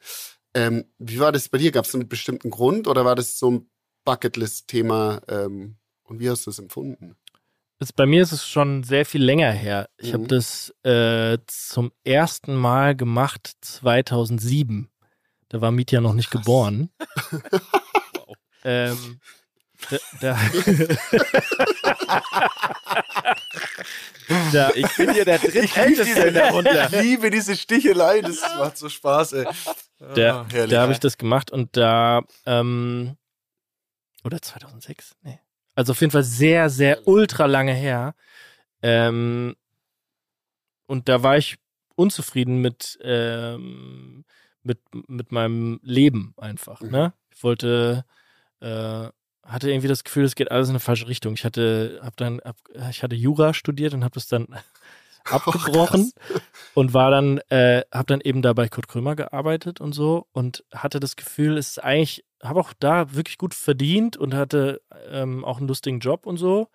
Ähm, 0.52 0.86
wie 0.98 1.20
war 1.20 1.30
das 1.30 1.48
bei 1.48 1.58
dir? 1.58 1.70
Gab 1.70 1.84
es 1.84 1.94
einen 1.94 2.08
bestimmten 2.08 2.50
Grund 2.50 2.88
oder 2.88 3.04
war 3.04 3.14
das 3.14 3.38
so 3.38 3.50
ein 3.50 3.70
Bucketlist-Thema? 4.04 5.22
Ähm, 5.28 5.76
und 6.02 6.18
wie 6.18 6.28
hast 6.28 6.46
du 6.46 6.50
es 6.50 6.58
empfunden? 6.58 7.14
Ist, 7.80 7.96
bei 7.96 8.04
mir 8.04 8.22
ist 8.22 8.32
es 8.32 8.46
schon 8.46 8.82
sehr 8.82 9.06
viel 9.06 9.24
länger 9.24 9.50
her. 9.50 9.88
Ich 9.96 10.10
mhm. 10.10 10.14
habe 10.14 10.26
das 10.26 10.74
äh, 10.84 11.38
zum 11.46 11.92
ersten 12.04 12.54
Mal 12.54 12.94
gemacht 12.94 13.52
2007. 13.62 14.90
Da 15.48 15.62
war 15.62 15.70
Mietja 15.70 16.02
noch 16.02 16.12
nicht 16.12 16.30
Krass. 16.30 16.42
geboren. 16.42 16.90
wow. 17.32 18.36
ähm, 18.64 19.18
da, 19.88 19.96
da, 20.20 20.38
da, 24.52 24.70
ich 24.74 24.96
bin 24.96 25.14
hier 25.14 25.24
der 25.24 25.38
drittälteste 25.38 26.20
in 26.20 26.34
der 26.34 26.50
Runde. 26.50 26.88
Ich 26.92 27.00
liebe 27.00 27.30
diese 27.30 27.56
Stichelei, 27.56 28.20
das 28.20 28.42
macht 28.58 28.76
so 28.76 28.90
Spaß, 28.90 29.32
ey. 29.32 29.46
Da, 30.14 30.42
ah, 30.42 30.46
da 30.66 30.82
habe 30.82 30.92
ich 30.92 31.00
das 31.00 31.16
gemacht 31.16 31.50
und 31.50 31.78
da, 31.78 32.20
ähm, 32.44 33.16
oder 34.22 34.42
2006? 34.42 35.16
Nee. 35.22 35.40
Also 35.80 35.92
auf 35.92 36.00
jeden 36.02 36.10
Fall 36.10 36.24
sehr, 36.24 36.68
sehr 36.68 37.08
ultra 37.08 37.46
lange 37.46 37.72
her. 37.72 38.14
Ähm, 38.82 39.56
und 40.86 41.08
da 41.08 41.22
war 41.22 41.38
ich 41.38 41.56
unzufrieden 41.96 42.60
mit, 42.60 42.98
ähm, 43.02 44.26
mit, 44.62 44.78
mit 45.08 45.32
meinem 45.32 45.80
Leben 45.82 46.34
einfach. 46.36 46.82
Mhm. 46.82 46.90
Ne? 46.90 47.12
Ich 47.34 47.42
wollte, 47.42 48.04
äh, 48.60 49.08
hatte 49.42 49.70
irgendwie 49.70 49.88
das 49.88 50.04
Gefühl, 50.04 50.24
es 50.24 50.34
geht 50.34 50.50
alles 50.50 50.68
in 50.68 50.72
eine 50.72 50.80
falsche 50.80 51.08
Richtung. 51.08 51.32
Ich 51.32 51.46
hatte, 51.46 51.98
hab 52.02 52.14
dann, 52.18 52.42
hab, 52.44 52.58
ich 52.90 53.02
hatte 53.02 53.16
Jura 53.16 53.54
studiert 53.54 53.94
und 53.94 54.04
habe 54.04 54.12
das 54.12 54.26
dann 54.26 54.48
abgebrochen 55.46 56.12
oh, 56.34 56.38
und 56.74 56.94
war 56.94 57.10
dann, 57.10 57.38
äh, 57.48 57.82
habe 57.92 58.06
dann 58.06 58.20
eben 58.20 58.42
da 58.42 58.52
bei 58.52 58.68
Kurt 58.68 58.88
Krömer 58.88 59.16
gearbeitet 59.16 59.80
und 59.80 59.92
so 59.92 60.26
und 60.32 60.64
hatte 60.72 61.00
das 61.00 61.16
Gefühl, 61.16 61.58
es 61.58 61.70
ist 61.70 61.84
eigentlich, 61.84 62.24
habe 62.42 62.60
auch 62.60 62.72
da 62.78 63.14
wirklich 63.14 63.38
gut 63.38 63.54
verdient 63.54 64.16
und 64.16 64.34
hatte 64.34 64.82
ähm, 65.08 65.44
auch 65.44 65.58
einen 65.58 65.68
lustigen 65.68 66.00
Job 66.00 66.26
und 66.26 66.36
so. 66.36 66.68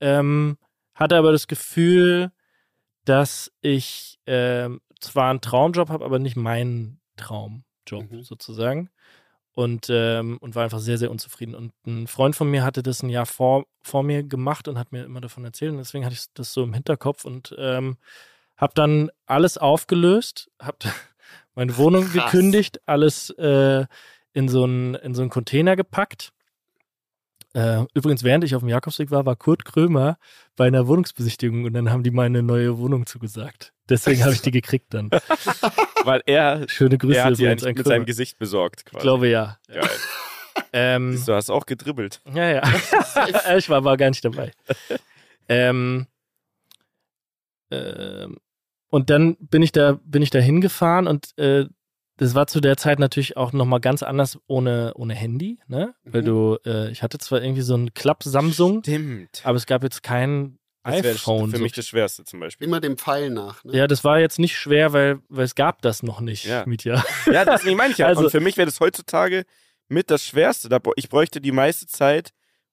Ähm, 0.00 0.58
hatte 0.94 1.16
aber 1.16 1.32
das 1.32 1.46
Gefühl, 1.46 2.32
dass 3.04 3.52
ich 3.60 4.18
ähm, 4.26 4.80
zwar 5.00 5.30
einen 5.30 5.40
Traumjob 5.40 5.88
habe, 5.88 6.04
aber 6.04 6.18
nicht 6.18 6.36
meinen 6.36 7.00
Traumjob 7.16 8.10
mhm. 8.10 8.22
sozusagen 8.22 8.90
und, 9.54 9.88
ähm, 9.90 10.38
und 10.38 10.54
war 10.54 10.64
einfach 10.64 10.78
sehr, 10.78 10.98
sehr 10.98 11.10
unzufrieden. 11.10 11.54
Und 11.54 11.72
ein 11.86 12.06
Freund 12.06 12.34
von 12.36 12.50
mir 12.50 12.64
hatte 12.64 12.82
das 12.82 13.02
ein 13.02 13.10
Jahr 13.10 13.26
vor, 13.26 13.66
vor 13.82 14.02
mir 14.02 14.22
gemacht 14.22 14.68
und 14.68 14.78
hat 14.78 14.92
mir 14.92 15.04
immer 15.04 15.20
davon 15.20 15.44
erzählt. 15.44 15.72
Und 15.72 15.78
deswegen 15.78 16.04
hatte 16.04 16.14
ich 16.14 16.24
das 16.34 16.52
so 16.52 16.62
im 16.62 16.72
Hinterkopf 16.72 17.24
und 17.24 17.54
ähm, 17.58 17.96
habe 18.56 18.72
dann 18.74 19.10
alles 19.26 19.58
aufgelöst, 19.58 20.50
habe 20.60 20.78
meine 21.54 21.76
Wohnung 21.76 22.04
Krass. 22.04 22.30
gekündigt, 22.30 22.80
alles 22.86 23.30
äh, 23.30 23.86
in, 24.32 24.48
so 24.48 24.64
einen, 24.64 24.94
in 24.94 25.14
so 25.14 25.22
einen 25.22 25.30
Container 25.30 25.76
gepackt 25.76 26.32
äh, 27.54 27.84
übrigens, 27.94 28.24
während 28.24 28.44
ich 28.44 28.54
auf 28.54 28.62
dem 28.62 28.68
Jakobsweg 28.68 29.10
war, 29.10 29.26
war 29.26 29.36
Kurt 29.36 29.64
Krömer 29.64 30.16
bei 30.56 30.66
einer 30.66 30.86
Wohnungsbesichtigung 30.86 31.64
und 31.64 31.74
dann 31.74 31.90
haben 31.90 32.02
die 32.02 32.10
meine 32.10 32.42
neue 32.42 32.78
Wohnung 32.78 33.06
zugesagt. 33.06 33.72
Deswegen 33.88 34.22
habe 34.24 34.32
ich 34.32 34.40
die 34.42 34.50
gekriegt 34.50 34.94
dann. 34.94 35.10
Weil 36.04 36.22
er, 36.26 36.66
Schöne 36.68 36.98
Grüße 36.98 37.18
er 37.18 37.24
hat 37.24 37.38
die 37.38 37.46
mit 37.46 37.60
Krömer. 37.60 37.84
seinem 37.84 38.06
Gesicht 38.06 38.38
besorgt. 38.38 38.86
Quasi. 38.86 38.96
Ich 38.96 39.02
glaube 39.02 39.28
ja. 39.28 39.58
Geil. 39.68 39.80
Ähm, 40.74 41.18
du 41.24 41.34
hast 41.34 41.48
auch 41.48 41.64
gedribbelt. 41.64 42.20
Ja, 42.34 42.46
ja. 42.46 42.62
ich 43.56 43.70
war 43.70 43.78
aber 43.78 43.96
gar 43.96 44.10
nicht 44.10 44.22
dabei. 44.22 44.52
ähm, 45.48 46.06
ähm, 47.70 48.36
und 48.88 49.08
dann 49.08 49.36
bin 49.36 49.62
ich 49.62 49.72
da, 49.72 49.98
bin 50.04 50.20
ich 50.20 50.28
da 50.28 50.38
hingefahren 50.40 51.06
und 51.06 51.36
äh, 51.38 51.66
das 52.16 52.34
war 52.34 52.46
zu 52.46 52.60
der 52.60 52.76
Zeit 52.76 52.98
natürlich 52.98 53.36
auch 53.36 53.52
nochmal 53.52 53.80
ganz 53.80 54.02
anders 54.02 54.38
ohne, 54.46 54.92
ohne 54.94 55.14
Handy, 55.14 55.58
ne? 55.66 55.94
Mhm. 56.04 56.12
Weil 56.12 56.22
du, 56.22 56.58
äh, 56.64 56.90
ich 56.90 57.02
hatte 57.02 57.18
zwar 57.18 57.42
irgendwie 57.42 57.62
so 57.62 57.74
ein 57.74 57.94
Klapp-Samsung, 57.94 58.80
Stimmt. 58.82 59.40
aber 59.44 59.56
es 59.56 59.66
gab 59.66 59.82
jetzt 59.82 60.02
kein 60.02 60.58
das 60.84 61.04
iPhone. 61.04 61.50
Für 61.50 61.58
so. 61.58 61.62
mich 61.62 61.72
das 61.72 61.86
Schwerste 61.86 62.24
zum 62.24 62.40
Beispiel. 62.40 62.66
Immer 62.66 62.80
dem 62.80 62.98
Pfeil 62.98 63.30
nach. 63.30 63.62
Ne? 63.64 63.76
Ja, 63.76 63.86
das 63.86 64.02
war 64.04 64.18
jetzt 64.18 64.38
nicht 64.38 64.58
schwer, 64.58 64.92
weil, 64.92 65.20
weil 65.28 65.44
es 65.44 65.54
gab 65.54 65.80
das 65.82 66.02
noch 66.02 66.20
nicht, 66.20 66.44
ja. 66.44 66.64
Mietja. 66.66 67.04
Ja, 67.26 67.44
deswegen 67.44 67.76
meine 67.76 67.92
ich 67.92 67.98
ja. 67.98 68.06
Also, 68.12 68.24
Und 68.24 68.30
für 68.30 68.40
mich 68.40 68.56
wäre 68.56 68.66
das 68.66 68.80
heutzutage 68.80 69.44
mit 69.88 70.10
das 70.10 70.24
Schwerste. 70.24 70.68
Ich 70.96 71.08
bräuchte 71.08 71.40
die 71.40 71.52
meiste 71.52 71.86
Zeit, 71.86 72.30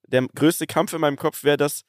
der 0.08 0.26
größte 0.34 0.66
Kampf 0.66 0.92
in 0.92 1.00
meinem 1.00 1.16
Kopf 1.16 1.44
wäre 1.44 1.56
das, 1.56 1.82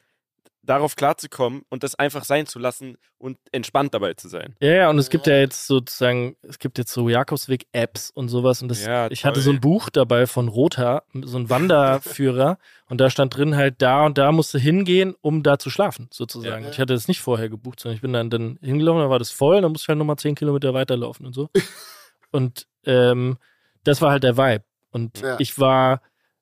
darauf 0.63 0.95
klarzukommen 0.95 1.63
und 1.69 1.83
das 1.83 1.95
einfach 1.95 2.23
sein 2.23 2.45
zu 2.45 2.59
lassen 2.59 2.97
und 3.17 3.37
entspannt 3.51 3.93
dabei 3.93 4.13
zu 4.13 4.27
sein. 4.27 4.55
Ja, 4.61 4.73
ja, 4.73 4.89
und 4.89 4.99
es 4.99 5.09
gibt 5.09 5.25
ja 5.27 5.37
jetzt 5.37 5.65
sozusagen, 5.65 6.35
es 6.43 6.59
gibt 6.59 6.77
jetzt 6.77 6.91
so 6.91 7.09
Jakobsweg-Apps 7.09 8.11
und 8.11 8.29
sowas 8.29 8.61
und 8.61 8.67
das, 8.67 8.85
ja, 8.85 9.09
ich 9.09 9.25
hatte 9.25 9.41
so 9.41 9.51
ein 9.51 9.59
Buch 9.59 9.89
dabei 9.89 10.27
von 10.27 10.47
Rotha, 10.47 11.03
so 11.23 11.37
ein 11.37 11.49
Wanderführer 11.49 12.57
und 12.89 13.01
da 13.01 13.09
stand 13.09 13.35
drin 13.35 13.55
halt, 13.55 13.81
da 13.81 14.05
und 14.05 14.17
da 14.17 14.31
musst 14.31 14.53
du 14.53 14.59
hingehen, 14.59 15.15
um 15.21 15.41
da 15.41 15.57
zu 15.57 15.69
schlafen, 15.69 16.07
sozusagen. 16.11 16.65
Ja. 16.65 16.69
Ich 16.69 16.79
hatte 16.79 16.93
das 16.93 17.07
nicht 17.07 17.21
vorher 17.21 17.49
gebucht, 17.49 17.79
sondern 17.79 17.95
ich 17.95 18.01
bin 18.01 18.13
dann, 18.13 18.29
dann 18.29 18.59
hingelaufen, 18.61 19.01
da 19.01 19.09
war 19.09 19.19
das 19.19 19.31
voll, 19.31 19.61
dann 19.61 19.71
musste 19.71 19.85
ich 19.85 19.89
halt 19.89 19.97
nochmal 19.97 20.17
zehn 20.17 20.35
Kilometer 20.35 20.73
weiterlaufen 20.73 21.25
und 21.25 21.33
so. 21.33 21.49
und 22.31 22.67
ähm, 22.85 23.37
das 23.83 24.01
war 24.01 24.11
halt 24.11 24.23
der 24.23 24.37
Vibe. 24.37 24.63
Und 24.91 25.21
ja. 25.21 25.37
ich 25.39 25.57
war 25.57 26.01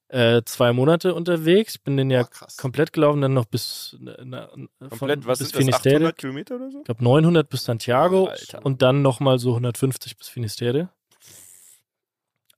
äh, 0.10 0.42
zwei 0.44 0.74
Monate 0.74 1.14
unterwegs. 1.14 1.78
Bin 1.78 1.98
den 1.98 2.10
ja 2.10 2.24
oh, 2.24 2.46
komplett 2.58 2.94
gelaufen, 2.94 3.22
dann 3.22 3.34
noch 3.34 3.46
bis, 3.46 3.98
na, 4.00 4.48
komplett, 4.90 5.24
von, 5.24 5.26
was 5.26 5.40
bis 5.40 5.52
Finisterre. 5.52 5.96
800 5.96 6.18
Kilometer 6.18 6.56
oder 6.56 6.72
so? 6.72 6.80
Ich 6.80 6.86
glaube 6.86 7.04
900 7.04 7.50
bis 7.50 7.64
Santiago 7.64 8.30
oh, 8.30 8.58
und 8.64 8.82
dann 8.82 9.02
nochmal 9.02 9.40
so 9.40 9.52
150 9.52 10.18
bis 10.18 10.28
Finisterre. 10.28 10.90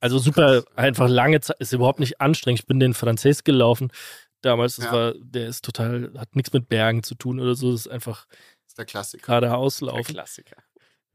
Also 0.00 0.18
super, 0.18 0.64
einfach 0.74 1.08
lange 1.08 1.40
Zeit, 1.40 1.60
ist 1.60 1.72
überhaupt 1.72 2.00
nicht 2.00 2.20
anstrengend. 2.20 2.60
Ich 2.60 2.66
bin 2.66 2.80
den 2.80 2.92
Französ 2.92 3.44
gelaufen. 3.44 3.92
Damals, 4.40 4.76
das 4.76 4.86
ja. 4.86 4.92
war, 4.92 5.14
der 5.16 5.46
ist 5.46 5.64
total, 5.64 6.10
hat 6.18 6.34
nichts 6.34 6.52
mit 6.52 6.68
Bergen 6.68 7.04
zu 7.04 7.14
tun 7.14 7.38
oder 7.38 7.54
so. 7.54 7.70
Das 7.70 7.82
ist 7.82 7.88
einfach 7.88 8.26
das 8.28 8.68
ist 8.68 8.78
der 8.78 8.84
Klassiker. 8.86 9.26
geradeaus 9.26 9.80
laufen. 9.80 10.02
Der 10.02 10.14
Klassiker. 10.14 10.56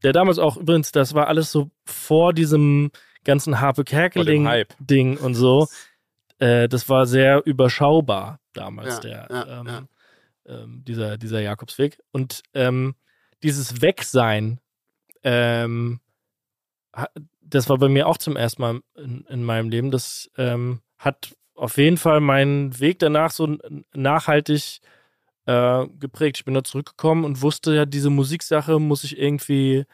Der 0.02 0.12
damals 0.12 0.38
auch, 0.38 0.56
übrigens, 0.56 0.92
das 0.92 1.12
war 1.12 1.26
alles 1.26 1.52
so 1.52 1.70
vor 1.84 2.32
diesem 2.32 2.90
ganzen 3.24 3.60
Harpe 3.60 3.84
Kerkeling-Ding 3.84 5.18
und 5.18 5.34
so. 5.34 5.68
Äh, 6.38 6.68
das 6.68 6.88
war 6.88 7.06
sehr 7.06 7.44
überschaubar 7.44 8.40
damals, 8.52 8.96
ja, 8.96 9.00
der, 9.00 9.26
ja, 9.30 9.60
ähm. 9.60 9.88
Ähm, 10.46 10.82
dieser, 10.82 11.18
dieser 11.18 11.40
Jakobsweg. 11.40 12.00
Und 12.10 12.42
ähm, 12.54 12.94
dieses 13.42 13.82
Wegsein, 13.82 14.60
ähm, 15.22 16.00
das 17.42 17.68
war 17.68 17.76
bei 17.76 17.88
mir 17.88 18.06
auch 18.06 18.16
zum 18.16 18.34
ersten 18.36 18.62
Mal 18.62 18.80
in, 18.96 19.26
in 19.28 19.44
meinem 19.44 19.68
Leben. 19.68 19.90
Das 19.90 20.30
ähm, 20.38 20.80
hat 20.96 21.36
auf 21.54 21.76
jeden 21.76 21.98
Fall 21.98 22.20
meinen 22.20 22.78
Weg 22.80 22.98
danach 22.98 23.30
so 23.30 23.58
nachhaltig 23.92 24.80
äh, 25.44 25.86
geprägt. 25.98 26.38
Ich 26.38 26.44
bin 26.44 26.54
da 26.54 26.64
zurückgekommen 26.64 27.24
und 27.24 27.42
wusste 27.42 27.74
ja, 27.74 27.84
diese 27.84 28.10
Musiksache 28.10 28.78
muss 28.78 29.04
ich 29.04 29.18
irgendwie, 29.18 29.84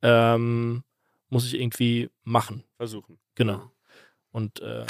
ähm, 0.00 0.84
muss 1.28 1.46
ich 1.46 1.60
irgendwie 1.60 2.08
machen. 2.24 2.64
Versuchen. 2.76 3.18
Genau. 3.34 3.70
Und, 4.30 4.60
äh, 4.60 4.84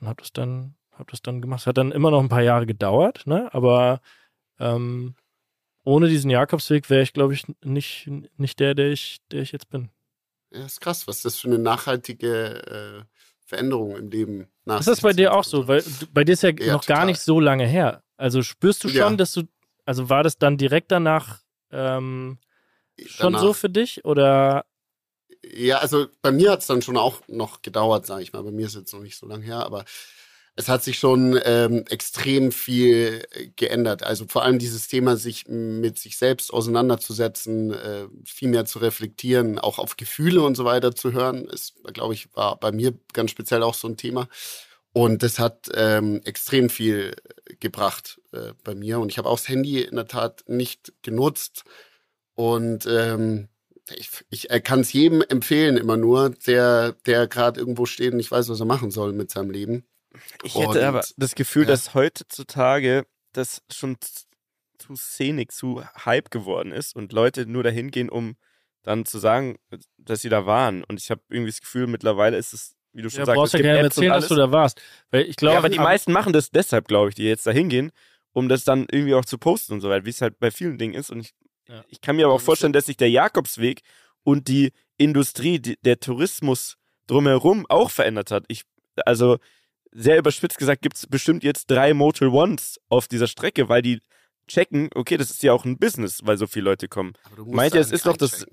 und 0.00 0.06
habe 0.06 0.22
das 0.22 0.32
dann 0.32 0.76
habe 0.98 1.10
das 1.10 1.22
dann 1.22 1.40
gemacht. 1.40 1.60
Es 1.60 1.66
hat 1.66 1.78
dann 1.78 1.92
immer 1.92 2.10
noch 2.10 2.20
ein 2.20 2.28
paar 2.28 2.42
Jahre 2.42 2.66
gedauert, 2.66 3.26
ne? 3.26 3.52
Aber 3.52 4.00
ähm, 4.58 5.14
ohne 5.84 6.08
diesen 6.08 6.30
Jakobsweg 6.30 6.88
wäre 6.88 7.02
ich, 7.02 7.12
glaube 7.12 7.34
ich, 7.34 7.44
nicht, 7.62 8.08
nicht 8.36 8.60
der, 8.60 8.74
der 8.74 8.90
ich, 8.90 9.18
der 9.30 9.42
ich 9.42 9.52
jetzt 9.52 9.68
bin. 9.68 9.90
Ja, 10.50 10.64
ist 10.64 10.80
krass, 10.80 11.06
was 11.06 11.22
das 11.22 11.38
für 11.38 11.48
eine 11.48 11.58
nachhaltige 11.58 13.04
äh, 13.04 13.18
Veränderung 13.44 13.96
im 13.96 14.08
Leben 14.08 14.46
nach. 14.64 14.80
Ist 14.80 14.88
das 14.88 15.00
bei 15.00 15.12
dir 15.12 15.34
auch 15.34 15.44
so? 15.44 15.68
Weil 15.68 15.82
bei 16.12 16.24
dir 16.24 16.32
ist 16.32 16.42
ja, 16.42 16.50
ja 16.50 16.72
noch 16.72 16.84
total. 16.84 16.96
gar 16.96 17.06
nicht 17.06 17.20
so 17.20 17.40
lange 17.40 17.66
her. 17.66 18.02
Also 18.16 18.42
spürst 18.42 18.84
du 18.84 18.88
schon, 18.88 19.12
ja. 19.12 19.16
dass 19.16 19.32
du, 19.32 19.42
also 19.84 20.08
war 20.08 20.22
das 20.22 20.38
dann 20.38 20.56
direkt 20.56 20.92
danach 20.92 21.40
ähm, 21.70 22.38
schon 23.04 23.32
danach, 23.32 23.40
so 23.40 23.52
für 23.52 23.68
dich 23.68 24.04
oder? 24.04 24.64
Ja, 25.52 25.78
also 25.78 26.06
bei 26.22 26.32
mir 26.32 26.52
hat 26.52 26.60
es 26.60 26.66
dann 26.66 26.82
schon 26.82 26.96
auch 26.96 27.20
noch 27.28 27.62
gedauert, 27.62 28.06
sage 28.06 28.22
ich 28.22 28.32
mal. 28.32 28.42
Bei 28.42 28.50
mir 28.50 28.66
ist 28.66 28.76
jetzt 28.76 28.92
noch 28.92 29.00
nicht 29.00 29.16
so 29.16 29.26
lange 29.26 29.44
her, 29.44 29.64
aber 29.64 29.84
es 30.56 30.68
hat 30.68 30.84
sich 30.84 30.98
schon 30.98 31.38
ähm, 31.44 31.84
extrem 31.88 32.52
viel 32.52 33.24
äh, 33.32 33.48
geändert. 33.56 34.04
Also 34.04 34.26
vor 34.28 34.44
allem 34.44 34.58
dieses 34.58 34.86
Thema, 34.88 35.16
sich 35.16 35.48
mit 35.48 35.98
sich 35.98 36.16
selbst 36.16 36.52
auseinanderzusetzen, 36.52 37.72
äh, 37.72 38.06
viel 38.24 38.48
mehr 38.48 38.64
zu 38.64 38.78
reflektieren, 38.78 39.58
auch 39.58 39.78
auf 39.78 39.96
Gefühle 39.96 40.42
und 40.42 40.54
so 40.56 40.64
weiter 40.64 40.94
zu 40.94 41.12
hören, 41.12 41.46
ist, 41.46 41.74
glaube 41.92 42.14
ich, 42.14 42.34
war 42.36 42.58
bei 42.58 42.70
mir 42.72 42.94
ganz 43.12 43.32
speziell 43.32 43.62
auch 43.62 43.74
so 43.74 43.88
ein 43.88 43.96
Thema. 43.96 44.28
Und 44.92 45.24
das 45.24 45.40
hat 45.40 45.70
ähm, 45.74 46.20
extrem 46.24 46.70
viel 46.70 47.16
gebracht 47.58 48.20
äh, 48.32 48.52
bei 48.62 48.76
mir. 48.76 49.00
Und 49.00 49.10
ich 49.10 49.18
habe 49.18 49.28
auch 49.28 49.38
das 49.38 49.48
Handy 49.48 49.82
in 49.82 49.96
der 49.96 50.06
Tat 50.06 50.44
nicht 50.46 50.92
genutzt. 51.02 51.64
Und 52.34 52.86
ähm, 52.86 53.48
ich, 53.90 54.08
ich 54.30 54.64
kann 54.64 54.80
es 54.80 54.92
jedem 54.92 55.22
empfehlen, 55.22 55.76
immer 55.76 55.96
nur, 55.96 56.30
der, 56.30 56.92
der 57.06 57.26
gerade 57.26 57.60
irgendwo 57.60 57.86
steht 57.86 58.12
und 58.12 58.18
nicht 58.18 58.30
weiß, 58.30 58.48
was 58.48 58.60
er 58.60 58.66
machen 58.66 58.90
soll 58.90 59.12
mit 59.12 59.30
seinem 59.30 59.50
Leben. 59.50 59.86
Ich 60.42 60.54
hätte 60.54 60.68
und, 60.68 60.78
aber 60.78 61.04
das 61.16 61.34
Gefühl, 61.34 61.64
ja. 61.64 61.68
dass 61.68 61.94
heutzutage 61.94 63.06
das 63.32 63.62
schon 63.72 63.96
zu 64.78 64.96
szenig, 64.96 65.50
zu 65.52 65.82
Hype 66.04 66.30
geworden 66.30 66.72
ist 66.72 66.94
und 66.94 67.12
Leute 67.12 67.46
nur 67.46 67.62
dahin 67.62 67.90
gehen, 67.90 68.08
um 68.08 68.36
dann 68.82 69.06
zu 69.06 69.18
sagen, 69.18 69.56
dass 69.98 70.20
sie 70.20 70.28
da 70.28 70.46
waren. 70.46 70.84
Und 70.84 71.00
ich 71.00 71.10
habe 71.10 71.22
irgendwie 71.28 71.50
das 71.50 71.60
Gefühl, 71.60 71.86
mittlerweile 71.86 72.36
ist 72.36 72.52
es, 72.52 72.76
wie 72.92 73.02
du 73.02 73.10
schon 73.10 73.20
ja, 73.20 73.26
sagst, 73.26 73.36
brauchst 73.36 73.54
ja 73.54 73.60
gerne 73.60 73.80
erzählen, 73.80 74.12
dass 74.12 74.28
du 74.28 74.34
da 74.34 74.52
warst. 74.52 74.80
Weil 75.10 75.22
ich 75.22 75.36
glaube, 75.36 75.54
ja, 75.54 75.58
aber 75.58 75.68
die 75.68 75.78
meisten 75.78 76.12
machen 76.12 76.32
das 76.32 76.50
deshalb, 76.50 76.86
glaube 76.86 77.08
ich, 77.08 77.14
die 77.14 77.24
jetzt 77.24 77.46
da 77.46 77.50
hingehen, 77.50 77.92
um 78.32 78.48
das 78.48 78.64
dann 78.64 78.86
irgendwie 78.90 79.14
auch 79.14 79.24
zu 79.24 79.38
posten 79.38 79.72
und 79.72 79.80
so 79.80 79.88
weiter, 79.88 80.04
wie 80.04 80.10
es 80.10 80.20
halt 80.20 80.38
bei 80.38 80.50
vielen 80.50 80.78
Dingen 80.78 80.94
ist. 80.94 81.10
Und 81.10 81.20
ich, 81.20 81.34
ja. 81.68 81.84
ich 81.88 82.00
kann 82.00 82.16
mir 82.16 82.26
aber 82.26 82.34
auch 82.34 82.40
vorstellen, 82.40 82.72
dass 82.72 82.86
sich 82.86 82.96
der 82.96 83.10
Jakobsweg 83.10 83.82
und 84.22 84.48
die 84.48 84.72
Industrie, 84.96 85.58
die, 85.58 85.76
der 85.82 86.00
Tourismus 86.00 86.76
drumherum 87.06 87.66
auch 87.68 87.90
verändert 87.90 88.30
hat. 88.30 88.44
Ich, 88.48 88.62
also 89.04 89.38
sehr 89.92 90.18
überspitzt 90.18 90.58
gesagt, 90.58 90.82
gibt 90.82 90.96
es 90.96 91.06
bestimmt 91.06 91.44
jetzt 91.44 91.70
drei 91.70 91.94
Motel 91.94 92.28
Ones 92.28 92.80
auf 92.88 93.08
dieser 93.08 93.28
Strecke, 93.28 93.68
weil 93.68 93.82
die 93.82 94.00
checken, 94.48 94.90
okay, 94.94 95.16
das 95.16 95.30
ist 95.30 95.42
ja 95.42 95.52
auch 95.52 95.64
ein 95.64 95.78
Business, 95.78 96.20
weil 96.24 96.36
so 96.36 96.46
viele 96.46 96.66
Leute 96.66 96.88
kommen. 96.88 97.14
Meint 97.46 97.74
ihr, 97.74 97.80
es 97.80 97.92
ist 97.92 98.06
doch 98.06 98.16
das. 98.16 98.46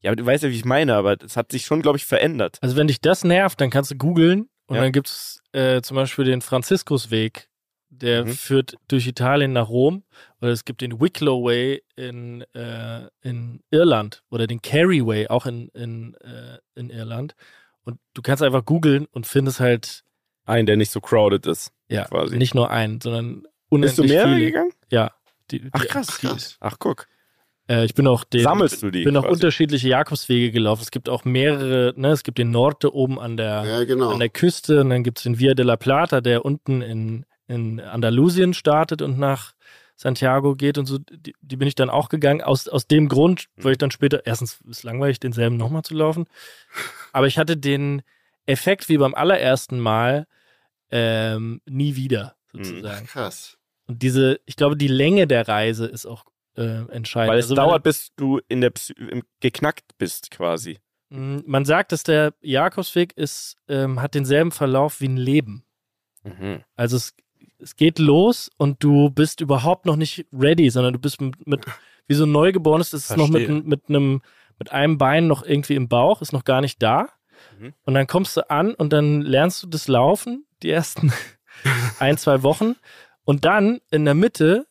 Ja, 0.00 0.10
aber 0.10 0.16
du 0.16 0.26
weißt 0.26 0.44
ja, 0.44 0.50
wie 0.50 0.56
ich 0.56 0.64
meine, 0.64 0.96
aber 0.96 1.16
es 1.22 1.36
hat 1.36 1.52
sich 1.52 1.64
schon, 1.64 1.82
glaube 1.82 1.98
ich, 1.98 2.04
verändert. 2.04 2.58
Also 2.60 2.76
wenn 2.76 2.88
dich 2.88 3.00
das 3.00 3.22
nervt, 3.22 3.60
dann 3.60 3.70
kannst 3.70 3.90
du 3.90 3.96
googeln 3.96 4.48
und 4.66 4.76
ja. 4.76 4.82
dann 4.82 4.92
gibt 4.92 5.08
es 5.08 5.40
äh, 5.52 5.80
zum 5.80 5.96
Beispiel 5.96 6.24
den 6.24 6.40
Franziskusweg, 6.40 7.48
der 7.92 8.24
mhm. 8.24 8.30
führt 8.30 8.74
durch 8.88 9.06
Italien 9.06 9.52
nach 9.52 9.68
Rom. 9.68 10.02
Oder 10.40 10.50
es 10.50 10.64
gibt 10.64 10.80
den 10.80 11.00
Wicklow 11.00 11.44
Way 11.44 11.82
in, 11.94 12.42
äh, 12.54 13.08
in 13.20 13.60
Irland 13.70 14.22
oder 14.30 14.46
den 14.46 14.62
Kerry 14.62 15.06
Way 15.06 15.28
auch 15.28 15.46
in, 15.46 15.68
in, 15.68 16.14
äh, 16.14 16.58
in 16.74 16.90
Irland. 16.90 17.34
Und 17.84 17.98
du 18.14 18.22
kannst 18.22 18.42
einfach 18.42 18.64
googeln 18.64 19.06
und 19.12 19.26
findest 19.26 19.60
halt 19.60 20.04
einen, 20.44 20.66
der 20.66 20.76
nicht 20.76 20.90
so 20.90 21.00
crowded 21.00 21.46
ist. 21.46 21.72
Ja, 21.88 22.04
quasi. 22.04 22.36
nicht 22.36 22.54
nur 22.54 22.70
einen, 22.70 23.00
sondern 23.00 23.42
unendlich 23.68 23.96
Bist 23.96 23.98
du 23.98 24.14
mehrere 24.14 24.34
viele. 24.34 24.46
gegangen? 24.46 24.72
Ja. 24.90 25.12
Die, 25.50 25.60
die, 25.60 25.68
Ach 25.72 25.86
krass, 25.86 26.18
krass. 26.18 26.56
Ach 26.60 26.76
guck. 26.78 27.06
Äh, 27.68 27.84
ich 27.84 27.94
bin 27.94 28.06
auch 28.06 28.24
den, 28.24 28.42
Sammelst 28.42 28.82
du 28.82 28.90
die? 28.90 29.04
bin 29.04 29.16
auch 29.16 29.24
unterschiedliche 29.24 29.88
Jakobswege 29.88 30.50
gelaufen. 30.50 30.82
Es 30.82 30.90
gibt 30.90 31.08
auch 31.08 31.24
mehrere, 31.24 31.92
ne, 31.96 32.08
es 32.08 32.22
gibt 32.22 32.38
den 32.38 32.50
Norte 32.50 32.94
oben 32.94 33.20
an 33.20 33.36
der, 33.36 33.64
ja, 33.64 33.84
genau. 33.84 34.10
an 34.10 34.18
der 34.18 34.30
Küste 34.30 34.80
und 34.80 34.90
dann 34.90 35.04
gibt 35.04 35.18
es 35.18 35.24
den 35.24 35.38
Via 35.38 35.54
de 35.54 35.64
la 35.64 35.76
Plata, 35.76 36.20
der 36.20 36.44
unten 36.44 36.82
in, 36.82 37.26
in 37.52 37.80
Andalusien 37.80 38.54
startet 38.54 39.02
und 39.02 39.18
nach 39.18 39.54
Santiago 39.96 40.56
geht 40.56 40.78
und 40.78 40.86
so, 40.86 40.98
die, 40.98 41.34
die 41.40 41.56
bin 41.56 41.68
ich 41.68 41.74
dann 41.74 41.90
auch 41.90 42.08
gegangen. 42.08 42.40
Aus, 42.40 42.66
aus 42.66 42.86
dem 42.86 43.08
Grund, 43.08 43.46
weil 43.56 43.72
ich 43.72 43.78
dann 43.78 43.90
später, 43.90 44.26
erstens 44.26 44.54
ist 44.62 44.78
es 44.78 44.82
langweilig, 44.82 45.20
denselben 45.20 45.56
nochmal 45.56 45.82
zu 45.82 45.94
laufen. 45.94 46.26
Aber 47.12 47.26
ich 47.26 47.38
hatte 47.38 47.56
den, 47.56 48.02
Effekt 48.46 48.88
wie 48.88 48.98
beim 48.98 49.14
allerersten 49.14 49.78
Mal 49.78 50.26
ähm, 50.90 51.60
nie 51.66 51.96
wieder, 51.96 52.36
sozusagen. 52.52 53.06
Krass. 53.06 53.58
Und 53.86 54.02
diese, 54.02 54.40
ich 54.46 54.56
glaube, 54.56 54.76
die 54.76 54.88
Länge 54.88 55.26
der 55.26 55.46
Reise 55.48 55.86
ist 55.86 56.06
auch 56.06 56.24
äh, 56.56 56.86
entscheidend. 56.90 57.32
Weil 57.32 57.38
es 57.38 57.46
also, 57.46 57.54
dauert, 57.54 57.82
bis 57.82 58.14
du 58.16 58.40
in 58.48 58.60
der 58.60 58.70
Psy 58.70 58.94
geknackt 59.40 59.96
bist, 59.98 60.30
quasi. 60.30 60.78
Hm, 61.10 61.42
man 61.46 61.64
sagt, 61.64 61.92
dass 61.92 62.02
der 62.02 62.34
Jakobsweg 62.40 63.12
ist, 63.16 63.56
ähm, 63.68 64.02
hat 64.02 64.14
denselben 64.14 64.50
Verlauf 64.52 65.00
wie 65.00 65.08
ein 65.08 65.16
Leben. 65.16 65.64
Mhm. 66.24 66.62
Also 66.76 66.96
es, 66.96 67.14
es 67.58 67.76
geht 67.76 67.98
los 67.98 68.50
und 68.56 68.82
du 68.82 69.10
bist 69.10 69.40
überhaupt 69.40 69.86
noch 69.86 69.96
nicht 69.96 70.26
ready, 70.32 70.70
sondern 70.70 70.92
du 70.92 70.98
bist 70.98 71.20
mit, 71.20 71.46
mit 71.46 71.64
wie 72.06 72.14
so 72.14 72.24
ein 72.24 72.32
Neugeborenes, 72.32 72.92
ist 72.92 73.10
es 73.10 73.16
noch 73.16 73.28
mit, 73.28 73.48
mit 73.64 73.88
einem, 73.88 74.22
mit 74.58 74.72
einem 74.72 74.98
Bein 74.98 75.26
noch 75.26 75.44
irgendwie 75.44 75.74
im 75.74 75.88
Bauch, 75.88 76.22
ist 76.22 76.32
noch 76.32 76.44
gar 76.44 76.60
nicht 76.60 76.82
da. 76.82 77.08
Mhm. 77.58 77.74
Und 77.84 77.94
dann 77.94 78.06
kommst 78.06 78.36
du 78.36 78.50
an 78.50 78.74
und 78.74 78.92
dann 78.92 79.22
lernst 79.22 79.62
du 79.62 79.66
das 79.66 79.88
Laufen, 79.88 80.44
die 80.62 80.70
ersten 80.70 81.12
ein, 81.98 82.18
zwei 82.18 82.42
Wochen. 82.42 82.76
Und 83.24 83.44
dann 83.44 83.80
in 83.90 84.04
der 84.04 84.14
Mitte 84.14 84.66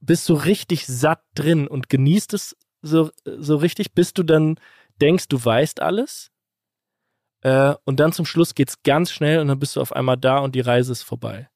bist 0.00 0.28
du 0.28 0.34
richtig 0.34 0.86
satt 0.86 1.22
drin 1.34 1.66
und 1.66 1.88
genießt 1.88 2.34
es 2.34 2.56
so, 2.82 3.10
so 3.24 3.56
richtig, 3.56 3.92
bis 3.94 4.12
du 4.12 4.22
dann 4.22 4.58
denkst, 5.00 5.28
du 5.28 5.44
weißt 5.44 5.82
alles. 5.82 6.30
Äh, 7.42 7.74
und 7.84 8.00
dann 8.00 8.12
zum 8.12 8.24
Schluss 8.24 8.54
geht 8.54 8.68
es 8.68 8.82
ganz 8.82 9.10
schnell 9.10 9.40
und 9.40 9.48
dann 9.48 9.58
bist 9.58 9.76
du 9.76 9.80
auf 9.80 9.92
einmal 9.92 10.16
da 10.16 10.38
und 10.38 10.54
die 10.54 10.60
Reise 10.60 10.92
ist 10.92 11.02
vorbei. 11.02 11.48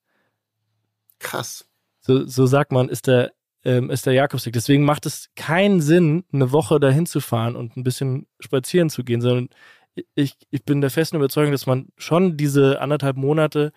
Krass. 1.20 1.66
So, 2.00 2.26
so 2.26 2.46
sagt 2.46 2.72
man, 2.72 2.88
ist 2.88 3.06
der, 3.06 3.32
ähm, 3.64 3.90
ist 3.90 4.06
der 4.06 4.14
Jakobsweg. 4.14 4.52
Deswegen 4.52 4.84
macht 4.84 5.06
es 5.06 5.28
keinen 5.36 5.80
Sinn, 5.80 6.24
eine 6.32 6.50
Woche 6.50 6.80
dahin 6.80 7.06
zu 7.06 7.20
fahren 7.20 7.54
und 7.54 7.76
ein 7.76 7.84
bisschen 7.84 8.26
spazieren 8.40 8.90
zu 8.90 9.04
gehen, 9.04 9.20
sondern 9.20 9.48
ich, 10.14 10.34
ich 10.50 10.64
bin 10.64 10.80
der 10.80 10.90
festen 10.90 11.16
Überzeugung, 11.16 11.52
dass 11.52 11.66
man 11.66 11.88
schon 11.96 12.36
diese 12.36 12.80
anderthalb 12.80 13.16
Monate 13.16 13.72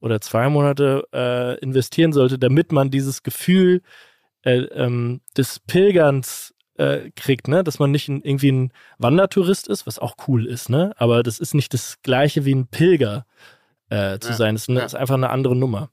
oder 0.00 0.20
zwei 0.20 0.48
Monate 0.48 1.04
äh, 1.12 1.58
investieren 1.60 2.12
sollte, 2.12 2.38
damit 2.38 2.72
man 2.72 2.90
dieses 2.90 3.22
Gefühl 3.22 3.82
äh, 4.42 4.58
ähm, 4.58 5.20
des 5.36 5.58
Pilgerns 5.60 6.54
äh, 6.74 7.10
kriegt, 7.16 7.48
ne? 7.48 7.64
Dass 7.64 7.80
man 7.80 7.90
nicht 7.90 8.08
ein, 8.08 8.22
irgendwie 8.22 8.52
ein 8.52 8.72
Wandertourist 8.98 9.68
ist, 9.68 9.86
was 9.86 9.98
auch 9.98 10.14
cool 10.28 10.46
ist, 10.46 10.70
ne? 10.70 10.92
Aber 10.96 11.22
das 11.22 11.40
ist 11.40 11.54
nicht 11.54 11.74
das 11.74 12.00
gleiche 12.02 12.44
wie 12.44 12.54
ein 12.54 12.68
Pilger 12.68 13.26
äh, 13.90 14.18
zu 14.20 14.30
ja, 14.30 14.36
sein. 14.36 14.54
Das 14.54 14.62
ist, 14.62 14.68
eine, 14.68 14.78
ja. 14.80 14.86
ist, 14.86 14.94
einfach 14.94 15.16
eine 15.16 15.30
andere 15.30 15.56
Nummer. 15.56 15.90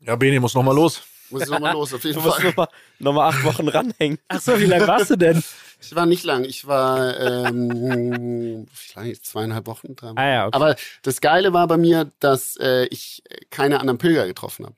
Ja, 0.00 0.16
Beni 0.16 0.38
muss 0.38 0.54
nochmal 0.54 0.74
los. 0.74 1.02
Muss 1.30 1.42
ich 1.42 1.48
nochmal 1.48 1.72
los, 1.72 1.94
auf 1.94 2.04
jeden 2.04 2.22
du 2.22 2.30
Fall. 2.30 2.44
Nochmal 2.44 2.68
noch 2.98 3.12
mal 3.12 3.28
acht 3.28 3.44
Wochen 3.44 3.68
ranhängen. 3.68 4.18
Achso, 4.28 4.58
wie 4.58 4.66
lange 4.66 4.86
warst 4.86 5.10
du 5.10 5.16
denn? 5.16 5.42
Ich 5.80 5.94
war 5.94 6.06
nicht 6.06 6.24
lang. 6.24 6.44
Ich 6.44 6.66
war 6.66 7.18
ähm, 7.20 8.66
vielleicht 8.72 9.26
zweieinhalb 9.26 9.66
Wochen 9.66 9.96
dran. 9.96 10.16
Ah, 10.16 10.28
ja, 10.28 10.46
okay. 10.46 10.56
Aber 10.56 10.76
das 11.02 11.20
Geile 11.20 11.52
war 11.52 11.66
bei 11.66 11.76
mir, 11.76 12.10
dass 12.20 12.56
äh, 12.56 12.86
ich 12.86 13.22
keine 13.50 13.80
anderen 13.80 13.98
Pilger 13.98 14.26
getroffen 14.26 14.66
habe. 14.66 14.76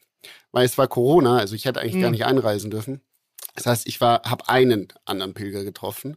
Weil 0.52 0.64
es 0.64 0.78
war 0.78 0.88
Corona, 0.88 1.38
also 1.38 1.54
ich 1.54 1.64
hätte 1.64 1.80
eigentlich 1.80 1.94
hm. 1.94 2.02
gar 2.02 2.10
nicht 2.10 2.24
einreisen 2.24 2.70
dürfen. 2.70 3.00
Das 3.54 3.66
heißt, 3.66 3.86
ich 3.86 4.00
war, 4.00 4.22
habe 4.24 4.48
einen 4.48 4.88
anderen 5.04 5.34
Pilger 5.34 5.64
getroffen. 5.64 6.16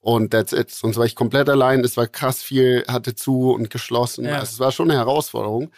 Und 0.00 0.32
that's 0.32 0.52
it. 0.52 0.70
Sonst 0.70 0.98
war 0.98 1.06
ich 1.06 1.14
komplett 1.14 1.48
allein. 1.48 1.82
Es 1.82 1.96
war 1.96 2.06
krass 2.06 2.42
viel, 2.42 2.84
hatte 2.86 3.14
zu 3.14 3.52
und 3.52 3.70
geschlossen. 3.70 4.26
Ja. 4.26 4.34
Also 4.38 4.52
es 4.52 4.58
war 4.60 4.70
schon 4.70 4.90
eine 4.90 4.98
Herausforderung. 4.98 5.70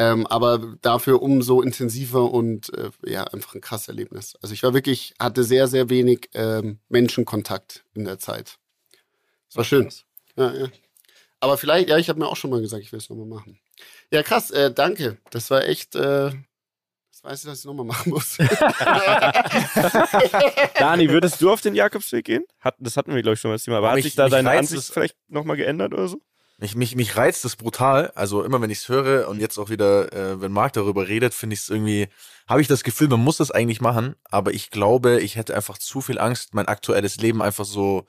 Ähm, 0.00 0.28
aber 0.28 0.76
dafür 0.80 1.20
umso 1.20 1.60
intensiver 1.60 2.30
und 2.30 2.72
äh, 2.72 2.90
ja, 3.04 3.24
einfach 3.24 3.56
ein 3.56 3.60
krasses 3.60 3.88
Erlebnis. 3.88 4.36
Also 4.40 4.54
ich 4.54 4.62
war 4.62 4.72
wirklich, 4.72 5.12
hatte 5.18 5.42
sehr, 5.42 5.66
sehr 5.66 5.90
wenig 5.90 6.30
ähm, 6.34 6.78
Menschenkontakt 6.88 7.84
in 7.94 8.04
der 8.04 8.20
Zeit. 8.20 8.58
Es 9.50 9.56
war 9.56 9.64
schön. 9.64 9.90
Ja, 10.36 10.54
ja. 10.54 10.68
Aber 11.40 11.58
vielleicht, 11.58 11.88
ja, 11.88 11.98
ich 11.98 12.08
habe 12.08 12.20
mir 12.20 12.28
auch 12.28 12.36
schon 12.36 12.50
mal 12.50 12.60
gesagt, 12.60 12.84
ich 12.84 12.92
will 12.92 13.00
es 13.00 13.10
nochmal 13.10 13.26
machen. 13.26 13.58
Ja, 14.12 14.22
krass, 14.22 14.52
äh, 14.52 14.72
danke. 14.72 15.18
Das 15.30 15.50
war 15.50 15.64
echt, 15.64 15.96
äh, 15.96 16.30
das 17.10 17.24
weiß 17.24 17.40
ich, 17.40 17.46
dass 17.50 17.58
ich 17.58 17.64
nochmal 17.64 17.86
machen 17.86 18.10
muss. 18.10 18.36
Dani, 20.78 21.10
würdest 21.10 21.42
du 21.42 21.50
auf 21.50 21.60
den 21.60 21.74
Jakobsweg 21.74 22.24
gehen? 22.24 22.44
Hat, 22.60 22.76
das 22.78 22.96
hatten 22.96 23.12
wir, 23.12 23.22
glaube 23.22 23.34
ich, 23.34 23.40
schon 23.40 23.50
mal 23.50 23.56
das 23.56 23.64
Thema. 23.64 23.78
Aber, 23.78 23.90
hat 23.90 24.02
sich 24.02 24.14
da 24.14 24.28
deine 24.28 24.50
Ansicht 24.50 24.92
vielleicht 24.92 25.16
nochmal 25.26 25.56
geändert 25.56 25.92
oder 25.92 26.06
so? 26.06 26.20
Mich, 26.60 26.74
mich, 26.74 26.96
mich 26.96 27.16
reizt 27.16 27.44
es 27.44 27.56
brutal. 27.56 28.12
Also 28.14 28.42
immer 28.42 28.60
wenn 28.60 28.70
ich 28.70 28.78
es 28.78 28.88
höre 28.88 29.28
und 29.28 29.40
jetzt 29.40 29.58
auch 29.58 29.70
wieder, 29.70 30.12
äh, 30.12 30.40
wenn 30.40 30.52
Marc 30.52 30.72
darüber 30.72 31.06
redet, 31.06 31.32
finde 31.32 31.54
ich 31.54 31.60
es 31.60 31.68
irgendwie, 31.68 32.08
habe 32.48 32.60
ich 32.60 32.68
das 32.68 32.82
Gefühl, 32.82 33.08
man 33.08 33.20
muss 33.20 33.36
das 33.36 33.52
eigentlich 33.52 33.80
machen, 33.80 34.16
aber 34.24 34.52
ich 34.52 34.70
glaube, 34.70 35.20
ich 35.20 35.36
hätte 35.36 35.54
einfach 35.54 35.78
zu 35.78 36.00
viel 36.00 36.18
Angst, 36.18 36.54
mein 36.54 36.66
aktuelles 36.66 37.18
Leben 37.18 37.42
einfach 37.42 37.64
so 37.64 38.06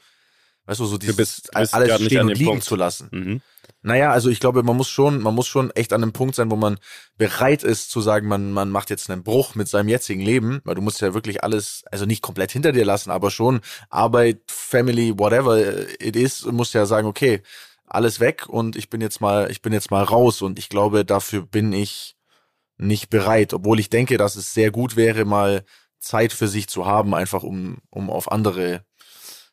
Weißt 0.70 0.82
du, 0.82 0.86
so 0.86 1.00
dieses 1.00 1.16
bist, 1.16 1.50
bist 1.52 1.74
alles 1.74 2.00
stehen 2.00 2.28
und 2.28 2.38
liegen 2.38 2.52
Punkt. 2.52 2.64
zu 2.64 2.76
lassen. 2.76 3.08
Mhm. 3.12 3.42
Naja, 3.82 4.12
also 4.12 4.30
ich 4.30 4.40
glaube, 4.40 4.62
man 4.62 4.78
muss 4.78 4.88
schon, 4.88 5.20
man 5.20 5.34
muss 5.34 5.48
schon 5.48 5.72
echt 5.72 5.94
an 5.94 6.04
einem 6.04 6.14
Punkt 6.14 6.36
sein, 6.36 6.52
wo 6.52 6.56
man 6.56 6.78
bereit 7.18 7.64
ist 7.64 7.90
zu 7.90 8.02
sagen, 8.02 8.28
man, 8.28 8.52
man 8.52 8.70
macht 8.70 8.92
jetzt 8.92 9.10
einen 9.10 9.24
Bruch 9.24 9.56
mit 9.56 9.68
seinem 9.68 9.90
jetzigen 9.90 10.22
Leben, 10.22 10.62
weil 10.66 10.76
du 10.76 10.84
musst 10.84 11.02
ja 11.02 11.16
wirklich 11.16 11.44
alles, 11.44 11.86
also 11.92 12.06
nicht 12.06 12.22
komplett 12.22 12.52
hinter 12.52 12.72
dir 12.72 12.86
lassen, 12.86 13.10
aber 13.10 13.32
schon 13.32 13.62
Arbeit, 13.90 14.42
Family, 14.46 15.18
whatever 15.18 15.58
it 16.00 16.16
is, 16.16 16.46
musst 16.46 16.76
ja 16.76 16.86
sagen, 16.86 17.08
okay, 17.08 17.42
alles 17.90 18.20
weg 18.20 18.48
und 18.48 18.76
ich 18.76 18.90
bin 18.90 19.02
jetzt 19.02 19.22
mal, 19.22 19.50
ich 19.52 19.62
bin 19.62 19.74
jetzt 19.74 19.92
mal 19.92 20.04
raus 20.04 20.42
und 20.42 20.60
ich 20.60 20.70
glaube, 20.70 21.06
dafür 21.06 21.46
bin 21.46 21.74
ich 21.74 22.16
nicht 22.78 23.10
bereit, 23.10 23.54
obwohl 23.54 23.80
ich 23.80 23.90
denke, 23.90 24.18
dass 24.18 24.36
es 24.36 24.54
sehr 24.54 24.72
gut 24.72 24.96
wäre, 24.96 25.26
mal 25.26 25.64
Zeit 26.00 26.32
für 26.32 26.48
sich 26.48 26.68
zu 26.68 26.86
haben, 26.86 27.14
einfach 27.14 27.44
um, 27.44 27.80
um 27.90 28.10
auf 28.10 28.32
andere 28.32 28.86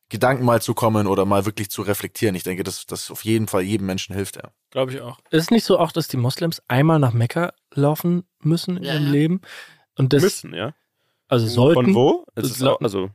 Gedanken 0.08 0.44
mal 0.44 0.62
zu 0.62 0.74
kommen 0.74 1.08
oder 1.08 1.24
mal 1.24 1.46
wirklich 1.46 1.68
zu 1.68 1.82
reflektieren. 1.82 2.36
Ich 2.36 2.44
denke, 2.44 2.62
dass 2.62 2.86
das 2.86 3.10
auf 3.10 3.24
jeden 3.24 3.48
Fall 3.48 3.62
jedem 3.62 3.86
Menschen 3.86 4.14
hilft, 4.14 4.36
ja. 4.36 4.52
Glaube 4.70 4.92
ich 4.92 5.00
auch. 5.00 5.18
Ist 5.30 5.42
es 5.42 5.50
nicht 5.50 5.64
so 5.64 5.78
auch, 5.78 5.90
dass 5.90 6.06
die 6.06 6.16
Moslems 6.16 6.62
einmal 6.68 7.00
nach 7.00 7.12
Mekka 7.12 7.52
laufen 7.74 8.22
müssen 8.40 8.76
in 8.76 8.84
ja, 8.84 8.94
ihrem 8.94 9.06
ja. 9.06 9.10
Leben? 9.10 9.40
Und 9.96 10.12
das, 10.12 10.22
müssen, 10.22 10.54
ja. 10.54 10.74
Also 11.26 11.48
sollten. 11.48 11.86
Von 11.86 11.94
wo? 11.94 12.24
Auch, 12.36 12.80
also 12.80 13.10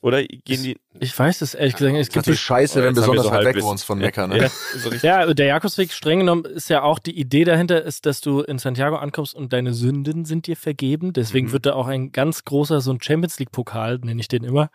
oder 0.00 0.22
gehen 0.22 0.62
die. 0.62 0.76
Ich 1.00 1.16
weiß 1.16 1.42
es 1.42 1.54
ehrlich 1.54 1.76
gesagt. 1.76 1.96
Es 1.96 2.08
gibt 2.08 2.16
natürlich 2.16 2.40
scheiße, 2.40 2.82
wenn 2.82 2.94
besonders 2.94 3.26
so 3.26 3.30
weit 3.30 3.44
weg 3.44 3.62
wohnst 3.62 3.84
von 3.84 3.98
Mekka, 3.98 4.26
ne? 4.26 4.42
Ja, 4.42 4.48
so 4.48 4.90
ja, 5.06 5.32
der 5.32 5.46
Jakobsweg 5.46 5.92
streng 5.92 6.20
genommen 6.20 6.44
ist 6.44 6.70
ja 6.70 6.82
auch 6.82 6.98
die 6.98 7.18
Idee 7.18 7.44
dahinter, 7.44 7.82
ist, 7.82 8.06
dass 8.06 8.20
du 8.20 8.40
in 8.40 8.58
Santiago 8.58 8.96
ankommst 8.96 9.34
und 9.34 9.52
deine 9.52 9.74
Sünden 9.74 10.24
sind 10.24 10.46
dir 10.46 10.56
vergeben. 10.56 11.12
Deswegen 11.12 11.48
mhm. 11.48 11.52
wird 11.52 11.66
da 11.66 11.74
auch 11.74 11.86
ein 11.86 12.12
ganz 12.12 12.44
großer, 12.44 12.80
so 12.80 12.92
ein 12.92 13.00
Champions 13.00 13.38
League-Pokal, 13.38 13.98
nenne 14.02 14.20
ich 14.20 14.28
den 14.28 14.44
immer, 14.44 14.70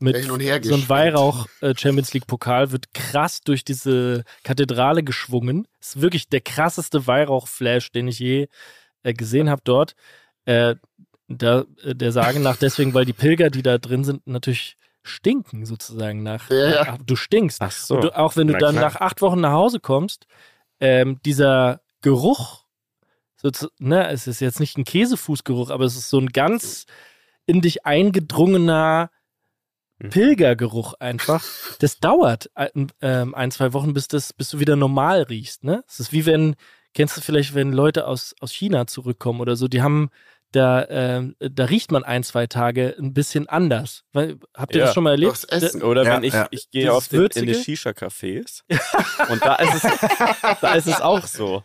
mit 0.00 0.16
so 0.24 0.34
ein 0.74 0.88
Weihrauch 0.88 1.46
äh, 1.60 1.74
Champions 1.76 2.14
League 2.14 2.28
Pokal 2.28 2.70
wird 2.70 2.94
krass 2.94 3.40
durch 3.40 3.64
diese 3.64 4.22
Kathedrale 4.44 5.02
geschwungen. 5.02 5.66
Ist 5.80 6.00
wirklich 6.00 6.28
der 6.28 6.40
krasseste 6.40 7.08
Weihrauch 7.08 7.48
Flash, 7.48 7.90
den 7.90 8.06
ich 8.06 8.20
je 8.20 8.46
äh, 9.02 9.12
gesehen 9.12 9.50
habe 9.50 9.62
dort. 9.64 9.94
Äh, 10.44 10.76
da, 11.28 11.64
äh, 11.82 11.94
der 11.94 12.12
Sage 12.12 12.40
nach 12.40 12.56
deswegen, 12.56 12.94
weil 12.94 13.04
die 13.04 13.12
Pilger, 13.12 13.50
die 13.50 13.62
da 13.62 13.78
drin 13.78 14.04
sind, 14.04 14.26
natürlich 14.26 14.76
stinken 15.02 15.64
sozusagen 15.66 16.22
nach. 16.22 16.50
Ja, 16.50 16.68
ja. 16.68 16.86
Ach, 16.88 16.98
du 17.04 17.16
stinkst. 17.16 17.62
Ach 17.62 17.70
so. 17.70 18.00
Du, 18.00 18.16
auch 18.16 18.36
wenn 18.36 18.46
du 18.46 18.54
Na, 18.54 18.58
dann 18.58 18.76
klar. 18.76 18.84
nach 18.84 19.00
acht 19.00 19.22
Wochen 19.22 19.40
nach 19.40 19.52
Hause 19.52 19.80
kommst, 19.80 20.26
ähm, 20.80 21.20
dieser 21.24 21.80
Geruch, 22.02 22.64
so, 23.36 23.50
ne, 23.78 24.08
es 24.08 24.26
ist 24.26 24.40
jetzt 24.40 24.60
nicht 24.60 24.76
ein 24.76 24.84
Käsefußgeruch, 24.84 25.70
aber 25.70 25.84
es 25.84 25.96
ist 25.96 26.10
so 26.10 26.18
ein 26.18 26.28
ganz 26.28 26.86
in 27.46 27.60
dich 27.60 27.86
eingedrungener 27.86 29.10
mhm. 29.98 30.10
Pilgergeruch 30.10 30.94
einfach. 30.94 31.44
Das 31.78 31.98
dauert 31.98 32.50
ähm, 33.00 33.34
ein, 33.34 33.50
zwei 33.50 33.72
Wochen, 33.72 33.94
bis, 33.94 34.08
das, 34.08 34.32
bis 34.32 34.50
du 34.50 34.58
wieder 34.58 34.76
normal 34.76 35.22
riechst. 35.22 35.64
Ne? 35.64 35.84
Es 35.88 36.00
ist 36.00 36.12
wie 36.12 36.26
wenn, 36.26 36.56
kennst 36.94 37.16
du 37.16 37.20
vielleicht, 37.20 37.54
wenn 37.54 37.72
Leute 37.72 38.06
aus, 38.06 38.34
aus 38.40 38.52
China 38.52 38.86
zurückkommen 38.86 39.40
oder 39.40 39.56
so, 39.56 39.68
die 39.68 39.82
haben 39.82 40.10
da, 40.52 40.82
äh, 40.82 41.32
da 41.38 41.64
riecht 41.64 41.92
man 41.92 42.04
ein, 42.04 42.22
zwei 42.22 42.46
Tage 42.46 42.96
ein 42.98 43.12
bisschen 43.12 43.48
anders. 43.48 44.04
Habt 44.14 44.74
ihr 44.74 44.80
ja. 44.80 44.86
das 44.86 44.94
schon 44.94 45.04
mal 45.04 45.10
erlebt? 45.10 45.46
Oder 45.82 46.04
ja, 46.04 46.16
wenn 46.16 46.24
ich, 46.24 46.34
ja. 46.34 46.48
ich 46.50 46.70
gehe 46.70 46.92
auf 46.92 47.08
den, 47.08 47.26
in 47.26 47.46
die 47.46 47.54
Shisha-Cafés 47.54 48.62
und 49.30 49.44
da 49.44 49.56
ist, 49.56 49.84
es, 49.84 50.60
da 50.60 50.74
ist 50.74 50.86
es 50.86 51.00
auch 51.00 51.26
so. 51.26 51.64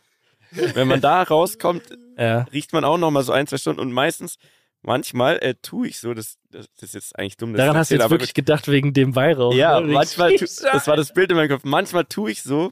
Wenn 0.51 0.87
man 0.87 1.01
da 1.01 1.23
rauskommt, 1.23 1.83
riecht 2.17 2.73
man 2.73 2.83
auch 2.83 2.97
noch 2.97 3.11
mal 3.11 3.23
so 3.23 3.31
ein, 3.31 3.47
zwei 3.47 3.57
Stunden 3.57 3.79
und 3.79 3.91
meistens, 3.91 4.37
manchmal 4.83 5.37
äh, 5.37 5.55
tue 5.61 5.87
ich 5.87 5.99
so, 5.99 6.13
das, 6.13 6.37
das, 6.51 6.67
ist 6.81 6.93
jetzt 6.93 7.17
eigentlich 7.17 7.37
dumm. 7.37 7.53
Daran 7.53 7.77
hast 7.77 7.89
du 7.89 7.95
jetzt 7.95 8.09
wirklich 8.09 8.33
gedacht 8.33 8.67
wegen 8.67 8.93
dem 8.93 9.15
Weihrauch. 9.15 9.53
Ja, 9.53 9.77
oder? 9.77 9.87
manchmal, 9.87 10.35
tu, 10.35 10.45
das 10.45 10.87
war 10.87 10.95
das 10.95 11.13
Bild 11.13 11.31
in 11.31 11.37
meinem 11.37 11.49
Kopf. 11.49 11.63
Manchmal 11.63 12.05
tue 12.05 12.31
ich 12.31 12.43
so, 12.43 12.71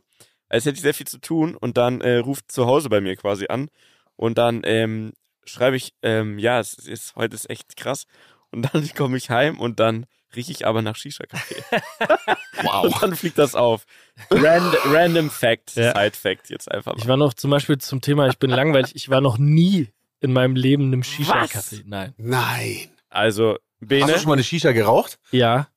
als 0.49 0.65
hätte 0.65 0.75
ich 0.75 0.81
sehr 0.81 0.93
viel 0.93 1.07
zu 1.07 1.19
tun 1.19 1.55
und 1.55 1.77
dann 1.77 2.01
äh, 2.01 2.17
ruft 2.17 2.51
zu 2.51 2.65
Hause 2.65 2.89
bei 2.89 3.01
mir 3.01 3.15
quasi 3.15 3.47
an 3.47 3.69
und 4.17 4.37
dann 4.37 4.61
ähm, 4.65 5.13
schreibe 5.45 5.75
ich, 5.75 5.93
ähm, 6.01 6.39
ja, 6.39 6.59
es 6.59 6.73
ist, 6.73 7.15
heute 7.15 7.35
ist 7.35 7.49
echt 7.49 7.75
krass. 7.75 8.05
Und 8.51 8.73
dann 8.73 8.89
komme 8.95 9.17
ich 9.17 9.29
heim 9.29 9.59
und 9.59 9.79
dann 9.79 10.05
rieche 10.35 10.51
ich 10.51 10.65
aber 10.65 10.81
nach 10.81 10.95
Shisha-Kaffee. 10.95 11.63
wow. 12.63 12.85
Und 12.85 13.01
dann 13.01 13.15
fliegt 13.15 13.37
das 13.37 13.55
auf. 13.55 13.85
Rand, 14.29 14.77
random 14.85 15.29
Fact, 15.29 15.75
ja. 15.75 15.93
Side 15.93 16.17
Fact 16.17 16.49
jetzt 16.49 16.71
einfach 16.71 16.93
mal. 16.93 16.99
Ich 17.01 17.07
war 17.07 17.17
noch 17.17 17.33
zum 17.33 17.51
Beispiel 17.51 17.77
zum 17.77 18.01
Thema, 18.01 18.27
ich 18.27 18.37
bin 18.37 18.49
langweilig, 18.49 18.95
ich 18.95 19.09
war 19.09 19.21
noch 19.21 19.37
nie 19.37 19.89
in 20.19 20.31
meinem 20.31 20.55
Leben 20.55 20.83
in 20.83 20.93
einem 20.93 21.03
Shisha-Kaffee. 21.03 21.83
Nein. 21.85 22.13
Nein. 22.17 22.89
Also, 23.09 23.57
Bene. 23.81 24.03
Hast 24.03 24.13
du 24.13 24.19
schon 24.19 24.27
mal 24.29 24.33
eine 24.33 24.43
Shisha 24.43 24.71
geraucht? 24.71 25.19
Ja. 25.31 25.67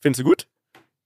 Findest 0.00 0.20
du 0.20 0.24
gut? 0.24 0.46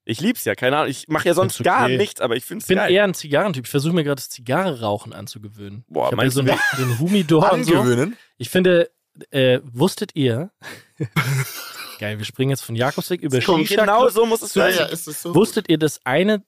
Ich 0.07 0.21
lieb's 0.21 0.45
ja, 0.45 0.55
keine 0.55 0.77
Ahnung. 0.77 0.91
Ich 0.91 1.09
mache 1.09 1.29
ja 1.29 1.35
sonst 1.35 1.57
okay. 1.57 1.65
gar 1.65 1.89
nichts, 1.89 2.21
aber 2.21 2.37
ich 2.37 2.45
find's 2.45 2.65
Ich 2.65 2.69
bin 2.69 2.77
geil. 2.77 2.93
eher 2.93 3.05
ein 3.05 3.15
Zigarrentyp. 3.15 3.65
Ich 3.65 3.71
versuche 3.71 3.95
mir 3.95 4.05
gerade 4.05 4.17
das 4.17 4.29
Zigarre-Rauchen 4.29 5.13
anzugewöhnen. 5.15 5.85
Boah, 5.89 6.11
ich 6.11 6.17
meinst 6.17 6.37
so, 6.37 6.43
ein, 6.43 6.59
so 6.77 6.99
Humidor 6.99 7.53
und 7.53 7.65
so. 7.65 8.13
Ich 8.37 8.51
finde, 8.51 8.91
äh, 9.31 9.61
wusstet 9.65 10.11
ihr, 10.15 10.51
geil, 11.99 12.19
wir 12.19 12.25
springen 12.25 12.51
jetzt 12.51 12.63
von 12.63 12.77
Jakobsweg 12.77 13.23
über 13.23 13.41
Shisha. 13.41 13.83
Genau 13.83 14.09
so 14.09 14.27
muss 14.27 14.43
es 14.43 14.53
sein. 14.53 14.75
Ja, 14.75 14.85
ist 14.87 15.09
es 15.09 15.23
so 15.23 15.35
wusstet 15.35 15.71
ihr, 15.71 15.79
dass 15.79 16.05
eine, 16.05 16.45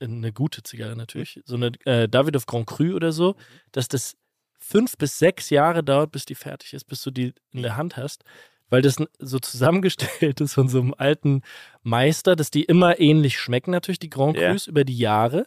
eine 0.00 0.32
gute 0.32 0.62
Zigarre 0.62 0.96
natürlich, 0.96 1.40
so 1.44 1.54
eine 1.54 1.72
äh, 1.84 2.08
Davidoff 2.08 2.46
Grand 2.46 2.66
Cru 2.66 2.94
oder 2.94 3.12
so, 3.12 3.36
dass 3.70 3.86
das 3.86 4.16
fünf 4.58 4.96
bis 4.96 5.18
sechs 5.18 5.50
Jahre 5.50 5.84
dauert, 5.84 6.10
bis 6.10 6.24
die 6.24 6.34
fertig 6.34 6.72
ist, 6.72 6.84
bis 6.86 7.02
du 7.02 7.12
die 7.12 7.34
in 7.52 7.62
der 7.62 7.76
Hand 7.76 7.96
hast 7.96 8.24
weil 8.68 8.82
das 8.82 8.96
so 9.18 9.38
zusammengestellt 9.38 10.40
ist 10.40 10.54
von 10.54 10.68
so 10.68 10.80
einem 10.80 10.94
alten 10.96 11.42
Meister, 11.82 12.36
dass 12.36 12.50
die 12.50 12.64
immer 12.64 12.98
ähnlich 13.00 13.38
schmecken, 13.38 13.70
natürlich, 13.70 13.98
die 13.98 14.10
Grand 14.10 14.36
Crus 14.36 14.66
yeah. 14.66 14.70
über 14.70 14.84
die 14.84 14.98
Jahre. 14.98 15.46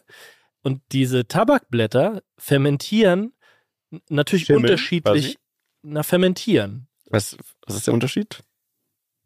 Und 0.62 0.82
diese 0.92 1.26
Tabakblätter 1.26 2.22
fermentieren 2.36 3.32
natürlich 4.08 4.46
Schimmeln, 4.46 4.64
unterschiedlich. 4.64 5.24
Quasi? 5.24 5.38
Na, 5.82 6.02
fermentieren. 6.02 6.88
Was, 7.06 7.36
was 7.66 7.76
ist 7.76 7.86
der 7.86 7.94
Unterschied? 7.94 8.42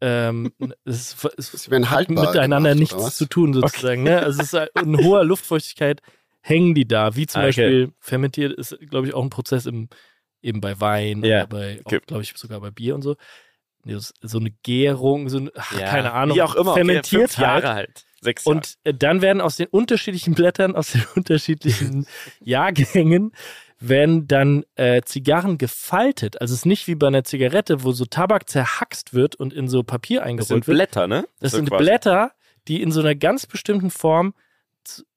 Ähm, 0.01 0.51
es, 0.83 1.15
es, 1.37 1.53
es 1.53 1.69
hat 1.69 2.09
miteinander 2.09 2.73
gemacht, 2.73 2.79
nichts 2.79 3.17
zu 3.17 3.25
tun, 3.25 3.53
sozusagen. 3.53 4.01
Okay. 4.01 4.11
Ne? 4.11 4.19
Also 4.21 4.41
es 4.41 4.53
ist 4.53 4.69
in 4.81 4.97
hoher 4.97 5.23
Luftfeuchtigkeit 5.23 6.01
hängen 6.41 6.75
die 6.75 6.87
da. 6.87 7.15
Wie 7.15 7.25
zum 7.25 7.39
okay. 7.39 7.47
Beispiel 7.47 7.91
fermentiert 7.99 8.53
ist, 8.53 8.77
glaube 8.89 9.07
ich, 9.07 9.13
auch 9.13 9.23
ein 9.23 9.29
Prozess 9.29 9.65
im, 9.65 9.89
eben 10.41 10.61
bei 10.61 10.79
Wein 10.79 11.23
ja. 11.23 11.39
oder 11.39 11.47
bei, 11.47 11.81
okay. 11.83 11.99
glaube 12.05 12.23
ich, 12.23 12.33
sogar 12.35 12.59
bei 12.61 12.71
Bier 12.71 12.95
und 12.95 13.01
so 13.01 13.15
so 13.85 14.39
eine 14.39 14.51
Gärung, 14.63 15.29
so 15.29 15.37
eine, 15.37 15.51
ach, 15.55 15.79
ja, 15.79 15.87
keine 15.87 16.13
Ahnung, 16.13 16.35
wie 16.35 16.41
auch 16.41 16.55
immer, 16.55 16.73
fermentiert 16.73 17.31
okay, 17.33 17.41
Jahre 17.41 17.73
halt. 17.73 18.05
Sechs 18.21 18.45
Jahre. 18.45 18.57
Und 18.57 18.75
äh, 18.83 18.93
dann 18.93 19.21
werden 19.21 19.41
aus 19.41 19.57
den 19.57 19.67
unterschiedlichen 19.67 20.33
Blättern, 20.33 20.75
aus 20.75 20.91
den 20.91 21.03
unterschiedlichen 21.15 22.07
Jahrgängen, 22.41 23.31
werden 23.79 24.27
dann 24.27 24.63
äh, 24.75 25.01
Zigarren 25.03 25.57
gefaltet. 25.57 26.41
Also 26.41 26.53
es 26.53 26.61
ist 26.61 26.65
nicht 26.65 26.87
wie 26.87 26.95
bei 26.95 27.07
einer 27.07 27.23
Zigarette, 27.23 27.83
wo 27.83 27.91
so 27.91 28.05
Tabak 28.05 28.49
zerhackst 28.49 29.13
wird 29.13 29.35
und 29.35 29.53
in 29.53 29.67
so 29.67 29.83
Papier 29.83 30.23
eingerollt 30.23 30.49
wird. 30.49 30.59
Das 30.59 30.65
sind 30.65 30.75
Blätter, 30.75 31.07
ne? 31.07 31.27
Das 31.39 31.51
so 31.51 31.57
sind 31.57 31.69
quasi. 31.69 31.83
Blätter, 31.83 32.31
die 32.67 32.81
in 32.81 32.91
so 32.91 33.01
einer 33.01 33.15
ganz 33.15 33.45
bestimmten 33.45 33.91
Form 33.91 34.33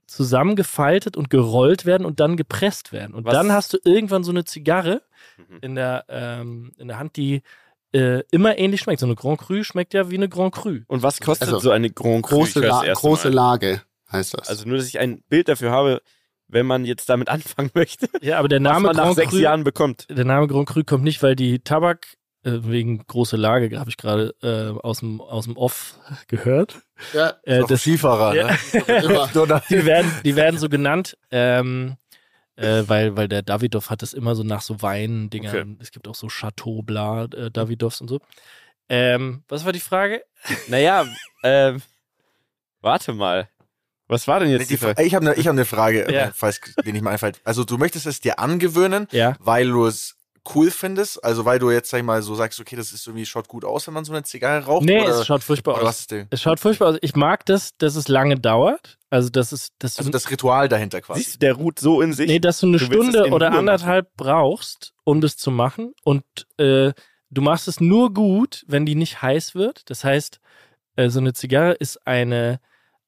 zusammengefaltet 0.08 1.16
und 1.16 1.30
gerollt 1.30 1.84
werden 1.84 2.06
und 2.06 2.18
dann 2.18 2.36
gepresst 2.36 2.92
werden. 2.92 3.14
Und 3.14 3.26
Was? 3.26 3.34
dann 3.34 3.52
hast 3.52 3.74
du 3.74 3.78
irgendwann 3.84 4.24
so 4.24 4.32
eine 4.32 4.44
Zigarre 4.44 5.02
mhm. 5.36 5.58
in, 5.60 5.74
der, 5.74 6.04
ähm, 6.08 6.72
in 6.78 6.88
der 6.88 6.98
Hand, 6.98 7.16
die 7.16 7.42
äh, 7.92 8.22
immer 8.30 8.58
ähnlich 8.58 8.80
schmeckt. 8.80 9.00
So 9.00 9.06
eine 9.06 9.14
Grand 9.14 9.38
Cru 9.38 9.62
schmeckt 9.62 9.94
ja 9.94 10.10
wie 10.10 10.16
eine 10.16 10.28
Grand 10.28 10.54
Cru. 10.54 10.80
Und 10.86 11.02
was 11.02 11.20
kostet 11.20 11.48
also, 11.48 11.60
so 11.60 11.70
eine 11.70 11.90
Grand 11.90 12.24
Cru? 12.24 12.38
Große, 12.38 12.60
La 12.60 12.82
große 12.92 13.28
Lage 13.28 13.82
heißt 14.10 14.34
das. 14.34 14.48
Also 14.48 14.66
nur, 14.66 14.78
dass 14.78 14.86
ich 14.86 14.98
ein 14.98 15.22
Bild 15.28 15.48
dafür 15.48 15.70
habe, 15.70 16.02
wenn 16.48 16.66
man 16.66 16.84
jetzt 16.84 17.08
damit 17.08 17.28
anfangen 17.28 17.70
möchte. 17.74 18.08
Ja, 18.20 18.38
aber 18.38 18.48
der 18.48 18.60
Name 18.60 18.88
was 18.88 18.96
man 18.96 19.06
nach 19.08 19.14
sechs 19.14 19.30
Cru, 19.30 19.38
Jahren 19.38 19.64
bekommt. 19.64 20.06
Der 20.10 20.24
Name 20.24 20.46
Grand 20.46 20.68
Cru 20.68 20.82
kommt 20.84 21.04
nicht, 21.04 21.22
weil 21.22 21.36
die 21.36 21.60
Tabak 21.60 22.06
äh, 22.44 22.58
wegen 22.62 23.04
große 23.06 23.36
Lage 23.36 23.78
habe 23.78 23.90
ich 23.90 23.96
gerade 23.96 24.34
äh, 24.42 24.78
aus 24.80 25.00
dem 25.00 25.20
aus 25.20 25.44
dem 25.44 25.56
Off 25.56 25.98
gehört. 26.28 26.80
Ja, 27.12 27.34
äh, 27.42 27.62
das 27.68 27.82
Skifahrer. 27.82 28.34
Ja. 28.34 28.48
Ne? 28.48 29.60
die 29.70 29.84
werden 29.84 30.10
die 30.24 30.36
werden 30.36 30.58
so 30.58 30.68
genannt. 30.68 31.16
Ähm, 31.30 31.96
äh, 32.58 32.88
weil, 32.88 33.16
weil 33.16 33.28
der 33.28 33.42
Davidoff 33.42 33.90
hat 33.90 34.02
es 34.02 34.12
immer 34.12 34.34
so 34.34 34.42
nach 34.42 34.62
so 34.62 34.82
Wein-Dingern. 34.82 35.72
Okay. 35.72 35.76
Es 35.80 35.92
gibt 35.92 36.08
auch 36.08 36.14
so 36.14 36.26
Chateau 36.28 36.82
Bla 36.82 37.24
äh, 37.24 37.50
Davidoffs 37.50 38.00
und 38.00 38.08
so. 38.08 38.20
Ähm, 38.88 39.44
was 39.48 39.64
war 39.64 39.72
die 39.72 39.80
Frage? 39.80 40.24
Naja, 40.68 41.04
ähm, 41.44 41.82
warte 42.80 43.12
mal. 43.12 43.48
Was 44.08 44.26
war 44.26 44.40
denn 44.40 44.50
jetzt 44.50 44.70
die, 44.70 44.76
Frage? 44.76 45.02
Ich 45.02 45.14
habe 45.14 45.30
eine 45.30 45.44
hab 45.44 45.54
ne 45.54 45.64
Frage, 45.64 46.10
ja. 46.12 46.32
falls 46.34 46.60
dir 46.84 46.92
nicht 46.92 47.02
mal 47.02 47.10
einfällt. 47.10 47.40
Also 47.44 47.64
du 47.64 47.76
möchtest 47.76 48.06
es 48.06 48.20
dir 48.20 48.38
angewöhnen, 48.38 49.06
ja. 49.10 49.36
weil 49.38 49.68
du 49.68 49.86
es 49.86 50.16
cool 50.54 50.70
findest? 50.70 51.22
Also 51.24 51.44
weil 51.44 51.58
du 51.58 51.70
jetzt, 51.70 51.90
sag 51.90 51.98
ich 51.98 52.04
mal, 52.04 52.22
so 52.22 52.34
sagst, 52.34 52.60
okay, 52.60 52.76
das 52.76 52.92
ist 52.92 53.06
irgendwie, 53.06 53.26
schaut 53.26 53.48
gut 53.48 53.64
aus, 53.64 53.86
wenn 53.86 53.94
man 53.94 54.04
so 54.04 54.12
eine 54.12 54.22
Zigarre 54.22 54.64
raucht? 54.64 54.84
Nee, 54.84 55.02
oder, 55.02 55.20
es 55.20 55.26
schaut 55.26 55.42
furchtbar 55.42 55.76
aus. 55.76 55.82
Was 55.84 56.00
ist 56.00 56.10
denn? 56.10 56.26
Es 56.30 56.42
schaut 56.42 56.60
furchtbar 56.60 56.88
aus. 56.88 56.98
Ich 57.02 57.16
mag 57.16 57.44
das, 57.46 57.76
dass 57.78 57.96
es 57.96 58.08
lange 58.08 58.36
dauert. 58.36 58.98
Also 59.10 59.28
das 59.30 59.52
ist 59.52 59.72
das 59.78 59.98
Also 59.98 60.10
das 60.10 60.30
Ritual 60.30 60.68
dahinter 60.68 61.00
quasi. 61.00 61.22
Siehst 61.22 61.34
du, 61.36 61.38
der 61.40 61.54
ruht 61.54 61.78
so 61.78 62.00
in 62.00 62.12
sich. 62.12 62.28
Nee, 62.28 62.38
dass 62.38 62.60
du 62.60 62.66
eine 62.66 62.78
du 62.78 62.84
Stunde 62.84 63.30
oder 63.30 63.52
anderthalb 63.52 64.06
machen. 64.06 64.14
brauchst, 64.16 64.94
um 65.04 65.20
das 65.20 65.36
zu 65.36 65.50
machen. 65.50 65.94
Und 66.04 66.24
äh, 66.58 66.92
du 67.30 67.42
machst 67.42 67.68
es 67.68 67.80
nur 67.80 68.12
gut, 68.12 68.64
wenn 68.66 68.86
die 68.86 68.94
nicht 68.94 69.22
heiß 69.22 69.54
wird. 69.54 69.88
Das 69.90 70.04
heißt, 70.04 70.40
äh, 70.96 71.08
so 71.08 71.20
eine 71.20 71.32
Zigarre 71.32 71.72
ist 71.72 72.06
eine 72.06 72.60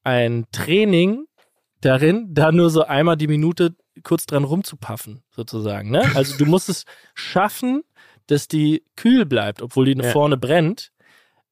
ein 0.03 0.45
Training 0.51 1.25
darin, 1.81 2.33
da 2.33 2.51
nur 2.51 2.69
so 2.69 2.83
einmal 2.83 3.17
die 3.17 3.27
Minute 3.27 3.75
kurz 4.03 4.25
dran 4.25 4.43
rumzupaffen, 4.43 5.23
sozusagen. 5.31 5.91
Ne? 5.91 6.09
Also 6.15 6.37
du 6.37 6.45
musst 6.45 6.69
es 6.69 6.85
schaffen, 7.13 7.83
dass 8.27 8.47
die 8.47 8.83
kühl 8.95 9.25
bleibt, 9.25 9.61
obwohl 9.61 9.85
die 9.85 10.01
ja. 10.01 10.09
vorne 10.11 10.37
brennt. 10.37 10.91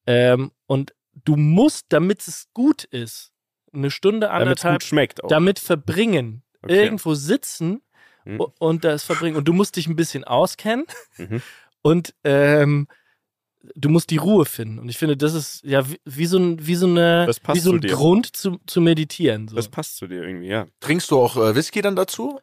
Ähm, 0.05 0.51
und 0.65 0.93
du 1.25 1.35
musst, 1.35 1.87
damit 1.89 2.27
es 2.27 2.47
gut 2.53 2.85
ist, 2.85 3.31
eine 3.73 3.91
Stunde, 3.91 4.31
anderthalb 4.31 4.81
damit 5.27 5.59
verbringen. 5.59 6.43
Okay. 6.61 6.83
Irgendwo 6.83 7.13
sitzen 7.13 7.81
mhm. 8.25 8.41
und 8.59 8.83
das 8.83 9.03
verbringen. 9.03 9.37
Und 9.37 9.47
du 9.47 9.53
musst 9.53 9.75
dich 9.75 9.87
ein 9.87 9.95
bisschen 9.95 10.23
auskennen. 10.23 10.85
Mhm. 11.17 11.41
Und 11.81 12.13
ähm, 12.23 12.87
du 13.75 13.89
musst 13.89 14.09
die 14.09 14.17
Ruhe 14.17 14.45
finden. 14.45 14.79
Und 14.79 14.89
ich 14.89 14.97
finde, 14.97 15.17
das 15.17 15.33
ist 15.33 15.63
ja 15.63 15.89
wie, 15.89 15.99
wie 16.05 16.25
so, 16.25 16.37
ein, 16.37 16.65
wie 16.65 16.75
so, 16.75 16.87
eine, 16.87 17.27
wie 17.53 17.59
so 17.59 17.73
ein 17.73 17.81
Grund 17.81 18.35
zu, 18.35 18.57
zu 18.65 18.81
meditieren. 18.81 19.47
So. 19.47 19.55
Das 19.55 19.67
passt 19.67 19.97
zu 19.97 20.07
dir 20.07 20.23
irgendwie, 20.23 20.47
ja. 20.47 20.67
Trinkst 20.79 21.11
du 21.11 21.19
auch 21.19 21.35
äh, 21.37 21.55
Whisky 21.55 21.81
dann 21.81 21.95
dazu? 21.95 22.39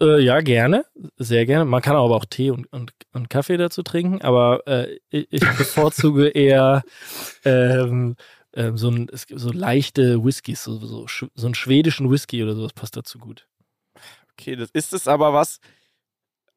Äh, 0.00 0.20
ja, 0.20 0.40
gerne. 0.40 0.84
Sehr 1.16 1.46
gerne. 1.46 1.64
Man 1.64 1.82
kann 1.82 1.96
aber 1.96 2.14
auch 2.14 2.26
Tee 2.26 2.50
und, 2.50 2.70
und, 2.72 2.92
und 3.12 3.30
Kaffee 3.30 3.56
dazu 3.56 3.82
trinken, 3.82 4.20
aber 4.22 4.66
äh, 4.66 4.98
ich, 5.08 5.26
ich, 5.30 5.40
bevorzuge 5.40 6.28
eher 6.34 6.82
ähm, 7.44 8.16
ähm, 8.52 8.76
so, 8.76 8.90
ein, 8.90 9.08
so 9.12 9.50
leichte 9.52 10.22
Whiskys, 10.22 10.64
so, 10.64 10.78
so, 10.78 11.06
so 11.06 11.46
einen 11.46 11.54
schwedischen 11.54 12.10
Whisky 12.10 12.42
oder 12.42 12.54
sowas 12.54 12.72
passt 12.74 12.96
dazu 12.96 13.18
gut. 13.18 13.46
Okay, 14.32 14.56
das 14.56 14.68
ist 14.72 14.92
es 14.92 15.08
aber 15.08 15.32
was, 15.32 15.60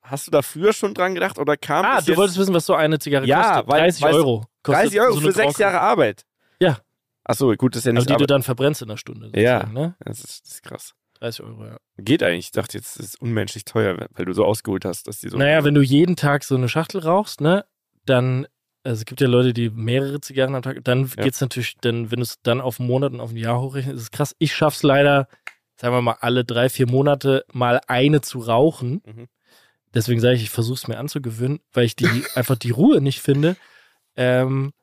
Hast 0.02 0.28
du 0.28 0.32
da 0.32 0.42
früher 0.42 0.74
schon 0.74 0.94
dran 0.94 1.14
gedacht 1.14 1.38
oder 1.38 1.58
kam 1.58 1.86
Ah, 1.86 2.02
du 2.02 2.16
wolltest 2.16 2.40
wissen, 2.40 2.54
was 2.54 2.66
so 2.66 2.74
eine 2.74 3.00
Zigarre 3.00 3.26
ja, 3.26 3.62
kostet? 3.62 3.72
30 3.72 4.02
weil, 4.04 4.14
Euro. 4.14 4.46
30 4.64 5.02
Euro 5.02 5.14
so 5.14 5.22
für 5.22 5.32
sechs 5.32 5.58
Jahre 5.58 5.82
Arbeit. 5.82 6.26
Ja. 6.60 6.80
Achso, 7.24 7.54
gut, 7.56 7.76
das 7.76 7.82
ist 7.82 7.86
ja 7.86 7.92
nicht. 7.92 8.00
Also 8.00 8.08
die 8.08 8.14
Arbeit. 8.14 8.22
du 8.22 8.34
dann 8.34 8.44
verbrennst 8.44 8.82
in 8.82 8.90
einer 8.90 8.98
Stunde. 8.98 9.32
Ja. 9.40 9.66
Ne? 9.68 9.96
Das, 10.00 10.20
ist, 10.20 10.46
das 10.46 10.54
ist 10.54 10.64
krass. 10.64 10.96
30 11.20 11.46
Euro, 11.46 11.66
ja. 11.66 11.78
Geht 11.98 12.24
eigentlich. 12.24 12.46
Ich 12.46 12.52
dachte 12.52 12.78
jetzt, 12.78 12.98
das 12.98 13.06
ist 13.06 13.22
unmenschlich 13.22 13.66
teuer, 13.66 14.08
weil 14.14 14.26
du 14.26 14.34
so 14.34 14.46
ausgeholt 14.46 14.86
hast, 14.86 15.08
dass 15.08 15.20
die 15.20 15.30
so. 15.30 15.38
Naja, 15.38 15.64
wenn 15.64 15.76
du 15.76 15.82
jeden 15.82 16.16
Tag 16.16 16.44
so 16.44 16.56
eine 16.56 16.70
Schachtel 16.70 17.02
rauchst, 17.02 17.42
ne, 17.42 17.66
dann, 18.06 18.48
also 18.84 19.02
es 19.02 19.06
gibt 19.06 19.22
ja 19.22 19.28
Leute, 19.28 19.54
die 19.54 19.70
mehrere 19.70 20.22
Zigarren 20.22 20.56
am 20.56 20.62
Tag, 20.62 20.84
dann 20.86 21.12
ja. 21.18 21.24
geht's 21.24 21.42
natürlich, 21.42 21.76
dann, 21.82 22.10
wenn 22.10 22.20
du 22.20 22.24
es 22.24 22.42
dann 22.42 22.62
auf 22.62 22.80
einen 22.80 22.88
Monat 22.88 23.12
und 23.14 23.20
auf 23.20 23.32
ein 23.32 23.38
Jahr 23.38 23.62
hochrechnest, 23.62 23.98
ist 23.98 24.04
es 24.04 24.12
krass. 24.12 24.36
Ich 24.40 24.56
schaff's 24.56 24.82
leider, 24.82 25.28
sagen 25.76 25.94
wir 25.94 26.02
mal, 26.02 26.18
alle 26.22 26.46
drei, 26.46 26.70
vier 26.70 26.88
Monate 26.88 27.46
mal 27.52 27.82
eine 27.88 28.22
zu 28.22 28.40
rauchen. 28.40 29.02
Mhm. 29.06 29.28
Deswegen 29.94 30.20
sage 30.20 30.36
ich, 30.36 30.44
ich 30.44 30.50
versuche 30.50 30.76
es 30.76 30.88
mir 30.88 30.98
anzugewöhnen, 30.98 31.60
weil 31.74 31.86
ich 31.86 31.96
die 31.96 32.08
einfach 32.36 32.56
die 32.56 32.72
Ruhe 32.72 33.02
nicht 33.02 33.22
finde, 33.22 33.56
ähm, 34.16 34.74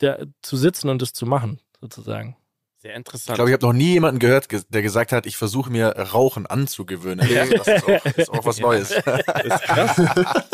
der, 0.00 0.26
zu 0.42 0.56
sitzen 0.56 0.88
und 0.88 1.02
das 1.02 1.12
zu 1.12 1.26
machen, 1.26 1.60
sozusagen. 1.80 2.36
Sehr 2.78 2.94
interessant. 2.94 3.30
Ich 3.30 3.34
glaube, 3.34 3.50
ich 3.50 3.52
habe 3.52 3.66
noch 3.66 3.74
nie 3.74 3.92
jemanden 3.92 4.18
gehört, 4.18 4.48
der 4.72 4.80
gesagt 4.80 5.12
hat, 5.12 5.26
ich 5.26 5.36
versuche 5.36 5.70
mir 5.70 5.88
Rauchen 5.90 6.46
anzugewöhnen. 6.46 7.28
Ja. 7.28 7.42
Also 7.42 7.56
das 7.56 7.68
ist 7.68 7.84
auch, 7.84 8.04
ist 8.16 8.30
auch 8.30 8.44
was 8.46 8.58
Neues. 8.60 8.88
Das 8.88 9.44
ist 9.44 9.62
krass. 9.64 9.98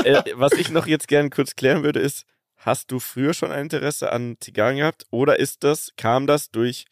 äh, 0.05 0.23
was 0.35 0.53
ich 0.55 0.71
noch 0.71 0.89
jetzt 0.89 1.07
gerne 1.07 1.31
kurz 1.31 1.55
klären 1.55 1.85
würde, 1.85 2.01
ist, 2.01 2.25
hast 2.57 2.91
du 2.91 2.99
früher 2.99 3.33
schon 3.33 3.53
ein 3.53 3.63
Interesse 3.63 4.11
an 4.11 4.37
Zigarren 4.41 4.79
gehabt 4.79 5.07
oder 5.11 5.39
ist 5.39 5.63
das, 5.63 5.93
kam 5.97 6.27
das 6.27 6.51
durch 6.51 6.87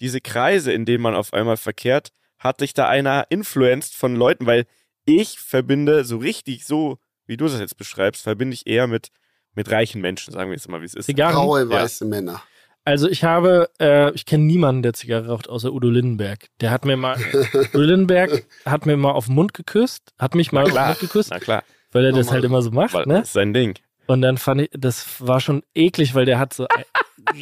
diese 0.00 0.20
Kreise, 0.20 0.72
in 0.72 0.84
denen 0.84 1.02
man 1.02 1.14
auf 1.14 1.32
einmal 1.32 1.56
verkehrt? 1.56 2.08
Hat 2.40 2.60
dich 2.60 2.74
da 2.74 2.88
einer 2.88 3.26
influenced 3.30 3.94
von 3.94 4.16
Leuten? 4.16 4.44
Weil 4.44 4.66
ich 5.04 5.38
verbinde 5.38 6.04
so 6.04 6.18
richtig, 6.18 6.64
so 6.64 6.98
wie 7.26 7.36
du 7.36 7.44
das 7.44 7.58
jetzt 7.58 7.76
beschreibst, 7.76 8.22
verbinde 8.22 8.54
ich 8.54 8.66
eher 8.66 8.86
mit, 8.86 9.08
mit 9.54 9.70
reichen 9.70 10.00
Menschen, 10.00 10.32
sagen 10.32 10.50
wir 10.50 10.56
jetzt 10.56 10.68
mal, 10.68 10.80
wie 10.80 10.86
es 10.86 10.94
ist. 10.94 11.06
Zigarren. 11.06 11.34
Graue, 11.34 11.68
weiße 11.68 12.04
ja. 12.04 12.10
Männer. 12.10 12.42
Also 12.86 13.08
ich 13.08 13.24
habe, 13.24 13.70
äh, 13.80 14.12
ich 14.12 14.26
kenne 14.26 14.44
niemanden, 14.44 14.82
der 14.82 14.92
Zigarre 14.92 15.28
raucht, 15.28 15.48
außer 15.48 15.72
Udo 15.72 15.88
Lindenberg. 15.88 16.48
Der 16.60 16.70
hat 16.70 16.84
mir 16.84 16.98
mal, 16.98 17.16
Udo 17.72 17.82
Lindenberg 17.82 18.44
hat 18.66 18.84
mir 18.84 18.96
mal 18.98 19.12
auf 19.12 19.26
den 19.26 19.34
Mund 19.34 19.54
geküsst, 19.54 20.12
hat 20.18 20.34
mich 20.34 20.52
mal 20.52 20.64
auf 20.64 20.72
den 20.72 20.86
Mund 20.86 21.00
geküsst. 21.00 21.30
Na 21.30 21.38
klar. 21.38 21.64
Weil 21.92 22.04
er 22.04 22.10
Normal. 22.10 22.24
das 22.24 22.32
halt 22.32 22.44
immer 22.44 22.60
so 22.60 22.70
macht, 22.72 22.92
weil, 22.92 23.06
ne? 23.06 23.14
Das 23.20 23.28
ist 23.28 23.32
sein 23.32 23.54
Ding. 23.54 23.78
Und 24.06 24.20
dann 24.20 24.36
fand 24.36 24.62
ich, 24.62 24.70
das 24.72 25.06
war 25.26 25.40
schon 25.40 25.62
eklig, 25.74 26.14
weil 26.14 26.26
der 26.26 26.38
hat 26.38 26.52
so, 26.52 26.66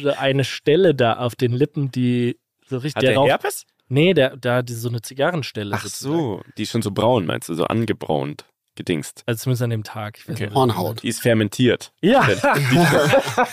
so 0.01 0.11
eine 0.11 0.45
Stelle 0.45 0.95
da 0.95 1.17
auf 1.17 1.35
den 1.35 1.51
Lippen, 1.51 1.91
die 1.91 2.39
so 2.65 2.77
richtig. 2.77 2.95
Hat 2.95 3.03
der, 3.03 3.09
der 3.11 3.19
raucht, 3.19 3.29
Herpes? 3.29 3.65
Nee, 3.93 4.15
der, 4.15 4.35
da 4.37 4.63
die, 4.63 4.73
so 4.73 4.89
eine 4.89 5.03
Zigarrenstelle. 5.03 5.75
Ach 5.75 5.83
sozusagen. 5.83 6.17
so, 6.17 6.41
die 6.57 6.63
ist 6.63 6.71
schon 6.71 6.81
so 6.81 6.89
braun, 6.89 7.27
meinst 7.27 7.47
du, 7.47 7.53
so 7.53 7.65
angebraunt, 7.65 8.45
gedingst. 8.73 9.21
Also 9.27 9.43
zumindest 9.43 9.61
an 9.61 9.69
dem 9.69 9.83
Tag. 9.83 10.17
Okay. 10.27 10.49
Hornhaut. 10.51 11.03
Die 11.03 11.09
ist 11.09 11.21
fermentiert. 11.21 11.93
Ja. 12.01 12.27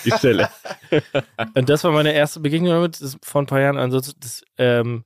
Die 0.07 0.11
Stelle. 0.13 0.49
Und 1.55 1.69
das 1.69 1.85
war 1.85 1.93
meine 1.93 2.13
erste 2.13 2.41
Begegnung 2.41 2.73
damit, 2.73 3.03
das 3.03 3.19
vor 3.23 3.43
ein 3.43 3.47
paar 3.47 3.61
Jahren. 3.61 3.77
Ansonsten, 3.77 4.19
das, 4.19 4.43
ähm, 4.57 5.05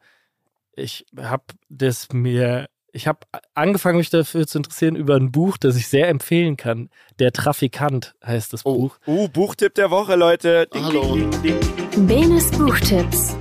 ich 0.77 1.05
habe 1.19 1.43
das 1.69 2.13
mir, 2.13 2.69
ich 2.93 3.09
habe 3.09 3.19
angefangen, 3.55 3.99
mich 3.99 4.11
dafür 4.11 4.47
zu 4.47 4.59
interessieren 4.59 4.95
über 4.95 5.17
ein 5.17 5.33
Buch, 5.33 5.57
das 5.57 5.75
ich 5.75 5.89
sehr 5.89 6.09
empfehlen 6.11 6.57
kann. 6.57 6.91
Der 7.19 7.33
Trafikant 7.33 8.15
heißt 8.25 8.53
das 8.53 8.65
oh. 8.65 8.75
Buch. 8.75 8.99
Oh, 9.07 9.27
Buchtipp 9.27 9.75
der 9.75 9.91
Woche, 9.91 10.15
Leute. 10.15 10.69
Ding, 10.73 10.85
Hallo. 10.85 11.17
Ding, 11.17 11.31
ding, 11.43 12.07
Benes 12.07 12.53
Buchtipps. 12.53 13.37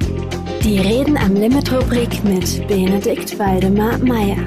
Die 0.63 0.79
Reden 0.79 1.17
am 1.17 1.33
Limit-Rubrik 1.35 2.23
mit 2.23 2.65
Benedikt 2.69 3.37
Waldemar 3.37 3.97
Meyer. 3.97 4.37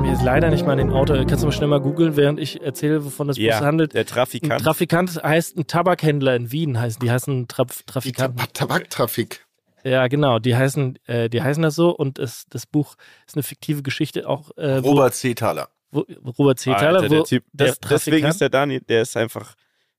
Mir 0.00 0.12
ist 0.12 0.24
leider 0.24 0.50
nicht 0.50 0.66
mal 0.66 0.72
in 0.72 0.88
den 0.88 0.90
Auto. 0.90 1.14
Kannst 1.14 1.42
du 1.42 1.46
mal 1.46 1.52
schnell 1.52 1.68
mal 1.68 1.80
googeln, 1.80 2.16
während 2.16 2.40
ich 2.40 2.60
erzähle, 2.60 3.04
wovon 3.04 3.28
das 3.28 3.38
ja, 3.38 3.60
Buch 3.60 3.64
handelt? 3.64 3.94
Der 3.94 4.06
Trafikant. 4.06 4.54
Ein 4.54 4.58
Trafikant 4.58 5.22
heißt 5.22 5.56
ein 5.56 5.68
Tabakhändler 5.68 6.34
in 6.34 6.50
Wien, 6.50 6.80
heißen 6.80 6.98
die 6.98 7.12
heißen 7.12 7.46
Tra 7.46 7.64
Trafikanten. 7.86 8.38
Die 8.44 8.52
Tabaktrafik. 8.52 9.46
Ja, 9.84 10.08
genau, 10.08 10.40
die 10.40 10.56
heißen, 10.56 10.98
äh, 11.06 11.30
die 11.30 11.40
heißen 11.40 11.62
das 11.62 11.76
so 11.76 11.90
und 11.90 12.18
es, 12.18 12.46
das 12.50 12.66
Buch 12.66 12.96
ist 13.24 13.36
eine 13.36 13.44
fiktive 13.44 13.84
Geschichte 13.84 14.28
auch. 14.28 14.50
Äh, 14.56 14.78
Robert 14.78 15.14
C. 15.14 15.34
Thaler. 15.34 15.68
Wo, 15.92 16.04
Robert 16.36 16.58
C. 16.58 16.72
Thaler. 16.72 17.02
Alter, 17.02 17.08
der 17.08 17.22
typ, 17.22 17.44
das, 17.52 17.78
der 17.78 17.90
deswegen 17.90 18.26
ist 18.26 18.40
der 18.40 18.48
Dani, 18.48 18.80
der 18.80 19.02
ist 19.02 19.16
einfach 19.16 19.54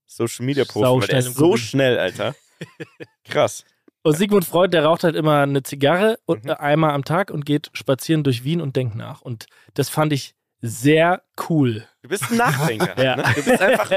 Social 0.05 0.45
Media 0.45 0.65
Profi, 0.65 1.07
der 1.07 1.19
ist 1.19 1.35
so 1.35 1.55
schnell, 1.55 1.97
Alter. 1.97 2.35
Krass. 3.23 3.63
Und 4.05 4.15
Sigmund 4.15 4.45
Freud, 4.45 4.69
der 4.69 4.85
raucht 4.85 5.03
halt 5.03 5.15
immer 5.15 5.41
eine 5.41 5.63
Zigarre 5.63 6.19
und, 6.25 6.45
mhm. 6.45 6.51
einmal 6.51 6.91
am 6.91 7.03
Tag 7.03 7.31
und 7.31 7.43
geht 7.43 7.71
spazieren 7.73 8.23
durch 8.23 8.43
Wien 8.43 8.61
und 8.61 8.75
denkt 8.75 8.93
nach. 8.93 9.21
Und 9.21 9.47
das 9.73 9.89
fand 9.89 10.13
ich 10.13 10.35
sehr 10.61 11.23
cool. 11.49 11.87
Du 12.03 12.09
bist 12.09 12.29
ein 12.29 12.37
Nachdenker. 12.37 13.01
ja. 13.03 13.15
ne? 13.15 13.23
Du 13.35 13.43
bist 13.43 13.59
einfach, 13.59 13.89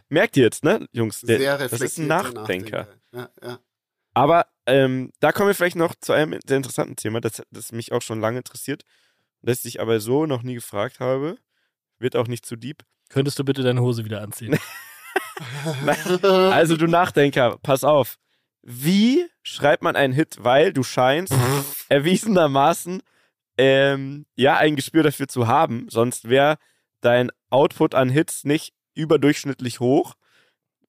merkt 0.08 0.36
ihr 0.36 0.44
jetzt, 0.44 0.62
ne, 0.62 0.86
Jungs? 0.92 1.20
Der, 1.22 1.38
sehr 1.38 1.58
das 1.58 1.80
ist 1.80 1.98
ein 1.98 2.06
Nachdenker. 2.06 2.86
Ja, 3.12 3.28
ja. 3.42 3.58
Aber 4.14 4.46
ähm, 4.66 5.10
da 5.18 5.32
kommen 5.32 5.48
wir 5.48 5.54
vielleicht 5.56 5.74
noch 5.74 5.96
zu 6.00 6.12
einem 6.12 6.38
sehr 6.46 6.58
interessanten 6.58 6.94
Thema, 6.94 7.20
das, 7.20 7.42
das 7.50 7.72
mich 7.72 7.90
auch 7.90 8.02
schon 8.02 8.20
lange 8.20 8.38
interessiert, 8.38 8.84
das 9.42 9.64
ich 9.64 9.80
aber 9.80 9.98
so 9.98 10.26
noch 10.26 10.44
nie 10.44 10.54
gefragt 10.54 11.00
habe. 11.00 11.38
Wird 11.98 12.14
auch 12.14 12.28
nicht 12.28 12.46
zu 12.46 12.54
deep. 12.54 12.84
Könntest 13.08 13.36
du 13.40 13.44
bitte 13.44 13.64
deine 13.64 13.80
Hose 13.80 14.04
wieder 14.04 14.22
anziehen? 14.22 14.60
also 16.22 16.76
du 16.76 16.86
Nachdenker, 16.86 17.58
pass 17.64 17.82
auf 17.82 18.16
wie 18.68 19.24
schreibt 19.42 19.84
man 19.84 19.94
einen 19.94 20.12
Hit, 20.12 20.38
weil 20.40 20.72
du 20.72 20.82
scheinst 20.82 21.32
erwiesenermaßen 21.88 23.00
ähm, 23.56 24.26
ja 24.34 24.56
ein 24.56 24.74
Gespür 24.74 25.04
dafür 25.04 25.28
zu 25.28 25.46
haben, 25.46 25.86
sonst 25.88 26.28
wäre 26.28 26.58
dein 27.00 27.30
Output 27.48 27.94
an 27.94 28.08
Hits 28.08 28.42
nicht 28.42 28.74
überdurchschnittlich 28.94 29.78
hoch, 29.78 30.14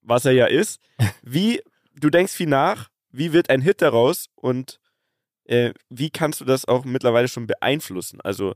was 0.02 0.26
er 0.26 0.32
ja 0.32 0.48
ist. 0.48 0.80
Wie, 1.22 1.62
du 1.94 2.10
denkst 2.10 2.34
viel 2.34 2.48
nach, 2.48 2.90
wie 3.12 3.32
wird 3.32 3.50
ein 3.52 3.62
Hit 3.62 3.82
daraus 3.82 4.28
und 4.36 4.80
äh, 5.46 5.74
wie 5.90 6.10
kannst 6.10 6.42
du 6.42 6.46
das 6.46 6.66
auch 6.66 6.84
mittlerweile 6.84 7.28
schon 7.28 7.48
beeinflussen? 7.48 8.22
Also 8.22 8.54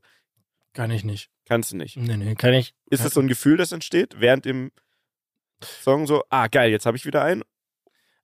kann 0.73 0.89
ich 0.91 1.03
nicht. 1.03 1.29
Kannst 1.45 1.71
du 1.71 1.77
nicht. 1.77 1.95
Nee, 1.95 2.17
nee, 2.17 2.35
kann 2.35 2.53
ich. 2.53 2.73
Ist 2.89 3.05
das 3.05 3.13
so 3.13 3.19
ein 3.19 3.27
Gefühl, 3.27 3.57
das 3.57 3.71
entsteht, 3.71 4.19
während 4.19 4.45
im 4.45 4.71
Song 5.63 6.07
so, 6.07 6.23
ah 6.29 6.47
geil, 6.47 6.71
jetzt 6.71 6.85
habe 6.85 6.97
ich 6.97 7.05
wieder 7.05 7.23
einen? 7.23 7.43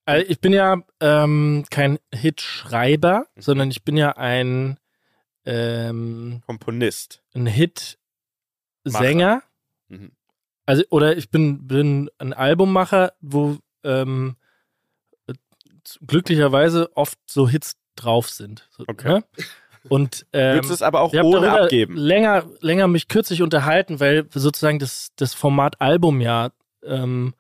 Also 0.08 0.26
ich 0.30 0.40
bin 0.40 0.54
ja 0.54 0.78
ähm, 1.02 1.66
kein 1.70 2.00
Hitschreiber, 2.14 3.26
mhm. 3.36 3.42
sondern 3.42 3.70
ich 3.70 3.84
bin 3.84 3.98
ja 3.98 4.16
ein 4.16 4.78
ähm, 5.46 6.42
Komponist. 6.46 7.22
Ein 7.34 7.46
Hit-Sänger. 7.46 9.44
Mhm. 9.90 10.12
Also, 10.66 10.84
oder 10.92 11.18
ich 11.18 11.30
bin, 11.30 11.68
bin 11.68 12.10
ein 12.20 12.32
Albummacher, 12.32 13.14
wo 13.20 13.58
ähm, 13.84 14.38
glücklicherweise 16.06 16.96
oft 16.96 17.20
so 17.26 17.50
Hits 17.50 17.76
drauf 17.96 18.30
sind. 18.30 18.70
So, 18.72 18.86
okay. 18.88 19.10
Ne? 19.10 19.24
Und 19.90 20.26
ähm, 20.32 20.56
Würdest 20.56 20.70
du 20.70 20.74
es 20.76 20.82
aber 20.82 21.02
auch 21.02 21.14
ohne 21.14 21.52
abgeben? 21.52 21.98
Länger, 21.98 22.46
länger 22.62 22.88
mich 22.88 23.10
kürzlich 23.10 23.42
unterhalten, 23.42 24.00
weil 24.00 24.26
sozusagen 24.34 24.80
das, 24.80 25.10
das 25.18 25.34
Format 25.34 25.82
Album 25.82 26.22
ja 26.22 26.52
ähm, 26.84 27.34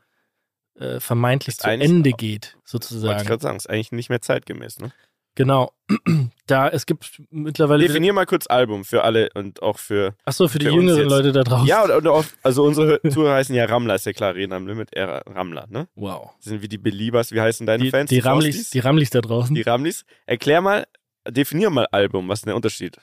äh, 0.79 0.99
vermeintlich 0.99 1.57
zu 1.57 1.67
Ende 1.67 2.11
geht, 2.11 2.57
sozusagen. 2.63 3.09
Wollte 3.09 3.21
ich 3.23 3.27
gerade 3.27 3.41
sagen, 3.41 3.57
ist 3.57 3.69
eigentlich 3.69 3.91
nicht 3.91 4.09
mehr 4.09 4.21
zeitgemäß, 4.21 4.79
ne? 4.79 4.91
Genau. 5.37 5.71
Da, 6.47 6.69
es 6.69 6.85
gibt 6.85 7.21
mittlerweile. 7.29 7.85
Definier 7.85 8.13
mal 8.13 8.25
kurz 8.25 8.47
Album 8.47 8.85
für 8.85 9.03
alle 9.03 9.27
und 9.35 9.61
auch 9.61 9.79
für. 9.79 10.15
Achso, 10.23 10.47
für 10.47 10.59
die 10.59 10.67
für 10.67 10.71
jüngeren 10.71 11.09
Leute 11.09 11.33
da 11.33 11.43
draußen. 11.43 11.67
Ja, 11.67 11.83
und, 11.83 12.07
auch, 12.07 12.23
also 12.41 12.63
unsere 12.63 13.01
Zuhörer 13.01 13.35
heißen 13.35 13.53
ja 13.53 13.65
Rammler, 13.65 13.95
ist 13.95 14.05
ja 14.05 14.13
klar, 14.13 14.33
reden 14.33 14.53
am 14.53 14.65
Limit, 14.65 14.95
eher 14.95 15.23
Rammler, 15.27 15.67
ne? 15.69 15.89
Wow. 15.95 16.31
Das 16.37 16.45
sind 16.45 16.61
wie 16.61 16.69
die 16.69 16.77
Beliebers, 16.77 17.33
wie 17.33 17.41
heißen 17.41 17.67
deine 17.67 17.83
die, 17.83 17.89
Fans? 17.89 18.07
Die, 18.07 18.15
die 18.15 18.21
Ramlis, 18.21 18.69
die 18.69 18.79
Ramlis 18.79 19.09
da 19.09 19.19
draußen. 19.19 19.53
Die 19.53 19.61
Ramlis. 19.61 20.05
Erklär 20.25 20.61
mal, 20.61 20.87
definier 21.27 21.69
mal 21.69 21.87
Album, 21.91 22.29
was 22.29 22.39
ist 22.39 22.45
der 22.45 22.55
Unterschied? 22.55 22.97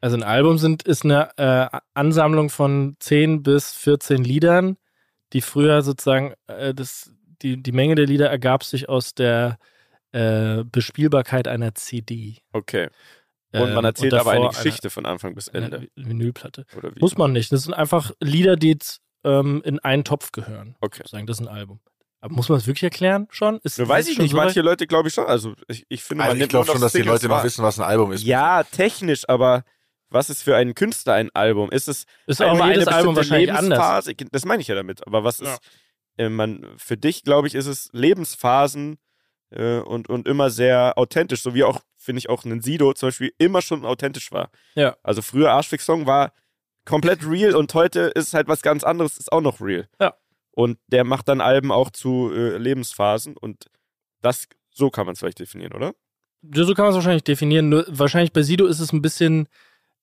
Also 0.00 0.16
ein 0.16 0.24
Album 0.24 0.58
sind, 0.58 0.82
ist 0.82 1.04
eine 1.04 1.30
äh, 1.36 1.78
Ansammlung 1.94 2.50
von 2.50 2.96
10 2.98 3.44
bis 3.44 3.72
14 3.74 4.24
Liedern, 4.24 4.76
die 5.32 5.40
früher 5.40 5.82
sozusagen, 5.82 6.34
äh, 6.48 6.74
das, 6.74 7.12
die, 7.42 7.62
die 7.62 7.72
Menge 7.72 7.94
der 7.94 8.06
Lieder 8.06 8.30
ergab 8.30 8.64
sich 8.64 8.88
aus 8.88 9.14
der 9.14 9.58
äh, 10.12 10.64
Bespielbarkeit 10.64 11.48
einer 11.48 11.74
CD. 11.74 12.38
Okay. 12.52 12.88
Und 13.52 13.72
man 13.72 13.78
ähm, 13.78 13.84
erzählt 13.84 14.12
und 14.12 14.18
aber 14.18 14.32
eine 14.32 14.48
Geschichte 14.48 14.86
eine, 14.86 14.90
von 14.90 15.06
Anfang 15.06 15.34
bis 15.34 15.48
Ende. 15.48 15.88
Eine 15.96 16.08
Vinylplatte. 16.08 16.66
Muss 17.00 17.16
man 17.16 17.32
nicht. 17.32 17.50
Das 17.50 17.62
sind 17.62 17.72
einfach 17.72 18.12
Lieder, 18.20 18.56
die 18.56 18.68
jetzt 18.68 19.00
ähm, 19.24 19.62
in 19.64 19.78
einen 19.78 20.04
Topf 20.04 20.32
gehören. 20.32 20.76
Okay. 20.80 21.02
Sagen, 21.06 21.26
das 21.26 21.40
ist 21.40 21.46
ein 21.46 21.52
Album. 21.54 21.80
Aber 22.20 22.34
muss 22.34 22.48
man 22.48 22.58
es 22.58 22.66
wirklich 22.66 22.82
erklären 22.82 23.28
schon? 23.30 23.58
Ist, 23.62 23.78
Nur 23.78 23.88
weiß 23.88 24.08
ich 24.08 24.18
nicht. 24.18 24.32
So 24.32 24.36
Manche 24.36 24.60
Leute 24.60 24.86
glaube 24.86 25.08
ich 25.08 25.14
schon. 25.14 25.26
Also 25.26 25.54
ich, 25.68 25.86
ich 25.88 26.02
finde, 26.02 26.24
also 26.24 26.42
ich 26.42 26.48
glaube 26.48 26.66
schon, 26.66 26.80
dass 26.80 26.92
die 26.92 27.02
Leute 27.02 27.28
noch 27.28 27.44
wissen, 27.44 27.62
was 27.62 27.78
ein 27.78 27.84
Album 27.84 28.12
ist. 28.12 28.24
Ja, 28.24 28.64
technisch, 28.64 29.28
aber 29.28 29.64
was 30.10 30.28
ist 30.30 30.42
für 30.42 30.56
einen 30.56 30.74
Künstler 30.74 31.14
ein 31.14 31.30
Album? 31.34 31.70
Ist 31.70 31.86
es 31.88 32.06
ist 32.26 32.42
auch 32.42 32.66
jedes 32.66 32.88
eine 32.88 32.96
Album 32.96 33.14
wahrscheinlich 33.14 33.52
anders. 33.52 34.10
Das 34.32 34.44
meine 34.44 34.62
ich 34.62 34.68
ja 34.68 34.74
damit. 34.74 35.06
Aber 35.06 35.22
was 35.22 35.40
ist, 35.40 35.48
ja. 35.48 35.58
Äh, 36.18 36.28
man, 36.28 36.66
für 36.76 36.96
dich, 36.96 37.22
glaube 37.22 37.48
ich, 37.48 37.54
ist 37.54 37.66
es 37.66 37.88
Lebensphasen 37.92 38.98
äh, 39.50 39.78
und, 39.78 40.08
und 40.08 40.28
immer 40.28 40.50
sehr 40.50 40.94
authentisch, 40.96 41.42
so 41.42 41.54
wie 41.54 41.64
auch, 41.64 41.80
finde 41.96 42.18
ich, 42.18 42.28
auch 42.28 42.44
ein 42.44 42.60
Sido 42.60 42.92
zum 42.92 43.08
Beispiel 43.08 43.32
immer 43.38 43.62
schon 43.62 43.84
authentisch 43.84 44.32
war. 44.32 44.50
Ja. 44.74 44.96
Also 45.02 45.22
früher 45.22 45.52
Arschfix-Song 45.52 46.06
war 46.06 46.32
komplett 46.84 47.26
real 47.26 47.54
und 47.54 47.72
heute 47.74 48.12
ist 48.14 48.34
halt 48.34 48.48
was 48.48 48.62
ganz 48.62 48.84
anderes, 48.84 49.18
ist 49.18 49.32
auch 49.32 49.40
noch 49.40 49.60
real. 49.60 49.88
Ja. 50.00 50.14
Und 50.50 50.78
der 50.88 51.04
macht 51.04 51.28
dann 51.28 51.40
Alben 51.40 51.70
auch 51.70 51.90
zu 51.90 52.32
äh, 52.32 52.56
Lebensphasen 52.58 53.36
und 53.36 53.66
das, 54.20 54.48
so 54.70 54.90
kann 54.90 55.06
man 55.06 55.12
es 55.12 55.20
vielleicht 55.20 55.38
definieren, 55.38 55.72
oder? 55.72 55.94
Ja, 56.42 56.64
so 56.64 56.74
kann 56.74 56.84
man 56.84 56.90
es 56.90 56.96
wahrscheinlich 56.96 57.24
definieren. 57.24 57.68
Nur, 57.68 57.84
wahrscheinlich 57.88 58.32
bei 58.32 58.42
Sido 58.42 58.66
ist 58.66 58.80
es 58.80 58.92
ein 58.92 59.02
bisschen, 59.02 59.48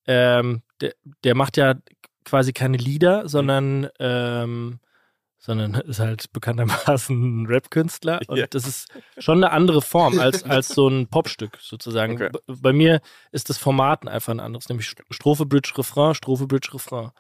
ähm, 0.07 0.61
der, 0.79 0.93
der 1.23 1.35
macht 1.35 1.57
ja 1.57 1.75
quasi 2.23 2.53
keine 2.53 2.77
Lieder, 2.77 3.27
sondern 3.27 3.89
ähm, 3.99 4.79
sondern 5.45 5.75
ist 5.87 5.99
halt 5.99 6.31
bekanntermaßen 6.33 7.43
ein 7.43 7.45
Rap-Künstler. 7.45 8.19
Und 8.27 8.37
yeah. 8.37 8.47
das 8.49 8.67
ist 8.67 8.87
schon 9.17 9.43
eine 9.43 9.51
andere 9.51 9.81
Form 9.81 10.19
als, 10.19 10.43
als 10.43 10.69
so 10.69 10.87
ein 10.87 11.07
Popstück 11.07 11.57
sozusagen. 11.61 12.15
Okay. 12.15 12.29
Bei 12.47 12.73
mir 12.73 13.01
ist 13.31 13.49
das 13.49 13.57
Format 13.57 14.07
einfach 14.07 14.33
ein 14.33 14.39
anderes, 14.39 14.69
nämlich 14.69 14.93
Strophe, 15.11 15.45
Bridge, 15.45 15.73
Refrain, 15.77 16.15
Strophe, 16.15 16.47
Bridge, 16.47 16.69
Refrain. 16.73 17.11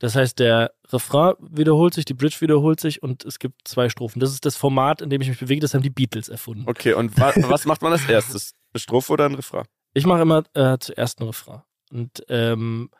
Das 0.00 0.16
heißt, 0.16 0.38
der 0.38 0.72
Refrain 0.88 1.34
wiederholt 1.40 1.94
sich, 1.94 2.06
die 2.06 2.14
Bridge 2.14 2.36
wiederholt 2.40 2.80
sich 2.80 3.02
und 3.02 3.24
es 3.24 3.38
gibt 3.38 3.68
zwei 3.68 3.88
Strophen. 3.90 4.18
Das 4.18 4.32
ist 4.32 4.46
das 4.46 4.56
Format, 4.56 5.02
in 5.02 5.10
dem 5.10 5.20
ich 5.20 5.28
mich 5.28 5.38
bewege. 5.38 5.60
Das 5.60 5.74
haben 5.74 5.82
die 5.82 5.90
Beatles 5.90 6.28
erfunden. 6.28 6.64
Okay, 6.66 6.94
und 6.94 7.18
wa 7.20 7.32
was 7.36 7.66
macht 7.66 7.82
man 7.82 7.92
als 7.92 8.08
erstes? 8.08 8.54
Eine 8.72 8.80
Strophe 8.80 9.12
oder 9.12 9.26
ein 9.26 9.34
Refrain? 9.34 9.64
Ich 9.92 10.06
mache 10.06 10.22
immer 10.22 10.44
äh, 10.54 10.78
zuerst 10.78 11.20
ein 11.20 11.26
Refrain. 11.26 11.62
Und 11.92 12.24
ähm, 12.28 12.90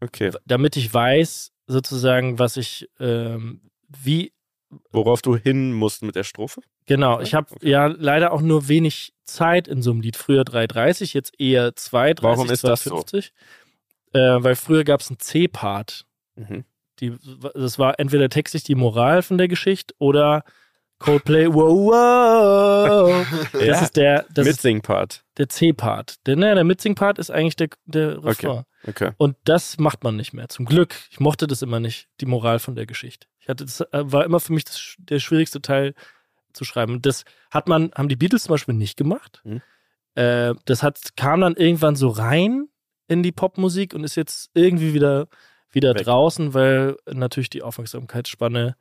okay. 0.00 0.32
damit 0.44 0.76
ich 0.76 0.92
weiß, 0.92 1.52
sozusagen, 1.66 2.38
was 2.38 2.56
ich, 2.56 2.88
ähm, 3.00 3.62
wie. 4.02 4.32
Worauf 4.90 5.22
du 5.22 5.36
hin 5.36 5.72
musst 5.72 6.02
mit 6.02 6.16
der 6.16 6.24
Strophe? 6.24 6.60
Genau, 6.86 7.20
ich 7.20 7.34
habe 7.34 7.54
okay. 7.54 7.70
ja 7.70 7.86
leider 7.86 8.32
auch 8.32 8.40
nur 8.40 8.66
wenig 8.66 9.14
Zeit 9.22 9.68
in 9.68 9.82
so 9.82 9.92
einem 9.92 10.00
Lied. 10.00 10.16
Früher 10.16 10.42
3,30, 10.42 11.14
jetzt 11.14 11.38
eher 11.38 11.70
2,30. 11.70 12.22
Warum 12.22 12.50
ist 12.50 12.60
250. 12.60 13.02
das 13.12 13.32
so? 14.12 14.18
Äh, 14.18 14.42
weil 14.42 14.56
früher 14.56 14.84
gab 14.84 15.00
es 15.00 15.10
einen 15.10 15.20
C-Part. 15.20 16.06
Mhm. 16.36 16.64
das 17.54 17.78
war 17.78 18.00
entweder 18.00 18.28
textlich 18.28 18.64
die 18.64 18.74
Moral 18.74 19.22
von 19.22 19.38
der 19.38 19.46
Geschichte 19.46 19.94
oder 19.98 20.42
Coldplay, 20.98 21.46
wow, 21.52 21.92
wow. 21.92 23.26
Das 23.52 23.62
ja, 23.62 23.80
ist 23.82 23.96
der 23.96 24.24
Mitsing-Part. 24.36 25.24
Der 25.36 25.48
C-Part. 25.48 26.26
Der, 26.26 26.36
ne, 26.36 26.54
der 26.54 26.64
Mitsing-Part 26.64 27.18
ist 27.18 27.30
eigentlich 27.30 27.56
der, 27.56 27.68
der 27.84 28.24
Refrain. 28.24 28.64
Okay. 28.84 29.06
okay. 29.06 29.10
Und 29.18 29.36
das 29.44 29.78
macht 29.78 30.04
man 30.04 30.16
nicht 30.16 30.32
mehr. 30.32 30.48
Zum 30.48 30.64
Glück. 30.64 30.94
Ich 31.10 31.20
mochte 31.20 31.46
das 31.46 31.62
immer 31.62 31.80
nicht, 31.80 32.08
die 32.20 32.26
Moral 32.26 32.58
von 32.58 32.74
der 32.74 32.86
Geschichte. 32.86 33.26
Ich 33.44 33.48
hatte, 33.50 33.64
das 33.66 33.80
äh, 33.80 33.86
war 33.92 34.24
immer 34.24 34.40
für 34.40 34.54
mich 34.54 34.64
das, 34.64 34.96
der 34.98 35.18
schwierigste 35.18 35.60
Teil 35.60 35.94
zu 36.54 36.64
schreiben. 36.64 37.02
Das 37.02 37.24
hat 37.50 37.68
man, 37.68 37.90
haben 37.94 38.08
die 38.08 38.16
Beatles 38.16 38.44
zum 38.44 38.54
Beispiel 38.54 38.74
nicht 38.74 38.96
gemacht. 38.96 39.42
Mhm. 39.44 39.60
Äh, 40.14 40.54
das 40.64 40.82
hat, 40.82 41.16
kam 41.16 41.42
dann 41.42 41.54
irgendwann 41.54 41.94
so 41.94 42.08
rein 42.08 42.68
in 43.06 43.22
die 43.22 43.32
Popmusik 43.32 43.92
und 43.92 44.02
ist 44.02 44.14
jetzt 44.14 44.50
irgendwie 44.54 44.94
wieder, 44.94 45.28
wieder 45.70 45.92
draußen, 45.92 46.54
weil 46.54 46.96
natürlich 47.06 47.50
die 47.50 47.62
Aufmerksamkeitsspanne 47.62 48.76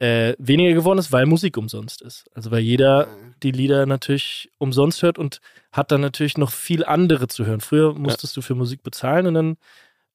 äh, 0.00 0.34
weniger 0.38 0.74
geworden 0.74 0.98
ist, 0.98 1.10
weil 1.10 1.24
Musik 1.24 1.56
umsonst 1.56 2.02
ist. 2.02 2.26
Also 2.34 2.50
weil 2.50 2.60
jeder 2.60 3.06
mhm. 3.06 3.34
die 3.42 3.52
Lieder 3.52 3.86
natürlich 3.86 4.50
umsonst 4.58 5.02
hört 5.02 5.18
und 5.18 5.40
hat 5.72 5.90
dann 5.92 6.02
natürlich 6.02 6.36
noch 6.36 6.50
viel 6.50 6.84
andere 6.84 7.26
zu 7.28 7.46
hören. 7.46 7.62
Früher 7.62 7.94
musstest 7.94 8.36
ja. 8.36 8.40
du 8.40 8.46
für 8.46 8.54
Musik 8.54 8.82
bezahlen 8.82 9.26
und 9.26 9.34
dann 9.34 9.56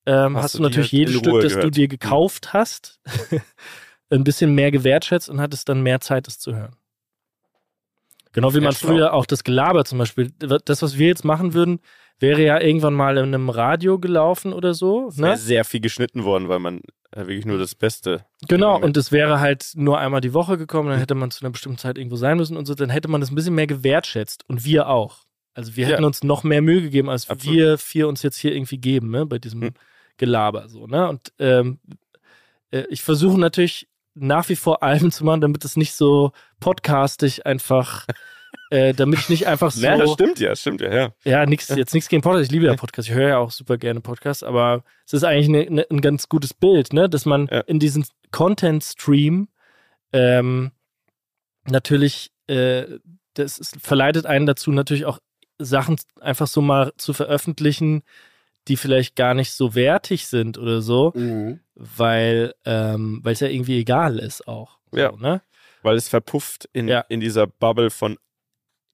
ähm, 0.06 0.36
hast, 0.36 0.43
hast, 0.43 0.56
du 0.56 0.64
natürlich 0.64 0.91
halt 0.91 0.99
jedes 0.99 1.16
Stück, 1.18 1.41
das 1.41 1.54
du 1.54 1.70
dir 1.70 1.88
gekauft 1.88 2.47
mhm. 2.47 2.58
hast, 2.58 2.99
ein 4.10 4.24
bisschen 4.24 4.54
mehr 4.54 4.72
gewertschätzt 4.72 5.30
und 5.30 5.39
hattest 5.41 5.70
dann 5.70 5.82
mehr 5.82 5.99
Zeit, 5.99 6.28
es 6.28 6.39
zu 6.39 6.56
hören. 6.56 6.76
Genau 8.34 8.54
wie 8.56 8.62
man 8.62 8.74
früher 8.74 9.14
auch 9.14 9.28
das 9.28 9.43
Gelaber 9.43 9.86
zum 9.86 9.99
Beispiel, 9.99 10.32
das, 10.39 10.82
was 10.82 10.97
wir 10.97 11.08
jetzt 11.08 11.24
machen 11.24 11.54
würden, 11.54 11.80
wäre 12.20 12.41
ja 12.41 12.60
irgendwann 12.60 12.93
mal 12.93 13.18
in 13.18 13.26
einem 13.26 13.49
Radio 13.49 13.99
gelaufen 13.99 14.54
oder 14.54 14.74
so. 14.74 15.08
Es 15.10 15.18
ne? 15.18 15.38
sehr 15.38 15.66
viel 15.66 15.82
geschnitten 15.82 16.24
worden, 16.24 16.49
weil 16.49 16.60
man 16.60 16.82
äh, 17.12 17.28
wirklich 17.28 17.45
nur 17.45 17.60
das 17.60 17.76
Beste. 17.76 18.26
Genau, 18.47 18.80
und 18.80 18.97
es 18.97 19.12
wäre 19.12 19.39
halt 19.39 19.74
nur 19.76 19.99
einmal 19.99 20.22
die 20.22 20.34
Woche 20.34 20.58
gekommen, 20.58 20.89
dann 20.89 20.99
hätte 20.99 21.16
man 21.16 21.30
zu 21.30 21.41
einer 21.41 21.51
bestimmten 21.51 21.78
Zeit 21.78 21.97
irgendwo 21.97 22.16
sein 22.16 22.38
müssen 22.38 22.58
und 22.58 22.66
so, 22.66 22.74
dann 22.74 22.89
hätte 22.89 23.08
man 23.08 23.22
das 23.22 23.32
ein 23.32 23.36
bisschen 23.36 23.56
mehr 23.56 23.68
gewertschätzt 23.68 24.43
und 24.47 24.66
wir 24.66 24.88
auch. 24.88 25.26
Also 25.54 25.76
wir 25.76 25.86
hätten 25.86 26.01
ja. 26.01 26.08
uns 26.08 26.24
noch 26.24 26.43
mehr 26.43 26.64
Mühe 26.64 26.82
gegeben, 26.82 27.10
als 27.10 27.30
Absolut. 27.30 27.56
wir 27.56 27.78
vier 27.78 28.08
uns 28.08 28.24
jetzt 28.24 28.38
hier 28.38 28.56
irgendwie 28.56 28.80
geben, 28.80 29.12
ne, 29.12 29.26
bei 29.28 29.38
diesem 29.38 29.62
hm. 29.62 29.74
Gelaber 30.18 30.70
so, 30.70 30.88
ne? 30.88 31.09
Und 31.09 31.34
ähm, 31.39 31.80
äh, 32.72 32.86
ich 32.89 33.01
versuche 33.01 33.39
natürlich 33.39 33.88
nach 34.16 34.49
wie 34.49 34.55
vor 34.55 34.84
Alben 34.84 35.11
zu 35.11 35.26
machen, 35.26 35.41
damit 35.41 35.66
es 35.66 35.76
nicht 35.76 35.93
so 35.93 36.32
podcastig 36.59 37.45
einfach 37.45 38.05
äh, 38.70 38.93
damit 38.93 39.20
ich 39.20 39.30
nicht 39.30 39.47
einfach 39.47 39.72
so. 39.72 39.86
Ja, 39.86 39.97
das 39.97 40.14
stimmt 40.14 40.39
ja, 40.39 40.55
stimmt 40.55 40.82
ja, 40.82 40.93
ja. 40.93 41.14
Ja, 41.24 41.45
nix, 41.45 41.70
jetzt 41.70 41.93
nichts 41.93 42.09
gegen 42.09 42.22
Podcast. 42.22 42.45
Ich 42.45 42.51
liebe 42.51 42.66
ja 42.66 42.76
Podcasts. 42.78 43.09
Ich 43.09 43.16
höre 43.16 43.30
ja 43.30 43.38
auch 43.38 43.51
super 43.51 43.78
gerne 43.78 44.01
Podcasts, 44.01 44.43
aber 44.43 44.84
es 45.05 45.14
ist 45.14 45.24
eigentlich 45.24 45.49
ne, 45.49 45.68
ne, 45.70 45.86
ein 45.89 46.01
ganz 46.01 46.30
gutes 46.30 46.53
Bild, 46.53 46.93
ne, 46.93 47.09
dass 47.09 47.26
man 47.26 47.47
ja. 47.51 47.59
in 47.61 47.80
diesem 47.80 48.03
Content-Stream 48.32 49.47
ähm, 50.11 50.72
natürlich, 51.66 52.32
äh, 52.47 52.86
das 53.36 53.59
ist, 53.59 53.80
verleitet 53.80 54.26
einen 54.26 54.45
dazu, 54.45 54.72
natürlich 54.72 55.05
auch 55.05 55.20
Sachen 55.59 55.97
einfach 56.20 56.47
so 56.47 56.61
mal 56.61 56.93
zu 56.97 57.14
veröffentlichen, 57.14 58.03
die 58.68 58.78
vielleicht 58.78 59.16
gar 59.16 59.34
nicht 59.34 59.51
so 59.51 59.76
wertig 59.76 60.28
sind 60.28 60.57
oder 60.57 60.82
so, 60.82 61.11
mhm. 61.16 61.59
weil 61.76 62.53
ähm, 62.66 63.22
es 63.26 63.39
ja 63.39 63.47
irgendwie 63.47 63.80
egal 63.80 64.20
ist 64.20 64.47
auch. 64.47 64.80
Ja. 64.91 65.11
So, 65.11 65.18
ne? 65.18 65.41
Weil 65.82 65.95
es 65.97 66.07
verpufft 66.07 66.70
in, 66.72 66.88
ja. 66.88 67.01
in 67.09 67.20
dieser 67.20 67.47
Bubble 67.47 67.89
von 67.89 68.18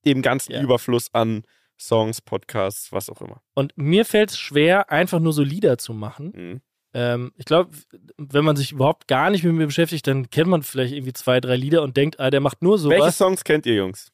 dem 0.06 0.22
ganzen 0.22 0.54
ja. 0.54 0.62
Überfluss 0.62 1.14
an 1.14 1.44
Songs, 1.80 2.22
Podcasts, 2.22 2.92
was 2.92 3.10
auch 3.10 3.22
immer. 3.22 3.42
Und 3.54 3.74
mir 3.78 4.06
fällt 4.06 4.32
es 4.32 4.40
schwer, 4.40 4.92
einfach 4.92 5.20
nur 5.20 5.34
so 5.34 5.44
Lieder 5.44 5.78
zu 5.78 5.94
machen. 5.94 6.34
Mhm. 6.36 6.62
Ähm, 6.94 7.32
ich 7.38 7.46
glaube, 7.46 7.72
wenn 8.18 8.44
man 8.44 8.56
sich 8.56 8.72
überhaupt 8.72 9.08
gar 9.08 9.30
nicht 9.30 9.44
mit 9.44 9.54
mir 9.54 9.68
beschäftigt, 9.68 10.08
dann 10.08 10.30
kennt 10.30 10.50
man 10.50 10.64
vielleicht 10.64 10.94
irgendwie 10.94 11.14
zwei, 11.14 11.40
drei 11.40 11.56
Lieder 11.56 11.84
und 11.84 11.96
denkt, 11.96 12.20
ah, 12.20 12.32
der 12.32 12.42
macht 12.42 12.62
nur 12.62 12.80
sowas. 12.80 13.00
Welche 13.00 13.12
Songs 13.12 13.44
kennt 13.44 13.66
ihr, 13.66 13.76
Jungs? 13.76 14.12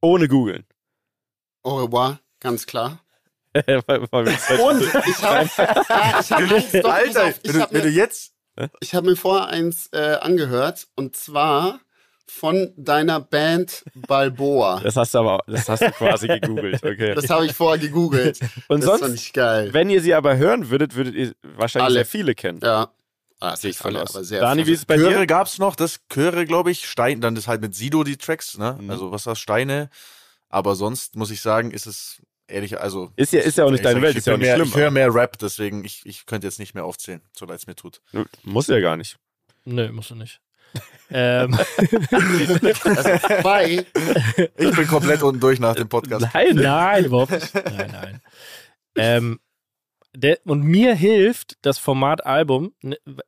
Ohne 0.00 0.28
googeln. 0.28 0.64
Au 1.62 1.76
revoir, 1.84 2.20
ganz 2.40 2.66
klar. 2.66 3.00
Und 3.56 4.82
ich 4.82 5.22
habe 5.22 5.48
hab 5.48 6.30
Alter, 6.84 7.34
ich 7.42 7.54
wenn, 7.70 7.82
du, 7.82 7.88
jetzt 7.88 8.32
ich 8.80 8.94
habe 8.94 9.10
mir 9.10 9.16
vorher 9.16 9.48
eins 9.48 9.88
äh, 9.92 10.16
angehört 10.20 10.88
und 10.94 11.16
zwar 11.16 11.80
von 12.26 12.72
deiner 12.76 13.20
Band 13.20 13.84
Balboa. 13.94 14.80
Das 14.80 14.96
hast 14.96 15.14
du 15.14 15.18
aber, 15.18 15.40
das 15.46 15.68
hast 15.68 15.82
du 15.82 15.90
quasi 15.92 16.26
gegoogelt, 16.26 16.82
okay. 16.82 17.14
Das 17.14 17.30
habe 17.30 17.46
ich 17.46 17.52
vorher 17.52 17.78
gegoogelt. 17.78 18.40
Und 18.68 18.80
das 18.80 18.86
sonst, 18.86 19.00
fand 19.00 19.14
ich 19.14 19.32
geil. 19.32 19.72
wenn 19.72 19.88
ihr 19.90 20.00
sie 20.00 20.12
aber 20.12 20.36
hören 20.36 20.68
würdet, 20.68 20.96
würdet 20.96 21.14
ihr 21.14 21.32
wahrscheinlich 21.42 21.86
Alle. 21.86 21.94
sehr 21.94 22.06
viele 22.06 22.34
kennen. 22.34 22.60
Ja. 22.62 22.90
Ah, 23.38 23.54
sehe 23.54 23.70
ich 23.70 23.78
voll 23.78 23.96
aus. 23.96 24.14
Aber 24.14 24.24
sehr 24.24 24.40
Dani, 24.40 24.66
wie 24.66 24.72
ist 24.72 24.80
es 24.80 24.84
bei 24.86 24.96
Chöre 24.96 25.26
gab 25.26 25.46
es 25.46 25.58
noch, 25.58 25.76
das 25.76 26.00
Chöre, 26.08 26.46
glaube 26.46 26.70
ich, 26.70 26.88
Stein, 26.88 27.20
dann 27.20 27.36
ist 27.36 27.48
halt 27.48 27.60
mit 27.60 27.74
Sido 27.74 28.02
die 28.02 28.16
Tracks, 28.16 28.56
ne? 28.56 28.78
Mhm. 28.80 28.90
Also 28.90 29.12
was 29.12 29.26
war 29.26 29.36
Steine? 29.36 29.90
Aber 30.48 30.74
sonst 30.74 31.16
muss 31.16 31.30
ich 31.30 31.42
sagen, 31.42 31.70
ist 31.70 31.86
es 31.86 32.22
ehrlich, 32.48 32.78
also. 32.80 33.12
Ist 33.16 33.32
ja, 33.32 33.40
ist 33.40 33.58
ja 33.58 33.64
auch 33.64 33.70
nicht 33.70 33.84
deine 33.84 34.02
Welt, 34.02 34.16
ist 34.16 34.26
ja 34.26 34.34
auch 34.34 34.38
nicht 34.38 34.46
mehr, 34.46 34.56
schlimm. 34.56 34.68
Ich 34.68 34.76
höre 34.76 34.90
mehr 34.90 35.14
Rap, 35.14 35.38
deswegen, 35.38 35.84
ich, 35.84 36.02
ich 36.04 36.26
könnte 36.26 36.46
jetzt 36.46 36.58
nicht 36.58 36.74
mehr 36.74 36.84
aufzählen, 36.84 37.22
so 37.36 37.46
leid 37.46 37.58
es 37.58 37.66
mir 37.66 37.76
tut. 37.76 38.00
Muss 38.42 38.66
ja 38.68 38.80
gar 38.80 38.96
nicht. 38.96 39.16
Nö, 39.64 39.90
musst 39.92 40.10
du 40.10 40.14
nicht. 40.14 40.40
ähm. 41.10 41.54
also. 41.54 43.10
Ich 44.56 44.76
bin 44.76 44.86
komplett 44.86 45.22
unten 45.22 45.40
durch 45.40 45.58
nach 45.58 45.74
dem 45.74 45.88
Podcast. 45.88 46.28
Nein, 46.34 46.56
nein, 46.56 47.04
überhaupt 47.04 47.32
nicht. 47.32 47.54
Nein, 47.54 47.90
nein. 47.92 48.20
Ähm, 48.96 49.40
der, 50.14 50.38
und 50.44 50.62
mir 50.62 50.94
hilft 50.94 51.58
das 51.62 51.78
Format 51.78 52.24
Album, 52.24 52.74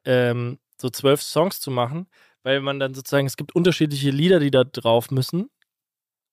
ähm, 0.04 0.58
so 0.80 0.88
zwölf 0.90 1.22
Songs 1.22 1.60
zu 1.60 1.70
machen, 1.70 2.08
weil 2.42 2.60
man 2.60 2.80
dann 2.80 2.94
sozusagen, 2.94 3.26
es 3.26 3.36
gibt 3.36 3.54
unterschiedliche 3.54 4.10
Lieder, 4.10 4.40
die 4.40 4.50
da 4.50 4.64
drauf 4.64 5.10
müssen. 5.10 5.50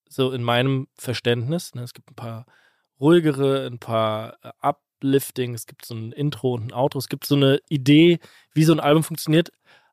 So 0.08 0.32
in 0.32 0.44
meinem 0.44 0.88
Verständnis. 0.96 1.76
Ne? 1.76 1.84
Es 1.84 1.94
gibt 1.94 2.12
ein 2.12 2.16
paar 2.16 2.46
ruhigere, 3.00 3.68
ein 3.68 3.80
paar 3.80 4.38
äh, 4.44 4.52
Uplifting, 4.62 5.54
es 5.54 5.66
gibt 5.66 5.86
so 5.86 5.96
ein 5.96 6.12
Intro 6.12 6.54
und 6.54 6.68
ein 6.68 6.74
Outro, 6.74 7.00
es 7.00 7.10
gibt 7.10 7.26
so 7.26 7.36
eine 7.36 7.60
Idee, 7.70 8.20
wie 8.54 8.64
so 8.64 8.74
ein 8.74 8.80
Album 8.80 9.04
funktioniert, 9.04 9.50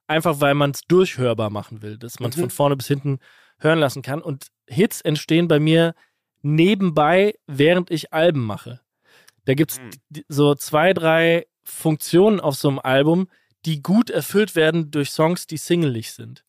einfach 0.06 0.40
weil 0.40 0.54
man 0.54 0.70
es 0.70 0.82
durchhörbar 0.82 1.50
machen 1.50 1.82
will, 1.82 1.98
dass 1.98 2.20
man 2.20 2.30
es 2.30 2.36
mhm. 2.36 2.42
von 2.42 2.50
vorne 2.50 2.76
bis 2.76 2.88
hinten 2.88 3.18
hören 3.58 3.78
lassen 3.78 4.02
kann. 4.02 4.22
Und 4.22 4.48
Hits 4.68 5.00
entstehen 5.00 5.48
bei 5.48 5.60
mir 5.60 5.94
nebenbei, 6.42 7.34
während 7.46 7.90
ich 7.90 8.12
Alben 8.12 8.44
mache. 8.44 8.80
Da 9.44 9.54
gibt 9.54 9.72
es 9.72 9.80
mhm. 9.80 10.22
so 10.28 10.54
zwei, 10.54 10.92
drei 10.92 11.46
Funktionen 11.64 12.40
auf 12.40 12.56
so 12.56 12.68
einem 12.68 12.78
Album, 12.78 13.28
die 13.64 13.82
gut 13.82 14.10
erfüllt 14.10 14.56
werden 14.56 14.90
durch 14.90 15.10
Songs, 15.10 15.46
die 15.46 15.56
singelig 15.56 16.12
sind. 16.12 16.44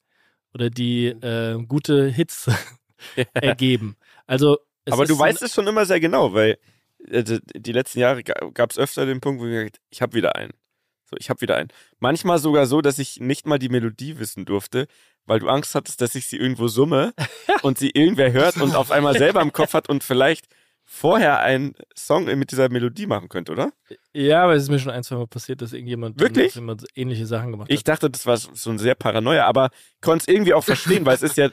Oder 0.54 0.70
die 0.70 1.14
mhm. 1.14 1.24
äh, 1.24 1.66
gute 1.66 2.08
Hits 2.08 2.50
ergeben. 3.34 3.96
Also 4.26 4.60
aber 4.90 5.06
du 5.06 5.18
weißt 5.18 5.42
es 5.42 5.54
schon 5.54 5.68
immer 5.68 5.86
sehr 5.86 6.00
genau, 6.00 6.34
weil 6.34 6.58
äh, 7.08 7.24
die 7.56 7.72
letzten 7.72 8.00
Jahre 8.00 8.24
gab 8.24 8.72
es 8.72 8.78
öfter 8.78 9.06
den 9.06 9.22
Punkt, 9.22 9.42
wo 9.42 9.46
ich 9.46 9.52
gesagt 9.52 9.80
ich 9.90 10.02
habe 10.02 10.14
wieder 10.14 10.36
einen. 10.36 10.54
So, 11.06 11.18
ich 11.18 11.30
habe 11.30 11.42
wieder 11.42 11.56
einen. 11.56 11.70
Manchmal 12.00 12.40
sogar 12.40 12.66
so, 12.66 12.82
dass 12.82 13.00
ich 13.00 13.20
nicht 13.20 13.46
mal 13.46 13.60
die 13.60 13.70
Melodie 13.70 14.20
wissen 14.20 14.46
durfte, 14.46 14.88
weil 15.26 15.40
du 15.40 15.48
Angst 15.48 15.76
hattest, 15.76 16.02
dass 16.02 16.16
ich 16.16 16.28
sie 16.28 16.38
irgendwo 16.38 16.68
summe 16.68 17.14
und 17.62 17.78
sie 17.78 17.90
irgendwer 17.90 18.32
hört 18.32 18.58
und 18.58 18.76
auf 18.76 18.92
einmal 18.92 19.18
selber 19.18 19.42
im 19.42 19.54
Kopf 19.54 19.74
hat 19.74 19.90
und 19.90 20.04
vielleicht 20.04 20.48
vorher 20.86 21.40
einen 21.40 21.76
Song 21.98 22.26
mit 22.26 22.52
dieser 22.52 22.70
Melodie 22.70 23.06
machen 23.06 23.30
könnte, 23.30 23.54
oder? 23.54 23.72
Ja, 24.14 24.44
aber 24.44 24.54
es 24.54 24.64
ist 24.64 24.70
mir 24.70 24.80
schon 24.80 24.92
ein, 24.92 25.04
zwei 25.04 25.16
Mal 25.16 25.28
passiert, 25.28 25.62
dass 25.62 25.72
irgendjemand, 25.72 26.20
Wirklich? 26.20 26.56
jemand 26.56 26.86
ähnliche 26.94 27.26
Sachen 27.26 27.52
gemacht 27.52 27.70
hat. 27.70 27.74
Ich 27.74 27.84
dachte, 27.86 28.10
das 28.10 28.26
war 28.26 28.36
so 28.38 28.70
ein 28.70 28.78
sehr 28.78 28.96
Paranoia, 28.96 29.46
aber 29.46 29.70
konnte 30.02 30.26
es 30.28 30.34
irgendwie 30.34 30.54
auch 30.54 30.64
verstehen, 30.64 31.06
weil 31.06 31.16
es 31.16 31.24
ist 31.24 31.38
ja 31.38 31.50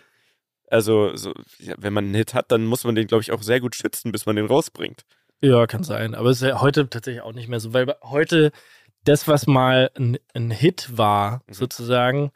also, 0.71 1.17
so, 1.17 1.35
ja, 1.59 1.75
wenn 1.79 1.93
man 1.93 2.07
einen 2.07 2.15
Hit 2.15 2.33
hat, 2.33 2.51
dann 2.53 2.65
muss 2.65 2.85
man 2.85 2.95
den, 2.95 3.09
glaube 3.09 3.23
ich, 3.23 3.33
auch 3.33 3.43
sehr 3.43 3.61
gut 3.61 3.75
schützen, 3.75 4.13
bis 4.13 4.25
man 4.25 4.37
den 4.37 4.47
rausbringt. 4.47 5.05
Ja, 5.43 5.67
kann 5.67 5.83
sein. 5.83 6.15
Aber 6.15 6.31
es 6.31 6.41
ist 6.41 6.49
ja 6.49 6.61
heute 6.61 6.89
tatsächlich 6.89 7.23
auch 7.23 7.33
nicht 7.33 7.49
mehr 7.49 7.61
so, 7.61 7.73
weil 7.73 7.95
heute 8.03 8.53
das, 9.05 9.27
was 9.27 9.47
mal 9.47 9.91
ein, 9.97 10.19
ein 10.35 10.51
Hit 10.51 10.97
war, 10.97 11.43
mhm. 11.47 11.55
sozusagen, 11.55 12.31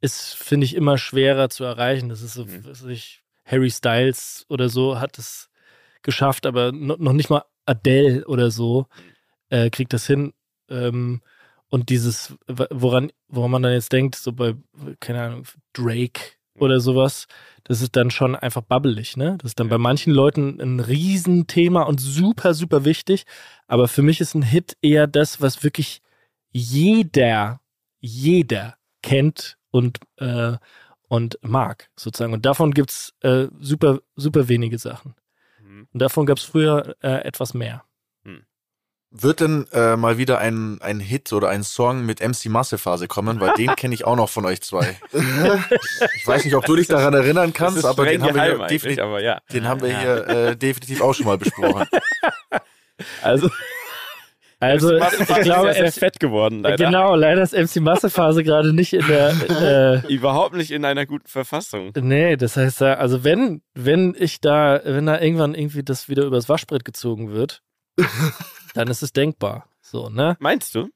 ist, 0.00 0.34
finde 0.34 0.66
ich, 0.66 0.74
immer 0.74 0.98
schwerer 0.98 1.48
zu 1.48 1.64
erreichen. 1.64 2.10
Das 2.10 2.20
ist 2.20 2.34
so, 2.34 2.44
mhm. 2.44 2.90
ich, 2.90 3.22
Harry 3.46 3.70
Styles 3.70 4.44
oder 4.48 4.68
so 4.68 5.00
hat 5.00 5.18
es 5.18 5.48
geschafft, 6.02 6.44
aber 6.44 6.72
noch 6.72 7.12
nicht 7.12 7.30
mal 7.30 7.44
Adele 7.64 8.26
oder 8.26 8.50
so 8.50 8.86
äh, 9.48 9.70
kriegt 9.70 9.92
das 9.92 10.06
hin. 10.06 10.34
Ähm, 10.68 11.22
und 11.70 11.88
dieses, 11.88 12.34
woran, 12.46 13.10
woran 13.28 13.50
man 13.50 13.62
dann 13.62 13.72
jetzt 13.72 13.92
denkt, 13.92 14.16
so 14.16 14.32
bei, 14.32 14.54
keine 15.00 15.22
Ahnung, 15.22 15.44
Drake 15.72 16.20
oder 16.58 16.80
sowas, 16.80 17.26
das 17.64 17.80
ist 17.80 17.96
dann 17.96 18.10
schon 18.10 18.36
einfach 18.36 18.62
babbelig, 18.62 19.16
ne? 19.16 19.38
Das 19.40 19.52
ist 19.52 19.60
dann 19.60 19.68
bei 19.68 19.78
manchen 19.78 20.12
Leuten 20.12 20.60
ein 20.60 20.80
Riesenthema 20.80 21.82
und 21.82 22.00
super, 22.00 22.54
super 22.54 22.84
wichtig. 22.84 23.24
Aber 23.66 23.88
für 23.88 24.02
mich 24.02 24.20
ist 24.20 24.34
ein 24.34 24.42
Hit 24.42 24.76
eher 24.82 25.06
das, 25.06 25.40
was 25.40 25.62
wirklich 25.64 26.02
jeder, 26.50 27.60
jeder 28.00 28.76
kennt 29.02 29.56
und, 29.70 29.98
äh, 30.18 30.56
und 31.08 31.38
mag, 31.42 31.90
sozusagen. 31.96 32.32
Und 32.32 32.46
davon 32.46 32.72
gibt's 32.72 33.14
äh, 33.20 33.48
super, 33.58 34.00
super 34.14 34.48
wenige 34.48 34.78
Sachen. 34.78 35.14
Mhm. 35.60 35.88
Und 35.92 36.02
davon 36.02 36.26
gab 36.26 36.38
es 36.38 36.44
früher 36.44 36.96
äh, 37.02 37.24
etwas 37.24 37.54
mehr. 37.54 37.84
Wird 39.16 39.38
denn 39.38 39.66
äh, 39.72 39.94
mal 39.96 40.18
wieder 40.18 40.38
ein, 40.38 40.78
ein 40.80 40.98
Hit 40.98 41.32
oder 41.32 41.48
ein 41.48 41.62
Song 41.62 42.04
mit 42.04 42.20
MC 42.20 42.46
Massephase 42.46 43.06
kommen? 43.06 43.38
Weil 43.38 43.52
den 43.54 43.76
kenne 43.76 43.94
ich 43.94 44.04
auch 44.04 44.16
noch 44.16 44.28
von 44.28 44.44
euch 44.44 44.60
zwei. 44.60 44.98
ich 46.16 46.26
weiß 46.26 46.44
nicht, 46.44 46.56
ob 46.56 46.64
du 46.64 46.74
dich 46.74 46.88
daran 46.88 47.14
erinnern 47.14 47.52
kannst, 47.52 47.84
aber 47.84 48.06
den 48.06 48.24
haben 48.24 48.34
wir 48.34 48.42
hier, 48.42 48.66
definitiv, 48.66 49.04
aber 49.04 49.22
ja. 49.22 49.40
den 49.52 49.68
haben 49.68 49.82
wir 49.82 49.90
ja. 49.90 50.00
hier 50.00 50.26
äh, 50.26 50.56
definitiv 50.56 51.00
auch 51.00 51.14
schon 51.14 51.26
mal 51.26 51.38
besprochen. 51.38 51.86
Also, 53.22 53.50
also 54.60 54.94
ich 54.94 55.40
glaube, 55.42 55.74
er 55.74 55.84
ist 55.84 55.98
fett 55.98 56.20
geworden. 56.20 56.62
Leider. 56.62 56.86
Genau, 56.86 57.16
leider 57.16 57.42
ist 57.42 57.52
MC 57.52 57.82
Massephase 57.82 58.44
gerade 58.44 58.72
nicht 58.72 58.92
in 58.92 59.04
der 59.08 60.02
äh, 60.06 60.14
überhaupt 60.14 60.54
nicht 60.54 60.70
in 60.70 60.84
einer 60.84 61.04
guten 61.06 61.26
Verfassung. 61.26 61.90
Nee, 62.00 62.36
das 62.36 62.56
heißt, 62.56 62.82
also 62.82 63.24
wenn 63.24 63.62
wenn 63.74 64.14
ich 64.16 64.40
da, 64.40 64.80
wenn 64.84 65.06
da 65.06 65.20
irgendwann 65.20 65.56
irgendwie 65.56 65.82
das 65.82 66.08
wieder 66.08 66.22
übers 66.22 66.48
Waschbrett 66.48 66.84
gezogen 66.84 67.32
wird, 67.32 67.62
dann 68.74 68.88
ist 68.88 69.02
es 69.02 69.12
denkbar. 69.12 69.68
So, 69.80 70.10
ne? 70.10 70.36
Meinst 70.40 70.74
du? 70.74 70.90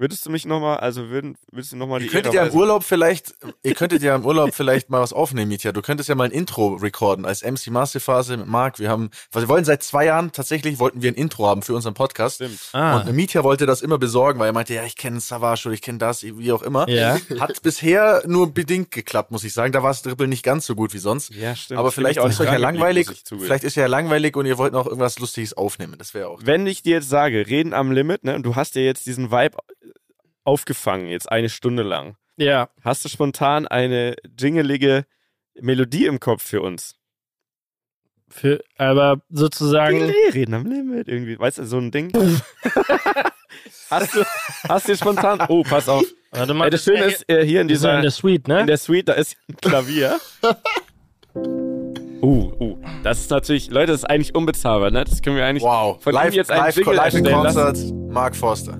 Würdest 0.00 0.24
du 0.24 0.30
mich 0.30 0.46
nochmal, 0.46 0.78
also 0.78 1.10
würden, 1.10 1.36
würdest 1.52 1.72
du 1.72 1.76
nochmal 1.76 2.00
die. 2.00 2.06
Ihr 2.06 2.10
könntet 2.10 2.32
ja 2.32 2.46
im 2.46 2.54
Urlaub 2.54 2.84
vielleicht, 2.84 3.34
ihr 3.62 3.74
könntet 3.74 4.02
ja 4.02 4.16
im 4.16 4.24
Urlaub 4.24 4.54
vielleicht 4.54 4.88
mal 4.88 5.02
was 5.02 5.12
aufnehmen, 5.12 5.50
Mietja. 5.50 5.72
Du 5.72 5.82
könntest 5.82 6.08
ja 6.08 6.14
mal 6.14 6.24
ein 6.24 6.30
Intro 6.30 6.68
recorden 6.68 7.26
als 7.26 7.42
MC 7.42 7.66
Masterphase 7.66 8.38
mit 8.38 8.46
Marc. 8.46 8.78
Wir 8.78 8.88
haben, 8.88 9.10
wir 9.30 9.46
wollen 9.46 9.66
seit 9.66 9.82
zwei 9.82 10.06
Jahren 10.06 10.32
tatsächlich 10.32 10.78
wollten 10.78 11.02
wir 11.02 11.12
ein 11.12 11.16
Intro 11.16 11.46
haben 11.46 11.60
für 11.60 11.74
unseren 11.74 11.92
Podcast. 11.92 12.36
Stimmt. 12.36 12.58
Ah. 12.72 13.00
Und 13.00 13.12
Mietja 13.14 13.44
wollte 13.44 13.66
das 13.66 13.82
immer 13.82 13.98
besorgen, 13.98 14.40
weil 14.40 14.48
er 14.48 14.52
meinte, 14.54 14.72
ja, 14.72 14.84
ich 14.84 14.96
kenne 14.96 15.20
Savage 15.20 15.64
oder 15.66 15.74
ich 15.74 15.82
kenne 15.82 15.98
das, 15.98 16.22
wie 16.22 16.50
auch 16.50 16.62
immer. 16.62 16.88
Ja. 16.88 17.18
Hat 17.38 17.60
bisher 17.60 18.22
nur 18.24 18.54
bedingt 18.54 18.92
geklappt, 18.92 19.30
muss 19.30 19.44
ich 19.44 19.52
sagen. 19.52 19.70
Da 19.72 19.82
war 19.82 19.90
es 19.90 20.00
Dribbel 20.00 20.28
nicht 20.28 20.42
ganz 20.42 20.64
so 20.64 20.74
gut 20.74 20.94
wie 20.94 20.98
sonst. 20.98 21.34
Ja, 21.34 21.54
stimmt. 21.54 21.78
Aber 21.78 21.92
vielleicht 21.92 22.18
ist 22.18 22.40
euch 22.40 22.46
ja 22.46 22.56
langweilig. 22.56 23.06
Vielleicht 23.26 23.64
ist 23.64 23.74
ja 23.74 23.84
langweilig 23.84 24.34
und 24.34 24.46
ihr 24.46 24.56
wollt 24.56 24.72
noch 24.72 24.86
irgendwas 24.86 25.18
Lustiges 25.18 25.52
aufnehmen. 25.52 25.96
Das 25.98 26.14
wäre 26.14 26.28
auch. 26.28 26.40
Wenn 26.42 26.66
ich 26.66 26.82
dir 26.82 26.94
jetzt 26.94 27.10
sage, 27.10 27.46
reden 27.46 27.74
am 27.74 27.92
Limit, 27.92 28.24
ne, 28.24 28.34
und 28.34 28.44
du 28.44 28.56
hast 28.56 28.76
dir 28.76 28.84
jetzt 28.86 29.04
diesen 29.04 29.30
Vibe 29.30 29.58
aufgefangen, 30.50 31.06
jetzt 31.06 31.30
eine 31.30 31.48
Stunde 31.48 31.84
lang. 31.84 32.16
Ja. 32.36 32.70
Hast 32.82 33.04
du 33.04 33.08
spontan 33.08 33.68
eine 33.68 34.16
jingelige 34.36 35.06
Melodie 35.54 36.06
im 36.06 36.18
Kopf 36.18 36.42
für 36.42 36.60
uns? 36.60 36.96
Für, 38.28 38.60
aber 38.76 39.22
sozusagen. 39.28 40.02
Reden 40.34 40.54
am 40.54 40.66
Limit 40.66 41.06
irgendwie. 41.06 41.38
Weißt 41.38 41.58
du, 41.58 41.66
so 41.66 41.78
ein 41.78 41.92
Ding. 41.92 42.12
hast 43.90 44.14
du, 44.16 44.24
hast 44.68 44.88
du 44.88 44.96
spontan. 44.96 45.40
Oh, 45.48 45.62
pass 45.62 45.88
auf. 45.88 46.04
Warte 46.32 46.54
mal. 46.54 46.64
Ey, 46.64 46.70
das 46.70 46.82
Schöne 46.82 47.04
ist, 47.04 47.28
äh, 47.28 47.44
hier 47.44 47.60
in 47.60 47.68
dieser. 47.68 47.94
In 47.96 48.02
der 48.02 48.10
Suite, 48.10 48.48
ne? 48.48 48.62
In 48.62 48.66
der 48.66 48.78
Suite, 48.78 49.08
da 49.08 49.12
ist 49.12 49.36
ein 49.48 49.56
Klavier. 49.56 50.18
Uh, 52.22 52.52
uh, 52.60 52.76
das 53.02 53.20
ist 53.20 53.30
natürlich, 53.30 53.70
Leute, 53.70 53.92
das 53.92 54.02
ist 54.02 54.10
eigentlich 54.10 54.34
unbezahlbar, 54.34 54.90
ne? 54.90 55.04
Das 55.04 55.22
können 55.22 55.36
wir 55.36 55.46
eigentlich 55.46 55.62
wow. 55.62 56.02
von 56.02 56.12
live, 56.12 56.34
jetzt 56.34 56.50
einen 56.50 56.64
live, 56.64 56.76
Jingle 56.76 56.94
live 56.94 57.14
erstellen 57.14 57.34
Concert, 57.34 58.12
Mark 58.12 58.36
Forster. 58.36 58.78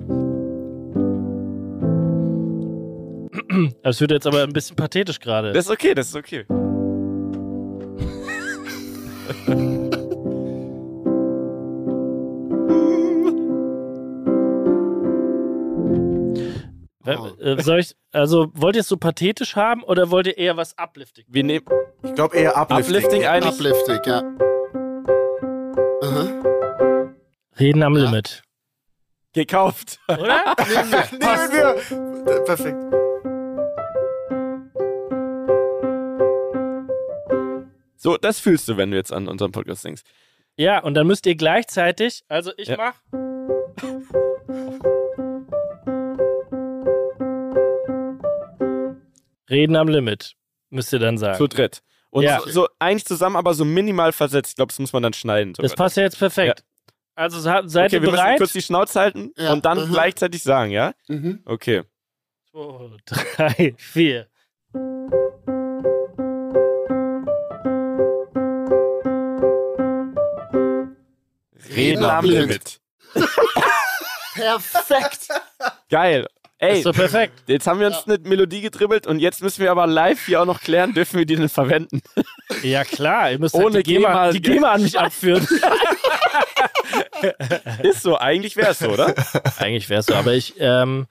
Das 3.83 4.01
wird 4.01 4.11
jetzt 4.11 4.27
aber 4.27 4.43
ein 4.43 4.53
bisschen 4.53 4.75
pathetisch 4.75 5.19
gerade. 5.19 5.53
Das 5.53 5.65
ist 5.65 5.71
okay, 5.71 5.93
das 5.93 6.07
ist 6.07 6.15
okay. 6.15 6.45
Äh, 17.41 17.61
soll 17.63 17.79
ich, 17.79 17.95
also 18.11 18.51
wollt 18.53 18.75
ihr 18.75 18.81
es 18.81 18.87
so 18.87 18.97
pathetisch 18.97 19.55
haben 19.55 19.83
oder 19.83 20.11
wollt 20.11 20.27
ihr 20.27 20.37
eher 20.37 20.57
was 20.57 20.77
uplifting? 20.77 21.25
Wir 21.27 21.43
nehmen. 21.43 21.65
Ich 22.03 22.13
glaube 22.13 22.37
eher 22.37 22.55
uplifting. 22.55 22.97
Uplifting 22.97 23.25
eigentlich. 23.25 23.53
Uplifting, 23.53 23.99
ja. 24.05 24.23
Aha. 26.03 27.23
Reden 27.59 27.83
am 27.83 27.95
ja. 27.97 28.03
Limit. 28.03 28.43
Gekauft. 29.33 29.99
Oder? 30.07 30.19
Nehmen 30.69 30.91
wir. 30.91 31.07
Nehmen 31.11 32.27
wir. 32.27 32.43
Perfekt. 32.43 33.00
So, 38.03 38.17
das 38.17 38.39
fühlst 38.39 38.67
du, 38.67 38.77
wenn 38.77 38.89
du 38.89 38.97
jetzt 38.97 39.13
an 39.13 39.27
unseren 39.27 39.51
Podcast 39.51 39.85
denkst. 39.85 40.01
Ja, 40.57 40.79
und 40.79 40.95
dann 40.95 41.05
müsst 41.05 41.27
ihr 41.27 41.35
gleichzeitig, 41.35 42.23
also 42.27 42.51
ich 42.57 42.67
ja. 42.67 42.75
mach. 42.75 42.95
Reden 49.47 49.75
am 49.75 49.87
Limit, 49.87 50.33
müsst 50.71 50.91
ihr 50.93 50.97
dann 50.97 51.19
sagen. 51.19 51.37
Zu 51.37 51.47
dritt. 51.47 51.83
Und 52.09 52.23
ja. 52.23 52.39
so, 52.39 52.49
so, 52.49 52.69
eigentlich 52.79 53.05
zusammen, 53.05 53.35
aber 53.35 53.53
so 53.53 53.65
minimal 53.65 54.11
versetzt. 54.13 54.49
Ich 54.49 54.55
glaube, 54.55 54.69
das 54.69 54.79
muss 54.79 54.93
man 54.93 55.03
dann 55.03 55.13
schneiden. 55.13 55.53
Sogar. 55.53 55.69
Das 55.69 55.75
passt 55.75 55.95
ja 55.95 56.01
jetzt 56.01 56.17
perfekt. 56.17 56.59
Ja. 56.59 56.93
Also 57.13 57.39
seid 57.39 57.65
okay, 57.65 57.97
ihr 57.97 57.99
bereit? 57.99 58.01
Wir 58.01 58.23
müssen 58.23 58.37
kurz 58.39 58.53
die 58.53 58.61
Schnauze 58.63 58.99
halten 58.99 59.31
ja. 59.37 59.53
und 59.53 59.63
dann 59.63 59.77
mhm. 59.77 59.91
gleichzeitig 59.91 60.41
sagen, 60.41 60.71
ja? 60.71 60.93
Mhm. 61.07 61.43
Okay. 61.45 61.83
Zwei, 62.49 62.97
drei, 63.05 63.75
vier. 63.77 64.27
Reden 71.75 72.03
am 72.03 72.25
Limit. 72.25 72.79
Perfekt. 74.33 75.27
Geil. 75.89 76.27
Ey, 76.57 76.77
ist 76.77 76.83
so 76.83 76.91
perfekt. 76.91 77.33
Jetzt 77.47 77.65
haben 77.65 77.79
wir 77.79 77.87
uns 77.87 78.03
ja. 78.05 78.13
eine 78.13 78.29
Melodie 78.29 78.61
gedribbelt 78.61 79.07
und 79.07 79.17
jetzt 79.19 79.41
müssen 79.41 79.63
wir 79.63 79.71
aber 79.71 79.87
live 79.87 80.27
hier 80.27 80.41
auch 80.41 80.45
noch 80.45 80.61
klären, 80.61 80.93
dürfen 80.93 81.17
wir 81.17 81.25
die 81.25 81.35
denn 81.35 81.49
verwenden? 81.49 82.03
Ja, 82.61 82.83
klar. 82.83 83.31
Ihr 83.31 83.39
müsst 83.39 83.55
Ohne 83.55 83.75
halt 83.75 83.87
die, 83.87 83.93
GEMA, 83.93 84.31
die 84.31 84.41
GEMA 84.41 84.73
an 84.73 84.83
mich 84.83 84.99
abführen. 84.99 85.47
ist 87.81 88.03
so. 88.03 88.15
Eigentlich 88.15 88.55
wäre 88.57 88.71
es 88.71 88.79
so, 88.79 88.89
oder? 88.89 89.15
Eigentlich 89.57 89.89
wäre 89.89 90.01
es 90.01 90.05
so. 90.05 90.13
Aber 90.13 90.33
ich, 90.33 90.53
ähm, 90.59 91.07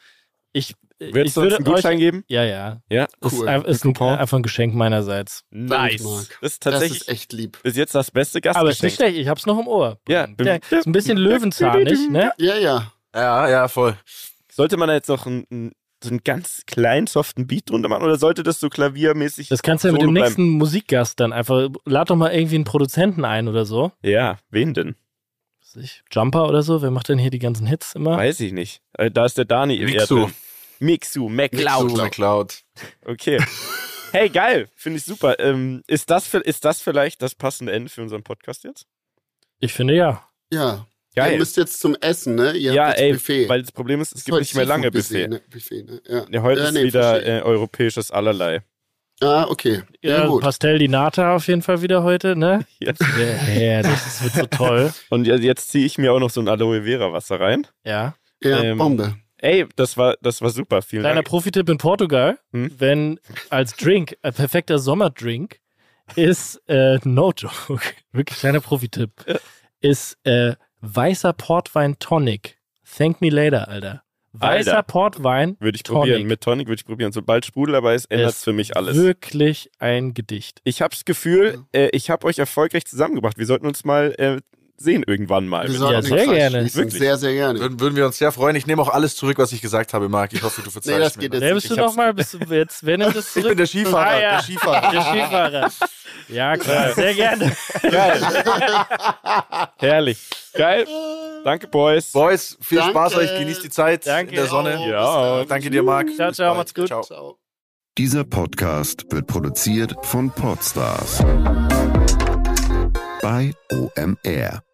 ich 0.52 0.76
Würdest 1.00 1.36
du 1.36 1.40
uns 1.40 1.54
einen 1.54 1.64
Gutschein 1.64 1.94
euch, 1.94 1.98
geben? 1.98 2.24
Ja, 2.28 2.44
ja. 2.44 2.82
Ja, 2.90 3.08
cool. 3.22 3.48
Ist, 3.66 3.84
ist 3.84 3.84
ein, 3.86 3.96
einfach 3.96 4.36
ein 4.36 4.42
Geschenk 4.42 4.74
meinerseits. 4.74 5.44
Nice. 5.50 6.02
Das 6.02 6.52
ist 6.52 6.62
tatsächlich 6.62 6.98
das 7.00 7.08
ist 7.08 7.14
echt 7.14 7.32
lieb. 7.32 7.58
Bis 7.62 7.76
jetzt 7.76 7.94
das 7.94 8.10
beste 8.10 8.40
Gastgeschenk. 8.40 8.60
Aber 8.60 8.70
ist 8.70 8.82
nicht 8.82 8.96
schlecht, 8.96 9.16
ich 9.16 9.28
hab's 9.28 9.46
noch 9.46 9.58
im 9.58 9.66
Ohr. 9.66 9.98
Ja. 10.06 10.28
ja 10.40 10.56
ist 10.56 10.86
ein 10.86 10.92
bisschen 10.92 11.16
löwenzahnig, 11.16 12.10
ne? 12.10 12.32
Ja, 12.38 12.56
ja. 12.56 12.92
Ja, 13.14 13.48
ja, 13.48 13.68
voll. 13.68 13.96
Sollte 14.52 14.76
man 14.76 14.88
da 14.88 14.94
jetzt 14.94 15.08
noch 15.08 15.26
einen, 15.26 15.72
so 16.02 16.10
einen 16.10 16.22
ganz 16.22 16.64
kleinen, 16.66 17.06
soften 17.06 17.46
Beat 17.46 17.70
drunter 17.70 17.88
machen 17.88 18.04
oder 18.04 18.16
sollte 18.16 18.42
das 18.42 18.60
so 18.60 18.68
klaviermäßig 18.68 19.48
Das 19.48 19.62
kannst 19.62 19.84
du 19.84 19.88
ja 19.88 19.92
mit 19.92 20.02
dem 20.02 20.12
nächsten 20.12 20.42
bleiben? 20.42 20.58
Musikgast 20.58 21.18
dann 21.18 21.32
einfach, 21.32 21.68
lad 21.86 22.10
doch 22.10 22.16
mal 22.16 22.32
irgendwie 22.32 22.56
einen 22.56 22.64
Produzenten 22.64 23.24
ein 23.24 23.48
oder 23.48 23.64
so. 23.64 23.92
Ja, 24.02 24.38
wen 24.50 24.74
denn? 24.74 24.96
Jumper 26.10 26.48
oder 26.48 26.62
so? 26.62 26.82
Wer 26.82 26.90
macht 26.90 27.08
denn 27.08 27.18
hier 27.18 27.30
die 27.30 27.38
ganzen 27.38 27.66
Hits 27.66 27.94
immer? 27.94 28.16
Weiß 28.16 28.40
ich 28.40 28.52
nicht. 28.52 28.82
Äh, 28.94 29.10
da 29.10 29.24
ist 29.24 29.38
der 29.38 29.44
Dani 29.44 29.78
eher 29.78 30.04
drin. 30.04 30.32
Mixu, 30.80 31.28
MacLeod. 31.28 31.84
Mixu, 31.84 31.96
MacLeod. 31.96 32.62
Okay. 33.04 33.38
Hey, 34.12 34.28
geil. 34.28 34.68
Finde 34.74 34.98
ich 34.98 35.04
super. 35.04 35.38
Ähm, 35.38 35.82
ist, 35.86 36.10
das, 36.10 36.32
ist 36.34 36.64
das 36.64 36.80
vielleicht 36.80 37.22
das 37.22 37.34
passende 37.34 37.72
Ende 37.72 37.90
für 37.90 38.02
unseren 38.02 38.22
Podcast 38.22 38.64
jetzt? 38.64 38.86
Ich 39.60 39.72
finde 39.72 39.94
ja. 39.94 40.26
Ja. 40.52 40.86
Geil. 41.14 41.32
Ihr 41.32 41.38
müsst 41.38 41.56
jetzt 41.56 41.80
zum 41.80 41.96
Essen, 41.96 42.34
ne? 42.34 42.52
Ihr 42.52 42.72
ja, 42.72 42.90
ey, 42.92 43.12
Buffet. 43.12 43.48
weil 43.48 43.60
das 43.62 43.72
Problem 43.72 44.00
ist, 44.00 44.14
es 44.14 44.24
gibt 44.24 44.38
nicht 44.38 44.54
mehr 44.54 44.64
lange 44.64 44.90
Buffet. 44.90 45.28
Ne? 45.28 45.42
Buffet 45.50 45.82
ne? 45.82 46.00
Ja. 46.08 46.24
ja. 46.28 46.42
heute 46.42 46.60
ja, 46.60 46.68
ist 46.68 46.74
nee, 46.74 46.84
wieder 46.84 47.26
äh, 47.26 47.42
europäisches 47.42 48.10
Allerlei. 48.10 48.62
Ah, 49.20 49.46
okay. 49.48 49.82
Ja, 50.00 50.26
gut. 50.26 50.42
Pastel 50.42 50.78
di 50.78 50.88
Nata 50.88 51.34
auf 51.36 51.46
jeden 51.46 51.62
Fall 51.62 51.82
wieder 51.82 52.02
heute, 52.02 52.36
ne? 52.36 52.64
Ja. 52.78 52.92
ja 53.54 53.82
das 53.82 54.22
wird 54.22 54.34
so 54.34 54.46
toll. 54.46 54.92
Und 55.10 55.26
jetzt 55.26 55.70
ziehe 55.70 55.84
ich 55.84 55.98
mir 55.98 56.12
auch 56.12 56.20
noch 56.20 56.30
so 56.30 56.40
ein 56.40 56.48
Aloe 56.48 56.84
Vera 56.84 57.12
Wasser 57.12 57.38
rein. 57.38 57.66
Ja. 57.84 58.14
Ja, 58.42 58.62
ähm, 58.62 58.78
Bombe. 58.78 59.16
Ey, 59.42 59.66
das 59.76 59.96
war, 59.96 60.16
das 60.20 60.42
war 60.42 60.50
super. 60.50 60.82
Vielen 60.82 61.02
Kleiner 61.02 61.16
Dank. 61.16 61.28
Profitipp 61.28 61.68
in 61.68 61.78
Portugal, 61.78 62.38
hm? 62.52 62.70
wenn 62.78 63.20
als 63.48 63.74
Drink, 63.76 64.16
ein 64.22 64.34
perfekter 64.34 64.78
Sommerdrink, 64.78 65.60
ist, 66.16 66.60
äh, 66.68 66.98
no 67.04 67.32
joke, 67.36 67.80
wirklich 68.12 68.38
kleiner 68.38 68.60
Profitipp, 68.60 69.12
ist 69.80 70.18
äh, 70.24 70.54
weißer 70.80 71.32
Portwein 71.32 71.98
Tonic. 71.98 72.58
Thank 72.96 73.20
me 73.20 73.30
later, 73.30 73.68
Alter. 73.68 74.02
Weißer 74.32 74.76
Alter. 74.76 74.82
Portwein. 74.84 75.56
Würde 75.58 75.76
ich 75.76 75.82
Tonic. 75.82 76.12
probieren. 76.12 76.28
Mit 76.28 76.40
Tonic 76.40 76.68
würde 76.68 76.80
ich 76.80 76.86
probieren. 76.86 77.12
Sobald 77.12 77.46
Sprudel 77.46 77.72
dabei 77.72 77.94
ist, 77.94 78.10
ändert 78.10 78.30
es 78.30 78.44
für 78.44 78.52
mich 78.52 78.76
alles. 78.76 78.96
Wirklich 78.96 79.70
ein 79.78 80.14
Gedicht. 80.14 80.60
Ich 80.64 80.82
habe 80.82 80.94
das 80.94 81.04
Gefühl, 81.04 81.64
äh, 81.72 81.88
ich 81.92 82.10
habe 82.10 82.26
euch 82.26 82.38
erfolgreich 82.38 82.84
zusammengebracht. 82.86 83.38
Wir 83.38 83.46
sollten 83.46 83.66
uns 83.66 83.84
mal 83.84 84.14
äh, 84.18 84.38
sehen 84.80 85.04
irgendwann 85.06 85.46
mal. 85.46 85.70
Ja, 85.70 86.02
sehr 86.02 86.26
gerne. 86.26 86.74
Wirklich. 86.74 86.94
Sehr, 86.94 87.18
sehr 87.18 87.34
gerne. 87.34 87.60
Würden, 87.60 87.80
würden 87.80 87.96
wir 87.96 88.06
uns 88.06 88.18
sehr 88.18 88.32
freuen. 88.32 88.56
Ich 88.56 88.66
nehme 88.66 88.80
auch 88.80 88.88
alles 88.88 89.14
zurück, 89.14 89.38
was 89.38 89.52
ich 89.52 89.60
gesagt 89.60 89.92
habe, 89.92 90.08
Marc. 90.08 90.32
Ich 90.32 90.42
hoffe, 90.42 90.62
du 90.62 90.70
verzeihst 90.70 90.96
nee, 90.96 91.04
das 91.04 91.18
geht 91.18 91.32
mir. 91.32 91.40
Wer 91.40 91.54
bist 91.54 91.70
du 91.70 91.76
nochmal? 91.76 92.14
Bist 92.14 92.34
du 92.34 92.38
jetzt? 92.54 92.84
Wer 92.84 92.98
nimmt 92.98 93.14
das 93.14 93.32
zurück? 93.32 93.40
Ich 93.40 93.48
bin 93.48 93.58
der 93.58 93.66
Skifahrer. 93.66 94.06
Ah, 94.06 94.20
ja. 94.20 94.30
Der 94.32 94.42
Skifahrer. 94.42 94.90
Der 94.92 95.02
Skifahrer. 95.02 95.70
Ja, 96.28 96.56
klar. 96.56 96.92
Sehr 96.94 97.14
gerne. 97.14 97.52
Geil. 97.82 98.20
Herrlich. 99.78 100.18
Geil. 100.54 100.86
Danke, 101.44 101.66
Boys. 101.66 102.12
Boys, 102.12 102.56
viel 102.60 102.78
Danke. 102.78 102.92
Spaß 102.92 103.16
euch. 103.16 103.38
Genießt 103.38 103.64
die 103.64 103.70
Zeit 103.70 104.06
Danke. 104.06 104.30
in 104.30 104.36
der 104.36 104.46
Sonne. 104.46 104.88
Ja. 104.88 105.44
Danke 105.44 105.70
dir, 105.70 105.82
Marc. 105.82 106.14
Ciao, 106.14 106.32
ciao. 106.32 106.54
Macht's 106.54 106.74
gut. 106.74 106.88
Ciao. 106.88 107.38
Dieser 107.98 108.24
Podcast 108.24 109.04
wird 109.10 109.26
produziert 109.26 109.94
von 110.02 110.30
Podstars 110.30 111.22
bei 113.22 113.52
OMR. 113.72 114.69